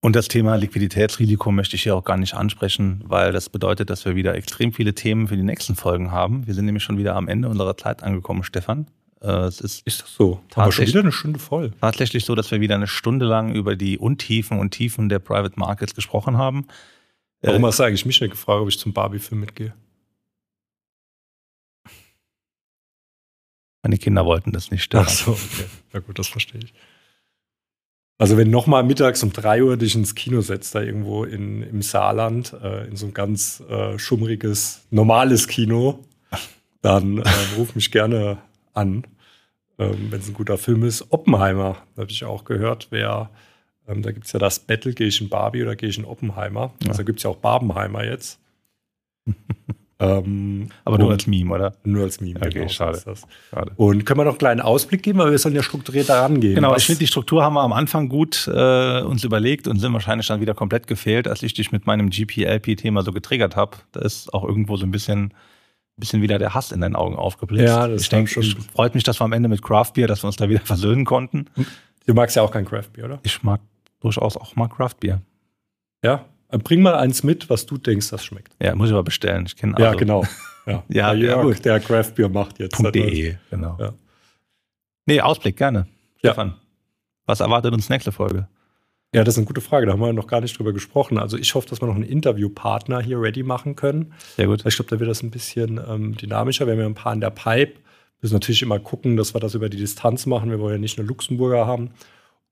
Und 0.02 0.16
das 0.16 0.30
Thema 0.30 0.56
Liquiditätsrisiko 0.56 1.52
möchte 1.52 1.76
ich 1.76 1.84
hier 1.84 1.94
auch 1.94 2.06
gar 2.06 2.16
nicht 2.16 2.36
ansprechen, 2.36 3.04
weil 3.06 3.34
das 3.34 3.50
bedeutet, 3.50 3.90
dass 3.90 4.06
wir 4.06 4.16
wieder 4.16 4.34
extrem 4.36 4.72
viele 4.72 4.96
Themen 4.96 5.28
für 5.28 5.36
die 5.36 5.44
nächsten 5.44 5.76
Folgen 5.76 6.12
haben. 6.12 6.48
Wir 6.48 6.54
sind 6.54 6.64
nämlich 6.64 6.84
schon 6.84 6.98
wieder 6.98 7.16
am 7.16 7.28
Ende 7.28 7.50
unserer 7.50 7.76
Zeit 7.76 8.02
angekommen, 8.02 8.44
Stefan. 8.44 8.88
Äh, 9.22 9.48
es 9.48 9.60
ist, 9.60 9.86
ist 9.86 10.04
das 10.04 10.14
so? 10.16 10.40
Aber 10.54 10.72
schon 10.72 10.88
wieder 10.88 11.02
eine 11.02 11.12
Stunde 11.12 11.40
voll. 11.40 11.74
Tatsächlich 11.82 12.24
so, 12.24 12.34
dass 12.34 12.50
wir 12.52 12.62
wieder 12.62 12.76
eine 12.76 12.88
Stunde 12.88 13.26
lang 13.26 13.54
über 13.54 13.76
die 13.76 13.98
Untiefen 13.98 14.58
und 14.60 14.72
Tiefen 14.72 15.10
der 15.10 15.20
Private 15.20 15.60
Markets 15.60 15.94
gesprochen 15.94 16.38
haben. 16.38 16.68
Warum 17.42 17.64
äh, 17.64 17.68
hast 17.68 17.80
du 17.80 17.84
eigentlich 17.84 18.06
mich 18.06 18.22
nicht 18.22 18.32
gefragt, 18.32 18.62
ob 18.62 18.70
ich 18.70 18.80
zum 18.80 18.94
Barbie-Film 18.94 19.42
mitgehe? 19.42 19.74
Meine 23.86 24.00
Kinder 24.00 24.26
wollten 24.26 24.52
das 24.52 24.72
nicht. 24.72 24.96
Ach 24.96 25.08
so, 25.08 25.34
okay. 25.34 25.66
Ja 25.94 26.00
gut, 26.00 26.18
das 26.18 26.26
verstehe 26.26 26.60
ich. 26.64 26.74
Also 28.18 28.36
wenn 28.36 28.50
nochmal 28.50 28.84
mittags 28.84 29.22
um 29.22 29.32
drei 29.32 29.62
Uhr 29.62 29.78
dich 29.78 29.94
ins 29.94 30.16
Kino 30.16 30.42
setzt, 30.42 30.74
da 30.74 30.82
irgendwo 30.82 31.24
in, 31.24 31.62
im 31.62 31.84
Saarland, 31.84 32.52
äh, 32.64 32.88
in 32.88 32.96
so 32.96 33.06
ein 33.06 33.14
ganz 33.14 33.62
äh, 33.70 34.00
schummriges, 34.00 34.88
normales 34.90 35.48
Kino, 35.48 36.04
dann 36.82 37.20
äh, 37.20 37.30
ruf 37.58 37.76
mich 37.76 37.92
gerne 37.92 38.40
an, 38.74 39.06
ähm, 39.78 40.08
wenn 40.10 40.20
es 40.20 40.30
ein 40.30 40.34
guter 40.34 40.58
Film 40.58 40.84
ist. 40.84 41.12
Oppenheimer, 41.12 41.78
habe 41.96 42.10
ich 42.10 42.26
auch 42.26 42.44
gehört, 42.44 42.88
wer, 42.90 43.30
ähm, 43.88 44.02
da 44.02 44.12
gibt 44.12 44.26
es 44.26 44.32
ja 44.32 44.40
das 44.40 44.58
Battle, 44.58 44.94
gehe 44.94 45.10
ich 45.10 45.22
in 45.22 45.30
Barbie 45.30 45.62
oder 45.62 45.76
gehe 45.76 45.90
ich 45.90 46.00
in 46.00 46.06
Oppenheimer. 46.06 46.74
Ja. 46.82 46.90
Also 46.90 47.04
gibt 47.04 47.20
es 47.20 47.24
ja 47.24 47.30
auch 47.30 47.38
Barbenheimer 47.38 48.04
jetzt. 48.04 48.40
Ähm, 49.98 50.68
Aber 50.84 50.98
nur 50.98 51.12
als 51.12 51.26
Meme, 51.26 51.54
oder? 51.54 51.74
Nur 51.86 52.04
als 52.04 52.20
Meme, 52.20 52.38
okay, 52.38 52.50
genau, 52.50 52.68
schade. 52.68 53.02
schade. 53.50 53.72
Und 53.78 54.06
können 54.06 54.20
wir 54.20 54.26
noch 54.26 54.32
einen 54.32 54.38
kleinen 54.40 54.62
Ausblick 54.62 55.04
geben, 55.04 55.20
weil 55.20 55.32
wir 55.32 55.38
sollen 55.38 55.56
ja 55.56 55.64
strukturiert 55.64 56.10
daran 56.10 56.42
gehen. 56.42 56.56
Genau, 56.56 56.76
ich 56.76 56.86
finde, 56.86 57.00
die 57.00 57.08
Struktur 57.08 57.44
haben 57.44 57.54
wir 57.54 57.62
am 57.62 57.72
Anfang 57.72 58.10
gut 58.10 58.50
äh, 58.54 59.02
uns 59.02 59.24
überlegt 59.24 59.68
und 59.68 59.80
sind 59.80 59.94
wahrscheinlich 59.94 60.28
dann 60.28 60.42
wieder 60.42 60.54
komplett 60.54 60.88
gefehlt, 60.88 61.30
als 61.30 61.44
ich 61.44 61.54
dich 61.54 61.72
mit 61.72 61.86
meinem 61.86 62.10
GPLP-Thema 62.10 63.04
so 63.04 63.14
getriggert 63.14 63.56
habe. 63.56 63.78
Da 63.94 64.02
ist 64.02 64.34
auch 64.34 64.44
irgendwo 64.44 64.76
so 64.76 64.86
ein 64.86 64.92
bisschen, 64.92 65.34
bisschen 65.96 66.22
wieder 66.22 66.40
der 66.40 66.54
Hass 66.54 66.74
in 66.74 66.82
deinen 66.82 66.98
Augen 66.98 67.16
aufgeblitzt. 67.16 67.70
Ja, 67.70 67.88
das 67.88 68.02
ich 68.02 68.10
denke, 68.10 68.30
schon. 68.32 68.44
Es 68.44 68.54
freut 68.74 68.96
mich, 68.96 69.06
dass 69.06 69.22
wir 69.22 69.26
am 69.26 69.32
Ende 69.32 69.48
mit 69.48 69.62
Craft 69.62 69.92
Beer, 69.94 70.08
dass 70.08 70.24
wir 70.24 70.28
uns 70.28 70.36
da 70.36 70.50
wieder 70.50 70.60
versöhnen 70.66 71.06
konnten. 71.06 71.46
Du 72.06 72.14
magst 72.14 72.36
ja 72.36 72.42
auch 72.42 72.52
kein 72.52 72.66
Craft 72.66 72.90
Beer, 72.92 73.06
oder? 73.06 73.20
Ich 73.24 73.44
mag 73.44 73.62
durchaus 74.02 74.36
auch 74.36 74.58
mal 74.58 74.68
Craft 74.68 74.96
Beer. 75.00 75.22
Ja, 76.04 76.26
Bring 76.64 76.82
mal 76.82 76.96
eins 76.96 77.24
mit, 77.24 77.50
was 77.50 77.66
du 77.66 77.78
denkst, 77.78 78.10
das 78.10 78.24
schmeckt. 78.24 78.54
Ja, 78.62 78.76
muss 78.76 78.90
ich 78.90 78.94
aber 78.94 79.04
bestellen. 79.04 79.46
Ich 79.46 79.56
kenne 79.56 79.76
also. 79.76 79.86
Ja, 79.86 79.94
genau. 79.94 80.26
Ja, 80.68 80.84
ja, 80.90 81.14
ja 81.14 81.44
Jörg, 81.44 81.60
der 81.60 81.80
Craft 81.80 82.14
Beer 82.16 82.28
macht 82.28 82.58
jetzt. 82.58 82.80
.de, 82.80 83.36
genau. 83.52 83.78
Ja. 83.80 83.94
Nee, 85.06 85.22
Ausblick, 85.22 85.58
gerne. 85.58 85.86
Stefan, 86.18 86.48
ja. 86.48 86.56
was 87.28 87.40
erwartet 87.40 87.72
uns 87.72 87.88
nächste 87.88 88.12
Folge? 88.12 88.48
Ja, 89.14 89.24
das 89.24 89.36
ist 89.36 89.38
eine 89.38 89.46
gute 89.46 89.62
Frage. 89.62 89.86
Da 89.86 89.94
haben 89.94 90.02
wir 90.02 90.12
noch 90.12 90.28
gar 90.28 90.42
nicht 90.42 90.58
drüber 90.58 90.74
gesprochen. 90.74 91.18
Also 91.18 91.38
ich 91.38 91.56
hoffe, 91.56 91.70
dass 91.70 91.82
wir 91.82 91.88
noch 91.88 91.96
einen 91.96 92.04
Interviewpartner 92.04 93.02
hier 93.02 93.22
ready 93.22 93.44
machen 93.44 93.78
können. 93.78 94.14
Sehr 94.36 94.48
gut. 94.48 94.66
Ich 94.66 94.76
glaube, 94.76 94.90
da 94.90 95.00
wird 95.00 95.10
das 95.10 95.24
ein 95.24 95.32
bisschen 95.32 95.80
ähm, 95.88 96.18
dynamischer. 96.18 96.66
Wir 96.66 96.74
haben 96.74 96.82
ja 96.82 96.86
ein 96.86 96.96
paar 96.96 97.14
in 97.14 97.22
der 97.22 97.30
Pipe. 97.30 97.76
Wir 97.76 98.22
müssen 98.22 98.34
natürlich 98.34 98.62
immer 98.62 98.80
gucken, 98.80 99.16
dass 99.16 99.34
wir 99.34 99.40
das 99.40 99.56
über 99.56 99.70
die 99.70 99.78
Distanz 99.78 100.26
machen. 100.26 100.50
Wir 100.50 100.60
wollen 100.60 100.74
ja 100.74 100.80
nicht 100.80 100.98
nur 100.98 101.08
Luxemburger 101.08 101.66
haben. 101.66 101.92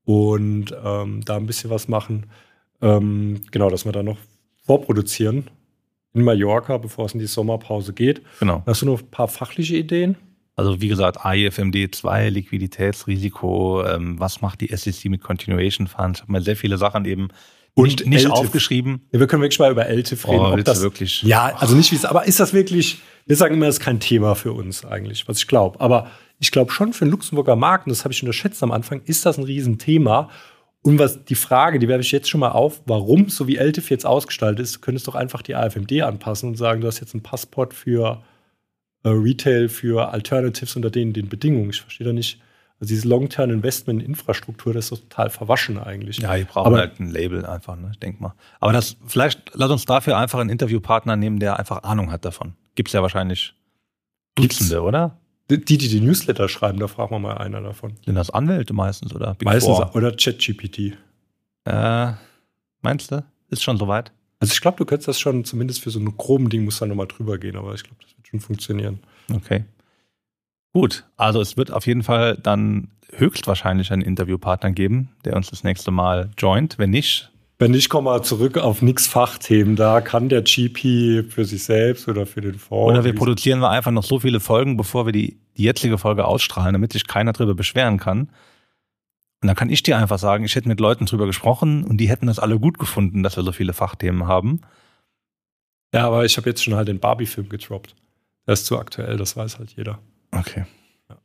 Und 0.05 0.73
ähm, 0.83 1.25
da 1.25 1.35
ein 1.35 1.47
bisschen 1.47 1.69
was 1.69 1.89
machen. 1.89 2.27
Ähm, 2.83 3.41
genau, 3.51 3.69
dass 3.69 3.85
wir 3.85 3.91
da 3.91 4.03
noch 4.03 4.17
vorproduzieren 4.65 5.49
in 6.13 6.23
Mallorca, 6.23 6.77
bevor 6.77 7.05
es 7.05 7.13
in 7.13 7.19
die 7.19 7.25
Sommerpause 7.25 7.93
geht. 7.93 8.21
Genau. 8.39 8.61
Hast 8.65 8.81
du 8.81 8.85
noch 8.85 9.01
ein 9.01 9.07
paar 9.09 9.27
fachliche 9.27 9.77
Ideen? 9.77 10.15
Also 10.55 10.79
wie 10.81 10.87
gesagt, 10.87 11.25
AIFMD 11.25 11.95
2, 11.95 12.29
Liquiditätsrisiko, 12.29 13.83
ähm, 13.85 14.19
was 14.19 14.41
macht 14.41 14.61
die 14.61 14.75
SEC 14.75 15.09
mit 15.09 15.23
Continuation 15.23 15.87
Funds? 15.87 16.19
Ich 16.19 16.23
habe 16.23 16.31
mir 16.31 16.41
sehr 16.41 16.55
viele 16.55 16.77
Sachen 16.77 17.05
eben 17.05 17.29
Und 17.73 17.87
nicht, 17.87 18.05
nicht 18.05 18.27
aufgeschrieben. 18.27 19.01
Ja, 19.11 19.19
wir 19.19 19.25
können 19.25 19.41
wirklich 19.41 19.57
mal 19.57 19.71
über 19.71 19.87
LTIF 19.87 20.27
reden. 20.27 20.39
Oh, 20.39 20.53
ob 20.53 20.63
das 20.63 20.83
wirklich. 20.83 21.23
Ja, 21.23 21.55
also 21.57 21.75
nicht 21.75 21.91
wie 21.91 21.95
es, 21.95 22.05
aber 22.05 22.27
ist 22.27 22.39
das 22.39 22.53
wirklich, 22.53 23.01
wir 23.25 23.35
sagen 23.35 23.55
immer, 23.55 23.65
das 23.65 23.77
ist 23.77 23.81
kein 23.81 23.99
Thema 23.99 24.35
für 24.35 24.53
uns 24.53 24.85
eigentlich, 24.85 25.27
was 25.27 25.39
ich 25.39 25.47
glaube. 25.47 25.81
Aber 25.81 26.11
ich 26.39 26.51
glaube 26.51 26.71
schon 26.71 26.93
für 26.93 27.05
den 27.05 27.11
Luxemburger 27.11 27.55
Markt, 27.55 27.87
und 27.87 27.91
das 27.91 28.03
habe 28.03 28.13
ich 28.13 28.21
unterschätzt 28.21 28.61
am 28.61 28.71
Anfang, 28.71 29.01
ist 29.05 29.25
das 29.25 29.39
ein 29.39 29.45
Riesenthema. 29.45 30.29
Und 30.83 30.99
was 30.99 31.23
die 31.23 31.35
Frage, 31.35 31.79
die 31.79 31.87
werfe 31.87 32.01
ich 32.01 32.11
jetzt 32.11 32.29
schon 32.29 32.41
mal 32.41 32.51
auf, 32.51 32.81
warum 32.85 33.29
so 33.29 33.47
wie 33.47 33.55
LTIF 33.55 33.89
jetzt 33.89 34.05
ausgestaltet 34.05 34.59
ist, 34.59 34.75
du 34.75 34.79
könntest 34.81 35.07
doch 35.07 35.15
einfach 35.15 35.41
die 35.41 35.55
AFMD 35.55 36.01
anpassen 36.01 36.49
und 36.49 36.55
sagen, 36.55 36.81
du 36.81 36.87
hast 36.87 36.99
jetzt 36.99 37.13
ein 37.13 37.23
Passport 37.23 37.73
für 37.73 38.21
äh, 39.03 39.09
Retail, 39.09 39.69
für 39.69 40.11
Alternatives 40.11 40.75
unter 40.75 40.91
denen 40.91 41.13
den 41.13 41.29
Bedingungen. 41.29 41.69
Ich 41.69 41.81
verstehe 41.81 42.05
da 42.05 42.13
nicht. 42.13 42.41
Also 42.79 42.89
dieses 42.89 43.05
Long-Term-Investment 43.05 44.01
in 44.01 44.09
Infrastruktur, 44.09 44.73
das 44.73 44.91
ist 44.91 45.09
total 45.09 45.29
verwaschen 45.29 45.77
eigentlich. 45.77 46.17
Ja, 46.17 46.35
die 46.35 46.43
brauchen 46.43 46.67
Aber, 46.67 46.79
halt 46.79 46.99
ein 46.99 47.09
Label 47.09 47.45
einfach, 47.45 47.77
ne? 47.77 47.89
ich 47.93 47.99
denke 47.99 48.21
mal. 48.21 48.33
Aber 48.59 48.73
das, 48.73 48.97
vielleicht 49.05 49.51
lass 49.53 49.71
uns 49.71 49.85
dafür 49.85 50.17
einfach 50.17 50.39
einen 50.39 50.49
Interviewpartner 50.49 51.15
nehmen, 51.15 51.39
der 51.39 51.59
einfach 51.59 51.83
Ahnung 51.83 52.11
hat 52.11 52.25
davon. 52.25 52.55
Gibt 52.75 52.89
es 52.89 52.93
ja 52.93 53.01
wahrscheinlich 53.01 53.53
Dutzende, 54.35 54.81
oder? 54.81 55.17
Die, 55.49 55.59
die 55.59 55.77
die 55.77 56.01
Newsletter 56.01 56.47
schreiben, 56.47 56.79
da 56.79 56.87
fragen 56.87 57.11
wir 57.11 57.19
mal 57.19 57.37
einer 57.37 57.61
davon. 57.61 57.95
Sind 58.05 58.15
das 58.15 58.29
Anwälte 58.29 58.73
meistens 58.73 59.13
oder? 59.13 59.35
Big 59.35 59.45
meistens 59.45 59.77
Four? 59.77 59.95
oder 59.95 60.15
ChatGPT. 60.15 60.97
Äh, 61.65 62.13
meinst 62.81 63.11
du? 63.11 63.23
Ist 63.49 63.63
schon 63.63 63.77
soweit? 63.77 64.11
Also 64.39 64.53
ich 64.53 64.61
glaube, 64.61 64.77
du 64.77 64.85
könntest 64.85 65.07
das 65.07 65.19
schon, 65.19 65.45
zumindest 65.45 65.81
für 65.81 65.89
so 65.89 65.99
einen 65.99 66.17
groben 66.17 66.49
Ding, 66.49 66.65
muss 66.65 66.79
da 66.79 66.85
nochmal 66.85 67.07
drüber 67.07 67.37
gehen, 67.37 67.55
aber 67.55 67.73
ich 67.73 67.83
glaube, 67.83 67.97
das 68.01 68.15
wird 68.15 68.27
schon 68.27 68.39
funktionieren. 68.39 68.99
Okay. 69.33 69.65
Gut, 70.73 71.05
also 71.17 71.39
es 71.39 71.55
wird 71.55 71.71
auf 71.71 71.85
jeden 71.85 72.03
Fall 72.03 72.37
dann 72.41 72.89
höchstwahrscheinlich 73.11 73.91
einen 73.91 74.01
Interviewpartner 74.01 74.71
geben, 74.71 75.09
der 75.23 75.35
uns 75.35 75.49
das 75.49 75.63
nächste 75.63 75.91
Mal 75.91 76.31
joint. 76.37 76.79
Wenn 76.79 76.89
nicht, 76.89 77.31
wenn 77.59 77.71
nicht, 77.71 77.89
kommen 77.89 78.07
wir 78.07 78.23
zurück 78.23 78.57
auf 78.57 78.81
nix 78.81 79.07
Fachthemen. 79.07 79.75
Da 79.75 80.01
kann 80.01 80.27
der 80.27 80.41
GP 80.41 81.29
für 81.29 81.45
sich 81.45 81.63
selbst 81.63 82.07
oder 82.07 82.25
für 82.25 82.41
den 82.41 82.55
Fonds. 82.55 82.91
Oder 82.91 83.03
wir 83.03 83.15
produzieren 83.15 83.59
wir 83.59 83.69
einfach 83.69 83.91
noch 83.91 84.03
so 84.03 84.19
viele 84.19 84.39
Folgen, 84.39 84.75
bevor 84.75 85.05
wir 85.05 85.13
die, 85.13 85.39
die 85.57 85.63
jetzige 85.63 85.97
Folge 85.97 86.25
ausstrahlen, 86.25 86.73
damit 86.73 86.93
sich 86.93 87.07
keiner 87.07 87.31
drüber 87.31 87.53
beschweren 87.53 87.99
kann. 87.99 88.29
Und 89.41 89.47
dann 89.47 89.55
kann 89.55 89.69
ich 89.69 89.83
dir 89.83 89.97
einfach 89.97 90.19
sagen, 90.19 90.45
ich 90.45 90.55
hätte 90.55 90.69
mit 90.69 90.79
Leuten 90.79 91.05
drüber 91.05 91.25
gesprochen 91.25 91.83
und 91.83 91.97
die 91.97 92.09
hätten 92.09 92.27
das 92.27 92.39
alle 92.39 92.59
gut 92.59 92.79
gefunden, 92.79 93.23
dass 93.23 93.35
wir 93.35 93.43
so 93.43 93.51
viele 93.51 93.73
Fachthemen 93.73 94.27
haben. 94.27 94.61
Ja, 95.93 96.07
aber 96.07 96.25
ich 96.25 96.37
habe 96.37 96.49
jetzt 96.49 96.63
schon 96.63 96.75
halt 96.75 96.87
den 96.87 96.99
Barbie-Film 96.99 97.49
getroppt. 97.49 97.93
Der 98.47 98.53
ist 98.53 98.65
zu 98.65 98.79
aktuell, 98.79 99.17
das 99.17 99.37
weiß 99.37 99.59
halt 99.59 99.71
jeder. 99.71 99.99
Okay. 100.31 100.65
Ja. 101.09 101.17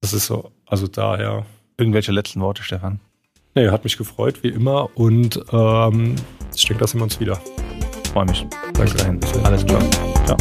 Das 0.00 0.12
ist 0.12 0.26
so, 0.26 0.52
also 0.64 0.86
daher. 0.86 1.44
Irgendwelche 1.76 2.12
letzten 2.12 2.40
Worte, 2.40 2.62
Stefan? 2.62 3.00
Nee, 3.54 3.70
hat 3.70 3.84
mich 3.84 3.96
gefreut, 3.96 4.42
wie 4.42 4.48
immer. 4.48 4.90
Und 4.96 5.40
ähm, 5.52 6.16
ich 6.54 6.66
denke, 6.66 6.80
da 6.80 6.86
sehen 6.86 7.00
wir 7.00 7.04
uns 7.04 7.20
wieder. 7.20 7.40
Freue 8.12 8.26
mich. 8.26 8.46
Danke. 8.74 8.82
Bis 8.82 8.94
dahin. 8.94 9.20
Alles 9.44 9.64
klar. 9.64 9.82
Ciao. 10.26 10.36